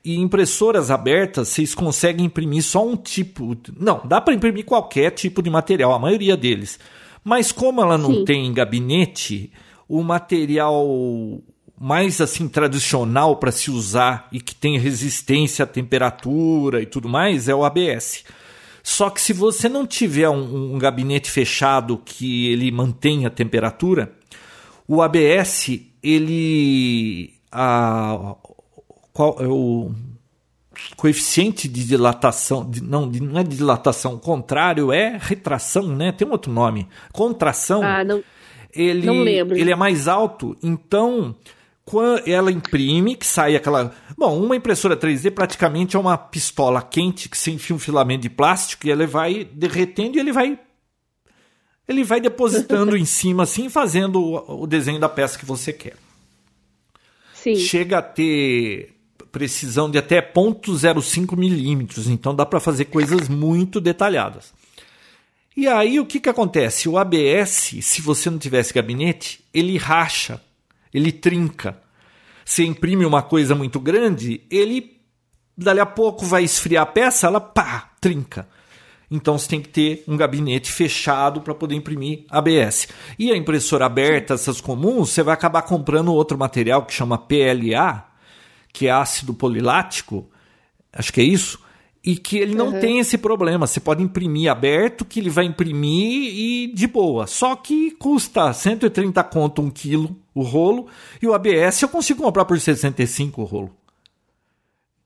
E 0.03 0.15
impressoras 0.15 0.89
abertas, 0.89 1.49
vocês 1.49 1.75
conseguem 1.75 2.25
imprimir 2.25 2.63
só 2.63 2.83
um 2.83 2.97
tipo. 2.97 3.55
Não, 3.79 4.01
dá 4.05 4.19
para 4.19 4.33
imprimir 4.33 4.65
qualquer 4.65 5.11
tipo 5.11 5.43
de 5.43 5.51
material, 5.51 5.93
a 5.93 5.99
maioria 5.99 6.35
deles. 6.35 6.79
Mas 7.23 7.51
como 7.51 7.79
ela 7.79 7.95
não 7.95 8.15
Sim. 8.15 8.25
tem 8.25 8.51
gabinete, 8.51 9.51
o 9.87 10.01
material 10.01 11.43
mais 11.79 12.19
assim 12.19 12.47
tradicional 12.47 13.35
para 13.35 13.51
se 13.51 13.69
usar 13.69 14.27
e 14.31 14.41
que 14.41 14.55
tem 14.55 14.79
resistência 14.79 15.61
à 15.61 15.67
temperatura 15.67 16.81
e 16.81 16.87
tudo 16.87 17.07
mais 17.07 17.47
é 17.47 17.53
o 17.53 17.63
ABS. 17.63 18.23
Só 18.83 19.09
que 19.09 19.21
se 19.21 19.33
você 19.33 19.69
não 19.69 19.85
tiver 19.85 20.29
um, 20.29 20.75
um 20.75 20.79
gabinete 20.79 21.29
fechado 21.29 22.01
que 22.03 22.51
ele 22.51 22.71
mantenha 22.71 23.27
a 23.27 23.31
temperatura, 23.31 24.11
o 24.87 25.01
ABS 25.01 25.69
ele 26.01 27.33
a, 27.51 28.35
qual 29.13 29.37
é 29.39 29.47
o 29.47 29.91
coeficiente 30.95 31.67
de 31.67 31.85
dilatação, 31.85 32.67
de, 32.69 32.81
não, 32.81 33.09
de, 33.09 33.21
não 33.21 33.39
é 33.39 33.43
dilatação, 33.43 34.15
o 34.15 34.19
contrário 34.19 34.91
é 34.91 35.17
retração, 35.19 35.87
né? 35.95 36.11
Tem 36.11 36.27
um 36.27 36.31
outro 36.31 36.51
nome. 36.51 36.87
Contração. 37.11 37.83
Ah, 37.83 38.03
não, 38.03 38.23
ele, 38.73 39.05
não 39.05 39.21
lembro. 39.21 39.57
Ele 39.57 39.71
é 39.71 39.75
mais 39.75 40.07
alto, 40.07 40.57
então 40.63 41.35
quando 41.85 42.27
ela 42.29 42.51
imprime, 42.51 43.15
que 43.15 43.25
sai 43.25 43.55
aquela. 43.55 43.93
Bom, 44.17 44.39
uma 44.41 44.55
impressora 44.55 44.95
3D 44.95 45.31
praticamente 45.31 45.95
é 45.95 45.99
uma 45.99 46.17
pistola 46.17 46.81
quente 46.81 47.27
que 47.27 47.37
se 47.37 47.51
enfia 47.51 47.75
um 47.75 47.79
filamento 47.79 48.21
de 48.21 48.29
plástico 48.29 48.87
e 48.87 48.91
ele 48.91 49.07
vai 49.07 49.43
derretendo 49.43 50.17
e 50.17 50.19
ele 50.19 50.31
vai. 50.31 50.59
Ele 51.87 52.03
vai 52.03 52.21
depositando 52.21 52.95
em 52.95 53.05
cima, 53.05 53.43
assim, 53.43 53.67
fazendo 53.67 54.21
o, 54.21 54.63
o 54.63 54.67
desenho 54.67 54.99
da 54.99 55.09
peça 55.09 55.37
que 55.37 55.45
você 55.45 55.73
quer. 55.73 55.95
Sim. 57.33 57.55
Chega 57.55 57.97
a 57.97 58.01
ter 58.01 58.95
precisão 59.31 59.89
de 59.89 59.97
até 59.97 60.21
0,05 60.21 61.37
milímetros, 61.37 62.07
então 62.07 62.35
dá 62.35 62.45
para 62.45 62.59
fazer 62.59 62.85
coisas 62.85 63.27
muito 63.27 63.81
detalhadas. 63.81 64.53
E 65.55 65.67
aí 65.67 65.99
o 65.99 66.05
que, 66.05 66.19
que 66.19 66.29
acontece? 66.29 66.87
O 66.87 66.97
ABS, 66.97 67.75
se 67.81 68.01
você 68.01 68.29
não 68.29 68.37
tivesse 68.37 68.73
gabinete, 68.73 69.43
ele 69.53 69.77
racha, 69.77 70.41
ele 70.93 71.11
trinca. 71.11 71.81
Você 72.43 72.63
imprime 72.63 73.05
uma 73.05 73.21
coisa 73.21 73.55
muito 73.55 73.79
grande, 73.79 74.41
ele 74.49 74.99
dali 75.57 75.79
a 75.79 75.85
pouco 75.85 76.25
vai 76.25 76.43
esfriar 76.43 76.83
a 76.83 76.85
peça, 76.85 77.27
ela 77.27 77.39
pá, 77.39 77.91
trinca. 78.01 78.47
Então 79.09 79.37
você 79.37 79.47
tem 79.49 79.61
que 79.61 79.67
ter 79.67 80.03
um 80.07 80.15
gabinete 80.15 80.71
fechado 80.71 81.41
para 81.41 81.53
poder 81.53 81.75
imprimir 81.75 82.23
ABS. 82.29 82.87
E 83.19 83.29
a 83.31 83.35
impressora 83.35 83.85
aberta, 83.85 84.33
essas 84.33 84.61
comuns, 84.61 85.09
você 85.09 85.21
vai 85.21 85.33
acabar 85.33 85.63
comprando 85.63 86.13
outro 86.13 86.37
material 86.37 86.85
que 86.85 86.93
chama 86.93 87.17
PLA, 87.17 88.07
que 88.71 88.87
é 88.87 88.91
ácido 88.91 89.33
polilático, 89.33 90.29
acho 90.93 91.11
que 91.11 91.19
é 91.19 91.25
isso, 91.25 91.59
e 92.03 92.15
que 92.15 92.37
ele 92.37 92.55
não 92.55 92.69
uhum. 92.69 92.79
tem 92.79 92.99
esse 92.99 93.17
problema. 93.17 93.67
Você 93.67 93.81
pode 93.81 94.01
imprimir 94.01 94.49
aberto, 94.49 95.03
que 95.03 95.19
ele 95.19 95.29
vai 95.29 95.43
imprimir 95.43 96.33
e 96.33 96.73
de 96.73 96.87
boa. 96.87 97.27
Só 97.27 97.53
que 97.57 97.91
custa 97.91 98.53
130 98.53 99.21
conto 99.25 99.61
um 99.61 99.69
quilo 99.69 100.15
o 100.33 100.43
rolo, 100.43 100.87
e 101.21 101.27
o 101.27 101.33
ABS 101.33 101.81
eu 101.81 101.89
consigo 101.89 102.23
comprar 102.23 102.45
por 102.45 102.59
65 102.59 103.41
o 103.41 103.45
rolo. 103.45 103.75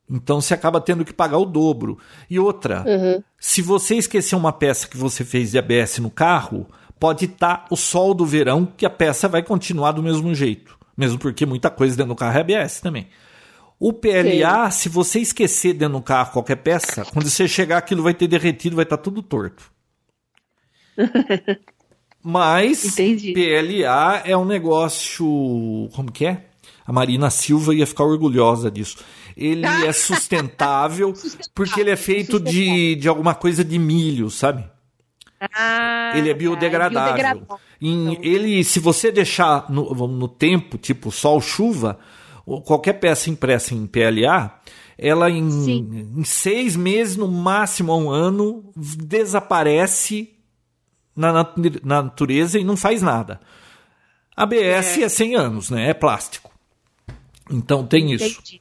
Então 0.10 0.40
você 0.40 0.54
acaba 0.54 0.80
tendo 0.80 1.04
que 1.04 1.14
pagar 1.14 1.38
o 1.38 1.46
dobro. 1.46 1.98
E 2.30 2.40
outra, 2.40 2.84
uhum. 2.88 3.24
se 3.40 3.62
você 3.62 3.96
esquecer 3.96 4.36
uma 4.36 4.54
peça 4.54 4.88
que 4.88 4.98
você 4.98 5.26
fez 5.26 5.52
de 5.52 5.58
ABS 5.58 5.98
no 5.98 6.12
carro, 6.12 6.68
pode 7.00 7.26
estar 7.26 7.66
o 7.72 7.76
sol 7.76 8.14
do 8.14 8.26
verão 8.26 8.66
que 8.66 8.86
a 8.86 8.90
peça 8.90 9.28
vai 9.28 9.42
continuar 9.42 9.94
do 9.94 10.04
mesmo 10.04 10.34
jeito. 10.36 10.78
Mesmo 10.96 11.18
porque 11.18 11.46
muita 11.46 11.70
coisa 11.70 11.98
dentro 11.98 12.14
do 12.14 12.18
carro 12.18 12.38
é 12.38 12.42
ABS 12.42 12.80
também. 12.80 13.08
O 13.80 13.92
PLA, 13.92 14.72
Sim. 14.72 14.80
se 14.80 14.90
você 14.90 15.20
esquecer 15.20 15.74
dentro 15.74 15.98
do 15.98 16.04
carro 16.04 16.32
qualquer 16.32 16.56
peça, 16.58 17.04
quando 17.12 17.30
você 17.30 17.48
chegar 17.48 17.80
aquilo 17.80 18.04
vai 18.04 18.14
ter 18.14 18.28
derretido, 18.28 18.76
vai 18.76 18.84
estar 18.84 18.98
tá 18.98 19.04
tudo 19.04 19.22
torto. 19.22 19.72
Mas 22.28 22.84
Entendi. 22.84 23.34
PLA 23.34 24.24
é 24.26 24.36
um 24.36 24.46
negócio. 24.46 25.24
Como 25.94 26.12
que 26.12 26.26
é? 26.26 26.48
A 26.84 26.92
Marina 26.92 27.30
Silva 27.30 27.76
ia 27.76 27.86
ficar 27.86 28.04
orgulhosa 28.04 28.72
disso. 28.72 28.98
Ele 29.38 29.64
é 29.64 29.94
sustentável, 29.94 31.14
sustentável 31.16 31.52
porque 31.54 31.80
ele 31.80 31.92
é 31.92 31.96
feito 31.96 32.40
de, 32.40 32.96
de 32.96 33.08
alguma 33.08 33.36
coisa 33.36 33.64
de 33.64 33.78
milho, 33.78 34.32
sabe? 34.32 34.66
Ah, 35.56 36.14
ele 36.16 36.32
é 36.32 36.34
biodegradável. 36.34 37.00
É 37.00 37.06
biodegradável. 37.06 37.60
Em, 37.80 38.14
então, 38.14 38.24
ele, 38.24 38.64
se 38.64 38.80
você 38.80 39.12
deixar 39.12 39.70
no, 39.70 39.94
no 40.08 40.28
tempo, 40.28 40.80
tipo 40.80 41.12
sol, 41.12 41.40
chuva, 41.40 42.00
qualquer 42.66 42.94
peça 42.94 43.30
impressa 43.30 43.76
em 43.76 43.86
PLA, 43.86 44.60
ela 44.98 45.30
em, 45.30 45.48
em 46.18 46.24
seis 46.24 46.76
meses, 46.76 47.18
no 47.18 47.28
máximo 47.28 47.96
um 47.96 48.10
ano, 48.10 48.64
desaparece 48.76 50.35
na, 51.16 51.32
na, 51.84 52.04
natureza 52.04 52.60
e 52.60 52.64
não 52.64 52.76
faz 52.76 53.02
nada. 53.02 53.40
ABS 54.36 54.98
é. 54.98 55.04
é 55.04 55.10
100 55.10 55.36
anos, 55.36 55.70
né? 55.70 55.90
É 55.90 55.94
plástico. 55.94 56.52
Então 57.50 57.86
tem 57.86 58.14
Entendi. 58.14 58.26
isso. 58.26 58.60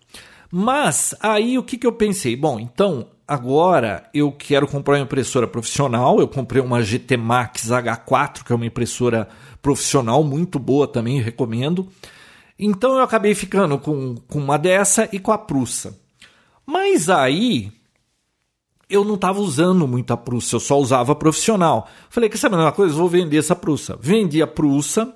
Mas 0.50 1.14
aí 1.20 1.58
o 1.58 1.62
que, 1.62 1.76
que 1.76 1.86
eu 1.86 1.92
pensei? 1.92 2.36
Bom, 2.36 2.60
então 2.60 3.08
agora 3.26 4.08
eu 4.14 4.30
quero 4.30 4.68
comprar 4.68 4.94
uma 4.94 5.04
impressora 5.04 5.48
profissional. 5.48 6.20
Eu 6.20 6.28
comprei 6.28 6.62
uma 6.62 6.82
GT 6.82 7.16
Max 7.16 7.70
H4, 7.70 8.44
que 8.44 8.52
é 8.52 8.56
uma 8.56 8.66
impressora 8.66 9.28
profissional 9.60 10.22
muito 10.22 10.58
boa 10.58 10.86
também, 10.86 11.20
recomendo. 11.20 11.88
Então 12.58 12.96
eu 12.96 13.02
acabei 13.02 13.34
ficando 13.34 13.78
com, 13.78 14.14
com 14.28 14.38
uma 14.38 14.56
dessa 14.56 15.08
e 15.10 15.18
com 15.18 15.32
a 15.32 15.38
Prussa. 15.38 15.98
Mas 16.64 17.10
aí 17.10 17.72
eu 18.88 19.04
não 19.04 19.14
estava 19.14 19.40
usando 19.40 19.86
muito 19.88 20.12
a 20.12 20.16
Prussa, 20.16 20.56
eu 20.56 20.60
só 20.60 20.78
usava 20.78 21.14
profissional. 21.14 21.88
Falei, 22.10 22.28
quer 22.28 22.36
saber 22.36 22.56
uma 22.56 22.72
coisa? 22.72 22.94
Vou 22.94 23.08
vender 23.08 23.38
essa 23.38 23.56
Prussa. 23.56 23.98
Vendi 24.00 24.42
a 24.42 24.46
Prussa 24.46 25.14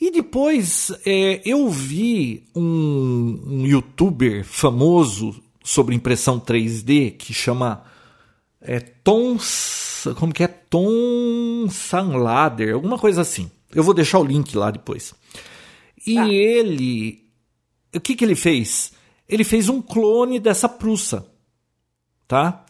E 0.00 0.10
depois 0.10 0.92
é, 1.06 1.40
eu 1.44 1.68
vi 1.68 2.44
um, 2.54 3.42
um, 3.46 3.66
youtuber 3.66 4.44
famoso 4.44 5.34
sobre 5.64 5.94
impressão 5.94 6.38
3D 6.38 7.16
que 7.16 7.32
chama 7.32 7.82
é, 8.60 8.80
Tom. 8.80 9.38
Como 10.16 10.32
que 10.32 10.44
é? 10.44 10.48
Tom 10.48 11.68
Sanlader, 11.70 12.74
alguma 12.74 12.98
coisa 12.98 13.22
assim. 13.22 13.50
Eu 13.74 13.82
vou 13.82 13.94
deixar 13.94 14.18
o 14.18 14.24
link 14.24 14.56
lá 14.56 14.70
depois. 14.70 15.14
E 16.06 16.14
tá. 16.14 16.28
ele. 16.28 17.24
O 17.94 18.00
que, 18.00 18.14
que 18.14 18.24
ele 18.24 18.34
fez? 18.34 18.92
Ele 19.28 19.44
fez 19.44 19.68
um 19.68 19.80
clone 19.80 20.38
dessa 20.40 20.68
Prussa. 20.68 21.26
Tá? 22.26 22.64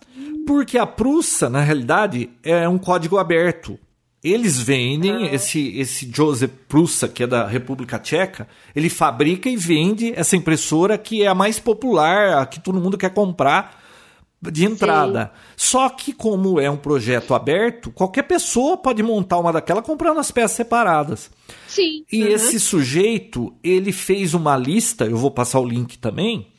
Porque 0.51 0.77
a 0.77 0.85
Prussa, 0.85 1.49
na 1.49 1.61
realidade, 1.61 2.29
é 2.43 2.69
um 2.69 2.77
código 2.77 3.19
aberto. 3.19 3.79
Eles 4.21 4.59
vendem 4.59 5.29
ah. 5.29 5.33
esse, 5.33 5.79
esse 5.79 6.11
Joseph 6.13 6.51
Prussa, 6.69 7.07
que 7.07 7.23
é 7.23 7.27
da 7.29 7.47
República 7.47 8.01
Tcheca, 8.01 8.49
ele 8.75 8.91
fabrica 8.91 9.49
e 9.49 9.57
vende 9.57 10.13
essa 10.13 10.35
impressora 10.35 10.99
que 10.99 11.23
é 11.23 11.29
a 11.29 11.37
mais 11.37 11.61
popular, 11.61 12.37
a 12.37 12.47
que 12.47 12.59
todo 12.59 12.81
mundo 12.81 12.99
quer 12.99 13.15
comprar 13.15 13.81
de 14.43 14.65
entrada. 14.65 15.27
Sim. 15.27 15.53
Só 15.57 15.89
que, 15.89 16.13
como 16.13 16.59
é 16.59 16.69
um 16.69 16.77
projeto 16.77 17.33
aberto, 17.33 17.93
qualquer 17.93 18.25
pessoa 18.25 18.77
pode 18.77 19.05
montar 19.05 19.39
uma 19.39 19.53
daquela 19.53 19.81
comprando 19.81 20.19
as 20.19 20.33
peças 20.33 20.57
separadas. 20.57 21.31
Sim. 21.69 22.05
E 22.11 22.25
uhum. 22.25 22.29
esse 22.29 22.59
sujeito, 22.59 23.55
ele 23.63 23.93
fez 23.93 24.35
uma 24.35 24.57
lista, 24.57 25.05
eu 25.05 25.17
vou 25.17 25.31
passar 25.31 25.61
o 25.61 25.65
link 25.65 25.97
também. 25.97 26.50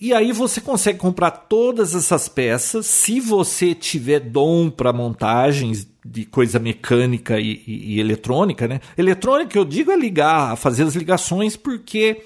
E 0.00 0.14
aí 0.14 0.32
você 0.32 0.62
consegue 0.62 0.98
comprar 0.98 1.30
todas 1.30 1.94
essas 1.94 2.26
peças 2.26 2.86
se 2.86 3.20
você 3.20 3.74
tiver 3.74 4.20
dom 4.20 4.70
para 4.70 4.94
montagens 4.94 5.86
de 6.02 6.24
coisa 6.24 6.58
mecânica 6.58 7.38
e, 7.38 7.62
e, 7.66 7.94
e, 7.94 8.00
eletrônica, 8.00 8.66
né? 8.66 8.80
Eletrônica, 8.96 9.58
eu 9.58 9.64
digo, 9.64 9.90
é 9.90 9.96
ligar, 9.96 10.56
fazer 10.56 10.84
as 10.84 10.96
ligações, 10.96 11.54
porque 11.54 12.22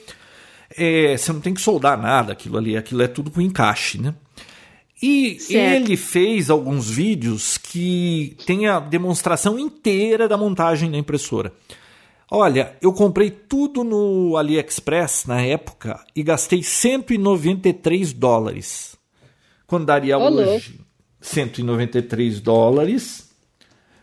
é, 0.76 1.16
você 1.16 1.32
não 1.32 1.40
tem 1.40 1.52
que 1.52 1.60
soldar 1.60 2.00
nada 2.00 2.32
aquilo 2.32 2.56
ali, 2.56 2.76
aquilo 2.76 3.02
é 3.02 3.08
tudo 3.08 3.28
com 3.28 3.40
encaixe, 3.40 4.00
né? 4.00 4.14
E 5.02 5.40
certo. 5.40 5.82
ele 5.82 5.96
fez 5.96 6.50
alguns 6.50 6.88
vídeos 6.88 7.58
que 7.58 8.36
tem 8.46 8.68
a 8.68 8.78
demonstração 8.78 9.58
inteira 9.58 10.28
da 10.28 10.36
montagem 10.36 10.90
da 10.90 10.96
impressora. 10.96 11.52
Olha, 12.34 12.74
eu 12.82 12.92
comprei 12.92 13.30
tudo 13.30 13.84
no 13.84 14.36
AliExpress 14.36 15.24
na 15.26 15.40
época 15.40 16.04
e 16.16 16.22
gastei 16.22 16.64
193 16.64 18.12
dólares. 18.12 18.96
Quando 19.66 19.86
daria 19.86 20.18
hoje 20.18 20.80
193 21.20 22.40
dólares 22.40 23.30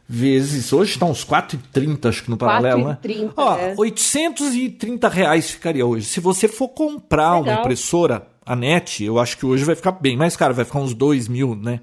vezes. 0.07 0.71
Hoje 0.71 0.93
está 0.93 1.05
uns 1.05 1.25
4,30, 1.25 2.09
acho 2.09 2.23
que 2.23 2.29
no 2.29 2.37
paralelo, 2.37 2.83
4, 2.83 3.13
né? 3.13 3.29
Ó, 3.35 3.57
é. 3.57 3.75
830 3.77 5.09
reais 5.09 5.51
ficaria 5.51 5.85
hoje. 5.85 6.05
Se 6.05 6.19
você 6.19 6.47
for 6.47 6.69
comprar 6.69 7.37
Legal. 7.39 7.43
uma 7.43 7.61
impressora, 7.61 8.27
a 8.45 8.55
net, 8.55 9.03
eu 9.03 9.19
acho 9.19 9.37
que 9.37 9.45
hoje 9.45 9.65
vai 9.65 9.75
ficar 9.75 9.91
bem 9.91 10.15
mais 10.15 10.37
caro, 10.37 10.53
vai 10.53 10.65
ficar 10.65 10.79
uns 10.79 10.93
2 10.93 11.27
mil, 11.27 11.55
né? 11.55 11.79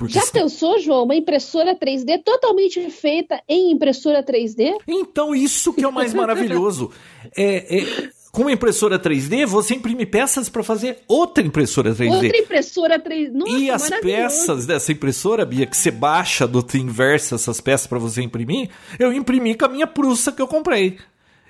Porque 0.00 0.14
Já 0.14 0.24
pensou, 0.28 0.78
João, 0.78 1.04
uma 1.04 1.14
impressora 1.14 1.76
3D 1.76 2.22
totalmente 2.24 2.88
feita 2.90 3.38
em 3.46 3.70
impressora 3.70 4.22
3D? 4.22 4.78
Então, 4.88 5.34
isso 5.34 5.74
que 5.74 5.84
é 5.84 5.88
o 5.88 5.92
mais 5.92 6.14
maravilhoso. 6.14 6.90
é, 7.36 7.80
é, 7.80 8.08
com 8.32 8.42
uma 8.42 8.52
impressora 8.52 8.98
3D, 8.98 9.44
você 9.44 9.74
imprime 9.74 10.06
peças 10.06 10.48
para 10.48 10.62
fazer 10.62 11.00
outra 11.06 11.44
impressora 11.44 11.94
3D. 11.94 12.10
Outra 12.10 12.38
impressora 12.38 12.98
3D. 12.98 13.30
Nossa, 13.30 13.52
e 13.52 13.70
as 13.70 13.90
peças 14.00 14.64
dessa 14.64 14.90
impressora, 14.90 15.44
Bia, 15.44 15.66
que 15.66 15.76
você 15.76 15.90
baixa 15.90 16.48
do 16.48 16.62
Thingiverse 16.62 17.34
essas 17.34 17.60
peças 17.60 17.86
para 17.86 17.98
você 17.98 18.22
imprimir, 18.22 18.70
eu 18.98 19.12
imprimi 19.12 19.54
com 19.54 19.66
a 19.66 19.68
minha 19.68 19.86
Prussa 19.86 20.32
que 20.32 20.40
eu 20.40 20.48
comprei. 20.48 20.96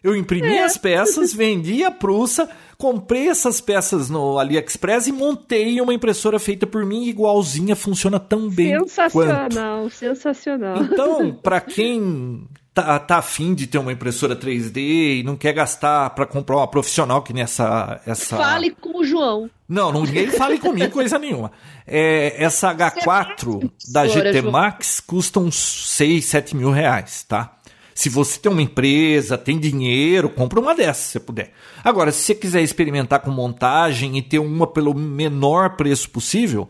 Eu 0.02 0.16
imprimi 0.16 0.56
é. 0.56 0.64
as 0.64 0.76
peças, 0.76 1.32
vendi 1.32 1.84
a 1.84 1.90
Prussa, 1.90 2.48
comprei 2.78 3.28
essas 3.28 3.60
peças 3.60 4.08
no 4.08 4.38
AliExpress 4.38 5.06
e 5.06 5.12
montei 5.12 5.80
uma 5.80 5.92
impressora 5.92 6.38
feita 6.38 6.66
por 6.66 6.84
mim 6.86 7.06
igualzinha, 7.06 7.76
funciona 7.76 8.18
tão 8.18 8.48
bem 8.48 8.78
Sensacional, 8.80 9.82
quanto. 9.82 9.94
sensacional. 9.94 10.82
Então, 10.82 11.32
para 11.42 11.60
quem 11.60 12.48
tá, 12.72 12.98
tá 12.98 13.18
afim 13.18 13.54
de 13.54 13.66
ter 13.66 13.78
uma 13.78 13.92
impressora 13.92 14.34
3D 14.36 15.20
e 15.20 15.22
não 15.22 15.36
quer 15.36 15.52
gastar 15.52 16.10
para 16.10 16.26
comprar 16.26 16.56
uma 16.56 16.68
profissional 16.68 17.22
que 17.22 17.32
nessa 17.32 18.00
essa 18.06 18.36
Fale 18.36 18.70
com 18.70 18.98
o 18.98 19.04
João. 19.04 19.50
Não, 19.68 19.92
não 19.92 20.02
ninguém 20.02 20.28
fale 20.28 20.58
comigo 20.58 20.90
coisa 20.90 21.18
nenhuma. 21.18 21.52
É, 21.86 22.42
essa 22.42 22.74
H4 22.74 23.70
da 23.92 24.06
GT 24.06 24.42
Max 24.42 25.00
custa 25.00 25.38
uns 25.38 25.56
6, 25.56 26.24
7 26.24 26.56
mil 26.56 26.70
reais, 26.70 27.24
tá? 27.24 27.59
Se 28.00 28.08
você 28.08 28.40
tem 28.40 28.50
uma 28.50 28.62
empresa, 28.62 29.36
tem 29.36 29.60
dinheiro, 29.60 30.30
compra 30.30 30.58
uma 30.58 30.74
dessas 30.74 31.04
se 31.04 31.20
puder. 31.20 31.52
Agora, 31.84 32.10
se 32.10 32.22
você 32.22 32.34
quiser 32.34 32.62
experimentar 32.62 33.20
com 33.20 33.30
montagem 33.30 34.16
e 34.16 34.22
ter 34.22 34.38
uma 34.38 34.66
pelo 34.66 34.94
menor 34.94 35.76
preço 35.76 36.08
possível, 36.08 36.66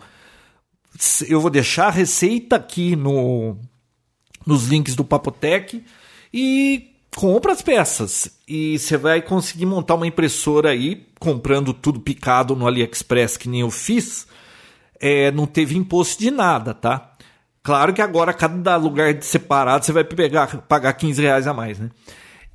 eu 1.28 1.40
vou 1.40 1.48
deixar 1.48 1.86
a 1.86 1.92
receita 1.92 2.56
aqui 2.56 2.96
no, 2.96 3.56
nos 4.44 4.66
links 4.66 4.96
do 4.96 5.04
Papotec 5.04 5.84
e 6.34 6.96
compra 7.14 7.52
as 7.52 7.62
peças. 7.62 8.36
E 8.48 8.76
você 8.76 8.96
vai 8.96 9.22
conseguir 9.22 9.66
montar 9.66 9.94
uma 9.94 10.08
impressora 10.08 10.70
aí, 10.70 11.06
comprando 11.20 11.72
tudo 11.72 12.00
picado 12.00 12.56
no 12.56 12.66
AliExpress, 12.66 13.36
que 13.36 13.48
nem 13.48 13.60
eu 13.60 13.70
fiz. 13.70 14.26
É, 14.98 15.30
não 15.30 15.46
teve 15.46 15.78
imposto 15.78 16.20
de 16.20 16.32
nada, 16.32 16.74
tá? 16.74 17.09
Claro 17.62 17.92
que 17.92 18.00
agora, 18.00 18.32
cada 18.32 18.76
lugar 18.76 19.22
separado, 19.22 19.84
você 19.84 19.92
vai 19.92 20.04
pegar, 20.04 20.46
pagar 20.62 20.92
15 20.94 21.20
reais 21.20 21.46
a 21.46 21.54
mais, 21.54 21.78
né? 21.78 21.90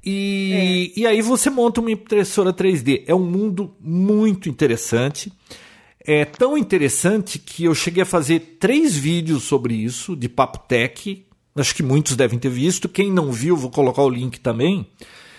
E, 0.04 0.94
é. 0.96 1.00
e 1.00 1.08
aí 1.08 1.22
você 1.22 1.50
monta 1.50 1.82
uma 1.82 1.92
impressora 1.92 2.54
3D. 2.54 3.04
É 3.08 3.16
um 3.16 3.26
mundo 3.26 3.76
muito 3.80 4.50
interessante. 4.50 5.32
É 6.00 6.26
tão 6.26 6.58
interessante 6.58 7.40
que 7.40 7.66
eu 7.66 7.74
cheguei 7.74 8.04
a 8.04 8.06
fazer 8.06 8.58
três 8.60 8.96
vídeos 8.96 9.44
sobre 9.44 9.74
isso, 9.74 10.16
de 10.16 10.30
Papo 10.30 10.60
Tech, 10.68 11.26
Acho 11.58 11.74
que 11.74 11.84
muitos 11.84 12.18
devem 12.18 12.38
ter 12.38 12.50
visto. 12.50 12.90
Quem 12.90 13.10
não 13.10 13.32
viu, 13.32 13.56
vou 13.56 13.72
colocar 13.72 14.02
o 14.02 14.10
link 14.10 14.40
também. 14.42 14.86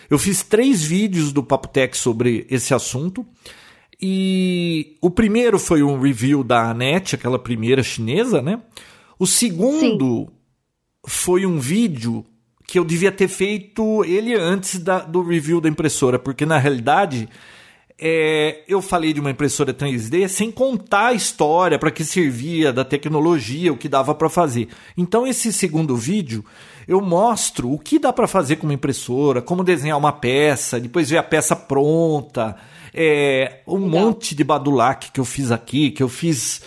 Eu 0.09 0.19
fiz 0.19 0.43
três 0.43 0.83
vídeos 0.83 1.31
do 1.31 1.43
Papo 1.43 1.69
Tech 1.69 1.95
sobre 1.97 2.47
esse 2.49 2.73
assunto. 2.73 3.27
E 4.01 4.97
o 5.03 5.11
primeiro 5.11 5.59
foi 5.59 5.83
um 5.83 6.01
review 6.01 6.43
da 6.43 6.71
Anet, 6.71 7.15
aquela 7.15 7.39
primeira 7.39 7.83
chinesa, 7.83 8.41
né? 8.41 8.61
O 9.19 9.27
segundo 9.27 10.21
Sim. 10.21 10.29
foi 11.07 11.47
um 11.47 11.59
vídeo 11.59 12.25
que 12.67 12.79
eu 12.79 12.85
devia 12.85 13.13
ter 13.13 13.29
feito 13.29 14.05
ele 14.05 14.35
antes 14.35 14.79
da, 14.79 14.99
do 14.99 15.23
review 15.23 15.61
da 15.61 15.69
impressora, 15.69 16.19
porque 16.19 16.45
na 16.45 16.59
realidade 16.59 17.29
é, 17.99 18.63
eu 18.69 18.83
falei 18.83 19.13
de 19.13 19.21
uma 19.21 19.31
impressora 19.31 19.73
3D 19.73 20.29
sem 20.29 20.51
contar 20.51 21.09
a 21.09 21.15
história, 21.15 21.79
para 21.79 21.91
que 21.91 22.05
servia, 22.05 22.73
da 22.73 22.85
tecnologia, 22.85 23.73
o 23.73 23.77
que 23.77 23.89
dava 23.89 24.15
para 24.15 24.29
fazer. 24.29 24.69
Então, 24.97 25.27
esse 25.27 25.53
segundo 25.53 25.97
vídeo 25.97 26.45
eu 26.87 27.01
mostro 27.01 27.73
o 27.73 27.79
que 27.79 27.99
dá 27.99 28.13
para 28.13 28.29
fazer 28.29 28.57
com 28.57 28.67
uma 28.67 28.75
impressora, 28.75 29.41
como 29.41 29.65
desenhar 29.65 29.99
uma 29.99 30.13
peça, 30.13 30.79
depois 30.79 31.09
ver 31.09 31.17
a 31.19 31.23
peça 31.23 31.57
pronta, 31.57 32.57
é, 32.95 33.61
um 33.67 33.87
Legal. 33.87 33.89
monte 33.89 34.35
de 34.35 34.45
badulac 34.45 35.11
que 35.11 35.19
eu 35.19 35.25
fiz 35.25 35.51
aqui, 35.51 35.91
que 35.91 36.03
eu 36.03 36.09
fiz. 36.09 36.63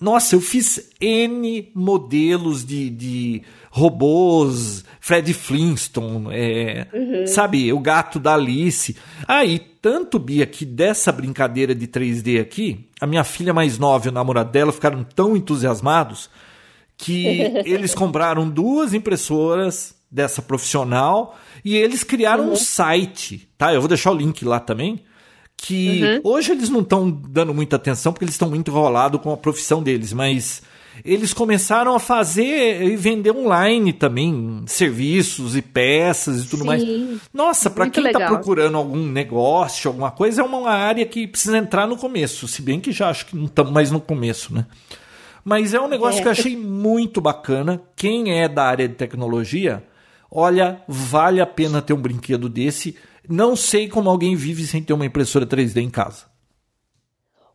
Nossa, 0.00 0.34
eu 0.34 0.40
fiz 0.40 0.90
N 1.00 1.70
modelos 1.74 2.64
de, 2.64 2.90
de 2.90 3.42
robôs, 3.70 4.84
Fred 5.00 5.32
Flintstone, 5.32 6.28
é, 6.32 6.86
uhum. 6.92 7.26
sabe, 7.26 7.72
o 7.72 7.78
gato 7.78 8.18
da 8.18 8.34
Alice. 8.34 8.96
Aí, 9.26 9.60
ah, 9.62 9.70
tanto, 9.80 10.18
Bia, 10.18 10.46
que 10.46 10.64
dessa 10.64 11.10
brincadeira 11.12 11.74
de 11.74 11.86
3D 11.86 12.40
aqui, 12.40 12.88
a 13.00 13.06
minha 13.06 13.24
filha 13.24 13.54
mais 13.54 13.78
nova 13.78 14.06
e 14.06 14.10
o 14.10 14.12
namorado 14.12 14.50
dela 14.50 14.72
ficaram 14.72 15.02
tão 15.02 15.36
entusiasmados 15.36 16.28
que 16.98 17.40
eles 17.64 17.94
compraram 17.94 18.48
duas 18.48 18.92
impressoras 18.92 19.94
dessa 20.10 20.42
profissional 20.42 21.38
e 21.64 21.76
eles 21.76 22.02
criaram 22.02 22.46
uhum. 22.46 22.52
um 22.52 22.56
site, 22.56 23.48
tá? 23.56 23.72
Eu 23.72 23.80
vou 23.80 23.88
deixar 23.88 24.10
o 24.10 24.16
link 24.16 24.44
lá 24.44 24.58
também. 24.58 25.02
Que 25.62 26.02
uhum. 26.02 26.20
hoje 26.24 26.52
eles 26.52 26.70
não 26.70 26.80
estão 26.80 27.10
dando 27.10 27.52
muita 27.52 27.76
atenção 27.76 28.12
porque 28.12 28.24
eles 28.24 28.34
estão 28.34 28.48
muito 28.48 28.70
enrolados 28.70 29.20
com 29.20 29.30
a 29.30 29.36
profissão 29.36 29.82
deles, 29.82 30.12
mas 30.12 30.62
eles 31.04 31.32
começaram 31.32 31.94
a 31.94 32.00
fazer 32.00 32.82
e 32.82 32.96
vender 32.96 33.30
online 33.30 33.92
também 33.92 34.62
serviços 34.66 35.56
e 35.56 35.62
peças 35.62 36.44
e 36.44 36.48
tudo 36.48 36.62
Sim, 36.62 36.66
mais. 36.66 36.82
Nossa, 37.32 37.70
para 37.70 37.88
quem 37.88 38.06
está 38.06 38.26
procurando 38.26 38.76
algum 38.76 39.06
negócio, 39.06 39.88
alguma 39.88 40.10
coisa, 40.10 40.42
é 40.42 40.44
uma 40.44 40.70
área 40.70 41.06
que 41.06 41.26
precisa 41.26 41.58
entrar 41.58 41.86
no 41.86 41.96
começo, 41.96 42.48
se 42.48 42.62
bem 42.62 42.80
que 42.80 42.92
já 42.92 43.08
acho 43.08 43.26
que 43.26 43.36
não 43.36 43.44
estamos 43.44 43.72
mais 43.72 43.90
no 43.90 44.00
começo, 44.00 44.52
né? 44.54 44.66
Mas 45.44 45.72
é 45.72 45.80
um 45.80 45.88
negócio 45.88 46.18
é. 46.18 46.22
que 46.22 46.28
eu 46.28 46.32
achei 46.32 46.56
muito 46.56 47.20
bacana. 47.20 47.80
Quem 47.96 48.38
é 48.40 48.48
da 48.48 48.64
área 48.64 48.86
de 48.86 48.94
tecnologia, 48.94 49.82
olha, 50.30 50.82
vale 50.86 51.40
a 51.40 51.46
pena 51.46 51.80
ter 51.80 51.94
um 51.94 52.00
brinquedo 52.00 52.48
desse. 52.48 52.94
Não 53.30 53.54
sei 53.54 53.88
como 53.88 54.10
alguém 54.10 54.34
vive 54.34 54.66
sem 54.66 54.82
ter 54.82 54.92
uma 54.92 55.06
impressora 55.06 55.46
3D 55.46 55.76
em 55.76 55.88
casa. 55.88 56.24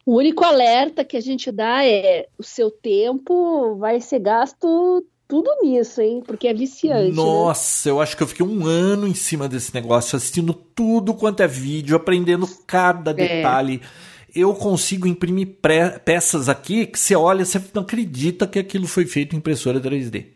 O 0.06 0.18
único 0.18 0.44
alerta 0.44 1.04
que 1.04 1.18
a 1.18 1.22
gente 1.22 1.52
dá 1.52 1.84
é 1.84 2.28
o 2.38 2.44
seu 2.44 2.72
tempo 2.72 3.76
vai 3.76 4.00
ser 4.00 4.20
gasto 4.20 5.04
tudo 5.28 5.50
nisso, 5.64 6.00
hein? 6.02 6.24
Porque 6.26 6.48
é 6.48 6.54
viciante. 6.54 7.10
Né? 7.10 7.16
Nossa, 7.16 7.90
né? 7.90 7.94
eu 7.94 8.00
acho 8.00 8.16
que 8.16 8.24
eu 8.24 8.28
fiquei 8.28 8.46
um 8.46 8.66
ano 8.66 9.08
em 9.08 9.14
cima 9.14 9.50
desse 9.50 9.74
negócio, 9.74 10.16
assistindo 10.16 10.54
tudo 10.54 11.14
quanto 11.14 11.42
é 11.42 11.48
vídeo, 11.48 11.96
aprendendo 11.96 12.48
cada 12.66 13.12
é. 13.12 13.14
detalhe. 13.14 13.82
É. 13.84 14.40
Eu 14.40 14.54
consigo 14.54 15.08
imprimir 15.08 15.58
peças 16.04 16.50
aqui 16.50 16.86
que 16.86 17.00
você 17.00 17.16
olha, 17.16 17.44
você 17.44 17.62
não 17.74 17.82
acredita 17.82 18.46
que 18.46 18.60
aquilo 18.60 18.86
foi 18.86 19.06
feito 19.06 19.34
em 19.34 19.40
impressora 19.40 19.80
3D. 19.80 20.28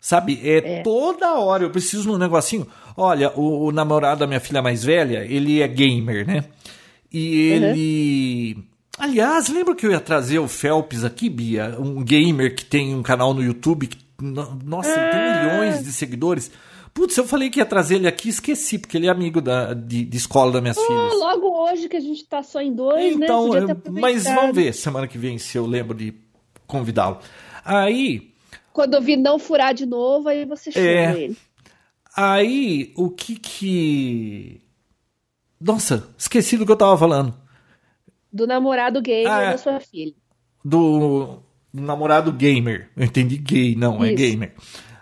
Sabe? 0.00 0.40
É, 0.42 0.56
é, 0.56 0.82
toda 0.82 1.38
hora 1.38 1.62
eu 1.62 1.70
preciso 1.70 2.10
num 2.10 2.18
negocinho. 2.18 2.66
Olha, 2.96 3.32
o, 3.34 3.66
o, 3.66 3.72
namorado 3.72 4.20
da 4.20 4.26
minha 4.26 4.40
filha 4.40 4.62
mais 4.62 4.84
velha, 4.84 5.24
ele 5.24 5.60
é 5.60 5.68
gamer, 5.68 6.26
né? 6.26 6.44
E 7.12 7.50
uhum. 7.50 7.56
ele. 7.56 8.64
Aliás, 8.98 9.48
lembra 9.48 9.74
que 9.74 9.86
eu 9.86 9.90
ia 9.90 10.00
trazer 10.00 10.38
o 10.38 10.48
Phelps 10.48 11.04
aqui, 11.04 11.28
Bia? 11.28 11.76
Um 11.78 12.02
gamer 12.02 12.54
que 12.54 12.64
tem 12.64 12.94
um 12.94 13.02
canal 13.02 13.32
no 13.34 13.42
YouTube. 13.42 13.86
Que, 13.86 13.98
nossa, 14.20 14.92
tem 14.92 15.20
ah. 15.20 15.42
milhões 15.42 15.84
de 15.84 15.92
seguidores. 15.92 16.50
Putz, 16.94 17.16
eu 17.16 17.24
falei 17.24 17.48
que 17.48 17.58
ia 17.58 17.64
trazer 17.64 17.96
ele 17.96 18.06
aqui 18.06 18.28
esqueci, 18.28 18.78
porque 18.78 18.98
ele 18.98 19.06
é 19.06 19.10
amigo 19.10 19.40
da, 19.40 19.72
de, 19.72 20.04
de 20.04 20.16
escola 20.16 20.52
das 20.52 20.60
minhas 20.60 20.76
oh, 20.76 20.86
filhas. 20.86 21.12
Logo 21.14 21.64
hoje 21.64 21.88
que 21.88 21.96
a 21.96 22.00
gente 22.00 22.22
tá 22.24 22.42
só 22.42 22.60
em 22.60 22.72
dois, 22.74 23.16
né? 23.16 23.24
então, 23.24 23.48
né? 23.48 23.74
Mas 23.90 24.24
vamos 24.24 24.54
ver 24.54 24.74
semana 24.74 25.08
que 25.08 25.16
vem 25.16 25.38
se 25.38 25.56
eu 25.56 25.66
lembro 25.66 25.96
de 25.96 26.14
convidá-lo. 26.66 27.18
Aí, 27.64 28.32
quando 28.72 28.94
eu 28.94 29.02
vi 29.02 29.16
não 29.16 29.38
furar 29.38 29.74
de 29.74 29.86
novo, 29.86 30.28
aí 30.28 30.44
você 30.44 30.70
chama 30.70 30.86
é... 30.86 31.12
ele. 31.12 31.36
Aí, 32.16 32.92
o 32.96 33.10
que 33.10 33.36
que. 33.36 34.60
Nossa, 35.60 36.08
esqueci 36.18 36.56
do 36.56 36.66
que 36.66 36.72
eu 36.72 36.76
tava 36.76 36.96
falando. 36.96 37.34
Do 38.32 38.46
namorado 38.46 39.00
gamer 39.00 39.30
ah, 39.30 39.52
da 39.52 39.58
sua 39.58 39.80
filha. 39.80 40.14
Do, 40.64 41.38
do 41.72 41.82
namorado 41.82 42.32
gamer. 42.32 42.90
Eu 42.96 43.04
entendi 43.04 43.36
gay, 43.36 43.74
não, 43.76 44.02
é 44.04 44.12
Isso. 44.12 44.22
é 44.22 44.26
gamer. 44.26 44.52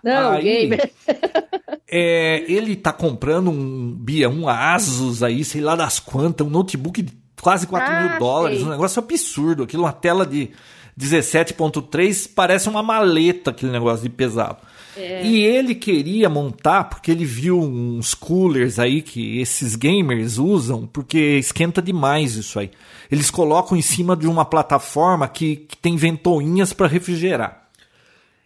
Não, 0.02 0.32
aí, 0.32 0.42
gamer. 0.42 0.90
é, 1.88 2.44
ele 2.50 2.76
tá 2.76 2.92
comprando 2.92 3.50
um 3.50 3.92
Bia, 3.92 4.28
um 4.28 4.48
Asus 4.48 5.22
aí, 5.22 5.44
sei 5.44 5.60
lá 5.60 5.76
das 5.76 5.98
quantas, 5.98 6.46
um 6.46 6.50
notebook 6.50 7.02
de 7.02 7.12
quase 7.40 7.66
4 7.66 7.92
ah, 7.92 8.02
mil 8.02 8.18
dólares. 8.18 8.58
Sei. 8.58 8.66
Um 8.66 8.70
negócio 8.70 9.02
absurdo. 9.02 9.62
Aquilo, 9.64 9.84
uma 9.84 9.92
tela 9.92 10.26
de 10.26 10.50
17.3 10.98 12.30
parece 12.34 12.68
uma 12.68 12.82
maleta 12.82 13.50
aquele 13.50 13.72
negócio 13.72 14.02
de 14.02 14.10
pesado. 14.10 14.58
É. 15.00 15.24
E 15.24 15.42
ele 15.42 15.74
queria 15.74 16.28
montar 16.28 16.84
porque 16.84 17.10
ele 17.10 17.24
viu 17.24 17.58
uns 17.58 18.14
coolers 18.14 18.78
aí 18.78 19.00
que 19.00 19.40
esses 19.40 19.74
gamers 19.74 20.36
usam 20.36 20.86
porque 20.86 21.38
esquenta 21.38 21.80
demais 21.80 22.36
isso 22.36 22.58
aí. 22.58 22.70
Eles 23.10 23.30
colocam 23.30 23.76
em 23.76 23.82
cima 23.82 24.14
de 24.14 24.26
uma 24.26 24.44
plataforma 24.44 25.26
que, 25.26 25.56
que 25.56 25.76
tem 25.76 25.96
ventoinhas 25.96 26.72
para 26.72 26.86
refrigerar. 26.86 27.68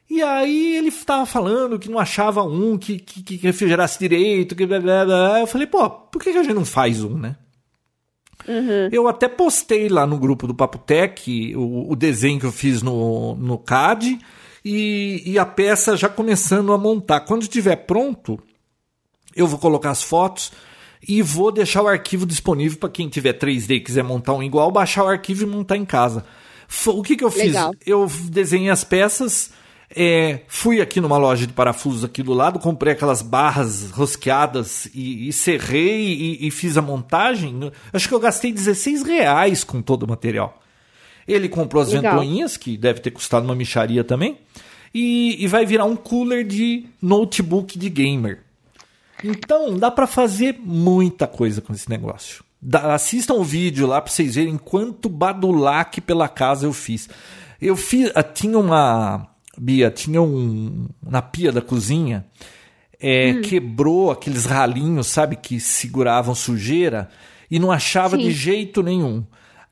E 0.08 0.22
aí 0.22 0.76
ele 0.76 0.88
estava 0.88 1.26
falando 1.26 1.78
que 1.78 1.90
não 1.90 1.98
achava 1.98 2.42
um 2.42 2.78
que, 2.78 2.98
que, 2.98 3.22
que 3.22 3.36
refrigerasse 3.36 3.98
direito, 3.98 4.54
que 4.54 4.66
blá, 4.66 4.78
blá, 4.78 5.04
blá. 5.04 5.40
Eu 5.40 5.46
falei, 5.46 5.66
pô, 5.66 5.90
por 5.90 6.22
que 6.22 6.30
a 6.30 6.42
gente 6.42 6.54
não 6.54 6.64
faz 6.64 7.02
um, 7.02 7.18
né? 7.18 7.36
Uhum. 8.46 8.88
Eu 8.92 9.08
até 9.08 9.26
postei 9.26 9.88
lá 9.88 10.06
no 10.06 10.18
grupo 10.18 10.46
do 10.46 10.54
Papotec 10.54 11.54
o, 11.56 11.90
o 11.90 11.96
desenho 11.96 12.38
que 12.38 12.46
eu 12.46 12.52
fiz 12.52 12.82
no, 12.82 13.34
no 13.36 13.58
CAD 13.58 14.18
e, 14.64 15.22
e 15.26 15.38
a 15.38 15.44
peça 15.44 15.96
já 15.96 16.08
começando 16.08 16.72
a 16.72 16.78
montar. 16.78 17.20
Quando 17.20 17.42
estiver 17.42 17.76
pronto, 17.76 18.38
eu 19.34 19.46
vou 19.46 19.58
colocar 19.58 19.90
as 19.90 20.02
fotos 20.02 20.52
e 21.06 21.20
vou 21.20 21.52
deixar 21.52 21.82
o 21.82 21.88
arquivo 21.88 22.24
disponível 22.24 22.78
para 22.78 22.88
quem 22.88 23.08
tiver 23.08 23.34
3D 23.34 23.76
e 23.76 23.80
quiser 23.80 24.02
montar 24.02 24.32
um 24.32 24.42
igual, 24.42 24.70
baixar 24.70 25.04
o 25.04 25.08
arquivo 25.08 25.42
e 25.42 25.46
montar 25.46 25.76
em 25.76 25.84
casa. 25.84 26.24
O 26.86 27.02
que, 27.02 27.16
que 27.16 27.24
eu 27.24 27.30
fiz? 27.30 27.46
Legal. 27.46 27.72
Eu 27.84 28.06
desenhei 28.30 28.70
as 28.70 28.82
peças 28.82 29.50
é, 29.96 30.40
fui 30.48 30.80
aqui 30.80 31.00
numa 31.00 31.16
loja 31.16 31.46
de 31.46 31.52
parafusos 31.52 32.04
aqui 32.04 32.20
do 32.20 32.32
lado, 32.32 32.58
comprei 32.58 32.92
aquelas 32.92 33.22
barras 33.22 33.90
rosqueadas 33.92 34.86
e, 34.92 35.28
e 35.28 35.32
serrei 35.32 36.12
e, 36.12 36.46
e, 36.48 36.50
fiz 36.50 36.76
a 36.76 36.82
montagem. 36.82 37.70
Acho 37.92 38.08
que 38.08 38.14
eu 38.14 38.18
gastei 38.18 38.52
16 38.52 39.04
reais 39.04 39.62
com 39.62 39.80
todo 39.80 40.02
o 40.02 40.08
material. 40.08 40.60
Ele 41.28 41.48
comprou 41.48 41.80
as 41.80 41.92
Legal. 41.92 42.18
ventoinhas, 42.18 42.56
que 42.56 42.76
deve 42.76 43.00
ter 43.00 43.12
custado 43.12 43.44
uma 43.44 43.54
micharia 43.54 44.02
também, 44.02 44.38
e, 44.94 45.42
e 45.42 45.46
vai 45.48 45.66
virar 45.66 45.84
um 45.84 45.96
cooler 45.96 46.46
de 46.46 46.86
notebook 47.02 47.78
de 47.78 47.90
gamer. 47.90 48.40
Então 49.22 49.76
dá 49.76 49.90
para 49.90 50.06
fazer 50.06 50.56
muita 50.58 51.26
coisa 51.26 51.60
com 51.60 51.72
esse 51.72 51.90
negócio. 51.90 52.44
Da, 52.62 52.94
assistam 52.94 53.34
o 53.34 53.44
vídeo 53.44 53.86
lá 53.86 54.00
para 54.00 54.12
vocês 54.12 54.36
verem 54.36 54.56
quanto 54.56 55.08
badulaque 55.08 56.00
pela 56.00 56.28
casa 56.28 56.66
eu 56.66 56.72
fiz. 56.72 57.08
Eu 57.60 57.76
fiz, 57.76 58.10
ah, 58.14 58.22
tinha 58.22 58.58
uma 58.58 59.34
Bia, 59.56 59.90
tinha 59.90 60.20
um. 60.20 60.88
Na 61.02 61.22
pia 61.22 61.52
da 61.52 61.60
cozinha, 61.60 62.26
é, 63.00 63.32
hum. 63.32 63.42
quebrou 63.42 64.10
aqueles 64.10 64.44
ralinhos, 64.46 65.06
sabe, 65.06 65.36
que 65.36 65.60
seguravam 65.60 66.34
sujeira 66.34 67.08
e 67.50 67.58
não 67.58 67.70
achava 67.70 68.16
Sim. 68.16 68.24
de 68.24 68.32
jeito 68.32 68.82
nenhum. 68.82 69.24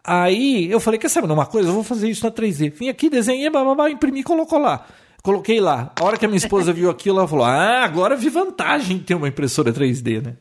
Aí 0.04 0.70
eu 0.70 0.78
falei: 0.78 1.00
quer 1.00 1.08
saber 1.08 1.30
uma 1.30 1.46
coisa? 1.46 1.68
Eu 1.68 1.74
vou 1.74 1.84
fazer 1.84 2.08
isso 2.08 2.24
na 2.24 2.30
3D. 2.30 2.72
Vim 2.72 2.88
aqui, 2.88 3.10
desenhei, 3.10 3.50
bababá, 3.50 3.90
imprimi 3.90 4.22
colocou 4.22 4.58
lá. 4.58 4.86
Coloquei 5.22 5.60
lá. 5.60 5.92
A 6.00 6.04
hora 6.04 6.16
que 6.16 6.24
a 6.24 6.28
minha 6.28 6.38
esposa 6.38 6.72
viu 6.72 6.90
aquilo, 6.90 7.18
ela 7.18 7.28
falou: 7.28 7.44
Ah, 7.44 7.84
agora 7.84 8.16
vi 8.16 8.28
vantagem 8.28 8.98
ter 8.98 9.14
uma 9.14 9.28
impressora 9.28 9.72
3D, 9.72 10.22
né? 10.24 10.36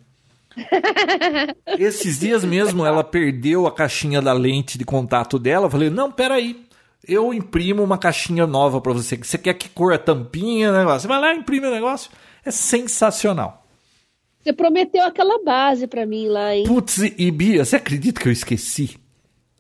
Esses 1.79 2.19
dias 2.19 2.43
mesmo 2.43 2.85
ela 2.85 3.03
perdeu 3.03 3.67
a 3.67 3.71
caixinha 3.71 4.21
da 4.21 4.33
lente 4.33 4.77
de 4.77 4.83
contato 4.83 5.37
dela. 5.37 5.67
Eu 5.67 5.69
falei: 5.69 5.89
Não, 5.89 6.11
peraí 6.11 6.65
eu 7.07 7.33
imprimo 7.33 7.83
uma 7.83 7.97
caixinha 7.97 8.45
nova 8.45 8.79
para 8.79 8.93
você. 8.93 9.17
Você 9.17 9.37
quer 9.37 9.53
que 9.55 9.69
cor 9.69 9.93
a 9.93 9.97
tampinha, 9.97 10.71
negócio? 10.71 11.01
Você 11.01 11.07
vai 11.07 11.19
lá, 11.19 11.33
imprime 11.33 11.67
o 11.67 11.71
negócio. 11.71 12.11
É 12.45 12.51
sensacional. 12.51 13.65
Você 14.39 14.53
prometeu 14.53 15.03
aquela 15.03 15.43
base 15.43 15.87
para 15.87 16.05
mim 16.05 16.27
lá, 16.27 16.55
hein? 16.55 16.65
Putz, 16.65 16.97
e 16.99 17.31
Bia, 17.31 17.63
você 17.63 17.75
acredita 17.75 18.19
que 18.19 18.27
eu 18.27 18.31
esqueci? 18.31 18.97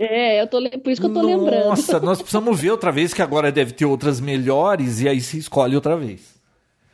É, 0.03 0.41
eu 0.41 0.47
tô, 0.47 0.57
por 0.79 0.91
isso 0.91 0.99
que 0.99 1.07
eu 1.07 1.13
tô 1.13 1.21
Nossa, 1.21 1.27
lembrando. 1.27 1.69
Nossa, 1.69 1.99
nós 1.99 2.17
precisamos 2.17 2.59
ver 2.59 2.71
outra 2.71 2.91
vez, 2.91 3.13
que 3.13 3.21
agora 3.21 3.51
deve 3.51 3.71
ter 3.71 3.85
outras 3.85 4.19
melhores, 4.19 4.99
e 4.99 5.07
aí 5.07 5.21
se 5.21 5.37
escolhe 5.37 5.75
outra 5.75 5.95
vez. 5.95 6.41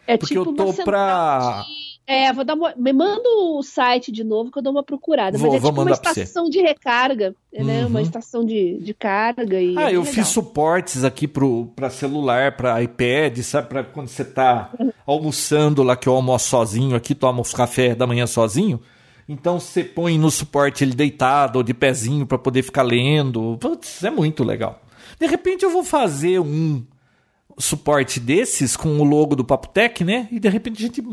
É 0.06 0.18
Porque 0.18 0.36
tipo 0.36 0.50
eu 0.50 0.54
tô 0.54 0.74
pra. 0.84 1.64
De 1.64 1.88
é, 2.10 2.32
vou 2.32 2.46
dar 2.46 2.54
uma, 2.54 2.74
me 2.78 2.94
manda 2.94 3.28
o 3.28 3.62
site 3.62 4.14
de 4.14 4.24
novo 4.24 4.50
que 4.50 4.60
eu 4.60 4.64
dou 4.64 4.72
uma 4.72 4.84
procurada. 4.84 5.38
Vou, 5.38 5.52
mas 5.52 5.64
é 5.64 5.68
tipo 5.68 5.82
uma 5.82 5.92
estação 5.92 6.50
de 6.50 6.62
recarga, 6.62 7.36
uhum. 7.54 7.66
né? 7.66 7.86
Uma 7.86 8.00
uhum. 8.00 8.06
estação 8.06 8.46
de, 8.46 8.78
de 8.78 8.94
carga. 8.94 9.60
E 9.60 9.78
ah, 9.78 9.84
é 9.84 9.96
eu 9.96 10.00
legal. 10.00 10.14
fiz 10.14 10.28
suportes 10.28 11.04
aqui 11.04 11.28
para 11.28 11.90
celular, 11.90 12.56
para 12.56 12.82
iPad, 12.82 13.38
sabe? 13.40 13.68
Para 13.68 13.84
quando 13.84 14.08
você 14.08 14.24
tá 14.24 14.72
almoçando 15.06 15.84
lá, 15.84 15.98
que 15.98 16.08
eu 16.08 16.14
almoço 16.14 16.50
sozinho 16.50 16.96
aqui, 16.96 17.14
tomo 17.14 17.42
os 17.42 17.54
café 17.54 17.94
da 17.94 18.08
manhã 18.08 18.26
sozinho. 18.26 18.82
Então 19.28 19.60
você 19.60 19.84
põe 19.84 20.18
no 20.18 20.32
suporte 20.32 20.84
ele 20.84 20.94
deitado 20.94 21.58
ou 21.58 21.64
de 21.64 21.74
pezinho 21.74 22.26
para 22.26 22.38
poder 22.38 22.64
ficar 22.64 22.84
lendo. 22.84 23.58
Putz, 23.60 24.04
é 24.04 24.10
muito 24.10 24.44
legal. 24.44 24.82
De 25.20 25.28
repente 25.28 25.64
eu 25.64 25.70
vou 25.70 25.84
fazer 25.84 26.40
um 26.40 26.86
suporte 27.58 28.20
desses 28.20 28.78
com 28.78 29.00
o 29.00 29.04
logo 29.04 29.36
do 29.36 29.44
Papotec, 29.44 30.04
né? 30.04 30.28
E 30.32 30.40
de 30.40 30.48
repente 30.48 30.78
a 30.78 30.88
gente 30.88 31.04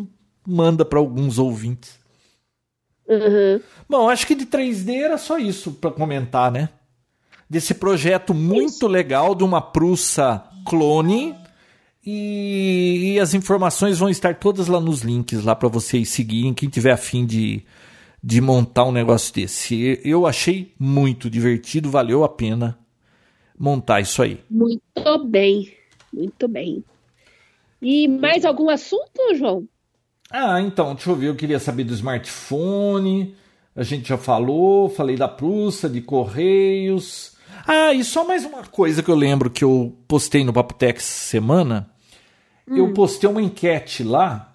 manda 0.46 0.84
para 0.84 0.98
alguns 0.98 1.38
ouvintes. 1.38 1.98
Uhum. 3.08 3.60
Bom, 3.88 4.08
acho 4.08 4.26
que 4.26 4.34
de 4.34 4.46
3D 4.46 4.94
era 4.94 5.18
só 5.18 5.38
isso 5.38 5.72
para 5.72 5.90
comentar, 5.90 6.50
né? 6.50 6.68
Desse 7.48 7.74
projeto 7.74 8.32
muito 8.32 8.86
legal 8.86 9.34
de 9.34 9.44
uma 9.44 9.60
Prussa 9.60 10.42
clone. 10.66 11.34
E, 12.06 13.14
e, 13.14 13.20
as 13.20 13.32
informações 13.32 13.98
vão 13.98 14.10
estar 14.10 14.34
todas 14.34 14.66
lá 14.66 14.78
nos 14.78 15.00
links 15.00 15.42
lá 15.42 15.56
para 15.56 15.68
vocês 15.68 16.10
seguirem. 16.10 16.52
Quem 16.52 16.68
tiver 16.68 16.92
afim 16.92 17.24
de, 17.24 17.64
de 18.26 18.40
montar 18.40 18.86
um 18.86 18.92
negócio 18.92 19.34
desse. 19.34 20.00
Eu 20.02 20.26
achei 20.26 20.72
muito 20.78 21.28
divertido, 21.28 21.90
valeu 21.90 22.24
a 22.24 22.28
pena 22.28 22.78
montar 23.58 24.00
isso 24.00 24.22
aí. 24.22 24.40
Muito 24.50 25.26
bem, 25.26 25.70
muito 26.10 26.48
bem. 26.48 26.82
E 27.82 28.08
mais 28.08 28.46
algum 28.46 28.70
assunto, 28.70 29.34
João? 29.34 29.68
Ah, 30.30 30.58
então, 30.58 30.94
deixa 30.94 31.10
eu 31.10 31.16
ver, 31.16 31.28
eu 31.28 31.36
queria 31.36 31.58
saber 31.58 31.84
do 31.84 31.92
smartphone. 31.92 33.36
A 33.76 33.82
gente 33.82 34.08
já 34.08 34.16
falou, 34.16 34.88
falei 34.88 35.16
da 35.16 35.28
Prussa, 35.28 35.86
de 35.86 36.00
Correios. 36.00 37.36
Ah, 37.66 37.92
e 37.92 38.02
só 38.02 38.26
mais 38.26 38.46
uma 38.46 38.64
coisa 38.64 39.02
que 39.02 39.10
eu 39.10 39.16
lembro 39.16 39.50
que 39.50 39.62
eu 39.62 39.94
postei 40.08 40.42
no 40.42 40.52
Papotex 40.52 41.04
semana. 41.04 41.90
Hum. 42.66 42.78
Eu 42.78 42.94
postei 42.94 43.28
uma 43.28 43.42
enquete 43.42 44.02
lá. 44.02 44.50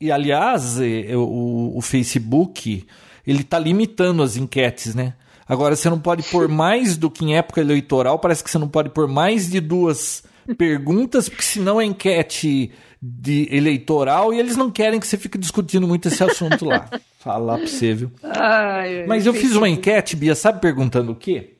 E 0.00 0.10
aliás, 0.10 0.80
eu, 0.80 1.22
o, 1.22 1.78
o 1.78 1.80
Facebook 1.80 2.84
ele 3.26 3.42
está 3.42 3.58
limitando 3.58 4.22
as 4.22 4.36
enquetes, 4.36 4.94
né? 4.94 5.14
Agora 5.46 5.76
você 5.76 5.90
não 5.90 5.98
pode 5.98 6.22
pôr 6.24 6.46
mais 6.48 6.96
do 6.96 7.10
que 7.10 7.24
em 7.24 7.36
época 7.36 7.60
eleitoral. 7.60 8.18
Parece 8.18 8.42
que 8.42 8.50
você 8.50 8.58
não 8.58 8.68
pode 8.68 8.90
pôr 8.90 9.08
mais 9.08 9.50
de 9.50 9.60
duas 9.60 10.22
perguntas, 10.56 11.28
porque 11.28 11.42
senão 11.42 11.78
a 11.78 11.84
enquete 11.84 12.70
de 13.00 13.48
eleitoral 13.50 14.32
e 14.32 14.38
eles 14.38 14.56
não 14.56 14.70
querem 14.70 14.98
que 14.98 15.06
você 15.06 15.18
fique 15.18 15.36
discutindo 15.36 15.86
muito 15.86 16.08
esse 16.08 16.24
assunto 16.24 16.64
lá. 16.64 16.88
Falar 17.18 17.58
pra 17.58 17.66
você, 17.66 17.94
viu? 17.94 18.10
Ai, 18.22 19.06
Mas 19.06 19.26
eu 19.26 19.32
fiz 19.32 19.56
uma 19.56 19.68
enquete, 19.68 20.16
Bia, 20.16 20.34
sabe 20.34 20.60
perguntando 20.60 21.12
o 21.12 21.16
quê? 21.16 21.54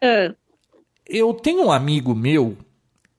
É. 0.00 0.34
Eu 1.08 1.32
tenho 1.34 1.64
um 1.64 1.72
amigo 1.72 2.14
meu 2.14 2.56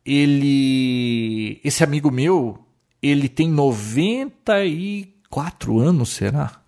ele. 0.09 1.61
Esse 1.63 1.83
amigo 1.83 2.11
meu, 2.11 2.59
ele 3.01 3.29
tem 3.29 3.49
94 3.49 5.79
anos, 5.79 6.09
será? 6.09 6.61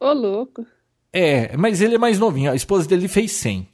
Ô, 0.00 0.12
louco. 0.12 0.66
É, 1.12 1.56
mas 1.56 1.80
ele 1.80 1.96
é 1.96 1.98
mais 1.98 2.18
novinho. 2.18 2.50
A 2.50 2.54
esposa 2.54 2.88
dele 2.88 3.06
fez 3.06 3.32
100. 3.32 3.68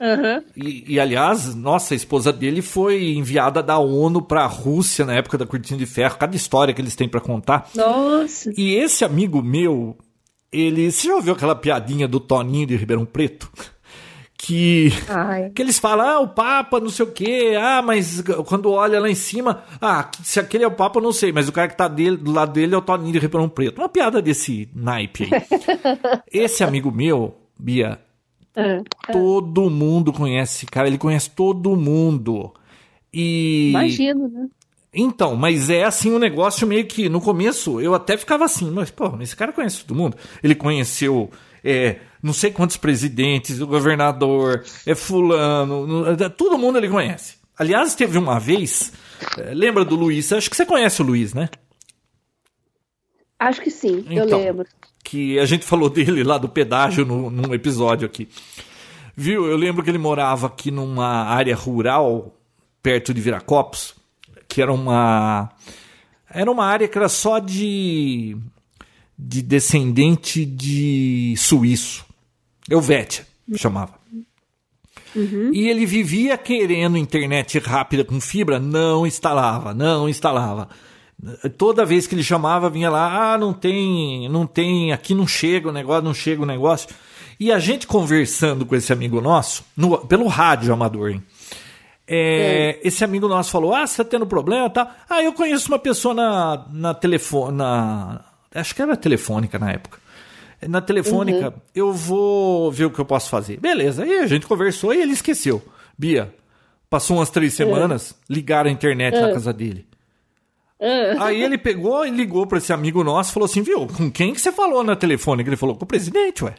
Uhum. 0.00 0.42
E, 0.56 0.94
e, 0.94 1.00
aliás, 1.00 1.54
nossa, 1.54 1.92
a 1.92 1.96
esposa 1.96 2.32
dele 2.32 2.62
foi 2.62 3.12
enviada 3.12 3.62
da 3.62 3.78
ONU 3.78 4.22
para 4.22 4.44
a 4.44 4.46
Rússia 4.46 5.04
na 5.04 5.14
época 5.14 5.36
da 5.36 5.46
Cortina 5.46 5.78
de 5.78 5.84
Ferro. 5.84 6.16
Cada 6.16 6.34
história 6.34 6.72
que 6.72 6.80
eles 6.80 6.96
têm 6.96 7.08
para 7.08 7.20
contar. 7.20 7.68
Nossa. 7.74 8.50
E 8.56 8.74
esse 8.74 9.04
amigo 9.04 9.42
meu, 9.42 9.98
ele. 10.50 10.90
Você 10.90 11.08
já 11.08 11.14
ouviu 11.14 11.34
aquela 11.34 11.54
piadinha 11.54 12.08
do 12.08 12.18
Toninho 12.18 12.66
de 12.66 12.76
Ribeirão 12.76 13.04
Preto? 13.04 13.52
Que, 14.42 14.88
Ai. 15.06 15.50
que 15.50 15.60
eles 15.60 15.78
falam, 15.78 16.08
ah, 16.08 16.20
o 16.20 16.28
Papa, 16.28 16.80
não 16.80 16.88
sei 16.88 17.04
o 17.04 17.12
quê, 17.12 17.52
ah, 17.60 17.82
mas 17.82 18.22
quando 18.46 18.70
olha 18.70 18.98
lá 18.98 19.08
em 19.08 19.14
cima, 19.14 19.64
ah, 19.78 20.10
se 20.24 20.40
aquele 20.40 20.64
é 20.64 20.66
o 20.66 20.70
Papa, 20.70 20.98
eu 20.98 21.02
não 21.02 21.12
sei, 21.12 21.30
mas 21.30 21.46
o 21.46 21.52
cara 21.52 21.68
que 21.68 21.76
tá 21.76 21.86
dele, 21.86 22.16
do 22.16 22.32
lado 22.32 22.52
dele 22.54 22.74
é 22.74 22.78
o 22.78 22.80
Toninho 22.80 23.12
de 23.12 23.18
Ribeirão 23.18 23.50
Preto. 23.50 23.78
Uma 23.82 23.88
piada 23.88 24.22
desse 24.22 24.66
naipe 24.74 25.24
aí. 25.24 25.42
Esse 26.32 26.64
amigo 26.64 26.90
meu, 26.90 27.36
Bia, 27.58 28.00
Ah, 28.56 28.82
todo 29.12 29.68
mundo 29.68 30.10
conhece 30.10 30.56
esse 30.56 30.66
cara, 30.66 30.88
ele 30.88 30.98
conhece 30.98 31.28
todo 31.30 31.76
mundo. 31.76 32.50
E. 33.12 33.68
Imagino, 33.70 34.26
né? 34.26 34.48
Então, 34.92 35.36
mas 35.36 35.68
é 35.68 35.84
assim 35.84 36.10
um 36.10 36.18
negócio 36.18 36.66
meio 36.66 36.86
que 36.86 37.10
no 37.10 37.20
começo 37.20 37.78
eu 37.78 37.94
até 37.94 38.16
ficava 38.16 38.46
assim, 38.46 38.70
mas 38.70 38.90
pô, 38.90 39.18
esse 39.20 39.36
cara 39.36 39.52
conhece 39.52 39.84
todo 39.84 39.96
mundo. 39.96 40.16
Ele 40.42 40.54
conheceu 40.54 41.30
é, 41.62 41.96
não 42.22 42.32
sei 42.32 42.50
quantos 42.50 42.76
presidentes, 42.76 43.60
o 43.60 43.66
governador, 43.66 44.64
é 44.86 44.94
fulano, 44.94 45.86
no- 45.86 46.30
todo 46.30 46.58
mundo 46.58 46.78
ele 46.78 46.88
conhece. 46.88 47.34
Aliás, 47.58 47.94
teve 47.94 48.16
uma 48.18 48.38
vez, 48.40 48.92
é, 49.38 49.52
lembra 49.54 49.84
do 49.84 49.94
Luiz? 49.96 50.32
Acho 50.32 50.48
que 50.48 50.56
você 50.56 50.64
conhece 50.64 51.02
o 51.02 51.04
Luiz, 51.04 51.34
né? 51.34 51.48
Acho 53.38 53.60
que 53.62 53.70
sim, 53.70 54.04
eu 54.10 54.24
Então. 54.26 54.38
lembro. 54.38 54.66
que 55.02 55.38
a 55.38 55.46
gente 55.46 55.64
falou 55.64 55.88
dele 55.90 56.22
lá 56.22 56.36
do 56.38 56.48
pedágio 56.48 57.04
no, 57.06 57.30
num 57.30 57.54
episódio 57.54 58.06
aqui. 58.06 58.28
Viu? 59.16 59.46
Eu 59.46 59.56
lembro 59.56 59.82
que 59.82 59.90
ele 59.90 59.98
morava 59.98 60.46
aqui 60.46 60.70
numa 60.70 61.24
área 61.24 61.56
rural, 61.56 62.34
perto 62.82 63.12
de 63.12 63.20
Viracopos, 63.20 63.94
que 64.46 64.60
era 64.62 64.72
uma. 64.72 65.50
Era 66.32 66.50
uma 66.50 66.64
área 66.66 66.86
que 66.86 66.96
era 66.96 67.08
só 67.08 67.38
de. 67.38 68.36
de 69.18 69.42
descendente 69.42 70.44
de 70.44 71.34
suíço. 71.36 72.06
Helvétia, 72.70 73.26
chamava. 73.56 73.94
E 75.52 75.68
ele 75.68 75.84
vivia 75.84 76.38
querendo 76.38 76.96
internet 76.96 77.58
rápida 77.58 78.04
com 78.04 78.20
fibra, 78.20 78.60
não 78.60 79.04
instalava, 79.06 79.74
não 79.74 80.08
instalava. 80.08 80.68
Toda 81.58 81.84
vez 81.84 82.06
que 82.06 82.14
ele 82.14 82.22
chamava, 82.22 82.70
vinha 82.70 82.88
lá, 82.88 83.32
ah, 83.34 83.38
não 83.38 83.52
tem, 83.52 84.28
não 84.28 84.46
tem, 84.46 84.92
aqui 84.92 85.14
não 85.14 85.26
chega 85.26 85.68
o 85.68 85.72
negócio, 85.72 86.04
não 86.04 86.14
chega 86.14 86.42
o 86.42 86.46
negócio. 86.46 86.88
E 87.38 87.50
a 87.50 87.58
gente 87.58 87.86
conversando 87.86 88.64
com 88.64 88.74
esse 88.76 88.92
amigo 88.92 89.20
nosso, 89.20 89.64
no- 89.76 89.98
pelo 90.06 90.26
rádio 90.28 90.72
amador, 90.72 91.10
hein? 91.10 91.22
É, 92.06 92.78
Esse 92.82 93.04
amigo 93.04 93.28
nosso 93.28 93.50
falou: 93.50 93.74
Ah, 93.74 93.86
você 93.86 94.02
tá 94.02 94.10
tendo 94.10 94.26
problema 94.26 94.66
e 94.66 94.70
tal. 94.70 94.90
Ah, 95.08 95.22
eu 95.22 95.32
conheço 95.32 95.68
uma 95.68 95.78
pessoa 95.78 96.12
na, 96.14 96.66
na 96.72 96.92
telefone. 96.94 97.56
Na, 97.56 98.24
acho 98.54 98.74
que 98.74 98.82
era 98.82 98.96
telefônica 98.96 99.58
na 99.58 99.70
época. 99.72 99.98
Na 100.68 100.80
telefônica, 100.80 101.54
eu 101.74 101.92
vou 101.92 102.70
ver 102.70 102.84
o 102.84 102.90
que 102.90 102.98
eu 102.98 103.04
posso 103.04 103.30
fazer. 103.30 103.58
Beleza. 103.58 104.04
Aí 104.04 104.18
a 104.18 104.26
gente 104.26 104.46
conversou 104.46 104.92
e 104.92 105.00
ele 105.00 105.12
esqueceu. 105.12 105.62
Bia, 105.96 106.34
passou 106.88 107.16
umas 107.16 107.30
três 107.30 107.54
semanas, 107.54 108.14
ligaram 108.28 108.68
a 108.68 108.72
internet 108.72 109.18
na 109.18 109.32
casa 109.32 109.52
dele. 109.52 109.86
Ah, 110.80 111.26
Aí 111.26 111.42
ele 111.42 111.58
pegou 111.58 112.06
e 112.06 112.10
ligou 112.10 112.46
para 112.46 112.58
esse 112.58 112.72
amigo 112.72 113.04
nosso 113.04 113.30
e 113.30 113.34
falou 113.34 113.46
assim: 113.46 113.62
Viu, 113.62 113.86
com 113.86 114.10
quem 114.10 114.32
que 114.32 114.40
você 114.40 114.50
falou 114.50 114.82
na 114.82 114.96
telefônica? 114.96 115.48
Ele 115.48 115.56
falou: 115.56 115.76
Com 115.76 115.84
o 115.84 115.88
presidente, 115.88 116.44
ué. 116.44 116.54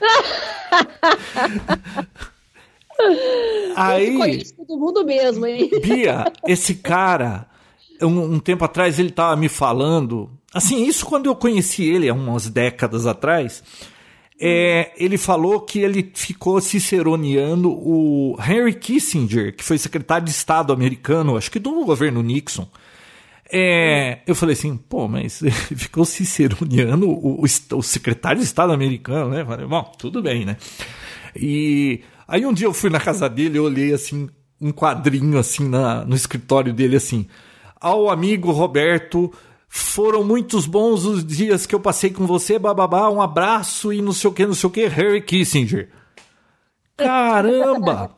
Aí. 3.76 4.42
Todo 4.56 4.78
mundo 4.78 5.04
mesmo, 5.04 5.46
hein? 5.46 5.70
Bia, 5.82 6.24
esse 6.46 6.74
cara, 6.74 7.46
um, 8.02 8.34
um 8.34 8.40
tempo 8.40 8.64
atrás 8.64 8.98
ele 8.98 9.10
tava 9.10 9.36
me 9.36 9.48
falando, 9.48 10.30
assim, 10.52 10.86
isso 10.86 11.06
quando 11.06 11.26
eu 11.26 11.36
conheci 11.36 11.84
ele 11.84 12.08
há 12.08 12.14
umas 12.14 12.48
décadas 12.48 13.06
atrás, 13.06 13.62
é, 14.40 14.92
ele 14.96 15.18
falou 15.18 15.60
que 15.60 15.80
ele 15.80 16.12
ficou 16.14 16.60
ciceroneando 16.60 17.70
o 17.70 18.36
Henry 18.40 18.74
Kissinger, 18.74 19.54
que 19.54 19.64
foi 19.64 19.78
secretário 19.78 20.24
de 20.24 20.30
Estado 20.30 20.72
americano, 20.72 21.36
acho 21.36 21.50
que 21.50 21.58
do 21.58 21.84
governo 21.84 22.22
Nixon. 22.22 22.68
É, 23.50 24.20
eu 24.26 24.34
falei 24.34 24.52
assim, 24.52 24.76
pô, 24.76 25.08
mas 25.08 25.40
ficou 25.74 26.04
ciceroneando 26.04 27.08
o, 27.08 27.42
o, 27.42 27.82
secretário 27.82 28.40
de 28.40 28.46
Estado 28.46 28.72
americano, 28.72 29.30
né? 29.30 29.44
Falei, 29.44 29.66
bom, 29.66 29.90
tudo 29.98 30.22
bem, 30.22 30.44
né? 30.44 30.56
E 31.34 32.02
aí 32.26 32.44
um 32.46 32.52
dia 32.52 32.66
eu 32.66 32.74
fui 32.74 32.90
na 32.90 33.00
casa 33.00 33.28
dele, 33.28 33.58
eu 33.58 33.64
olhei 33.64 33.92
assim, 33.92 34.28
um 34.60 34.70
quadrinho 34.70 35.38
assim 35.38 35.66
na, 35.68 36.04
no 36.04 36.14
escritório 36.14 36.72
dele, 36.72 36.96
assim. 36.96 37.26
Ao 37.80 38.10
amigo 38.10 38.52
Roberto, 38.52 39.32
foram 39.68 40.24
muitos 40.24 40.66
bons 40.66 41.04
os 41.04 41.24
dias 41.24 41.66
que 41.66 41.74
eu 41.74 41.80
passei 41.80 42.10
com 42.10 42.26
você, 42.26 42.58
bababá, 42.58 43.08
um 43.10 43.20
abraço 43.20 43.92
e 43.92 44.00
não 44.00 44.12
sei 44.12 44.30
o 44.30 44.32
que, 44.32 44.46
não 44.46 44.54
sei 44.54 44.66
o 44.66 44.70
que, 44.72 44.86
Harry 44.86 45.20
Kissinger. 45.22 45.88
Caramba! 46.96 48.10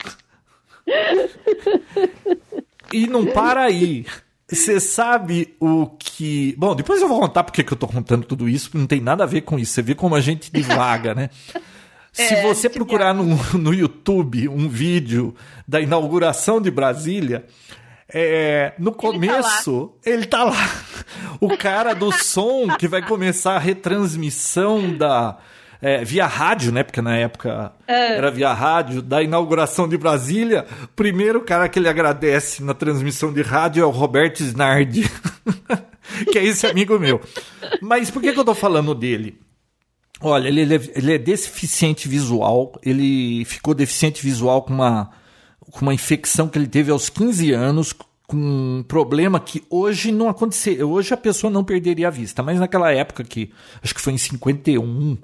E 2.92 3.06
não 3.06 3.26
para 3.26 3.62
aí. 3.62 4.04
Você 4.48 4.80
sabe 4.80 5.54
o 5.60 5.86
que. 5.86 6.54
Bom, 6.58 6.74
depois 6.74 7.00
eu 7.00 7.06
vou 7.08 7.20
contar 7.20 7.44
porque 7.44 7.62
que 7.62 7.72
eu 7.72 7.78
tô 7.78 7.86
contando 7.86 8.24
tudo 8.24 8.48
isso, 8.48 8.70
não 8.74 8.86
tem 8.86 9.00
nada 9.00 9.22
a 9.22 9.26
ver 9.26 9.42
com 9.42 9.58
isso. 9.58 9.72
Você 9.72 9.82
vê 9.82 9.94
como 9.94 10.14
a 10.16 10.20
gente 10.20 10.50
divaga, 10.52 11.14
né? 11.14 11.30
Se 12.12 12.34
É, 12.34 12.42
você 12.42 12.68
procurar 12.68 13.14
no, 13.14 13.36
no 13.56 13.72
YouTube 13.72 14.48
um 14.48 14.68
vídeo 14.68 15.32
da 15.68 15.80
inauguração 15.80 16.60
de 16.60 16.68
Brasília, 16.68 17.44
é, 18.12 18.72
no 18.78 18.92
começo 18.92 19.92
ele 20.04 20.26
tá 20.26 20.44
lá. 20.44 20.56
O 21.40 21.56
cara 21.56 21.94
do 21.94 22.12
som 22.12 22.68
que 22.78 22.86
vai 22.86 23.00
começar 23.02 23.54
a 23.56 23.58
retransmissão 23.58 24.96
da. 24.96 25.38
é, 25.80 26.04
via 26.04 26.26
rádio, 26.26 26.70
né? 26.70 26.82
Porque 26.82 27.00
na 27.00 27.16
época 27.16 27.72
era 28.16 28.30
via 28.30 28.52
rádio, 28.52 29.00
da 29.00 29.22
inauguração 29.22 29.88
de 29.88 29.96
Brasília. 29.96 30.66
Primeiro 30.94 31.40
cara 31.40 31.68
que 31.68 31.78
ele 31.78 31.88
agradece 31.88 32.62
na 32.62 32.74
transmissão 32.74 33.32
de 33.32 33.40
rádio 33.42 33.82
é 33.82 33.86
o 33.86 33.90
Roberto 33.90 34.40
Snardi, 34.40 35.10
que 36.30 36.38
é 36.38 36.44
esse 36.44 36.66
amigo 36.66 36.98
meu. 36.98 37.20
Mas 37.80 38.10
por 38.10 38.20
que, 38.22 38.32
que 38.32 38.38
eu 38.38 38.44
tô 38.44 38.54
falando 38.54 38.94
dele? 38.94 39.40
Olha, 40.20 40.48
ele, 40.48 40.60
ele 40.60 40.74
é- 40.76 40.90
ele 40.94 41.14
é 41.14 41.18
deficiente 41.18 42.06
visual. 42.08 42.72
Ele 42.84 43.44
ficou 43.46 43.72
deficiente 43.74 44.22
visual 44.22 44.62
com 44.62 44.74
uma, 44.74 45.10
com 45.70 45.82
uma 45.82 45.94
infecção 45.94 46.48
que 46.48 46.58
ele 46.58 46.66
teve 46.66 46.90
aos 46.90 47.08
15 47.08 47.52
anos, 47.52 47.92
com 48.26 48.36
um 48.36 48.84
problema 48.86 49.40
que 49.40 49.62
hoje 49.68 50.12
não 50.12 50.28
aconteceria. 50.28 50.86
Hoje 50.86 51.12
a 51.12 51.16
pessoa 51.16 51.50
não 51.50 51.64
perderia 51.64 52.08
a 52.08 52.10
vista, 52.10 52.42
mas 52.42 52.58
naquela 52.58 52.92
época, 52.92 53.24
que 53.24 53.50
acho 53.82 53.94
que 53.94 54.00
foi 54.00 54.12
em 54.12 54.18
51, 54.18 55.18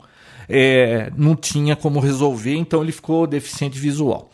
é, 0.49 1.13
não 1.17 1.37
tinha 1.37 1.77
como 1.77 2.01
resolver, 2.01 2.55
então 2.55 2.83
ele 2.83 2.93
ficou 2.93 3.27
deficiente 3.27 3.79
visual. 3.79 4.31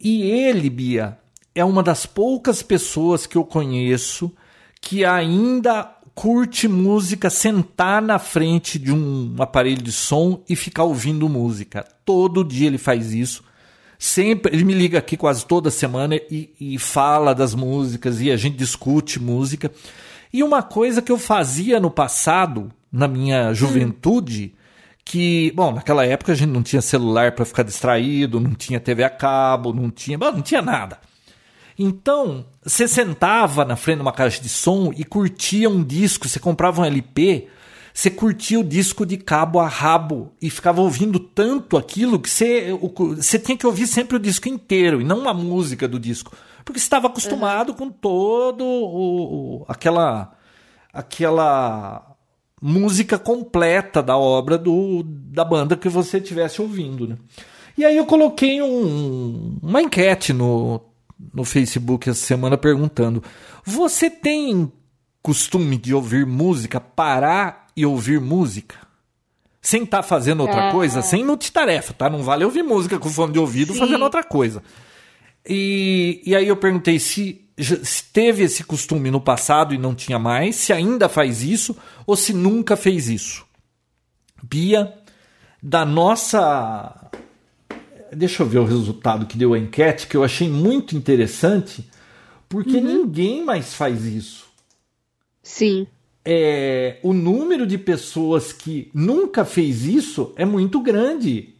E 0.00 0.22
ele, 0.22 0.70
Bia, 0.70 1.18
é 1.54 1.64
uma 1.64 1.82
das 1.82 2.06
poucas 2.06 2.62
pessoas 2.62 3.26
que 3.26 3.36
eu 3.36 3.44
conheço 3.44 4.32
que 4.80 5.04
ainda 5.04 5.84
curte 6.14 6.66
música, 6.68 7.30
sentar 7.30 8.02
na 8.02 8.18
frente 8.18 8.78
de 8.78 8.92
um 8.92 9.34
aparelho 9.38 9.82
de 9.82 9.92
som 9.92 10.42
e 10.48 10.56
ficar 10.56 10.84
ouvindo 10.84 11.28
música. 11.28 11.86
Todo 12.04 12.44
dia 12.44 12.66
ele 12.66 12.78
faz 12.78 13.12
isso. 13.12 13.44
Sempre, 14.02 14.54
ele 14.54 14.64
me 14.64 14.72
liga 14.72 14.98
aqui 14.98 15.14
quase 15.14 15.44
toda 15.44 15.70
semana 15.70 16.16
e, 16.16 16.48
e 16.58 16.78
fala 16.78 17.34
das 17.34 17.54
músicas 17.54 18.18
e 18.18 18.30
a 18.30 18.36
gente 18.38 18.56
discute 18.56 19.20
música. 19.20 19.70
E 20.32 20.42
uma 20.42 20.62
coisa 20.62 21.02
que 21.02 21.12
eu 21.12 21.18
fazia 21.18 21.78
no 21.78 21.90
passado, 21.90 22.72
na 22.90 23.06
minha 23.06 23.52
juventude, 23.52 24.54
que, 25.04 25.52
bom, 25.54 25.74
naquela 25.74 26.06
época 26.06 26.32
a 26.32 26.34
gente 26.34 26.48
não 26.48 26.62
tinha 26.62 26.80
celular 26.80 27.32
para 27.32 27.44
ficar 27.44 27.62
distraído, 27.62 28.40
não 28.40 28.54
tinha 28.54 28.80
TV 28.80 29.04
a 29.04 29.10
cabo, 29.10 29.70
não 29.70 29.90
tinha, 29.90 30.16
não 30.16 30.40
tinha 30.40 30.62
nada. 30.62 30.98
Então, 31.78 32.46
você 32.62 32.88
sentava 32.88 33.66
na 33.66 33.76
frente 33.76 33.96
de 33.96 34.02
uma 34.02 34.14
caixa 34.14 34.40
de 34.40 34.48
som 34.48 34.94
e 34.96 35.04
curtia 35.04 35.68
um 35.68 35.84
disco, 35.84 36.26
você 36.26 36.40
comprava 36.40 36.80
um 36.80 36.86
LP, 36.86 37.48
você 37.92 38.10
curtia 38.10 38.58
o 38.60 38.64
disco 38.64 39.04
de 39.04 39.16
cabo 39.16 39.58
a 39.60 39.66
rabo 39.68 40.32
e 40.40 40.48
ficava 40.50 40.80
ouvindo 40.80 41.18
tanto 41.18 41.76
aquilo 41.76 42.18
que 42.20 42.30
você, 42.30 42.72
o- 42.72 43.14
você 43.16 43.38
tinha 43.38 43.56
que 43.56 43.66
ouvir 43.66 43.86
sempre 43.86 44.16
o 44.16 44.20
disco 44.20 44.48
inteiro 44.48 45.00
e 45.00 45.04
não 45.04 45.18
uma 45.20 45.34
música 45.34 45.86
do 45.88 45.98
disco, 45.98 46.32
porque 46.64 46.78
você 46.78 46.84
estava 46.86 47.08
acostumado 47.08 47.74
com 47.74 47.90
todo 47.90 48.64
o, 48.64 49.60
o- 49.62 49.64
aquela 49.68 50.32
aquela 50.92 52.14
música 52.60 53.18
completa 53.18 54.02
da 54.02 54.16
obra 54.16 54.58
do, 54.58 55.02
da 55.04 55.44
banda 55.44 55.76
que 55.76 55.88
você 55.88 56.18
estivesse 56.18 56.60
ouvindo, 56.60 57.06
né? 57.08 57.16
E 57.78 57.84
aí 57.84 57.96
eu 57.96 58.04
coloquei 58.04 58.60
um- 58.60 59.58
uma 59.62 59.80
enquete 59.80 60.32
no, 60.32 60.80
no 61.32 61.44
Facebook 61.44 62.10
essa 62.10 62.20
semana 62.26 62.58
perguntando: 62.58 63.22
Você 63.64 64.10
tem 64.10 64.70
costume 65.22 65.76
de 65.78 65.94
ouvir 65.94 66.26
música, 66.26 66.80
parar 66.80 67.66
e 67.80 67.86
ouvir 67.86 68.20
música? 68.20 68.76
Sem 69.60 69.84
estar 69.84 69.98
tá 69.98 70.02
fazendo 70.02 70.40
outra 70.40 70.68
é. 70.68 70.72
coisa, 70.72 71.02
sem 71.02 71.24
multitarefa, 71.24 71.92
tá? 71.92 72.08
Não 72.08 72.22
vale 72.22 72.44
ouvir 72.44 72.62
música 72.62 72.98
com 72.98 73.08
fone 73.08 73.32
de 73.32 73.38
ouvido 73.38 73.72
Sim. 73.72 73.78
fazendo 73.78 74.02
outra 74.02 74.22
coisa. 74.22 74.62
E, 75.46 76.22
e 76.24 76.34
aí 76.34 76.48
eu 76.48 76.56
perguntei 76.56 76.98
se, 76.98 77.44
se 77.58 78.04
teve 78.04 78.42
esse 78.42 78.64
costume 78.64 79.10
no 79.10 79.20
passado 79.20 79.74
e 79.74 79.78
não 79.78 79.94
tinha 79.94 80.18
mais, 80.18 80.56
se 80.56 80.72
ainda 80.72 81.08
faz 81.08 81.42
isso 81.42 81.76
ou 82.06 82.16
se 82.16 82.32
nunca 82.32 82.76
fez 82.76 83.08
isso. 83.08 83.44
Bia, 84.42 84.94
da 85.62 85.84
nossa. 85.84 87.10
Deixa 88.12 88.42
eu 88.42 88.46
ver 88.46 88.58
o 88.58 88.64
resultado 88.64 89.26
que 89.26 89.38
deu 89.38 89.54
a 89.54 89.58
enquete, 89.58 90.06
que 90.06 90.16
eu 90.16 90.24
achei 90.24 90.48
muito 90.48 90.96
interessante, 90.96 91.88
porque 92.48 92.76
uhum. 92.78 93.04
ninguém 93.04 93.44
mais 93.44 93.74
faz 93.74 94.04
isso. 94.04 94.46
Sim. 95.42 95.86
É, 96.24 96.98
o 97.02 97.12
número 97.12 97.66
de 97.66 97.78
pessoas 97.78 98.52
que 98.52 98.90
nunca 98.94 99.44
fez 99.44 99.84
isso 99.84 100.32
é 100.36 100.44
muito 100.44 100.80
grande. 100.80 101.54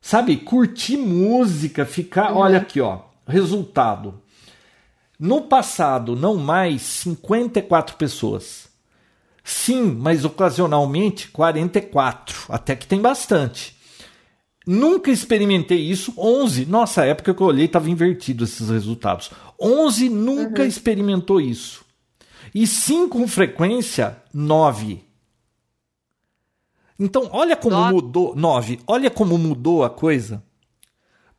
Sabe, 0.00 0.36
curtir 0.36 0.96
música, 0.96 1.86
ficar. 1.86 2.32
Uhum. 2.32 2.38
Olha 2.38 2.58
aqui, 2.58 2.80
ó. 2.80 3.00
Resultado. 3.26 4.20
No 5.18 5.42
passado, 5.42 6.16
não 6.16 6.34
mais 6.34 6.82
54 6.82 7.96
pessoas. 7.96 8.68
Sim, 9.44 9.96
mas 9.98 10.24
ocasionalmente 10.24 11.28
44. 11.28 12.46
Até 12.48 12.74
que 12.74 12.86
tem 12.86 13.00
bastante. 13.00 13.76
Nunca 14.66 15.10
experimentei 15.10 15.78
isso. 15.78 16.12
11. 16.16 16.66
Nossa, 16.66 17.04
época 17.04 17.32
que 17.32 17.40
eu 17.40 17.46
olhei 17.46 17.66
estava 17.66 17.88
invertido 17.88 18.42
esses 18.44 18.68
resultados. 18.68 19.30
11 19.60 20.08
nunca 20.08 20.62
uhum. 20.62 20.68
experimentou 20.68 21.40
isso. 21.40 21.84
E 22.54 22.66
sim, 22.66 23.08
com 23.08 23.26
frequência, 23.26 24.16
9. 24.32 25.04
Então, 26.98 27.28
olha 27.32 27.56
como 27.56 27.76
nove. 27.76 27.94
mudou. 27.94 28.36
Nove. 28.36 28.80
Olha 28.86 29.10
como 29.10 29.36
mudou 29.38 29.84
a 29.84 29.90
coisa. 29.90 30.42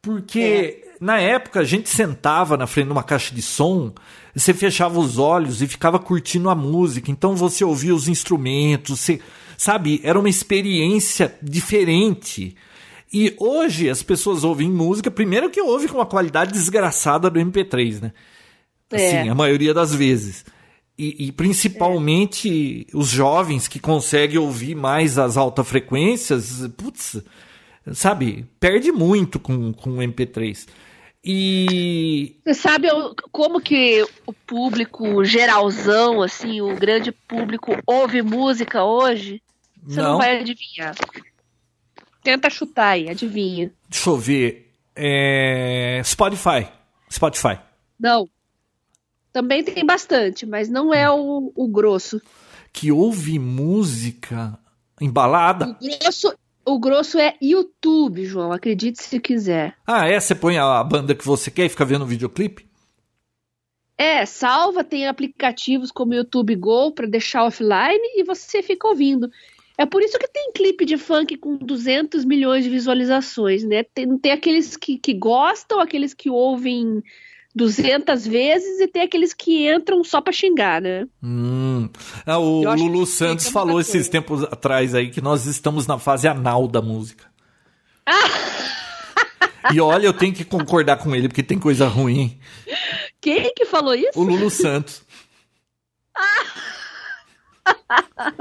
Porque 0.02 0.84
é. 0.85 0.95
na 0.99 1.19
época 1.19 1.61
a 1.61 1.64
gente 1.64 1.88
sentava 1.88 2.57
na 2.57 2.68
frente 2.68 2.88
de 2.88 2.91
uma 2.91 3.03
caixa 3.03 3.34
de 3.34 3.41
som, 3.41 3.94
você 4.35 4.53
fechava 4.53 4.99
os 4.99 5.18
olhos 5.18 5.61
e 5.61 5.68
ficava 5.68 5.98
curtindo 5.99 6.49
a 6.49 6.56
música. 6.56 7.10
Então 7.10 7.35
você 7.35 7.64
ouvia 7.64 7.95
os 7.95 8.07
instrumentos, 8.10 8.99
você, 8.99 9.22
sabe? 9.57 10.02
Era 10.03 10.19
uma 10.19 10.30
experiência 10.30 11.34
diferente. 11.41 12.56
E 13.14 13.34
hoje 13.40 13.90
as 13.90 14.03
pessoas 14.03 14.44
ouvem 14.44 14.69
música, 14.69 15.10
primeiro 15.10 15.49
que 15.49 15.61
ouve 15.61 15.88
com 15.88 15.99
uma 15.99 16.06
qualidade 16.06 16.52
desgraçada 16.52 17.30
do 17.30 17.40
MP3, 17.40 18.02
né? 18.02 18.11
É. 18.91 19.19
Assim, 19.19 19.30
a 19.30 19.35
maioria 19.35 19.73
das 19.73 19.94
vezes. 19.94 20.44
E, 20.98 21.28
e, 21.28 21.32
principalmente 21.32 22.86
é. 22.88 22.98
os 22.98 23.10
jovens 23.10 23.68
que 23.68 23.80
conseguem 23.80 24.38
ouvir 24.38 24.76
mais 24.76 25.18
as 25.18 25.38
altas 25.38 25.68
frequências, 25.68 26.68
putz, 26.78 27.20
sabe, 27.94 28.45
perde 28.60 28.91
muito 28.91 29.40
com, 29.40 29.74
com 29.74 29.90
o 29.91 29.98
MP3. 29.98 30.68
E. 31.26 32.38
Você 32.44 32.53
sabe 32.53 32.90
como 33.32 33.61
que 33.61 34.06
o 34.28 34.34
público 34.34 35.24
geralzão, 35.24 36.22
assim, 36.22 36.61
o 36.61 36.76
grande 36.76 37.11
público 37.11 37.72
ouve 37.88 38.22
música 38.22 38.84
hoje? 38.84 39.41
Você 39.86 40.02
não, 40.02 40.11
não 40.11 40.18
vai 40.18 40.40
adivinhar. 40.41 40.94
Tenta 42.22 42.49
chutar 42.49 42.90
aí, 42.90 43.10
adivinha. 43.10 43.72
Deixa 43.90 44.10
eu 44.10 44.18
ver. 44.18 44.74
É... 44.95 46.02
Spotify. 46.03 46.68
Spotify. 47.10 47.57
Não. 47.99 48.30
Também 49.34 49.64
tem 49.64 49.84
bastante, 49.84 50.45
mas 50.45 50.69
não 50.69 50.93
é 50.93 51.10
o, 51.10 51.51
o 51.55 51.68
grosso. 51.68 52.22
Que 52.72 52.91
ouve 52.91 53.39
música 53.39 54.57
embalada? 55.01 55.76
O 55.81 55.99
grosso, 55.99 56.34
o 56.64 56.80
grosso 56.80 57.18
é 57.18 57.35
YouTube, 57.41 58.26
João. 58.26 58.51
Acredite 58.51 59.01
se 59.01 59.19
quiser. 59.19 59.76
Ah, 59.88 60.07
é? 60.07 60.19
Você 60.19 60.35
põe 60.35 60.60
a 60.60 60.84
banda 60.84 61.15
que 61.15 61.26
você 61.26 61.49
quer 61.49 61.65
e 61.65 61.69
fica 61.69 61.84
vendo 61.84 62.03
o 62.03 62.07
videoclipe? 62.07 62.68
É, 63.97 64.23
salva, 64.26 64.84
tem 64.84 65.07
aplicativos 65.07 65.91
como 65.91 66.14
YouTube 66.14 66.55
Go 66.55 66.91
para 66.91 67.07
deixar 67.07 67.43
offline 67.43 68.01
e 68.15 68.23
você 68.23 68.61
fica 68.61 68.88
ouvindo. 68.88 69.31
É 69.77 69.85
por 69.85 70.03
isso 70.03 70.19
que 70.19 70.27
tem 70.27 70.51
clipe 70.53 70.85
de 70.85 70.97
funk 70.97 71.38
com 71.38 71.57
200 71.57 72.23
milhões 72.23 72.64
de 72.64 72.69
visualizações, 72.69 73.64
né? 73.64 73.84
Tem, 73.84 74.18
tem 74.19 74.31
aqueles 74.31 74.77
que, 74.77 74.99
que 74.99 75.14
gostam, 75.14 75.80
aqueles 75.80 76.14
que 76.14 76.30
ouvem 76.30 77.03
200 77.56 78.26
vezes 78.26 78.80
e 78.80 78.88
tem 78.88 79.04
aqueles 79.04 79.34
que 79.34 79.72
entram 79.72 80.04
só 80.04 80.20
para 80.20 80.34
xingar, 80.34 80.82
né? 80.82 81.08
Hum. 81.22 81.88
Ah, 82.26 82.40
o 82.40 82.74
Lulu 82.74 83.06
Santos 83.06 83.50
falou 83.50 83.80
esses 83.80 84.10
tempos 84.10 84.44
atrás 84.44 84.96
aí 84.96 85.12
que 85.12 85.22
nós 85.22 85.46
estamos 85.46 85.86
na 85.86 86.00
fase 86.00 86.28
anal 86.28 86.68
da 86.68 86.82
música. 86.82 87.26
Ah! 88.06 89.74
e 89.74 89.80
olha, 89.80 90.08
eu 90.08 90.14
tenho 90.14 90.34
que 90.34 90.44
concordar 90.44 90.98
com 90.98 91.16
ele 91.16 91.28
porque 91.28 91.44
tem 91.44 91.60
coisa 91.60 91.88
ruim. 91.88 92.38
Quem 93.22 93.54
que 93.56 93.66
falou 93.66 93.94
isso? 93.94 94.20
O 94.20 94.24
Lulu 94.24 94.50
Santos. 94.50 95.04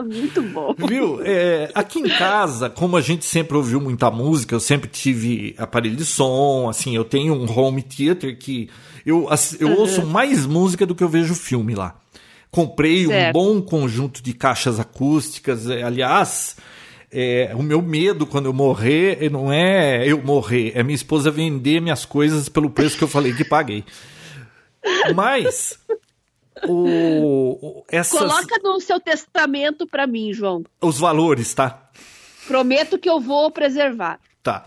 Muito 0.03 0.43
bom. 0.43 0.75
Viu? 0.77 1.21
É, 1.23 1.71
aqui 1.75 2.01
em 2.01 2.09
casa, 2.09 2.71
como 2.71 2.97
a 2.97 3.01
gente 3.01 3.25
sempre 3.25 3.57
ouviu 3.57 3.81
muita 3.81 4.11
música, 4.11 4.55
eu 4.55 4.61
sempre 4.61 4.89
tive 4.89 5.55
aparelho 5.59 5.97
de 5.97 6.05
som, 6.05 6.69
assim, 6.69 6.97
eu 6.97 7.05
tenho 7.05 7.35
um 7.35 7.59
home 7.59 7.83
theater 7.83 8.39
que 8.39 8.69
eu, 9.05 9.29
eu 9.59 9.69
uhum. 9.69 9.79
ouço 9.79 10.07
mais 10.07 10.47
música 10.47 10.87
do 10.87 10.95
que 10.95 11.03
eu 11.03 11.09
vejo 11.09 11.35
filme 11.35 11.75
lá. 11.75 11.97
Comprei 12.51 13.07
certo. 13.07 13.29
um 13.29 13.33
bom 13.33 13.63
conjunto 13.63 14.23
de 14.23 14.35
caixas 14.35 14.79
acústicas. 14.79 15.69
É, 15.71 15.83
aliás, 15.83 16.57
é, 17.11 17.53
o 17.55 17.63
meu 17.63 17.81
medo 17.81 18.27
quando 18.27 18.47
eu 18.47 18.53
morrer 18.53 19.31
não 19.31 19.53
é 19.53 20.07
eu 20.07 20.23
morrer, 20.23 20.73
é 20.75 20.83
minha 20.83 20.95
esposa 20.95 21.31
vender 21.31 21.81
minhas 21.81 22.05
coisas 22.05 22.49
pelo 22.49 22.71
preço 22.71 22.97
que 22.97 23.05
eu 23.05 23.09
falei 23.09 23.33
que 23.35 23.45
paguei. 23.45 23.85
Mas 25.15 25.79
o, 26.69 27.85
essas... 27.89 28.19
Coloca 28.19 28.59
no 28.63 28.81
seu 28.81 29.01
testamento 29.01 29.87
para 29.87 30.07
mim, 30.07 30.33
João. 30.33 30.65
Os 30.81 30.99
valores, 30.99 31.53
tá? 31.55 31.91
Prometo 32.47 32.99
que 32.99 33.09
eu 33.09 33.21
vou 33.21 33.51
preservar. 33.51 34.19
Tá. 34.43 34.67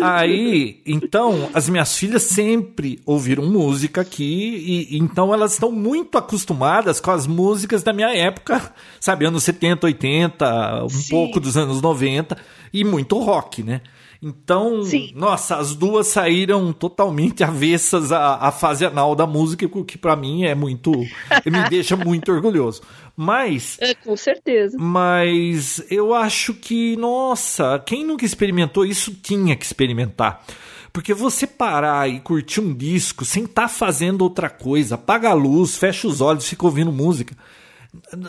Aí, 0.00 0.80
então, 0.86 1.50
as 1.52 1.68
minhas 1.68 1.96
filhas 1.96 2.22
sempre 2.22 3.00
ouviram 3.04 3.44
música 3.46 4.00
aqui, 4.00 4.86
e 4.90 4.98
então 4.98 5.32
elas 5.32 5.52
estão 5.52 5.70
muito 5.70 6.16
acostumadas 6.16 7.00
com 7.00 7.10
as 7.10 7.26
músicas 7.26 7.82
da 7.82 7.92
minha 7.92 8.14
época, 8.14 8.72
sabe, 9.00 9.26
anos 9.26 9.44
70, 9.44 9.86
80, 9.86 10.84
um 10.84 10.88
Sim. 10.88 11.10
pouco 11.10 11.40
dos 11.40 11.56
anos 11.56 11.80
90, 11.80 12.36
e 12.72 12.84
muito 12.84 13.18
rock, 13.18 13.62
né? 13.62 13.80
Então, 14.20 14.82
Sim. 14.82 15.12
nossa, 15.14 15.56
as 15.56 15.76
duas 15.76 16.08
saíram 16.08 16.72
totalmente 16.72 17.42
avessas 17.44 18.10
à, 18.10 18.34
à 18.36 18.50
fase 18.50 18.84
anal 18.84 19.14
da 19.14 19.26
música, 19.26 19.64
o 19.66 19.84
que 19.84 19.96
para 19.96 20.16
mim 20.16 20.44
é 20.44 20.54
muito. 20.54 20.92
me 21.46 21.68
deixa 21.70 21.96
muito 21.96 22.32
orgulhoso. 22.32 22.82
Mas. 23.16 23.78
É, 23.80 23.94
com 23.94 24.16
certeza. 24.16 24.76
Mas 24.78 25.84
eu 25.90 26.12
acho 26.12 26.52
que, 26.54 26.96
nossa, 26.96 27.78
quem 27.78 28.04
nunca 28.04 28.24
experimentou 28.24 28.84
isso 28.84 29.14
tinha 29.14 29.56
que 29.56 29.64
experimentar. 29.64 30.44
Porque 30.92 31.14
você 31.14 31.46
parar 31.46 32.08
e 32.08 32.18
curtir 32.18 32.60
um 32.60 32.74
disco 32.74 33.24
sem 33.24 33.44
estar 33.44 33.62
tá 33.62 33.68
fazendo 33.68 34.22
outra 34.22 34.50
coisa, 34.50 34.96
apaga 34.96 35.30
a 35.30 35.34
luz, 35.34 35.76
fecha 35.76 36.08
os 36.08 36.20
olhos, 36.20 36.48
fica 36.48 36.64
ouvindo 36.64 36.90
música. 36.90 37.36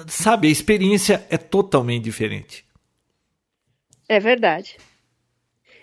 Sabe, 0.08 0.50
a 0.50 0.52
experiência 0.52 1.26
é 1.30 1.38
totalmente 1.38 2.04
diferente. 2.04 2.64
É 4.08 4.20
verdade 4.20 4.78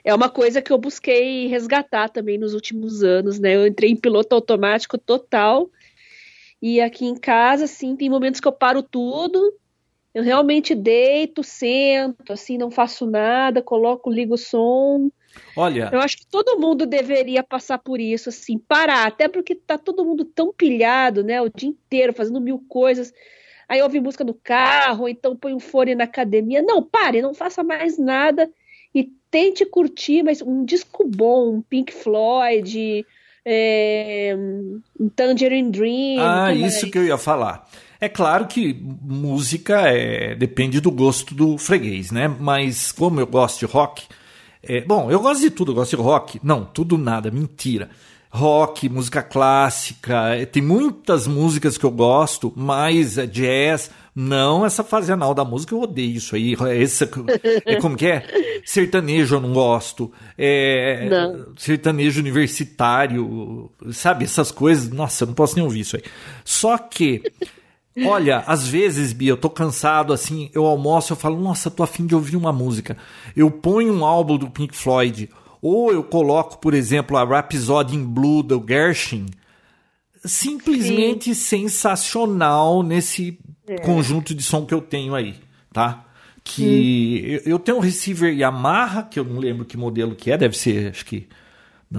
é 0.07 0.15
uma 0.15 0.29
coisa 0.29 0.63
que 0.63 0.73
eu 0.73 0.79
busquei 0.79 1.49
resgatar 1.49 2.09
também 2.09 2.39
nos 2.39 2.55
últimos 2.55 3.03
anos, 3.03 3.41
né? 3.41 3.57
Eu 3.57 3.67
entrei 3.67 3.91
em 3.91 3.97
piloto 3.97 4.37
automático 4.37 4.97
total. 4.97 5.69
E 6.63 6.81
aqui 6.81 7.05
em 7.05 7.17
casa, 7.17 7.65
assim, 7.65 7.97
tem 7.97 8.09
momentos 8.09 8.41
que 8.41 8.47
eu 8.47 8.53
paro 8.53 8.85
tudo, 8.85 9.53
eu 10.15 10.23
realmente 10.23 10.77
deito, 10.77 11.43
sento, 11.43 12.33
assim, 12.33 12.57
não 12.57 12.71
faço 12.71 13.05
nada, 13.05 13.61
coloco, 13.61 14.09
ligo 14.09 14.35
o 14.35 14.39
som. 14.39 15.11
Olha. 15.57 15.91
Eu 15.93 15.99
acho 15.99 16.19
que 16.19 16.27
todo 16.29 16.61
mundo 16.61 16.87
deveria 16.87 17.43
passar 17.43 17.79
por 17.79 17.99
isso, 17.99 18.29
assim, 18.29 18.61
parar, 18.61 19.09
até 19.09 19.27
porque 19.27 19.57
tá 19.57 19.77
todo 19.77 20.05
mundo 20.05 20.25
tão 20.25 20.53
pilhado, 20.53 21.25
né? 21.25 21.43
O 21.43 21.51
dia 21.51 21.69
inteiro 21.69 22.13
fazendo 22.13 22.41
mil 22.41 22.65
coisas. 22.69 23.13
Aí 23.69 23.83
ouve 23.83 23.99
música 23.99 24.23
no 24.23 24.35
carro, 24.35 25.09
então 25.09 25.37
põe 25.37 25.53
um 25.53 25.59
fone 25.59 25.97
na 25.97 26.05
academia. 26.05 26.63
Não, 26.63 26.81
pare, 26.81 27.21
não 27.21 27.35
faça 27.35 27.65
mais 27.65 27.99
nada 27.99 28.49
e 28.97 29.13
tente 29.31 29.67
curtir, 29.67 30.23
mas 30.23 30.41
um 30.41 30.65
disco 30.65 31.07
bom, 31.07 31.57
um 31.57 31.61
Pink 31.61 31.93
Floyd, 31.93 33.05
é, 33.45 34.35
um 34.99 35.09
Tangerine 35.11 35.71
Dream. 35.71 36.19
Ah, 36.19 36.55
isso 36.55 36.91
que 36.91 36.97
eu 36.97 37.05
ia 37.05 37.19
falar. 37.19 37.69
É 38.01 38.09
claro 38.09 38.47
que 38.47 38.75
música 39.03 39.83
é, 39.83 40.35
depende 40.35 40.81
do 40.81 40.91
gosto 40.91 41.35
do 41.35 41.59
freguês, 41.59 42.11
né? 42.11 42.27
Mas 42.27 42.91
como 42.91 43.21
eu 43.21 43.27
gosto 43.27 43.59
de 43.59 43.67
rock, 43.67 44.05
é, 44.63 44.81
bom, 44.81 45.11
eu 45.11 45.21
gosto 45.21 45.43
de 45.43 45.51
tudo, 45.51 45.73
eu 45.73 45.77
gosto 45.77 45.95
de 45.95 46.03
rock. 46.03 46.41
Não, 46.43 46.65
tudo 46.65 46.97
nada, 46.97 47.31
mentira. 47.31 47.91
rock, 48.31 48.89
música 48.89 49.23
clássica. 49.23 50.47
Tem 50.51 50.63
muitas 50.63 51.27
músicas 51.27 51.77
que 51.77 51.85
eu 51.85 51.91
gosto, 51.91 52.53
mas 52.57 53.19
é 53.19 53.27
jazz. 53.27 53.91
Não 54.19 54.65
essa 54.65 54.83
fase 54.83 55.13
anal 55.13 55.35
da 55.35 55.45
música, 55.45 55.75
eu 55.75 55.83
odeio 55.83 56.17
isso 56.17 56.35
aí. 56.35 56.57
Essa, 56.83 57.05
é 57.67 57.77
como 57.77 57.95
que 57.95 58.07
é? 58.07 58.27
Sertanejo 58.65 59.37
eu 59.37 59.41
não 59.43 59.53
gosto. 59.53 60.11
É, 60.39 61.07
não. 61.07 61.49
Sertanejo 61.55 62.21
universitário, 62.21 63.71
sabe? 63.93 64.25
Essas 64.25 64.51
coisas. 64.51 64.89
Nossa, 64.89 65.25
eu 65.25 65.27
não 65.27 65.35
posso 65.35 65.55
nem 65.55 65.65
ouvir 65.65 65.81
isso 65.81 65.97
aí. 65.97 66.03
Só 66.43 66.79
que 66.79 67.31
Olha, 68.05 68.45
às 68.47 68.69
vezes, 68.69 69.15
Bia, 69.15 69.31
eu 69.31 69.39
tô 69.39 69.49
cansado, 69.49 70.13
assim, 70.13 70.51
eu 70.53 70.67
almoço, 70.67 71.15
eu 71.15 71.17
falo, 71.17 71.41
nossa, 71.41 71.71
tô 71.71 71.83
afim 71.83 72.07
de 72.07 72.15
ouvir 72.15 72.37
uma 72.37 72.53
música. 72.53 72.95
Eu 73.35 73.51
ponho 73.51 73.91
um 73.95 74.05
álbum 74.05 74.37
do 74.37 74.51
Pink 74.51 74.77
Floyd, 74.77 75.31
ou 75.63 75.91
eu 75.91 76.05
coloco, 76.05 76.59
por 76.59 76.75
exemplo, 76.75 77.17
a 77.17 77.25
Rhapsody 77.25 77.97
in 77.97 78.05
Blue 78.05 78.43
do 78.43 78.63
Gershwin, 78.69 79.27
simplesmente 80.23 81.35
Sim. 81.35 81.69
sensacional 81.69 82.83
nesse 82.83 83.39
é. 83.67 83.79
conjunto 83.79 84.35
de 84.35 84.43
som 84.43 84.65
que 84.65 84.75
eu 84.75 84.81
tenho 84.81 85.15
aí, 85.15 85.35
tá? 85.73 86.05
Que 86.45 87.43
hum. 87.45 87.51
eu 87.51 87.59
tenho 87.59 87.79
um 87.79 87.81
receiver 87.81 88.33
Yamaha, 88.33 89.03
que 89.03 89.19
eu 89.19 89.25
não 89.25 89.41
lembro 89.41 89.65
que 89.65 89.77
modelo 89.77 90.15
que 90.15 90.31
é, 90.31 90.39
deve 90.39 90.57
ser, 90.57 90.91
acho 90.91 91.05
que 91.05 91.27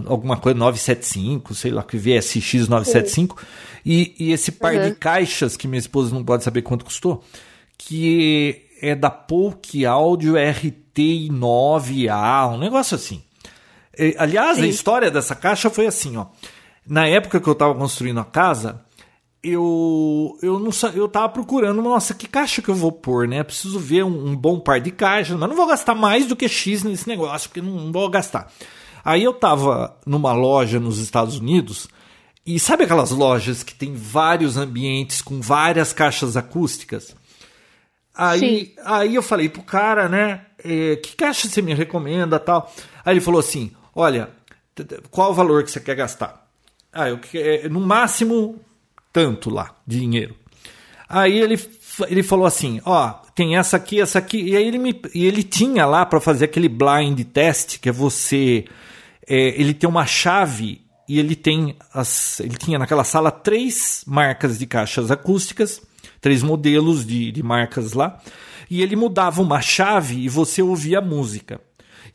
alguma 0.05 0.37
coisa 0.37 0.57
975, 0.57 1.55
sei 1.55 1.71
lá, 1.71 1.83
que 1.83 1.97
VSX 1.97 2.67
975, 2.67 3.41
e, 3.85 4.15
e 4.19 4.31
esse 4.31 4.51
par 4.51 4.75
uhum. 4.75 4.89
de 4.89 4.95
caixas 4.95 5.55
que 5.55 5.67
minha 5.67 5.79
esposa 5.79 6.13
não 6.13 6.23
pode 6.23 6.43
saber 6.43 6.61
quanto 6.61 6.85
custou, 6.85 7.23
que 7.77 8.65
é 8.81 8.95
da 8.95 9.09
Polk 9.09 9.85
Audio 9.85 10.33
RT9A, 10.33 12.53
um 12.53 12.57
negócio 12.57 12.95
assim. 12.95 13.23
É, 13.97 14.13
aliás, 14.17 14.57
Sim. 14.57 14.63
a 14.63 14.67
história 14.67 15.09
dessa 15.09 15.33
caixa 15.35 15.69
foi 15.69 15.87
assim, 15.87 16.17
ó. 16.17 16.25
Na 16.85 17.07
época 17.07 17.39
que 17.39 17.47
eu 17.47 17.53
estava 17.53 17.73
construindo 17.75 18.19
a 18.19 18.25
casa, 18.25 18.81
eu 19.47 20.37
eu 20.41 20.59
não 20.59 20.71
eu 20.93 21.07
tava 21.07 21.29
procurando, 21.29 21.81
nossa, 21.81 22.13
que 22.13 22.27
caixa 22.27 22.61
que 22.61 22.69
eu 22.69 22.75
vou 22.75 22.91
pôr, 22.91 23.27
né? 23.27 23.43
Preciso 23.43 23.79
ver 23.79 24.03
um, 24.03 24.29
um 24.29 24.35
bom 24.35 24.59
par 24.59 24.79
de 24.79 24.91
caixas, 24.91 25.37
mas 25.37 25.49
não 25.49 25.55
vou 25.55 25.67
gastar 25.67 25.95
mais 25.95 26.25
do 26.25 26.35
que 26.35 26.47
X 26.47 26.83
nesse 26.83 27.07
negócio, 27.07 27.49
porque 27.49 27.61
não, 27.61 27.73
não 27.73 27.91
vou 27.91 28.09
gastar. 28.09 28.51
Aí 29.03 29.23
eu 29.23 29.33
tava 29.33 29.97
numa 30.05 30.33
loja 30.33 30.79
nos 30.79 30.99
Estados 30.99 31.37
Unidos, 31.37 31.87
e 32.45 32.59
sabe 32.59 32.85
aquelas 32.85 33.11
lojas 33.11 33.61
que 33.61 33.75
tem 33.75 33.93
vários 33.93 34.57
ambientes 34.57 35.21
com 35.21 35.41
várias 35.41 35.91
caixas 35.91 36.37
acústicas? 36.37 37.15
Aí, 38.15 38.73
aí 38.83 39.15
eu 39.15 39.21
falei 39.21 39.47
pro 39.47 39.61
cara, 39.61 40.09
né? 40.09 40.45
É, 40.63 40.95
que 40.95 41.15
caixa 41.15 41.47
você 41.47 41.61
me 41.61 41.73
recomenda 41.73 42.39
tal? 42.39 42.73
Aí 43.05 43.13
ele 43.13 43.21
falou 43.21 43.39
assim: 43.39 43.71
olha, 43.93 44.29
qual 45.11 45.31
o 45.31 45.33
valor 45.33 45.63
que 45.63 45.71
você 45.71 45.79
quer 45.79 45.95
gastar? 45.95 46.49
Ah, 46.91 47.09
eu 47.09 47.19
quero, 47.19 47.69
no 47.69 47.81
máximo 47.81 48.59
tanto 49.11 49.49
lá, 49.49 49.75
de 49.85 49.99
dinheiro. 49.99 50.35
Aí 51.09 51.37
ele, 51.39 51.59
ele 52.07 52.23
falou 52.23 52.45
assim: 52.45 52.81
ó, 52.85 53.09
tem 53.35 53.57
essa 53.57 53.77
aqui, 53.77 54.01
essa 54.01 54.19
aqui. 54.19 54.41
E 54.41 54.57
aí 54.57 54.67
ele, 54.67 54.77
me, 54.77 55.01
e 55.13 55.25
ele 55.25 55.43
tinha 55.43 55.85
lá 55.85 56.05
para 56.05 56.19
fazer 56.19 56.45
aquele 56.45 56.69
blind 56.69 57.19
test, 57.25 57.79
que 57.79 57.89
é 57.89 57.91
você 57.91 58.65
é, 59.27 59.59
ele 59.59 59.73
tem 59.73 59.89
uma 59.89 60.05
chave 60.05 60.81
e 61.07 61.19
ele 61.19 61.35
tem 61.35 61.75
as, 61.93 62.39
ele 62.39 62.55
tinha 62.55 62.79
naquela 62.79 63.03
sala 63.03 63.29
três 63.29 64.03
marcas 64.07 64.57
de 64.57 64.65
caixas 64.65 65.11
acústicas, 65.11 65.81
três 66.21 66.41
modelos 66.41 67.05
de, 67.05 67.31
de 67.31 67.43
marcas 67.43 67.93
lá, 67.93 68.19
e 68.69 68.81
ele 68.81 68.95
mudava 68.95 69.41
uma 69.41 69.61
chave 69.61 70.23
e 70.23 70.29
você 70.29 70.61
ouvia 70.61 70.99
a 70.99 71.01
música. 71.01 71.59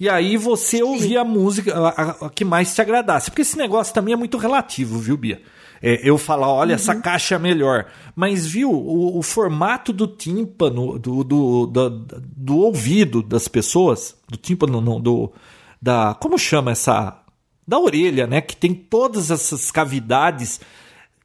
E 0.00 0.08
aí 0.08 0.36
você 0.36 0.82
ouvia 0.82 1.20
a 1.20 1.24
música 1.24 1.74
a, 1.74 1.88
a, 1.88 2.10
a, 2.26 2.30
que 2.30 2.44
mais 2.44 2.74
te 2.74 2.80
agradasse. 2.80 3.30
Porque 3.30 3.42
esse 3.42 3.56
negócio 3.56 3.94
também 3.94 4.14
é 4.14 4.16
muito 4.16 4.36
relativo, 4.36 4.98
viu, 4.98 5.16
Bia? 5.16 5.40
É, 5.82 6.00
eu 6.08 6.16
falar, 6.16 6.48
olha, 6.48 6.70
uhum. 6.70 6.74
essa 6.76 6.94
caixa 6.94 7.34
é 7.34 7.38
melhor. 7.38 7.86
Mas, 8.14 8.46
viu, 8.46 8.70
o, 8.70 9.18
o 9.18 9.22
formato 9.22 9.92
do 9.92 10.06
tímpano, 10.06 10.96
do, 10.96 11.24
do, 11.24 11.66
do, 11.66 11.90
do, 11.90 12.56
ouvido 12.56 13.20
das 13.20 13.48
pessoas, 13.48 14.16
do 14.28 14.36
tímpano, 14.36 14.80
não, 14.80 15.00
do, 15.00 15.32
da. 15.80 16.14
Como 16.14 16.38
chama 16.38 16.70
essa. 16.70 17.18
Da 17.66 17.78
orelha, 17.78 18.26
né? 18.26 18.40
Que 18.40 18.56
tem 18.56 18.74
todas 18.74 19.30
essas 19.30 19.70
cavidades. 19.70 20.60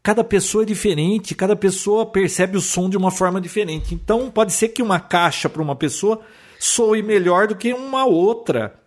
Cada 0.01 0.23
pessoa 0.23 0.63
é 0.63 0.65
diferente, 0.65 1.35
cada 1.35 1.55
pessoa 1.55 2.05
percebe 2.05 2.57
o 2.57 2.61
som 2.61 2.89
de 2.89 2.95
uma 2.95 3.11
forma 3.11 3.41
diferente. 3.41 3.93
Então, 3.93 4.31
pode 4.31 4.53
ser 4.53 4.69
que 4.69 4.81
uma 4.81 4.99
caixa 4.99 5.49
para 5.49 5.61
uma 5.61 5.75
pessoa 5.75 6.21
soe 6.59 7.03
melhor 7.03 7.47
do 7.47 7.55
que 7.55 7.73
uma 7.73 8.05
outra. 8.05 8.79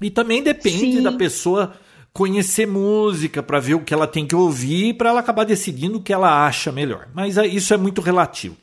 E 0.00 0.10
também 0.10 0.42
depende 0.42 0.96
Sim. 0.96 1.02
da 1.02 1.12
pessoa 1.12 1.74
conhecer 2.12 2.66
música 2.66 3.42
para 3.42 3.60
ver 3.60 3.74
o 3.74 3.84
que 3.84 3.94
ela 3.94 4.06
tem 4.06 4.26
que 4.26 4.34
ouvir 4.34 4.94
para 4.94 5.10
ela 5.10 5.20
acabar 5.20 5.44
decidindo 5.44 5.98
o 5.98 6.02
que 6.02 6.12
ela 6.12 6.46
acha 6.46 6.72
melhor. 6.72 7.08
Mas 7.14 7.36
isso 7.36 7.72
é 7.72 7.76
muito 7.76 8.00
relativo. 8.00 8.56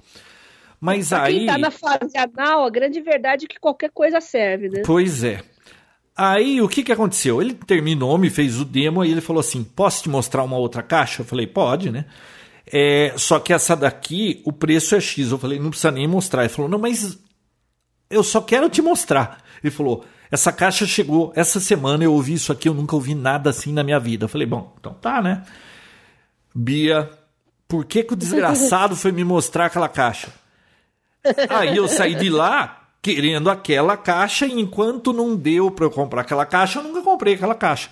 Mas 0.79 1.09
pra 1.09 1.23
aí. 1.23 1.37
Quem 1.39 1.45
tá 1.47 1.57
na 1.57 1.71
fase 1.71 2.17
anal, 2.17 2.65
a 2.65 2.69
grande 2.69 3.01
verdade 3.01 3.45
é 3.45 3.47
que 3.47 3.59
qualquer 3.59 3.89
coisa 3.91 4.19
serve, 4.19 4.69
né? 4.69 4.81
Pois 4.85 5.23
é. 5.23 5.41
Aí 6.17 6.61
o 6.61 6.69
que, 6.69 6.83
que 6.83 6.91
aconteceu? 6.91 7.41
Ele 7.41 7.53
terminou, 7.53 8.17
me 8.17 8.29
fez 8.29 8.59
o 8.59 8.65
demo 8.65 9.03
e 9.03 9.11
ele 9.11 9.21
falou 9.21 9.39
assim: 9.39 9.63
posso 9.63 10.03
te 10.03 10.09
mostrar 10.09 10.43
uma 10.43 10.57
outra 10.57 10.81
caixa? 10.81 11.21
Eu 11.21 11.25
falei, 11.25 11.47
pode, 11.47 11.91
né? 11.91 12.05
É, 12.71 13.13
só 13.17 13.39
que 13.39 13.53
essa 13.53 13.75
daqui, 13.75 14.41
o 14.45 14.51
preço 14.51 14.95
é 14.95 15.01
X. 15.01 15.31
Eu 15.31 15.37
falei, 15.37 15.59
não 15.59 15.69
precisa 15.69 15.91
nem 15.91 16.07
mostrar. 16.07 16.43
Ele 16.43 16.49
falou, 16.49 16.69
não, 16.69 16.79
mas 16.79 17.17
eu 18.09 18.23
só 18.23 18.41
quero 18.41 18.69
te 18.69 18.81
mostrar. 18.81 19.43
Ele 19.63 19.71
falou, 19.71 20.05
essa 20.31 20.51
caixa 20.51 20.85
chegou 20.85 21.31
essa 21.35 21.59
semana, 21.59 22.03
eu 22.03 22.13
ouvi 22.13 22.33
isso 22.33 22.51
aqui, 22.51 22.67
eu 22.67 22.73
nunca 22.73 22.95
ouvi 22.95 23.13
nada 23.15 23.49
assim 23.49 23.71
na 23.71 23.83
minha 23.83 23.99
vida. 23.99 24.25
Eu 24.25 24.29
falei, 24.29 24.47
bom, 24.47 24.73
então 24.79 24.93
tá, 24.93 25.21
né? 25.21 25.43
Bia, 26.53 27.09
por 27.67 27.85
que, 27.85 28.03
que 28.03 28.13
o 28.13 28.17
desgraçado 28.17 28.95
foi 28.95 29.11
me 29.11 29.23
mostrar 29.23 29.65
aquela 29.65 29.89
caixa? 29.89 30.29
Aí 31.49 31.75
eu 31.75 31.87
saí 31.87 32.15
de 32.15 32.29
lá 32.29 32.81
querendo 33.01 33.49
aquela 33.49 33.95
caixa 33.95 34.45
e 34.45 34.59
enquanto 34.59 35.13
não 35.13 35.35
deu 35.35 35.69
para 35.69 35.85
eu 35.85 35.91
comprar 35.91 36.21
aquela 36.21 36.45
caixa, 36.45 36.79
eu 36.79 36.83
nunca 36.83 37.01
comprei 37.01 37.35
aquela 37.35 37.55
caixa. 37.55 37.89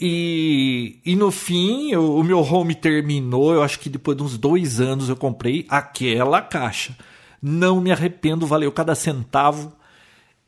E, 0.00 0.98
e 1.04 1.16
no 1.16 1.30
fim, 1.30 1.94
o 1.94 2.22
meu 2.22 2.40
home 2.40 2.74
terminou. 2.74 3.54
Eu 3.54 3.62
acho 3.62 3.78
que 3.78 3.88
depois 3.88 4.16
de 4.16 4.22
uns 4.22 4.36
dois 4.36 4.80
anos 4.80 5.08
eu 5.08 5.16
comprei 5.16 5.64
aquela 5.68 6.42
caixa. 6.42 6.96
Não 7.40 7.80
me 7.80 7.90
arrependo, 7.90 8.46
valeu 8.46 8.70
cada 8.72 8.94
centavo. 8.94 9.72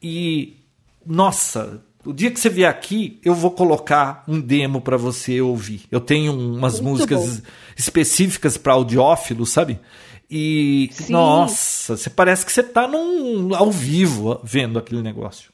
E 0.03 0.58
nossa, 1.05 1.83
o 2.05 2.13
dia 2.13 2.31
que 2.31 2.41
você 2.41 2.49
vier 2.49 2.71
aqui, 2.71 3.21
eu 3.25 3.35
vou 3.35 3.51
colocar 3.51 4.25
um 4.27 4.41
demo 4.41 4.81
para 4.81 4.97
você 4.97 5.41
ouvir. 5.41 5.83
Eu 5.91 6.01
tenho 6.01 6.33
umas 6.33 6.81
Muito 6.81 6.93
músicas 6.93 7.41
bom. 7.41 7.47
específicas 7.77 8.57
para 8.57 8.73
audiófilo, 8.73 9.45
sabe? 9.45 9.81
E 10.31 10.91
Sim. 10.93 11.13
nossa, 11.13 11.97
você 11.97 12.11
parece 12.11 12.45
que 12.45 12.53
você 12.53 12.61
está 12.61 12.87
num 12.87 13.55
ao 13.55 13.71
vivo 13.71 14.41
vendo 14.45 14.79
aquele 14.79 15.03
negócio. 15.03 15.53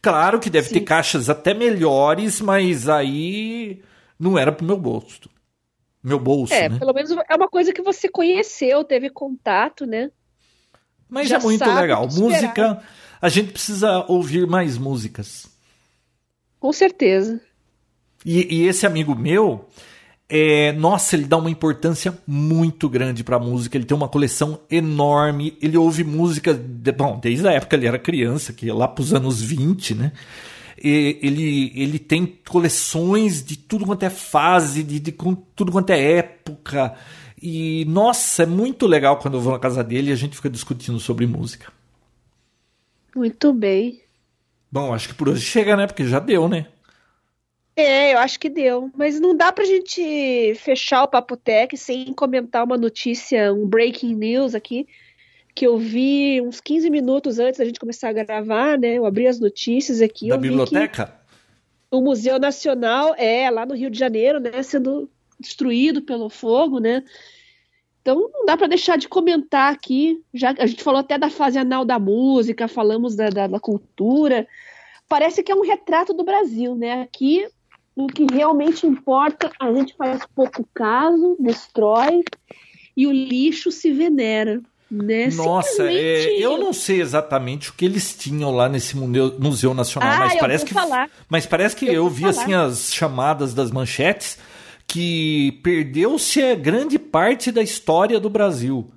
Claro 0.00 0.38
que 0.38 0.50
deve 0.50 0.68
Sim. 0.68 0.74
ter 0.74 0.80
caixas 0.82 1.28
até 1.28 1.52
melhores, 1.52 2.40
mas 2.40 2.88
aí 2.88 3.82
não 4.18 4.38
era 4.38 4.52
pro 4.52 4.66
meu 4.66 4.76
bolso. 4.76 5.30
Meu 6.02 6.18
bolso, 6.18 6.52
é, 6.52 6.68
né? 6.68 6.78
pelo 6.78 6.92
menos 6.92 7.10
é 7.10 7.34
uma 7.34 7.48
coisa 7.48 7.72
que 7.72 7.80
você 7.80 8.08
conheceu, 8.08 8.84
teve 8.84 9.08
contato, 9.08 9.86
né? 9.86 10.10
Mas 11.08 11.28
Já 11.28 11.36
é 11.36 11.40
muito 11.40 11.64
legal. 11.64 12.06
Música, 12.12 12.82
a 13.24 13.30
gente 13.30 13.52
precisa 13.52 14.04
ouvir 14.06 14.46
mais 14.46 14.76
músicas. 14.76 15.46
Com 16.60 16.70
certeza. 16.74 17.40
E, 18.22 18.54
e 18.54 18.68
esse 18.68 18.84
amigo 18.84 19.14
meu, 19.14 19.66
é, 20.28 20.72
nossa, 20.72 21.16
ele 21.16 21.24
dá 21.24 21.38
uma 21.38 21.48
importância 21.48 22.18
muito 22.26 22.86
grande 22.86 23.24
para 23.24 23.36
a 23.36 23.40
música. 23.40 23.78
Ele 23.78 23.86
tem 23.86 23.96
uma 23.96 24.10
coleção 24.10 24.60
enorme. 24.70 25.56
Ele 25.62 25.78
ouve 25.78 26.04
música, 26.04 26.52
de, 26.52 26.92
bom, 26.92 27.18
desde 27.18 27.48
a 27.48 27.52
época 27.52 27.76
ele 27.76 27.86
era 27.86 27.98
criança, 27.98 28.52
que 28.52 28.70
lá 28.70 28.86
para 28.86 29.00
os 29.00 29.14
anos 29.14 29.40
20, 29.40 29.94
né? 29.94 30.12
E 30.76 31.18
ele, 31.22 31.72
ele 31.74 31.98
tem 31.98 32.26
coleções 32.46 33.42
de 33.42 33.56
tudo 33.56 33.86
quanto 33.86 34.02
é 34.02 34.10
fase, 34.10 34.82
de, 34.82 35.00
de, 35.00 35.12
de 35.12 35.16
tudo 35.56 35.72
quanto 35.72 35.88
é 35.88 36.18
época. 36.18 36.94
E 37.40 37.86
nossa, 37.86 38.42
é 38.42 38.46
muito 38.46 38.86
legal 38.86 39.16
quando 39.16 39.38
eu 39.38 39.40
vou 39.40 39.54
na 39.54 39.58
casa 39.58 39.82
dele 39.82 40.10
e 40.10 40.12
a 40.12 40.16
gente 40.16 40.36
fica 40.36 40.50
discutindo 40.50 41.00
sobre 41.00 41.26
música. 41.26 41.72
Muito 43.14 43.52
bem. 43.52 44.02
Bom, 44.70 44.92
acho 44.92 45.08
que 45.08 45.14
por 45.14 45.28
hoje 45.28 45.44
chega, 45.44 45.76
né? 45.76 45.86
Porque 45.86 46.06
já 46.06 46.18
deu, 46.18 46.48
né? 46.48 46.66
É, 47.76 48.14
eu 48.14 48.18
acho 48.18 48.38
que 48.38 48.48
deu. 48.48 48.90
Mas 48.96 49.20
não 49.20 49.36
dá 49.36 49.52
pra 49.52 49.64
gente 49.64 50.54
fechar 50.56 51.04
o 51.04 51.08
Papo 51.08 51.36
Tech 51.36 51.76
sem 51.76 52.12
comentar 52.12 52.64
uma 52.64 52.76
notícia, 52.76 53.52
um 53.52 53.66
breaking 53.66 54.14
news 54.14 54.54
aqui, 54.54 54.86
que 55.54 55.66
eu 55.66 55.78
vi 55.78 56.40
uns 56.40 56.60
15 56.60 56.90
minutos 56.90 57.38
antes 57.38 57.58
da 57.58 57.64
gente 57.64 57.80
começar 57.80 58.08
a 58.08 58.12
gravar, 58.12 58.78
né? 58.78 58.94
Eu 58.94 59.06
abri 59.06 59.26
as 59.26 59.38
notícias 59.38 60.00
aqui. 60.00 60.28
Da 60.28 60.36
biblioteca? 60.36 61.24
o 61.94 62.00
Museu 62.00 62.38
Nacional 62.38 63.14
é 63.16 63.48
lá 63.50 63.64
no 63.64 63.74
Rio 63.74 63.90
de 63.90 63.98
Janeiro, 63.98 64.40
né? 64.40 64.62
Sendo 64.62 65.08
destruído 65.38 66.02
pelo 66.02 66.28
fogo, 66.28 66.80
né? 66.80 67.02
Então 68.04 68.28
não 68.30 68.44
dá 68.44 68.54
para 68.54 68.66
deixar 68.66 68.98
de 68.98 69.08
comentar 69.08 69.72
aqui. 69.72 70.22
Já 70.34 70.54
a 70.58 70.66
gente 70.66 70.82
falou 70.82 71.00
até 71.00 71.16
da 71.16 71.30
fase 71.30 71.58
anal 71.58 71.86
da 71.86 71.98
música, 71.98 72.68
falamos 72.68 73.16
da, 73.16 73.30
da, 73.30 73.46
da 73.46 73.58
cultura. 73.58 74.46
Parece 75.08 75.42
que 75.42 75.50
é 75.50 75.54
um 75.54 75.62
retrato 75.62 76.12
do 76.12 76.22
Brasil, 76.22 76.74
né? 76.74 77.00
Aqui 77.00 77.46
o 77.96 78.06
que 78.06 78.26
realmente 78.30 78.86
importa, 78.86 79.50
a 79.58 79.72
gente 79.72 79.94
faz 79.96 80.22
pouco 80.34 80.68
caso, 80.74 81.34
destrói 81.40 82.22
e 82.94 83.06
o 83.06 83.12
lixo 83.12 83.72
se 83.72 83.90
venera. 83.90 84.60
Né? 84.90 85.28
Nossa, 85.28 85.90
é, 85.90 86.38
eu 86.38 86.58
não 86.58 86.74
sei 86.74 87.00
exatamente 87.00 87.70
o 87.70 87.72
que 87.72 87.86
eles 87.86 88.14
tinham 88.14 88.50
lá 88.50 88.68
nesse 88.68 88.94
Museu 88.96 89.72
Nacional, 89.72 90.12
ah, 90.12 90.18
mas, 90.18 90.38
parece 90.38 90.64
que, 90.66 90.74
falar. 90.74 91.10
mas 91.28 91.46
parece 91.46 91.74
que 91.74 91.86
eu, 91.86 91.94
eu 91.94 92.10
vi 92.10 92.20
falar. 92.20 92.30
assim 92.30 92.54
as 92.54 92.92
chamadas 92.92 93.54
das 93.54 93.70
manchetes 93.70 94.38
que 94.94 95.58
perdeu-se 95.60 96.54
grande 96.54 97.00
parte 97.00 97.50
da 97.50 97.60
história 97.60 98.20
do 98.20 98.30
Brasil. 98.30 98.92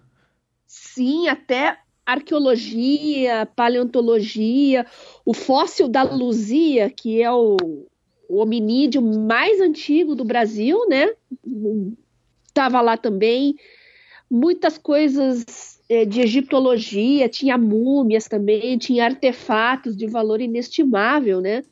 Sim, 0.68 1.28
até 1.28 1.80
arqueologia, 2.06 3.48
paleontologia, 3.56 4.86
o 5.26 5.34
fóssil 5.34 5.88
da 5.88 6.03
Luzia, 6.03 6.88
que 6.91 7.19
é 7.19 7.32
o, 7.32 7.57
o 8.30 8.38
hominídeo 8.38 9.02
mais 9.02 9.60
antigo 9.60 10.14
do 10.14 10.24
Brasil, 10.24 10.88
né? 10.88 11.15
Estava 12.48 12.80
lá 12.80 12.95
também. 12.95 13.56
Muitas 14.30 14.78
coisas 14.78 15.80
é, 15.90 16.06
de 16.06 16.22
egiptologia, 16.22 17.28
tinha 17.28 17.57
múmias 17.57 18.28
também, 18.28 18.78
tinha 18.78 19.03
artefatos 19.03 19.98
de 19.98 20.06
valor 20.06 20.41
inestimável, 20.41 21.41
né? 21.41 21.64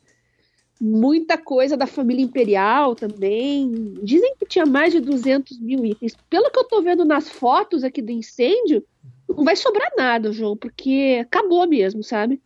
Muita 0.80 1.38
coisa 1.38 1.76
da 1.76 1.86
família 1.86 2.22
imperial 2.22 2.94
também. 2.94 3.94
Dizem 4.02 4.34
que 4.38 4.46
tinha 4.46 4.66
mais 4.66 4.92
de 4.92 5.00
200 5.00 5.58
mil 5.58 5.84
itens. 5.84 6.16
Pelo 6.28 6.50
que 6.50 6.58
eu 6.58 6.62
estou 6.62 6.82
vendo 6.82 7.04
nas 7.04 7.28
fotos 7.28 7.82
aqui 7.82 8.02
do 8.02 8.12
incêndio, 8.12 8.84
não 9.28 9.44
vai 9.44 9.56
sobrar 9.56 9.90
nada, 9.96 10.32
João, 10.32 10.56
porque 10.56 11.18
acabou 11.22 11.66
mesmo, 11.66 12.02
sabe? 12.02 12.40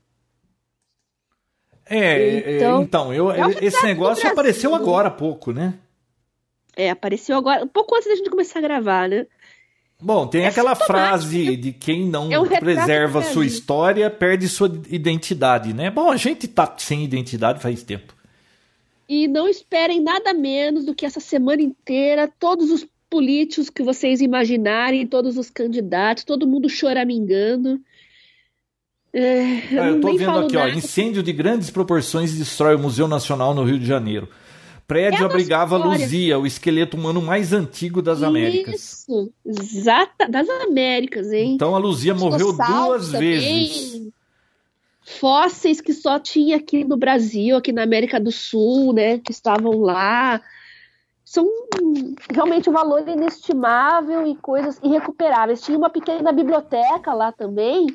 É, 1.86 2.56
então, 2.56 2.82
então 2.82 3.14
eu, 3.14 3.32
é 3.32 3.40
esse 3.60 3.84
negócio 3.84 4.28
apareceu 4.28 4.74
agora 4.76 5.08
há 5.08 5.10
pouco, 5.10 5.52
né? 5.52 5.74
É, 6.76 6.88
apareceu 6.88 7.36
agora, 7.36 7.64
um 7.64 7.68
pouco 7.68 7.96
antes 7.96 8.08
da 8.08 8.14
gente 8.14 8.30
começar 8.30 8.60
a 8.60 8.62
gravar, 8.62 9.08
né? 9.08 9.26
Bom, 10.00 10.26
tem 10.26 10.44
é 10.44 10.46
aquela 10.46 10.74
frase 10.74 11.56
de 11.56 11.72
quem 11.72 12.06
não 12.06 12.30
é 12.32 12.60
preserva 12.60 13.22
sua 13.22 13.44
história 13.44 14.08
perde 14.08 14.48
sua 14.48 14.68
identidade, 14.88 15.74
né? 15.74 15.90
Bom, 15.90 16.10
a 16.10 16.16
gente 16.16 16.48
tá 16.48 16.72
sem 16.78 17.04
identidade 17.04 17.60
faz 17.60 17.82
tempo. 17.82 18.14
E 19.12 19.26
não 19.26 19.48
esperem 19.48 20.00
nada 20.00 20.32
menos 20.32 20.84
do 20.84 20.94
que 20.94 21.04
essa 21.04 21.18
semana 21.18 21.60
inteira 21.60 22.32
todos 22.38 22.70
os 22.70 22.86
políticos 23.10 23.68
que 23.68 23.82
vocês 23.82 24.20
imaginarem, 24.20 25.04
todos 25.04 25.36
os 25.36 25.50
candidatos, 25.50 26.22
todo 26.22 26.46
mundo 26.46 26.68
choramingando. 26.68 27.80
É, 29.12 29.64
eu, 29.72 29.96
estou 29.96 30.16
vendo 30.16 30.38
aqui, 30.38 30.54
nada. 30.54 30.72
ó, 30.72 30.78
incêndio 30.78 31.24
de 31.24 31.32
grandes 31.32 31.70
proporções 31.70 32.38
destrói 32.38 32.76
o 32.76 32.78
Museu 32.78 33.08
Nacional 33.08 33.52
no 33.52 33.64
Rio 33.64 33.80
de 33.80 33.84
Janeiro 33.84 34.28
prédio 34.90 35.22
é 35.22 35.24
abrigava 35.24 35.76
Luzia, 35.76 36.36
o 36.36 36.44
esqueleto 36.44 36.96
humano 36.96 37.22
mais 37.22 37.52
antigo 37.52 38.02
das 38.02 38.24
Américas. 38.24 38.74
Isso, 38.74 39.32
exata, 39.46 40.28
das 40.28 40.48
Américas, 40.48 41.32
hein? 41.32 41.52
Então 41.54 41.76
a 41.76 41.78
Luzia 41.78 42.12
morreu 42.12 42.52
duas 42.52 43.12
também. 43.12 43.38
vezes. 43.38 44.10
Fósseis 45.18 45.80
que 45.80 45.92
só 45.92 46.18
tinha 46.18 46.56
aqui 46.56 46.84
no 46.84 46.96
Brasil, 46.96 47.56
aqui 47.56 47.72
na 47.72 47.82
América 47.82 48.20
do 48.20 48.30
Sul, 48.30 48.92
né? 48.92 49.18
Que 49.18 49.32
estavam 49.32 49.80
lá. 49.80 50.40
São 51.24 51.46
realmente 52.32 52.70
um 52.70 52.72
valor 52.72 53.06
inestimável 53.06 54.26
e 54.26 54.36
coisas 54.36 54.78
irrecuperáveis. 54.82 55.62
Tinha 55.62 55.76
uma 55.76 55.90
pequena 55.90 56.32
biblioteca 56.32 57.12
lá 57.12 57.32
também, 57.32 57.86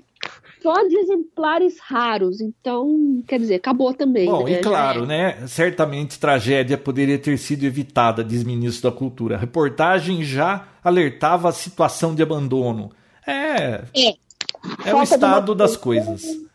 só 0.62 0.74
de 0.88 0.98
exemplares 0.98 1.80
raros. 1.80 2.42
Então, 2.42 3.24
quer 3.28 3.40
dizer, 3.40 3.56
acabou 3.56 3.94
também. 3.94 4.30
Bom, 4.30 4.44
né? 4.44 4.60
e 4.60 4.62
claro, 4.62 5.04
é. 5.04 5.08
né? 5.08 5.48
Certamente 5.48 6.20
tragédia 6.20 6.78
poderia 6.78 7.18
ter 7.18 7.38
sido 7.38 7.64
evitada, 7.64 8.24
diz 8.24 8.44
ministro 8.44 8.92
da 8.92 8.96
Cultura. 8.96 9.36
A 9.36 9.40
reportagem 9.40 10.24
já 10.24 10.68
alertava 10.84 11.48
a 11.48 11.54
situação 11.54 12.14
de 12.14 12.22
abandono. 12.22 12.92
É. 13.26 13.84
É, 13.94 14.90
é 14.90 14.94
o 14.94 15.02
estado 15.02 15.56
das 15.56 15.78
coisas. 15.78 16.46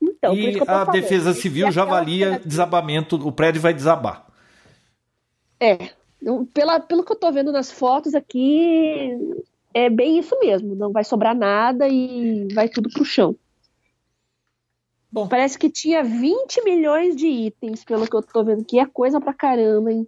Então, 0.00 0.34
e 0.34 0.60
a 0.66 0.84
Defesa 0.84 1.34
Civil 1.34 1.70
já 1.70 1.82
avalia 1.82 2.40
desabamento, 2.44 3.16
o 3.16 3.32
prédio 3.32 3.60
vai 3.60 3.74
desabar. 3.74 4.26
É. 5.60 5.90
Pela, 6.52 6.80
pelo 6.80 7.04
que 7.04 7.12
eu 7.12 7.14
estou 7.14 7.32
vendo 7.32 7.52
nas 7.52 7.70
fotos 7.70 8.14
aqui, 8.14 9.10
é 9.72 9.90
bem 9.90 10.18
isso 10.18 10.38
mesmo. 10.40 10.74
Não 10.74 10.90
vai 10.90 11.04
sobrar 11.04 11.34
nada 11.34 11.86
e 11.88 12.48
vai 12.54 12.68
tudo 12.68 12.88
pro 12.90 13.04
chão. 13.04 13.36
Bom. 15.10 15.28
Parece 15.28 15.58
que 15.58 15.70
tinha 15.70 16.02
20 16.02 16.62
milhões 16.64 17.16
de 17.16 17.26
itens, 17.26 17.84
pelo 17.84 18.06
que 18.08 18.16
eu 18.16 18.22
tô 18.22 18.44
vendo, 18.44 18.64
que 18.64 18.78
é 18.78 18.86
coisa 18.86 19.20
pra 19.20 19.32
caramba, 19.32 19.92
hein? 19.92 20.06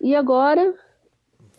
E 0.00 0.16
agora, 0.16 0.74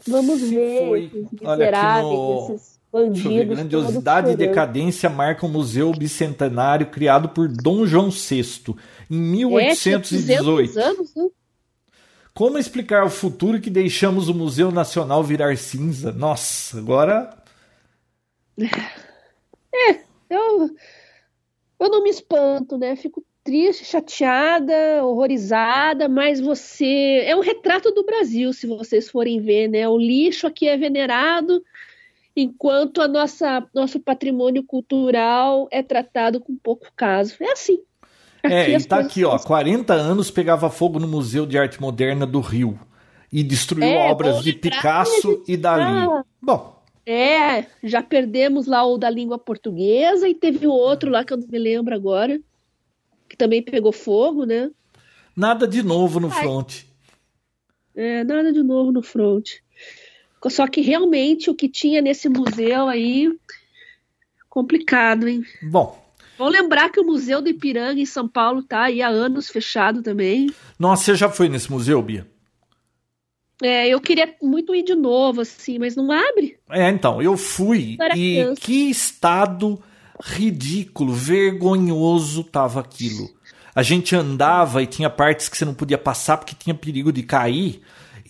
vamos 0.05 0.41
ver 0.41 0.87
foi. 0.87 1.03
esses 1.05 1.31
miseráveis, 1.31 2.13
no... 2.13 2.39
esses 2.55 2.79
bandidos. 2.93 3.57
Grandiosidade 3.57 4.31
e 4.31 4.35
decadência 4.35 5.09
marcam 5.09 5.49
o 5.49 5.51
Museu 5.51 5.91
Bicentenário 5.91 6.85
criado 6.85 7.29
por 7.29 7.47
Dom 7.47 7.87
João 7.87 8.11
VI 8.11 8.75
em 9.09 9.17
1818. 9.17 10.79
É, 10.79 10.83
anos, 10.83 11.15
né? 11.15 11.27
Como 12.35 12.57
explicar 12.57 13.03
o 13.03 13.09
futuro 13.09 13.59
que 13.59 13.69
deixamos 13.69 14.29
o 14.29 14.33
Museu 14.33 14.71
Nacional 14.71 15.23
virar 15.23 15.57
cinza? 15.57 16.11
Nossa, 16.11 16.77
agora. 16.77 17.35
É, 19.75 20.01
eu, 20.29 20.69
eu 21.79 21.89
não 21.89 22.03
me 22.03 22.11
espanto, 22.11 22.77
né? 22.77 22.95
Fico 22.95 23.25
triste, 23.43 23.83
chateada, 23.83 25.03
horrorizada, 25.03 26.07
mas 26.07 26.39
você. 26.39 27.23
É 27.25 27.35
um 27.35 27.39
retrato 27.39 27.91
do 27.91 28.05
Brasil, 28.05 28.53
se 28.53 28.67
vocês 28.67 29.09
forem 29.09 29.41
ver, 29.41 29.67
né? 29.67 29.87
O 29.89 29.97
lixo 29.97 30.45
aqui 30.45 30.67
é 30.67 30.77
venerado, 30.77 31.63
enquanto 32.35 33.01
a 33.01 33.07
nossa 33.07 33.65
nosso 33.73 33.99
patrimônio 33.99 34.63
cultural 34.63 35.67
é 35.71 35.81
tratado 35.83 36.39
com 36.39 36.55
pouco 36.55 36.87
caso. 36.95 37.35
É 37.39 37.51
assim. 37.51 37.79
É, 38.43 38.69
e 38.69 38.83
tá 38.83 38.99
aqui, 38.99 39.23
ó. 39.23 39.39
40 39.39 39.93
anos 39.93 40.29
pegava 40.29 40.69
fogo 40.69 40.99
no 40.99 41.07
Museu 41.07 41.45
de 41.45 41.57
Arte 41.57 41.81
Moderna 41.81 42.25
do 42.25 42.41
Rio. 42.41 42.77
E 43.31 43.41
destruiu 43.41 43.85
é, 43.85 44.11
obras 44.11 44.43
de 44.43 44.53
Picasso 44.53 45.43
e 45.47 45.55
Dali. 45.57 46.07
Bom. 46.41 46.83
É, 47.05 47.65
já 47.83 48.01
perdemos 48.01 48.67
lá 48.67 48.85
o 48.85 48.97
da 48.97 49.09
língua 49.09 49.37
portuguesa 49.37 50.27
e 50.27 50.35
teve 50.35 50.67
o 50.67 50.71
outro 50.71 51.09
lá 51.09 51.23
que 51.23 51.33
eu 51.33 51.37
não 51.37 51.47
me 51.47 51.57
lembro 51.57 51.93
agora, 51.93 52.39
que 53.27 53.35
também 53.35 53.61
pegou 53.61 53.91
fogo, 53.91 54.45
né? 54.45 54.69
Nada 55.35 55.67
de 55.67 55.81
novo 55.81 56.19
no 56.19 56.31
Ai. 56.31 56.41
front. 56.41 56.83
É, 57.95 58.23
nada 58.23 58.53
de 58.53 58.63
novo 58.63 58.91
no 58.91 59.01
front. 59.01 59.49
Só 60.49 60.67
que 60.67 60.81
realmente 60.81 61.49
o 61.49 61.55
que 61.55 61.69
tinha 61.69 62.01
nesse 62.01 62.29
museu 62.29 62.87
aí 62.87 63.31
complicado, 64.49 65.27
hein? 65.27 65.43
Bom, 65.61 66.03
Vamos 66.37 66.53
lembrar 66.53 66.89
que 66.89 66.99
o 66.99 67.05
Museu 67.05 67.41
do 67.41 67.49
Ipiranga 67.49 67.99
em 67.99 68.05
São 68.05 68.27
Paulo 68.27 68.63
tá 68.63 68.83
aí 68.83 69.01
há 69.01 69.07
anos 69.07 69.49
fechado 69.49 70.01
também. 70.01 70.49
Nossa, 70.79 71.03
você 71.03 71.15
já 71.15 71.29
foi 71.29 71.47
nesse 71.47 71.71
museu, 71.71 72.01
Bia? 72.01 72.27
É, 73.61 73.87
eu 73.87 74.01
queria 74.01 74.33
muito 74.41 74.73
ir 74.73 74.83
de 74.83 74.95
novo, 74.95 75.41
assim, 75.41 75.77
mas 75.77 75.95
não 75.95 76.11
abre. 76.11 76.57
É, 76.69 76.89
então, 76.89 77.21
eu 77.21 77.37
fui 77.37 77.93
e 77.93 77.97
criança. 77.97 78.61
que 78.61 78.89
estado 78.89 79.81
ridículo, 80.21 81.13
vergonhoso 81.13 82.43
tava 82.43 82.79
aquilo. 82.79 83.29
A 83.75 83.83
gente 83.83 84.15
andava 84.15 84.83
e 84.83 84.87
tinha 84.87 85.09
partes 85.09 85.47
que 85.47 85.57
você 85.57 85.65
não 85.65 85.73
podia 85.73 85.97
passar 85.97 86.37
porque 86.37 86.55
tinha 86.55 86.75
perigo 86.75 87.11
de 87.11 87.23
cair 87.23 87.81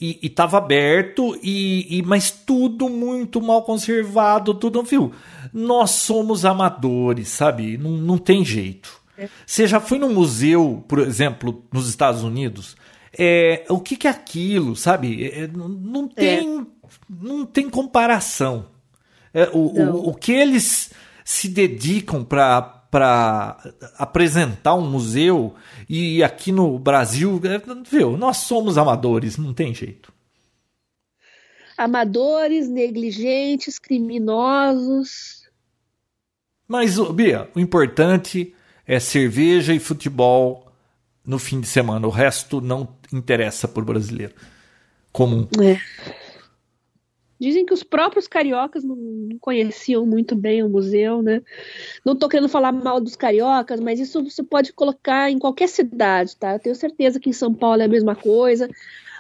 e, 0.03 0.27
estava 0.27 0.57
aberto, 0.57 1.39
e, 1.41 1.97
e, 1.97 2.03
mas 2.03 2.29
tudo 2.29 2.89
muito 2.89 3.41
mal 3.41 3.63
conservado, 3.63 4.53
tudo, 4.53 4.83
viu? 4.83 5.13
Nós 5.53 5.91
somos 5.91 6.43
amadores, 6.43 7.29
sabe? 7.29 7.77
Não, 7.77 7.91
não 7.91 8.17
tem 8.17 8.43
jeito. 8.43 9.01
É. 9.17 9.29
Você 9.45 9.65
já 9.65 9.79
foi 9.79 9.97
num 9.97 10.13
museu, 10.13 10.83
por 10.89 10.99
exemplo, 10.99 11.63
nos 11.71 11.87
Estados 11.87 12.21
Unidos? 12.21 12.75
É, 13.17 13.63
o 13.69 13.79
que, 13.79 13.95
que 13.95 14.07
é 14.07 14.09
aquilo, 14.09 14.75
sabe? 14.75 15.25
É, 15.25 15.47
não, 15.47 15.69
não, 15.69 16.07
tem, 16.07 16.59
é. 16.59 16.65
não 17.09 17.45
tem 17.45 17.69
comparação. 17.69 18.65
É, 19.33 19.49
o, 19.53 19.59
o, 19.59 20.09
o 20.09 20.13
que 20.13 20.33
eles 20.33 20.91
se 21.23 21.47
dedicam 21.47 22.25
para 22.25 22.82
para 22.93 23.57
apresentar 23.97 24.75
um 24.75 24.87
museu 24.87 25.55
e 25.89 26.21
aqui 26.21 26.51
no 26.51 26.77
Brasil, 26.77 27.41
é, 27.43 27.59
viu, 27.89 28.15
nós 28.15 28.37
somos 28.37 28.77
amadores, 28.77 29.35
não 29.35 29.51
tem 29.51 29.73
jeito. 29.73 30.13
Amadores, 31.75 32.69
negligentes, 32.69 33.79
criminosos. 33.79 35.41
Mas, 36.67 36.99
Bia, 37.15 37.49
o 37.55 37.59
importante 37.59 38.53
é 38.85 38.99
cerveja 38.99 39.73
e 39.73 39.79
futebol 39.79 40.71
no 41.25 41.39
fim 41.39 41.59
de 41.59 41.67
semana. 41.67 42.05
O 42.05 42.11
resto 42.11 42.61
não 42.61 42.95
interessa 43.11 43.67
para 43.67 43.81
o 43.81 43.85
brasileiro 43.87 44.35
comum. 45.11 45.47
É. 45.59 45.79
Dizem 47.43 47.65
que 47.65 47.73
os 47.73 47.83
próprios 47.83 48.25
cariocas 48.25 48.85
não 48.85 48.97
conheciam 49.41 50.05
muito 50.05 50.33
bem 50.33 50.63
o 50.63 50.69
museu, 50.69 51.21
né? 51.21 51.41
Não 52.05 52.13
estou 52.13 52.29
querendo 52.29 52.47
falar 52.47 52.71
mal 52.71 53.01
dos 53.01 53.17
cariocas, 53.17 53.81
mas 53.81 53.99
isso 53.99 54.23
você 54.23 54.41
pode 54.41 54.71
colocar 54.71 55.29
em 55.29 55.37
qualquer 55.37 55.67
cidade, 55.67 56.37
tá? 56.37 56.53
Eu 56.53 56.59
tenho 56.59 56.75
certeza 56.75 57.19
que 57.19 57.29
em 57.29 57.33
São 57.33 57.53
Paulo 57.53 57.81
é 57.81 57.85
a 57.85 57.89
mesma 57.89 58.15
coisa. 58.15 58.69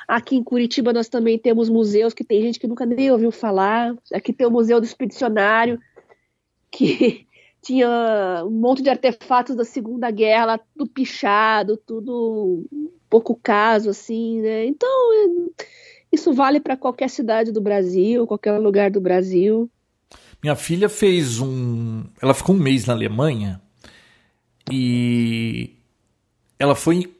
Aqui 0.07 0.37
em 0.37 0.43
Curitiba 0.43 0.93
nós 0.93 1.09
também 1.09 1.37
temos 1.37 1.67
museus 1.67 2.13
que 2.13 2.23
tem 2.23 2.41
gente 2.41 2.61
que 2.61 2.67
nunca 2.67 2.85
nem 2.85 3.11
ouviu 3.11 3.29
falar. 3.29 3.93
Aqui 4.13 4.31
tem 4.31 4.47
o 4.47 4.51
Museu 4.51 4.79
do 4.79 4.85
Expedicionário, 4.85 5.77
que 6.71 7.27
tinha 7.61 8.41
um 8.45 8.51
monte 8.51 8.81
de 8.81 8.89
artefatos 8.89 9.53
da 9.53 9.65
Segunda 9.65 10.09
Guerra, 10.09 10.61
tudo 10.77 10.89
pichado, 10.89 11.75
tudo 11.75 12.63
pouco 13.09 13.35
caso, 13.35 13.89
assim, 13.89 14.39
né? 14.39 14.65
Então, 14.65 14.89
isso 16.13 16.31
vale 16.31 16.59
para 16.59 16.77
qualquer 16.77 17.09
cidade 17.09 17.51
do 17.51 17.59
Brasil, 17.59 18.27
qualquer 18.27 18.57
lugar 18.59 18.91
do 18.91 19.01
Brasil. 19.01 19.69
Minha 20.41 20.55
filha 20.55 20.87
fez 20.87 21.39
um. 21.39 22.03
Ela 22.21 22.33
ficou 22.33 22.55
um 22.55 22.59
mês 22.59 22.85
na 22.85 22.93
Alemanha 22.93 23.59
e 24.71 25.71
ela 26.59 26.75
foi 26.75 27.11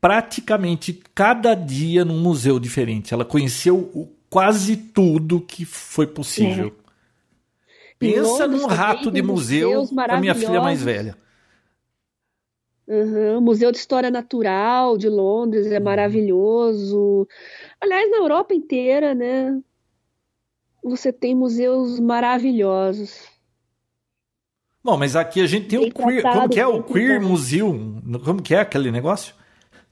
praticamente 0.00 1.00
cada 1.14 1.54
dia 1.54 2.04
num 2.04 2.20
museu 2.20 2.58
diferente. 2.58 3.12
Ela 3.12 3.24
conheceu 3.24 4.10
quase 4.30 4.76
tudo 4.76 5.40
que 5.40 5.64
foi 5.64 6.06
possível. 6.06 6.74
É. 6.78 7.94
Pensa 7.98 8.48
num 8.48 8.66
rato 8.66 9.10
de 9.10 9.22
museu 9.22 9.86
para 9.94 10.18
minha 10.18 10.34
filha 10.34 10.60
mais 10.60 10.82
velha. 10.82 11.16
Uhum, 12.92 13.38
o 13.38 13.40
Museu 13.40 13.72
de 13.72 13.78
História 13.78 14.10
Natural 14.10 14.98
de 14.98 15.08
Londres 15.08 15.72
é 15.72 15.78
uhum. 15.78 15.84
maravilhoso. 15.84 17.26
Aliás, 17.80 18.10
na 18.10 18.18
Europa 18.18 18.52
inteira, 18.52 19.14
né? 19.14 19.58
Você 20.84 21.10
tem 21.10 21.34
museus 21.34 21.98
maravilhosos. 21.98 23.26
Bom, 24.84 24.98
mas 24.98 25.16
aqui 25.16 25.40
a 25.40 25.46
gente 25.46 25.68
tem 25.68 25.80
bem 25.80 25.88
o 25.88 25.92
queer. 25.94 26.22
Como 26.22 26.50
que 26.50 26.60
é 26.60 26.66
o 26.66 26.82
Queer 26.82 27.12
tratado. 27.12 27.30
Museum? 27.30 28.02
Como 28.22 28.42
que 28.42 28.54
é 28.54 28.60
aquele 28.60 28.90
negócio? 28.90 29.34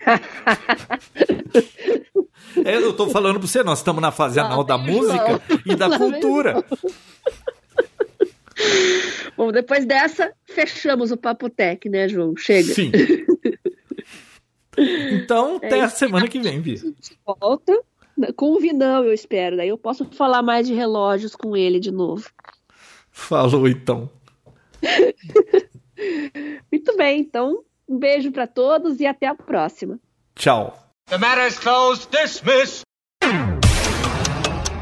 é, 2.63 2.77
eu 2.77 2.93
tô 2.93 3.09
falando 3.09 3.39
pra 3.39 3.49
você, 3.49 3.63
nós 3.63 3.79
estamos 3.79 4.03
na 4.03 4.11
fase 4.11 4.39
anal 4.39 4.63
da 4.63 4.77
música 4.77 5.41
e 5.65 5.75
da 5.75 5.97
cultura. 5.97 6.63
Bom, 9.37 9.53
depois 9.53 9.85
dessa, 9.85 10.32
fechamos 10.45 11.11
o 11.11 11.16
Papotec, 11.16 11.89
né, 11.89 12.09
João? 12.09 12.37
Chega. 12.37 12.73
Sim. 12.74 12.93
Então, 15.12 15.57
até 15.57 15.78
é, 15.78 15.82
a 15.82 15.89
semana 15.89 16.27
que 16.27 16.41
vem, 16.41 16.59
Bia. 16.61 16.78
Volta 17.27 17.82
com 18.37 18.53
o 18.53 18.61
Vinão, 18.61 19.05
eu 19.05 19.12
espero. 19.12 19.57
Daí 19.57 19.69
eu 19.69 19.77
posso 19.77 20.05
falar 20.12 20.43
mais 20.43 20.66
de 20.66 20.74
relógios 20.74 21.35
com 21.35 21.57
ele 21.57 21.78
de 21.78 21.91
novo. 21.91 22.31
Falou, 23.11 23.69
então. 23.69 24.11
Muito 26.73 26.97
bem, 26.97 27.20
então, 27.20 27.62
um 27.87 27.99
beijo 27.99 28.32
para 28.32 28.47
todos 28.47 29.01
e 29.01 29.07
até 29.07 29.27
a 29.27 29.35
próxima. 29.35 29.99
Tchau. 30.35 30.74
The 31.07 31.19
matter 31.19 31.47
is 31.47 31.59
closed. 31.59 32.09
Dismiss. 32.11 32.82